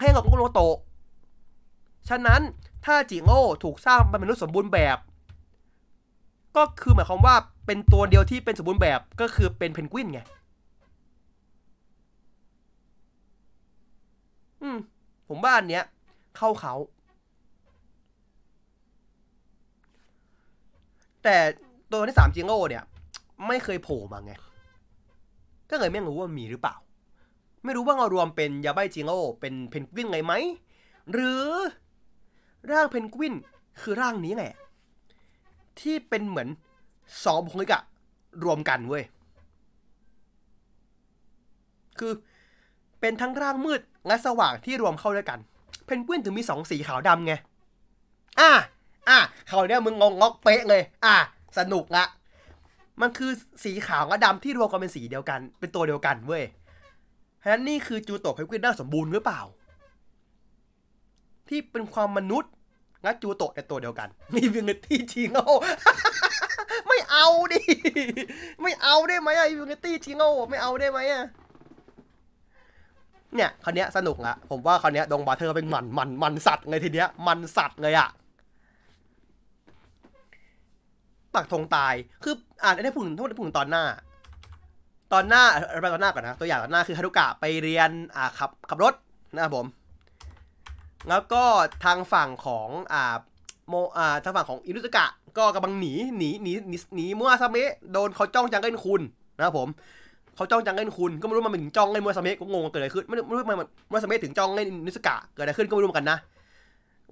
[0.00, 0.76] ให้กับโลโตะ
[2.08, 2.40] ฉะนั้น
[2.84, 4.98] ถ้าจิโง่ถูกสร้างเป็นมนุษย์สมบูรณ์แบบ
[6.56, 7.36] ก็คือหมายความว่า
[7.66, 10.20] เป็นตัวเดียวที่เป็นสมบูรณ์แบบก็คือเป็นเพนกวินไง
[14.62, 14.78] อืม
[15.28, 15.84] ผมว่าอันเนี้ย
[16.36, 16.74] เข้าเขา
[21.24, 21.36] แต่
[21.90, 22.84] ตัวที่สามจิโง่เนี่ย
[23.46, 24.32] ไม่เคยโผล่มาไง
[25.70, 26.74] ก็เลยไม่รู้ว่ามีหรือเปล่า
[27.64, 30.32] ไม่รู้ว่าเรารวมเป็นยาใบจิงโอเป็นเพนกวินไงไหม
[31.12, 31.46] หรือ
[32.70, 33.34] ร่างเพนกวิน
[33.80, 34.44] คือร่างนี้ไง
[35.80, 36.48] ที่เป็นเหมือน
[37.24, 37.80] สองบุคลิกะ
[38.44, 39.04] รวมกันเว้ย
[41.98, 42.12] คือ
[43.00, 45.38] เป็นทั้งร่างมืดและสว่างที่รวมเข้าด้วยกัน
[45.84, 47.34] เพนกวินถึงมีสองสีขาวดำไง
[48.40, 48.50] อะ
[49.08, 51.16] อะเขาวเนี้ยมึงงงงอกเป๊ะเลย อะ
[51.58, 52.04] สนุกละ
[53.00, 53.30] มันคือ
[53.64, 56.44] สีขาวกับดำที่รวมกันเป็นสีเดียวกัน เป็นตัวเดียวกันเว้ย
[57.42, 59.40] ฉะนั้นนี่คือจูโตะเพนกวินน่าสมบูรณ์หรือเปล่า
[61.48, 62.52] ที่เป็นความมนุษย์
[63.02, 65.50] และจูโตะในตัวเดียวกัน มีวิงตี้จิงโอ
[66.88, 67.60] ไม่เอาดิ
[68.62, 71.24] ไม่เอาได้ไหมอะวิงตี้จิงโอไม่เอาได้ไหมอะ
[73.34, 78.08] เนี่ยคราวเนี้ยสนุกละผมว่าคราวเนี้ยดงบาเทอร์เป็นมันมันมันสัตว์เลยทีเนี้ยมันสัตว์เลยอะ
[81.36, 81.94] ปักธงตาย
[82.24, 82.34] คือ
[82.64, 83.84] อ่านได้พูดถึงพูดถึงตอนหน้า
[85.12, 88.94] ตอนหน้าเอาไปตอนหน้าก่อนนะ ตัวอย่างตอนหน้าคือฮารุกะไปเรียนอ่าขับขับรถ
[89.34, 89.66] นะครับผม
[91.08, 91.42] แล้วก็
[91.84, 93.14] ทางฝั่งของอ่า
[93.68, 95.06] โมอ่าทางฝั่งของอิรุสกะ
[95.38, 99.02] ก็กำลังหนีหนีหนีหนีหนีมัวซาเมะโดนเขาจ้องจังเกิลคุณ
[99.36, 99.68] นะครับผม
[100.36, 106.18] เขาจ้องจังเกิลคุณก็ไม่รู้มันถึงจ้องเล่นมัวซาเมะก็งงเกิดอะไรขึ้นไม่รู้ไม่รู้มันมัวซาเมะถึงจ้องเล่นอิรุสกะเกิดอะไรขึ้นก็ไม่รู้เหมือนกันนะ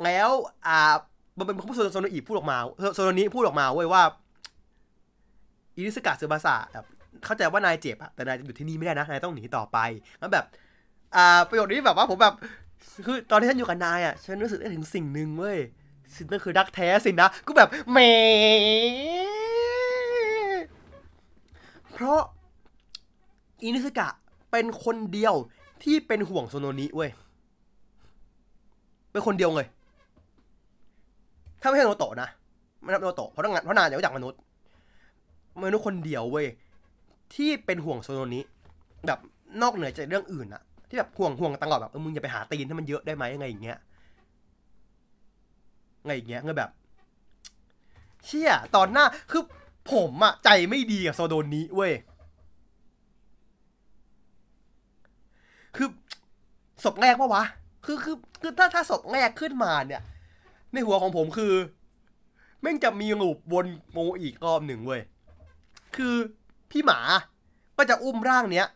[0.04, 0.30] แล้ว
[0.66, 0.94] อ่า
[1.38, 2.58] มันเป็นผู้โซโนอิพูดออกมา
[2.94, 4.02] โซโนนี้พูดออกมาเว้ยว่า
[5.76, 6.84] อิรุสกะซึบาสะแบบ
[7.24, 9.78] เข้าใจว่านายเจ็บอะแต่นายจะอยู่ที่นี่ไม่ได้นะนายต้องหนีต่อไป
[10.18, 10.44] แล้วแบบ
[11.16, 12.34] อ่า ประโยคนี้แบบว่าผมแบบ
[13.06, 15.58] คือตอนที่ฉันอยู่กับนายอะฉันรู้สึกได้ถึงสิ่งหนึ่งเว้ย
[16.16, 17.98] สิ่งนั้นคือรักแท้สินะกูแบบแหม
[21.92, 22.20] เพราะ
[23.62, 24.08] อินิสกะ
[24.50, 25.34] เป็นคนเดียว
[25.82, 27.10] ที่เป็นห่วงโซโนนิเว้ย
[29.12, 29.68] เป็นคนเดียวเลย
[31.64, 32.28] ถ้าไม่ใช่โนโตะนะ
[32.82, 34.40] ไม่นับโนโตะเพราะงานเพราะนานจะรู้จักมนุษย์
[35.64, 36.46] มนุษย์คนเดียวเว้ย
[37.34, 38.40] ที่เป็นห่วงโซโนนิ
[39.06, 39.18] แบบ
[39.62, 43.78] นอกเหนือจากเรื่องอื่นอะที่แบบห่วงห่วงตลอดแบบเออมึงอย่าไปหาตีนให้มันเยอะได้ไหมไงอย่างเงี้ย
[46.06, 46.70] ไงอย่างเงี้ยเงยแบบ
[48.24, 49.42] เชี่ยตอนหน้าคือ
[49.92, 51.92] ผมอะใจไม่ดีกับโซโดนนี้เว้ย
[55.76, 55.88] คือ
[56.84, 57.44] ศพแรกปะวะ
[57.84, 60.02] คือคือคือถ้าถ้าศพแรกขึ้นมาเนี่ย
[60.74, 61.54] ในหัวของผมคือ
[62.60, 65.02] แม่งจะมีลูปวนโมอีกรอบหนึ่งเว้ย
[65.96, 66.14] คือ
[66.70, 67.00] พี่หมา
[67.76, 68.66] ก็จะอุ้มร่างเนี้ย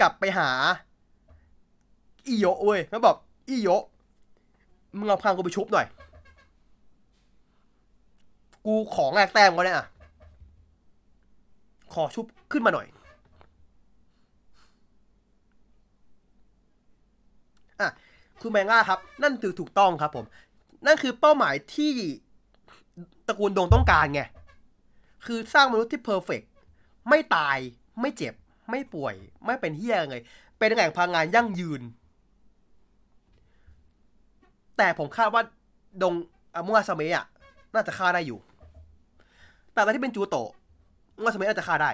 [0.00, 0.50] กลับไปหา
[2.26, 3.16] อีโยะเว้ยแล้วบอก
[3.48, 3.84] อีโยะ
[4.98, 5.86] มึงเอาพังกูไปชุบหน่อย
[8.66, 9.86] กูของแรกแต้มก็ได้อะ
[11.94, 12.86] ขอชุบขึ้นมาหน่อย
[17.80, 17.90] อะ
[18.42, 20.24] คือแมงล่าครับ นั่นคือถูกต้องครับผม
[20.86, 21.92] นั่นคือเป้าหมายที่
[23.26, 24.22] ตระกูลดงต้องการไง
[25.26, 26.42] คือสร้างมนุษย์ที่เพอร์เฟก
[27.08, 27.58] ไม่ตาย
[28.00, 28.34] ไม่เจ็บ
[28.70, 29.14] ไม่ป่วย
[29.46, 30.22] ไม่เป็นเฮี้ยเลย
[30.58, 31.82] เป็นแหล่งพลังงานยั่งยืน
[34.76, 35.42] แต่ผมคาดว่า
[36.02, 36.14] ดง
[36.54, 37.26] อามัวซาเมะอะ
[37.74, 38.38] น่าจะฆ่าได้อยู่
[39.72, 40.48] แต่ตอนที่เป็นจูโตะ
[41.20, 41.90] มัวซาเมะน่าจะฆ่าได้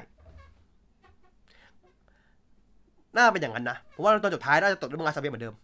[3.15, 5.57] น่าเป็นอย่างนั้นนะ ผมว่าตอนจบท้ายน่าจะตกด้วยมัวซาเมะเหมือนเดิม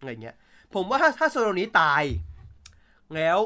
[0.00, 0.36] อะไรเงี้ย
[0.74, 2.02] ผมว่าถ้าถ้าโซโลนี้ตาย
[3.14, 3.38] แล้ว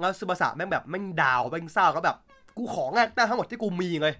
[0.00, 2.16] แล้วซูบาสะแม่งแบบแม่งดาวแม่งเศร้าก็แบบ
[2.56, 4.14] กูของแรกได้ทั้งหมดที่กูมีเลย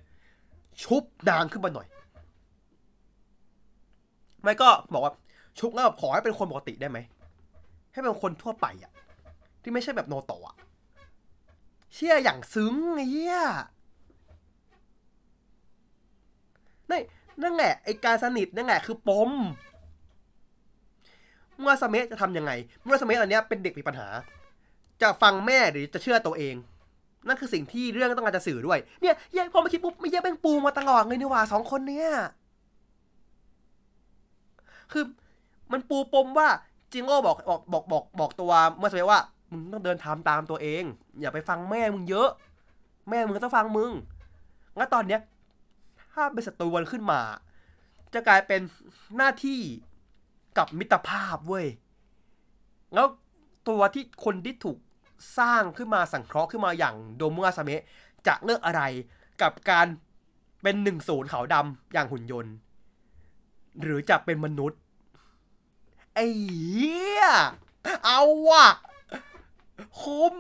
[0.83, 1.87] ชุบนางขึ้นมาหน่อย
[4.43, 5.13] ไม่ก็บอกว่า
[5.59, 6.99] ชุบแล้วแบบขอให้เป็นคนปกติได้ไหม
[7.93, 8.93] ให้เป็นคนทั่วไปอะ
[9.63, 10.57] ที่ไม่ใช่แบบโนโตะอะ
[11.93, 13.39] เชี่ยอย่างซึ้งไอ้เหี้ย
[16.91, 17.03] นั่น
[17.43, 19.31] นั่นแหละไอการสนิทนั่นแหละคือปม
[21.63, 22.53] มัวสเมะจะทำยังไง
[22.87, 24.09] มัวสเมะอันนี้เป็นเด็กมีปัญหา
[25.03, 26.55] จะฟังแม่หรือจะเชื่อตัวเอง
[27.29, 32.09] นั่นคือสิ่งที่เรื่องต้องการจะสื่อด้วย เนี่ยเหี้ยพอมาคิดปุ๊บไม่เหี้ยแม่งปูมาตลอดเลยนี่ว่าสองคนเนี้ย
[34.93, 35.05] คือ
[35.73, 36.49] มันปูปมว่า
[36.93, 39.21] จิงโง่บอกบอกบอกบอกบอกตัวเมื่อสมัยว่า
[39.51, 40.83] มึงต้องเดินทาตามตัวเอง
[41.21, 42.29] อย่าไปฟังแม่มึงเยอะ
[43.09, 43.91] แม่มึงต้องฟังมึง
[44.77, 45.21] แล้วตอนเนี้ย
[46.13, 47.21] ถ้าเป็นศัตรูกันขึ้นมา
[48.15, 48.61] จะกลายเป็น
[49.17, 49.61] หน้าที่
[50.59, 51.67] กับมิตรภาพเว้ย
[52.95, 53.07] แล้ว
[53.69, 54.79] ตัวที่คนที่ถูก
[55.39, 57.83] สร้างขึ้นมาสังเคราะห์ขึ้นมาอย่างโดมุอาซาเมะ
[58.27, 58.83] จะเลือกอะไร
[59.43, 59.87] กับการ
[60.63, 62.55] เป็นหนึ่งศูนย์ขาวดำอย่างหุ่นยนต์
[63.83, 64.81] หรือจะเป็นมนุษย์
[66.15, 66.27] ไอ้
[66.73, 67.25] เหี้ย
[68.05, 68.67] เอาวะ
[70.03, 70.05] ค
[70.35, 70.37] ม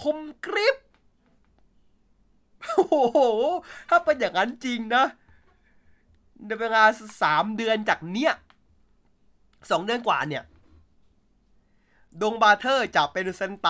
[0.00, 0.76] คมกริบ
[2.74, 3.18] โอ้โห
[3.88, 5.04] ถ้าเป็นอย่างนั้นจริงนะ
[6.46, 6.84] ในเวลา
[7.22, 8.32] สามเดือนจากเนี้ย
[9.70, 10.44] สองเดือนกว่าเนี่ย
[12.22, 13.68] ดงบาเทอร์จะเป็นเซนไต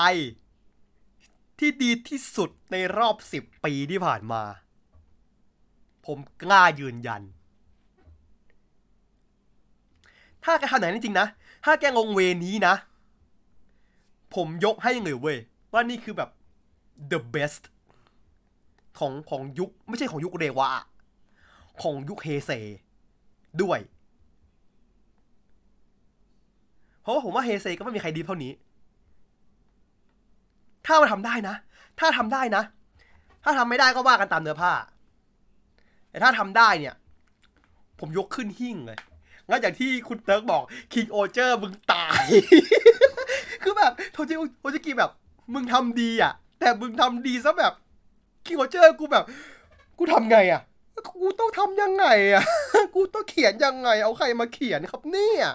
[1.59, 4.43] ที่ดีที่สุดในรอบสิบปีที่ผ่านมา
[6.07, 7.23] ผมกล้ายืนยัน
[10.45, 11.27] ถ้าแกทำไหนจริงนะ
[11.65, 12.75] ถ้าแกงงเวนี้นะ
[14.35, 15.39] ผมยกให้เลยเว้ย
[15.73, 16.31] ว่านี่คือแบบ
[17.11, 17.63] the best
[18.99, 20.69] ของของยุค ไม่ใช่ของยุคเรวะ
[21.83, 22.51] ของยุคเฮเซ
[23.63, 23.79] ด้วย
[26.98, 28.53] เพ ราะว่าผมว่าเฮเซก็ไม่มีใครดีเท่านี้
[30.87, 31.55] ถ้ามันทำได้นะ
[31.99, 32.63] ถ้าทำได้นะ
[33.45, 34.73] ถ้าทำไม่ได้ก็ว่ากันตามเนื้อผ้า
[36.11, 36.95] แต่ถ้าทำได้เนี่ย
[38.01, 38.99] ผมยกขึ้นหิ้งเลย
[39.49, 40.63] งั้นอย่างที่คุณเติร์กบอก
[40.93, 42.25] คิงโอเจอร์มึงตาย
[43.63, 45.11] คือแบบโทชิโทชิกิแบบ
[45.55, 47.73] มึงทำดีอะ แต่มึงทำดีซะแบบ
[48.47, 49.25] คิงโอเจอร์กูแบบ
[49.99, 50.63] กูทำไงอะ
[51.23, 52.45] กูต้องทำยังไงอะ
[52.95, 55.47] กูต้องเขียนยังไง เอาใครมาเขียนครับเนี่ย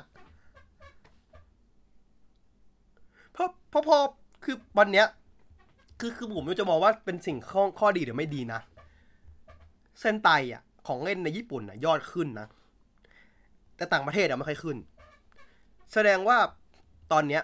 [3.34, 3.98] เพราะเพราะพอ
[4.44, 5.08] คือวันเนี้ย
[6.00, 8.60] คือคือผมจะมองว่าเป็นสิ่งข้อข้อดีหรือไม่ดีนะ
[10.00, 12.48] เซนไตอะ ของเล่นในญี่ปุ่นอะ ยอดขึ้นนะ
[13.76, 14.78] แต่ต่างประเทศอะไม่ค่อยขึ้น
[15.94, 16.38] แสดงว่า
[17.12, 17.44] ตอนเนี้ย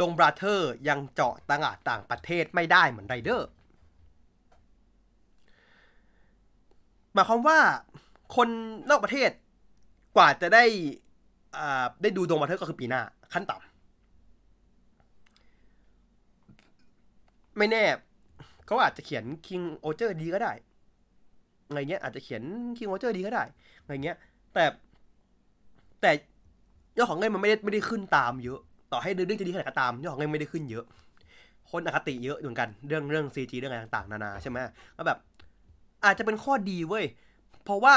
[0.00, 3.48] ดงบราเธอร์ยังเจาะตลาดต่างประเทศไม่ได้เหมือนไรเดอร์
[7.12, 7.58] หมายความว่า
[8.36, 8.48] คน
[8.90, 9.30] นอกประเทศ
[10.16, 10.64] กว่าจะได้
[11.58, 13.02] อ่าได้ดูดงบราเธอร์ก็คือปีหน้า
[13.32, 13.67] ขั้นต่ำ
[17.58, 17.84] ไม่แน่
[18.66, 20.52] เขาอาจจะเขียนคิงโอเจอร์ดีก็ได้
[21.68, 22.42] อะไรเงี้ยอาจจะเขียน
[22.78, 23.44] คิงโอเจอร์ดีก็ได้
[23.82, 24.16] อะไรเงี้ย
[24.54, 24.64] แต่
[26.00, 26.10] แต่
[26.96, 28.60] ยอดของเงินมันไม่ได้ไม่ได้ขึ้นตามเยอะ
[28.92, 30.84] ต่อให้เรื่องจะดีขนาดก็ตามยอดของเงินไม่ได้ขึ้นเยอะ
[31.70, 34.56] คนอคติเยอะเหมือนกันเรื่องเรื่อง CG เรื่องอะไรต่างๆ นานาใช่ไหม
[34.96, 35.18] ก็แบบ
[36.04, 37.04] อาจจะเป็นข้อดีเว้ย
[37.64, 37.94] เพราะว่า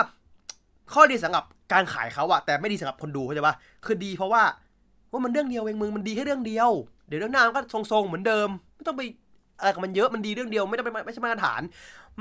[0.93, 1.43] ข้อดีสำหรับ
[1.73, 3.55] การขายเขาอะแต่ไม่ดีสำหรับคนดูเข้าใจปะ
[3.85, 4.43] คือดีเพราะว่า
[5.11, 6.71] ว่ามันเรื่องเดียวเองมึงมันดีแค่เรื่องเดียว
[7.07, 9.01] เดี๋ยวเรื่องหน้ามันก็ทรงๆเหมือนเดิม ไม่ต้องไป
[9.61, 11.61] อะไรกับมันเยอะมันดีเรื่องเดียวไม่ต้องไปไม่ใช่มาตรฐาน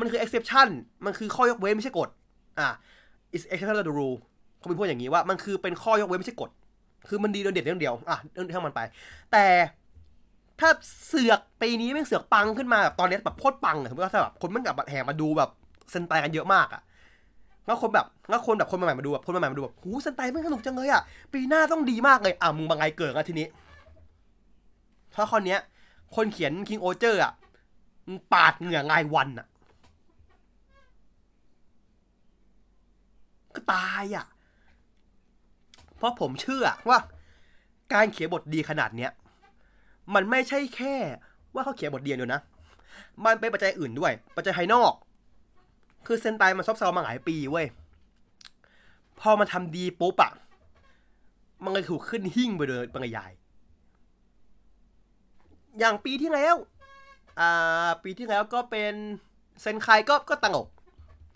[0.01, 0.69] มันคือ exception
[1.05, 2.09] มันคือข้อยกเว้นไม่ใช่กฎ
[2.59, 2.69] อะ
[3.37, 4.17] is exception to the rule
[4.59, 6.51] เขาเป็นพูดอย่างนี้ว่ามันคือเป็นข้อยกเว้นไม่ใช่กฎ
[7.09, 8.81] คือมันดีเรื่องเด็ดเรื่องเดียวอะเรื่องที่มันไป
[9.33, 9.45] แต่
[10.61, 10.69] ถ้า
[11.09, 15.51] เสือกปีนี้แม่งเสือกปังขึ้นมาแบบตอนนี้แบบโคตรปังอะสมมติว่าแบบคนมันแบบแห่มาดูแบบ
[15.91, 16.83] เซนไตกันเยอะมากอะ
[17.67, 21.03] แล้วคนแบบแล้วคนแบบคนใหม่มาดูแบบคนใหม่มาดูแบบหูเซนไตมันสนุกจังเลยอะ
[21.33, 23.47] ปีหน้าต้องดีมากเลยอะมึงบางไงเกิดกันทีนี้
[25.15, 25.61] ถ้าข้อเนี้ย
[26.17, 27.33] คนเขียนคิงโอเจอร์อะ
[28.07, 29.47] มึงปาดเหงื่อไงายวันอะ
[33.55, 34.27] ก็ตายอะ
[35.97, 36.99] เพราะผมเชื่อว่า
[37.93, 39.11] การเขียนบทดีขนาดเนี้ย
[40.15, 40.95] มันไม่ใช่แค่
[41.55, 42.41] ว่าเขาเขียนบทเดียวเดียวนะ
[43.25, 44.93] มันเป็นปัจจัยอื่นด้วย ปัจจัยภายนอก
[46.07, 47.67] คือเซนไตมันซบเซามาหลายปีเว้ย
[49.21, 50.33] พอมันทำดีปุ๊บอะ
[51.65, 53.29] มันเลยถูกขึ้นหิ่งไปเลยป็นใหญ่
[55.79, 56.57] อย่างปีที่แล้ว
[57.41, 58.95] อ่า ปีที่แล้วก็เป็น
[59.61, 60.67] เซนไคก็ก็ตังอก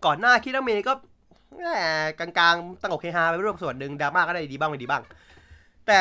[0.05, 0.93] ก่อนหน้าคิดาเมก็
[1.57, 1.69] แหม
[2.19, 5.03] กลางๆตังอกเฮฮาไปร่วมส่วนหนึ่งดราม่าก็ได้ดีบ้างไม่ดีบ้าง
[5.87, 5.99] แต่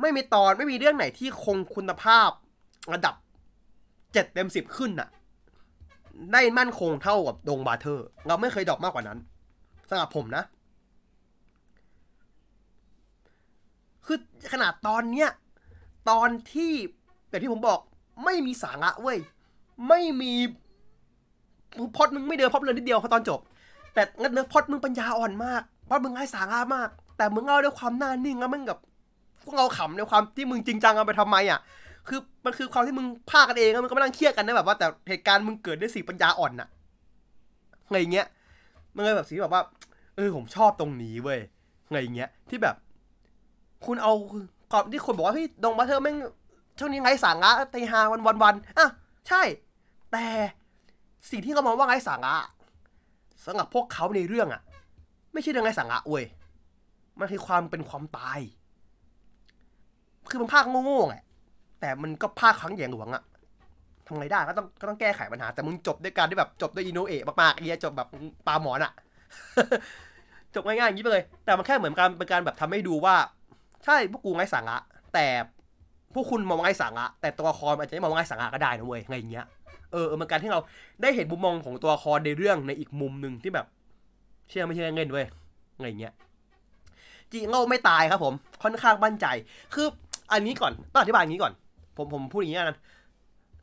[0.00, 2.30] ไม่มีตอนไม่มีเรื่องไหนที่คงคุณภาพ
[2.92, 3.14] ระดับ
[4.12, 5.08] เจ็ดเต็มสิบขึ้นน่ะ
[6.32, 9.18] ได้มั่นคงเท่ากับดงบาเทอร์ เราไม่เคยดรอกมากกว่านั้น
[9.88, 10.44] สำหรับผมนะ
[14.06, 14.18] คือ
[14.52, 15.30] ขนาดตอนเนี้ย
[16.10, 16.72] ตอนที่
[17.34, 17.80] แต่ที่ผมบอก
[18.24, 19.18] ไม่มีสาระเว้ย
[19.88, 20.32] ไม่มี
[21.96, 23.40] พอดมึงไม่เดินพอดเลยนิดเดียวพอตอนจบ
[23.94, 28.78] แต่งั้นเนื้อพอดมึงปัญญาอ่อนมากพอดมึงให้สาระมาก แต่มึงเอาด้วยความหน้านิ่งแล้วมึงกับ
[29.42, 31.60] พวกเราขำในความที่มึงจริงจังเอาไปทำไมอะ
[32.08, 36.68] คือมันคือความที่มึงพากันเองแล้วมึงก็ไม่นั่งเครียดกันนะแบบว่าแต่เหตุการณ์มึงเกิดด้วยสีปัญญาอ่อนน่ะ
[37.86, 38.26] อะไรเงี้ย
[38.94, 39.62] มันเลยแบบสีแบบว่า
[40.16, 41.40] เออผมชอบตรงนี้เว้ย
[41.86, 42.76] อะไรเงี้ยที่แบบ
[43.86, 44.12] คุณเอา
[44.72, 46.16] ก่อนที่คนบอกว่าเฮ้ยดงบัตเทอร์แม่ง
[46.78, 48.88] ช่วงนี้ไงสาระตีฮาวันวันวันอะ
[49.28, 49.42] ใช่
[50.12, 50.26] แต่
[51.30, 52.34] สิ่งที่เขามองว่าไงสาระ
[53.44, 54.62] สำหรับพวกเขาในเรื่องอะ
[55.32, 56.24] ไม่ใช่เรื่องไงสาระเว้ย
[57.18, 58.40] มันคือความเป็นความตาย
[60.30, 61.16] คือมันภาคโง่ๆไง
[61.80, 63.22] แต่มันก็ภาคครั้งใหญ่หลวงอะ
[64.06, 68.08] ทำไงได้ก็ต้องก็ต้องแก้ไขปัญหา แต่มึงจบด้วยการที่แบบจบด้วยอินโนเอะมากๆไอ้เหี้ยจบแบบ
[68.46, 68.92] ปลาหมอนอะ
[70.54, 73.16] จบง่ายๆอย่างนี้ไปเลย แต่มันแค่เหมือนการเป็นการแบบทำให้ดูว่า
[73.84, 74.76] ใช่พวกกูไงสาระ
[75.14, 75.26] แต่
[76.14, 79.46] พวกคุณมองไงสาระแต่ตัวละครอาจจะไม่มองไงสาระก็ได้นะเว้ยไงเงี้ย
[79.92, 80.60] เออมันการที่เรา
[81.02, 83.66] ได้เห็นมุมมองของตัวละครในเรื่องในอีกมุมหนึ่งที่แบบ
[84.48, 85.26] เชื่อไม่เชื่อเงินเว้ย
[85.80, 86.14] ไงเงี้ย
[87.32, 89.26] จีโง่ไม่ตายครับผม ค่อนข้างมั่นใจ
[89.74, 89.86] คือ
[90.32, 91.52] อันนี้ก่อนต้องอธิบายอย่างนี้ก่อน
[91.96, 92.78] ผมผมพูดอย่างนี้กัน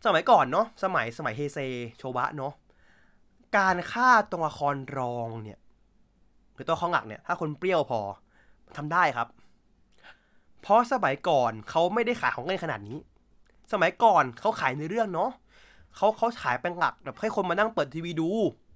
[0.05, 1.59] สมัยก่อนเนาะสมัยสมัยเฮเซ
[1.97, 2.53] โชบะเนาะ
[3.57, 5.59] การฆ่าตัวละครรองเนี่ย
[6.53, 7.99] หรือตัวข้องหลักเนี่ย ถ้าคนเปรี้ยวพอ
[8.77, 9.27] ทำได้ครับ
[10.61, 12.97] เพราะสมัยก่อนเขาไม่ได้ขายของเล่นขนาดนี้
[13.71, 15.31] สมัยก่อนเขาขายในเรื่องเนาะ
[15.95, 18.29] เขาเขาขายเป็นหลักแบบให้คนมานั่งเปิดทีวีดู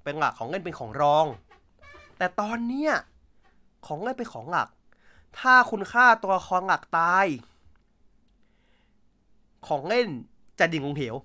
[0.03, 1.25] เป็นหลักของเล่นเป็นของรอง
[2.17, 2.93] แต่ตอนเนี้ย
[3.87, 4.67] ของเล่นเป็นของหลัก
[5.39, 7.25] ถ้าคุณค่าตัวละครหลักตาย
[9.67, 10.07] ของเล่น
[10.59, 11.15] จะดิ่งลงเหว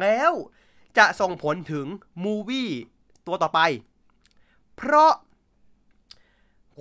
[0.00, 0.32] แล้ว
[0.98, 1.86] จะส่งผลถึง
[2.22, 2.70] มูวี่
[3.26, 3.60] ตัวต่อไป
[4.76, 5.12] เพราะ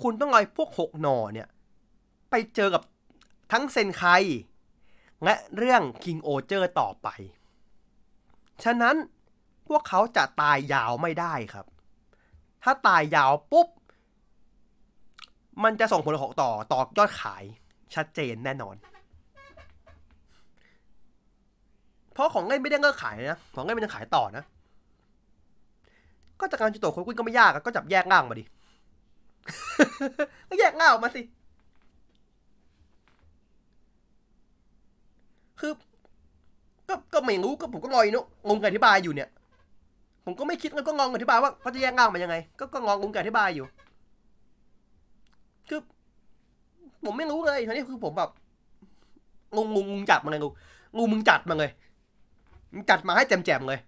[0.01, 1.47] คุณต้องเอาพวกหกหน่อเนี่ย
[2.29, 2.83] ไปเจอกับ
[3.51, 4.03] ทั้งเซนไค
[5.23, 7.07] และเรื่อง King o เจอร์ต่อไป
[8.63, 8.95] ฉะนั้น
[9.67, 11.65] พวกเขาจะตายยาวไม่ได้ครับ
[12.63, 13.67] ถ้าตายยาวปุ๊บ
[15.63, 17.43] มันจะส่งผลของต่อต่อยอดขาย
[17.95, 18.75] ชัดเจนแน่นอน
[22.13, 24.43] เพราะของเล่นไม่ได้เลิกขายนะ ของเล่นมันยังขายต่อนะ
[26.39, 28.45] ก็จากการจุดตัวคนกุ้ยก็ไม่ยากอะก็จับแยกง่างมาดิ
[30.49, 31.21] ก็แยกง่างออกมาสิ
[35.59, 35.71] คือ
[36.87, 39.29] ก็ก็ไม่รู้ก็ผมก็งอยเนอะงงกับอธิบายอยู่เนี่ย
[40.25, 43.65] ผมก็ไม่คิดแล้วก็งงอธิบายว่าเขาจะแยกง่ามายังไง ก็ก็งงงกับอธิบายอยู่
[45.69, 45.79] คือ
[47.03, 48.29] ผมไม่รู้เลยทีนี้คือผมแบบ
[49.55, 50.45] งงงงงจัดมาเลยง
[50.97, 51.71] งงมึงจัดมาเลย
[52.73, 53.79] มึงจัดมาให้แจมๆเลย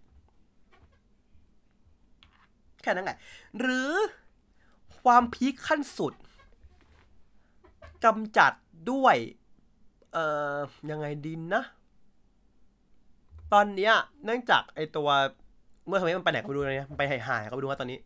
[2.82, 3.18] แค่นั้นแหละ
[3.60, 3.92] หรือ
[5.04, 6.14] ความพีคขั้นสุด
[8.06, 8.52] กำจัด
[8.92, 9.16] ด้วย
[10.14, 10.26] เอ่
[10.56, 10.58] อ
[10.92, 11.64] ยังไงดินนะ
[13.54, 13.94] ตอนเนี้ย
[14.26, 15.10] เนื่องจากไอตัว
[15.88, 18.00] เมื่อทำไมมันไปไหนก็ไม่รู้นะมันไปหายๆก็ไม่รู้ว่าตอนนี้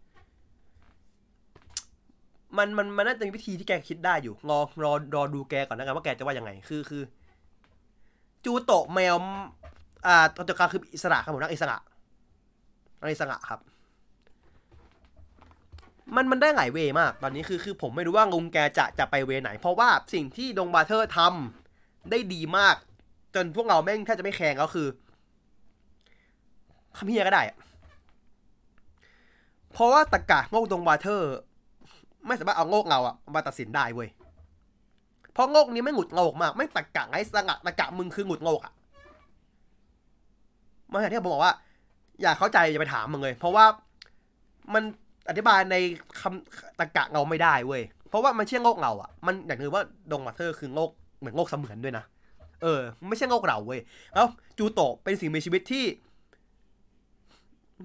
[2.57, 7.03] มันมันมันน่าจะมีวิธีที่แกคิดได้อยู่ รอรอรอดูแกก่อนนะกันว่าแกจะว่ายังไง คือคือ
[8.45, 9.15] จูโตะแมว
[10.07, 11.77] อ่าตัวการคืออิสระครับผมนักอิสระ
[12.99, 13.59] นักอิสระครับ
[16.15, 22.75] มันมันได้หลายเวมาก ตอนนี้คือคือผมไม่รู้ว่าลุงแกจะจะไปเวไหน เพราะว่าสิ่งที่ดงบาเทอร์ทำได้ดีมาก
[23.35, 24.87] จนพวกเราแม่งแทบจะไม่แข่งก็คือ
[26.97, 27.43] คำเฮียก็ได้
[29.73, 31.31] เพราะว่าตะกะโงกดงบาเทอร์
[32.27, 34.09] ไม่สามารถเอาโงกเราอะมาตัดสินได้เว้ย
[35.33, 38.73] เพราะโงกนี้ไม่หงุดโงกมาก ไม่ตะกะไอ้สงะตะกะมึงคือหงุดโงกอะ
[40.91, 41.53] มาอย่างที่ผมบอกว่า
[42.21, 43.65] อยากเข้าใจจะไปถามมึงเลย เพราะว่า
[44.73, 44.83] มัน
[45.29, 45.75] อธิบายใน
[46.19, 52.03] คำตะกะเงาไม่ได้เว้ย เพราะว่ามันเชื่อโงกเงาอะมันอย่างคือว่าดงมาเธอร์คือโงกเหมือนโงกเสมือนด้วยนะ
[52.61, 53.79] เออ ไม่ใช่โงกเราเว้ย
[54.13, 54.27] แล้ว
[54.57, 55.85] จูโตะเป็นสิ่งมีชีวิตที่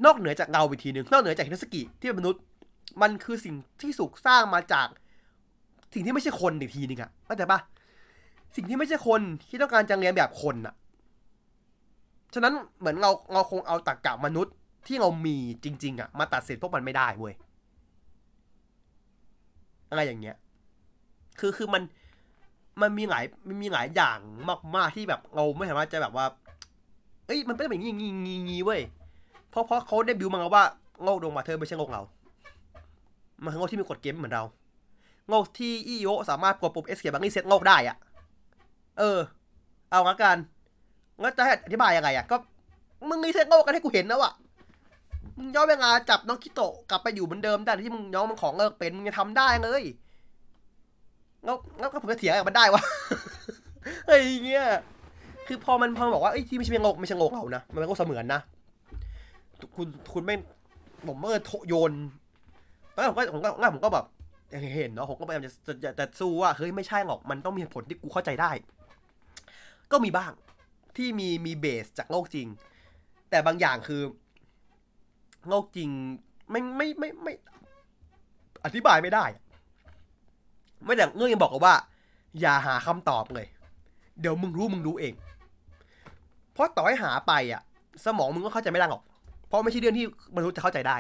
[0.05, 2.43] นอกเหนือจากเงาอีกทีหนึ่งนอกเหนือจากฮินสกิที่เป็นมนุษย์
[3.03, 4.87] มันคือสิ่งที่สุกสร้างมาจาก
[5.95, 7.59] สิ่งที่ไม่ใช่คนอีกทีหนึงอะเข้าใจปะ
[8.57, 10.75] สิ่งที่ไม่ใช่คนที่ต้องการจะเรียนแบบคนอะ
[12.35, 14.55] ฉะนั้นเหมือนเราเราคงเอาตรรกะมนุษย์
[14.87, 17.35] ที่เรามีจริง ๆอะมาตัดสินพวกมันไม่ได้เว้ย
[19.91, 20.37] อะไรอย่างเงี้ย
[21.41, 21.83] คือคือมัน
[22.81, 24.19] มันมีหลายมันมีหลายอย่าง
[24.77, 26.27] มาก ๆ ที่แบบเราไม่สามารถจะแบบว่า
[27.27, 28.81] เอ้ยมันเป็นแบบนี้งี้งี้งี้เว้ย
[29.51, 30.65] เพราะเพราะเขาได้บิวมาแล้วว่า
[31.03, 32.03] โงกดวงมาเธอไม่ใช่โงกเรา
[33.43, 34.45] มันคือโงกที่มีกฎเกมเหมือนเรา
[35.29, 37.97] โงกที่อีโอสามารถกดปุ่มเอสเคบังนี่เซตโงกได้อะ
[38.99, 39.19] เออ
[39.91, 40.37] เอางั้นกัน
[41.21, 42.37] งั้นจะให้อธิบายยังไงอะก็
[43.09, 44.33] มึงมีเซตโงกกันให้กูเห็นนะวอะ
[45.39, 49.83] มึงย้อนเวลาจับน้องคิโตะกลับไปอยู่เหมือนเดิมได้ที่มึงย้อนมันของเลิกเป็นมึงจะทำได้เลย
[51.45, 52.83] แล้วแล้วก็ผมจะเถียงกับมันได้วะ
[54.07, 54.67] เฮ้ยเงี้ย
[55.47, 58.41] คือพอมันพอมันบอกว่าไอ้ที่ไม่ใช่โงกไม่ใช่โงกเรานะมันเป็นโงกเสมือนนะ
[59.77, 60.37] คุณคุณไม่
[61.07, 61.39] ผมเมื่อ
[61.69, 61.93] โยน
[62.93, 64.05] แล้วผมก็ผมก็งั้นผมก็แบบ
[64.77, 68.51] เห็นเนาะผมก็พยายามจะจะจะสู้ว่าเฮ้ยไม่ใช่หรอกมันต้องมีผลที่กูเข้าใจได้
[69.93, 70.33] ก็มีบ้าง
[70.97, 72.49] ที่มีมีเบสจากโลกจริง
[73.31, 74.03] แต่บางอย่างคือ
[75.49, 75.91] โลกจริง
[76.51, 77.33] ไม่ไม่ไม่ไม่
[78.65, 79.25] อธิบายไม่ได้
[80.85, 81.75] ไม่แต่เงื่อนยังบอกกันว่า
[82.41, 83.47] อย่าหาคำตอบเลย
[84.21, 85.15] เดี๋ยวมึงรู้มึงรู้เอง
[86.53, 87.63] เพราะต่อให้หาไปอะ
[88.05, 89.03] สมองมึงก็เข้าใจไม่ได้หรอก
[89.47, 90.07] เพราะไม่ใช่เรื่องที่
[90.37, 90.97] มนุษย์จะเข้าใจได้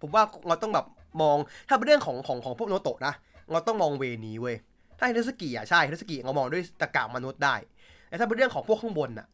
[0.00, 0.86] ผมว่าเราต้องแบบ
[1.22, 1.36] มอง
[1.68, 3.14] ถ้าเป็นเรื่องของของของพวกโนโตะนะ
[3.52, 4.56] เราต้องมองเวนี้เว้ย
[4.98, 7.54] ถ้าฮินสกิอะใช่ฮินสกิเรามองด้วยตะกามนุษย์ได้
[8.08, 9.26] แต่ถ้าเป็นเรื่องของพวกข้างบนน่ะ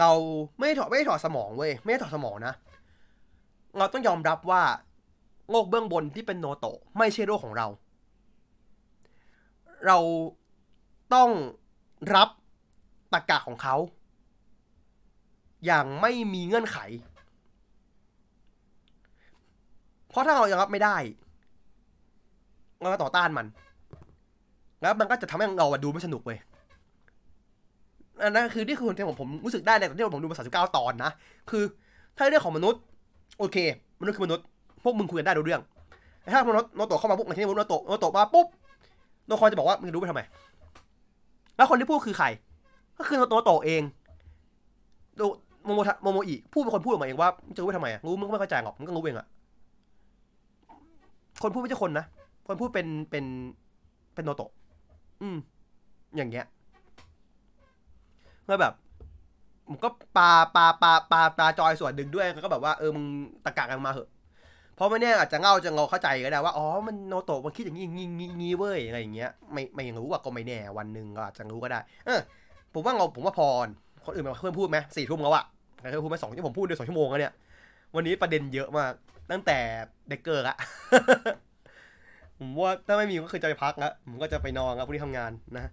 [0.00, 0.10] เรา
[0.58, 2.54] ไม่ได้ถอดไม่ถอดสมองเว้ยไม่ได้ถอดสมองนะ
[3.78, 4.62] เราต้องยอมรับว่า
[5.50, 7.66] โลกเบื้องบนที่เป็นโนโตะไม่ใช่โลกของเรา
[9.86, 9.98] เรา
[11.14, 11.30] ต้อง
[12.14, 12.28] รับ
[13.12, 13.76] ตะกะของเขา
[15.66, 16.78] อย่างไม่มีเงื่อนไข
[20.08, 20.96] เพราะถ้าเรายังรับไม่ได้
[22.80, 23.46] เราก็ต่อต้านมัน
[24.82, 26.38] แล้วมันก็จะทำให้เราดูไม่สนุกเว้ย
[28.22, 31.10] อันนั้นคือนี่คือคนที่ผมผมรู้สึกได้ในตอนที่ผมดูมาสาสิบเก้าตอนนะ
[31.50, 31.64] คือ
[32.16, 32.82] ถ้าเรื่องของมนุษย์
[33.38, 33.56] โอเค
[34.00, 34.46] มนุษย์คือมนุษย์
[34.82, 35.62] พวกมึงคุยกันได้รู้เรื่อง
[36.22, 38.46] แต่ถ้ามนุษย์โนโตะเข้ามาปุ๊บในที่นี้โนโตะโนโตะมาปุ๊บ
[39.26, 40.22] โนคอนจะบอกว่ามึงรู้ไปทำไม
[41.56, 42.26] แล้วคนที่พูดคือใคร
[42.98, 43.82] ก็คือโนโตะเอง
[45.64, 49.26] โมโมทโมโมอิพูดเป็นคนพูดออกมาเองว่าจะรู้ไปทำไมอะรู้มึงก็ไม่เข้าใจหรอกมึงก็รู้เองอะ
[51.42, 52.04] คนพูดไม่ใช่คนนะ
[52.46, 53.24] คนพูดเป็นเป็น
[54.14, 54.50] เป็นโนโตะ
[55.22, 55.36] อืม
[56.16, 56.46] อย่างเงี้ย
[58.46, 58.72] แล้วแบบ
[59.68, 63.04] ผมก็ปาปาปาปาปาจอยส่วนหนึ่งด้วยก็แบบว่าเออมึง
[63.44, 64.08] ตะกะกันมาเหอะ
[64.74, 72.20] เพราะไม่แน่อาจจะเงาจะงอเข้าใจก็ได้ว่าอ๋อมันโนโตะมันคิดอย่างนี้งี้งี้งี้เว้ยอะไรอย่างเงี้ยไม่ไม่รู้ว่าก็ไม่แน่วันหนึ่งก็อาจจะรู้ก็ได้ เออ
[72.74, 73.66] ผมว่าเราผมว่าพร
[74.04, 75.44] คนอื่นมาเพื่อนพูดไหมสี่ทุ่มแล้วอะ
[75.80, 77.32] ใครเคยพูดไหมสองที่ผมพูดเดือนสองชั่วโมงแล้วเนี่ย
[77.94, 78.92] วันนี้ประเด็นเยอะมาก
[79.30, 79.58] ตั้งแต่
[80.08, 80.56] เด็กเกิร์อะ
[82.38, 85.64] ผมว่าถ้าไม่มีก็คือจะไปพักล้วผมก็จะไปนอนแล้วพรุ่งนี้ทำงานนะ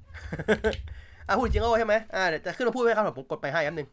[1.28, 3.88] อะพูดจริงก็ใช่ไหมอ่าเดี๋ยวจะขึ้นมาพูดไหมครับผมกดไปให้แป๊บนึง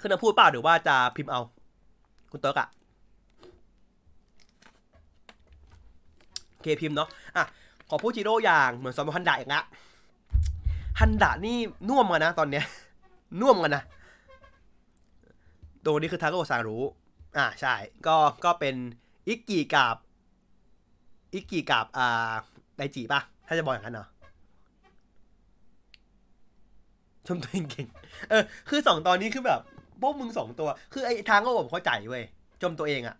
[0.00, 1.40] ขึ้นมาพูดเปล่าหรือว่าจะพิมพ์เอา
[2.32, 2.68] คุณเติร์กอะ
[6.62, 7.44] เคพิมพ์เนาะอะ
[7.88, 9.60] ขอพูดจิโร่อย่างเหมือนซอมฮันดะอีกละ
[11.00, 11.56] ฮันดะนี่
[11.88, 12.64] น่วมกันนะตอนเนี้ย
[13.40, 13.82] น่วมกันนะ
[15.84, 16.78] ตัวนี้คือทาโกซารุ
[17.36, 17.74] อ่าใช่
[18.06, 18.74] ก็ก็เป็น
[19.28, 19.96] อิกกิกับ
[21.34, 22.32] อิกกิกับอ่า
[22.76, 24.06] ไดจิป่ะ ถ้าจะบอกอย่างนั้นเหรอ
[27.26, 27.86] ชมตัวเองเก่ง
[28.30, 29.60] เออ คือสองตอนนี้คือแบบ
[30.00, 32.24] พวกมึงสองตัว คือไอ้ทางก็ผมเข้าใจเว้ย
[32.62, 33.16] ชมตัวเองอะ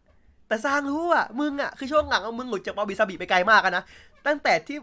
[0.48, 3.84] แต่สร้างรู้อะมึงอะคือช่วงหลังอะมึงหลุดจากบาบิซาบิไปไกลมากนะ
[4.26, 4.78] ตั้งแต่ที่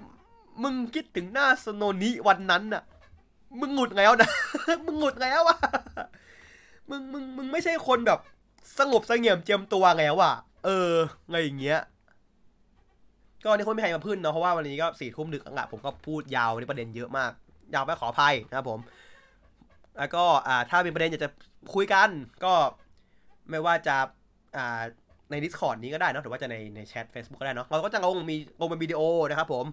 [0.64, 2.84] มึงคิดถึงหน้าสโนนิวันนั้นน่ะ
[3.60, 4.30] มึงหงุดแล้วนะ
[4.86, 5.60] มึงหงุดแล้วอะ
[6.90, 8.20] มึง มึง มึงไม่ใช่คนแบบ
[8.80, 10.34] สงบเสงี่ยมเจียมตัวแล้วอะ
[10.66, 10.92] เออ
[11.26, 11.80] อะไรอย่างเงี้ย
[13.46, 17.32] ก็วันนี้คนไม่ใครมาพึ่นเนาะเพราะว่าวันนี้ก็สี่ทุ่มดึกแล้วอะผมก็พูดยาวในประเด็นเยอะมาก
[17.74, 18.80] ยาวไปขออภัยนะครับผม
[19.98, 21.30] แล้วก็อ่าถ้ามีประเด็นอยากจะ
[21.74, 22.10] คุยกัน
[22.44, 22.54] ก็
[23.50, 23.96] ไม่ว่าจะ
[24.58, 24.82] อ่า
[25.32, 29.66] ใน Discord นี้ก็ได้เนอะหรือว่าจะในในแชท Facebook ก็ได้เนาะเราก็จะลงมีลงเป็นวิดีโอนะครับผม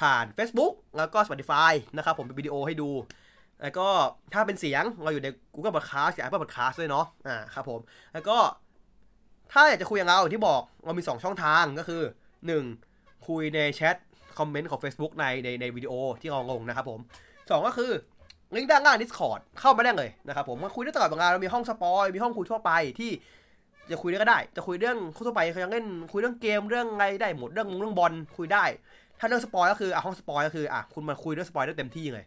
[0.00, 2.90] ผ่าน Facebook แล้วก็ Spotify นะครับผมเป็นวิดีโอให้ดู
[3.62, 3.88] แล้วก็
[4.32, 7.80] ถ้าเป็นเสียงเราอยู่ใน Google Podcast กับ Apple Podcast ด้วยเนาะอ่าครับผม
[8.14, 8.36] แล้วก็
[9.52, 12.02] ถ้าอยากจะคุยกับเราอย่าที่บอกเรามี 2 ช่องทางก็คือ
[12.46, 12.95] 1
[13.28, 13.96] คุยในแชท
[14.38, 17.00] คอมเมนต์ของ Facebook ในในในวิดีโอที่เราลงนะครับผม
[17.34, 17.90] 2ก็คือ
[18.54, 23.10] ลิงก์ด้านล่าง Discord เข้ามาได้เลยนะครับผมมาคุยได้ตลอดเวลาเรามีห้องสปอยมีห้องคุยทั่วไปที่
[23.90, 28.64] จะคุยได้ก็ได้ จะคุยเรื่องทั่วไปเขายังเล่นคุยเรื่องเกมเรื่องอะไรได้หมดเรื่องเรื่องบอลคุยได้
[29.18, 32.24] ถ้าเรื่อง spoil ก็คืออะห้อง spoil ก็คืออะคุณมาคุยเรื่อง spoil ได้เต็มที่เลย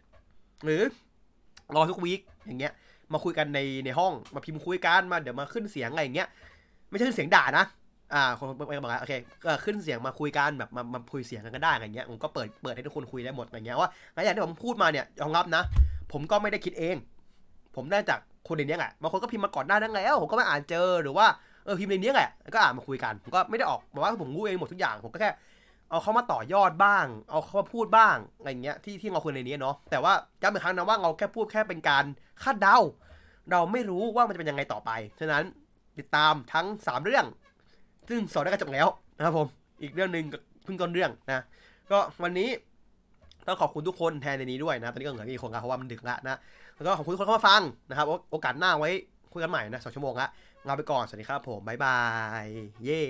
[0.64, 0.82] หรือ
[1.74, 2.72] รอทุก week อย่างเงี้ย
[3.12, 6.28] มาคุยกันในในห้องมาพิมพ์คุยกันมาเดี๋ยวมาขึ้นเสียงอะไรอย่างเงี้ย
[6.90, 7.64] ไม่ใช่ขึ้นเสียงด่านะ
[8.14, 9.12] อ่าคนไปบอกว่าโอเค
[9.44, 15.62] ก็ขึ้นเสียงมาคุยกันแบบมามาคุยเสียงกันก็ได้อะไรเงี้ยผมก็เปิดเปิดให้ทุกคนคุยได้หมดอะไรเงี้ยว่าหลายอย่างที่ผมพูดมาเนี่ยยอมรับนะ
[16.12, 16.96] ผมก็ไม่ได้คิดเอง
[17.76, 21.26] ผมได้จากคนในนี้แหละบางคนก็พิมพ์มาก่อนหน้านั้นแล้วผมก็มาอ่านเจอหรือว่า
[21.64, 25.30] เออพิมพ์ในนี้แหละก็อ่านมาคุยกันผมก็ไม่ได้ออกบอกว่าผมรู้เองหมดทุกอย่างผมก็แค่
[25.90, 30.12] เอาเข้ามาต่อยอดบ้าง เอาเข้ามาพูดบ้างอะไรเงี้ยที่ที่เราคุยในนี้เนาะแต่ว่า
[30.42, 32.04] ย้ำอีกครั้งนะว่าเราแค่พูดแค่เป็นการ
[32.42, 32.78] คาดเดา
[33.50, 35.44] เราไม่รู้ว่ามันจะเป็นยังไงต่อไปฉะนั้น
[35.98, 37.24] ติดตามทั้ง 3 เรื่อง
[38.10, 39.46] ซึ่งสอนได้ก็จบแล้วนะครับผม
[39.82, 40.24] อีกเรื่องหนึ่ง
[40.64, 41.44] เพิ่งต้นเรื่องนะ
[41.90, 42.48] ก็วันนี้
[43.46, 46.36] ต้องขอบคุณทุกคนแทนในนี้ด้วยนะ ตอนนี้ก็เหลือกี่คนครับเพราะว่ามันดึกละนะ
[46.74, 48.90] แล้วก็ขอบคุณทุกคนเข้ามาฟังนะครับ โอโอกาสหน้าไว้
[49.32, 50.28] คุยกันใหม่นะสองชั่วโมงละ
[50.68, 51.98] ลาไปก่อน สวัสดีครับผม บ๊ายบา
[52.42, 52.44] ย
[52.84, 53.00] เย้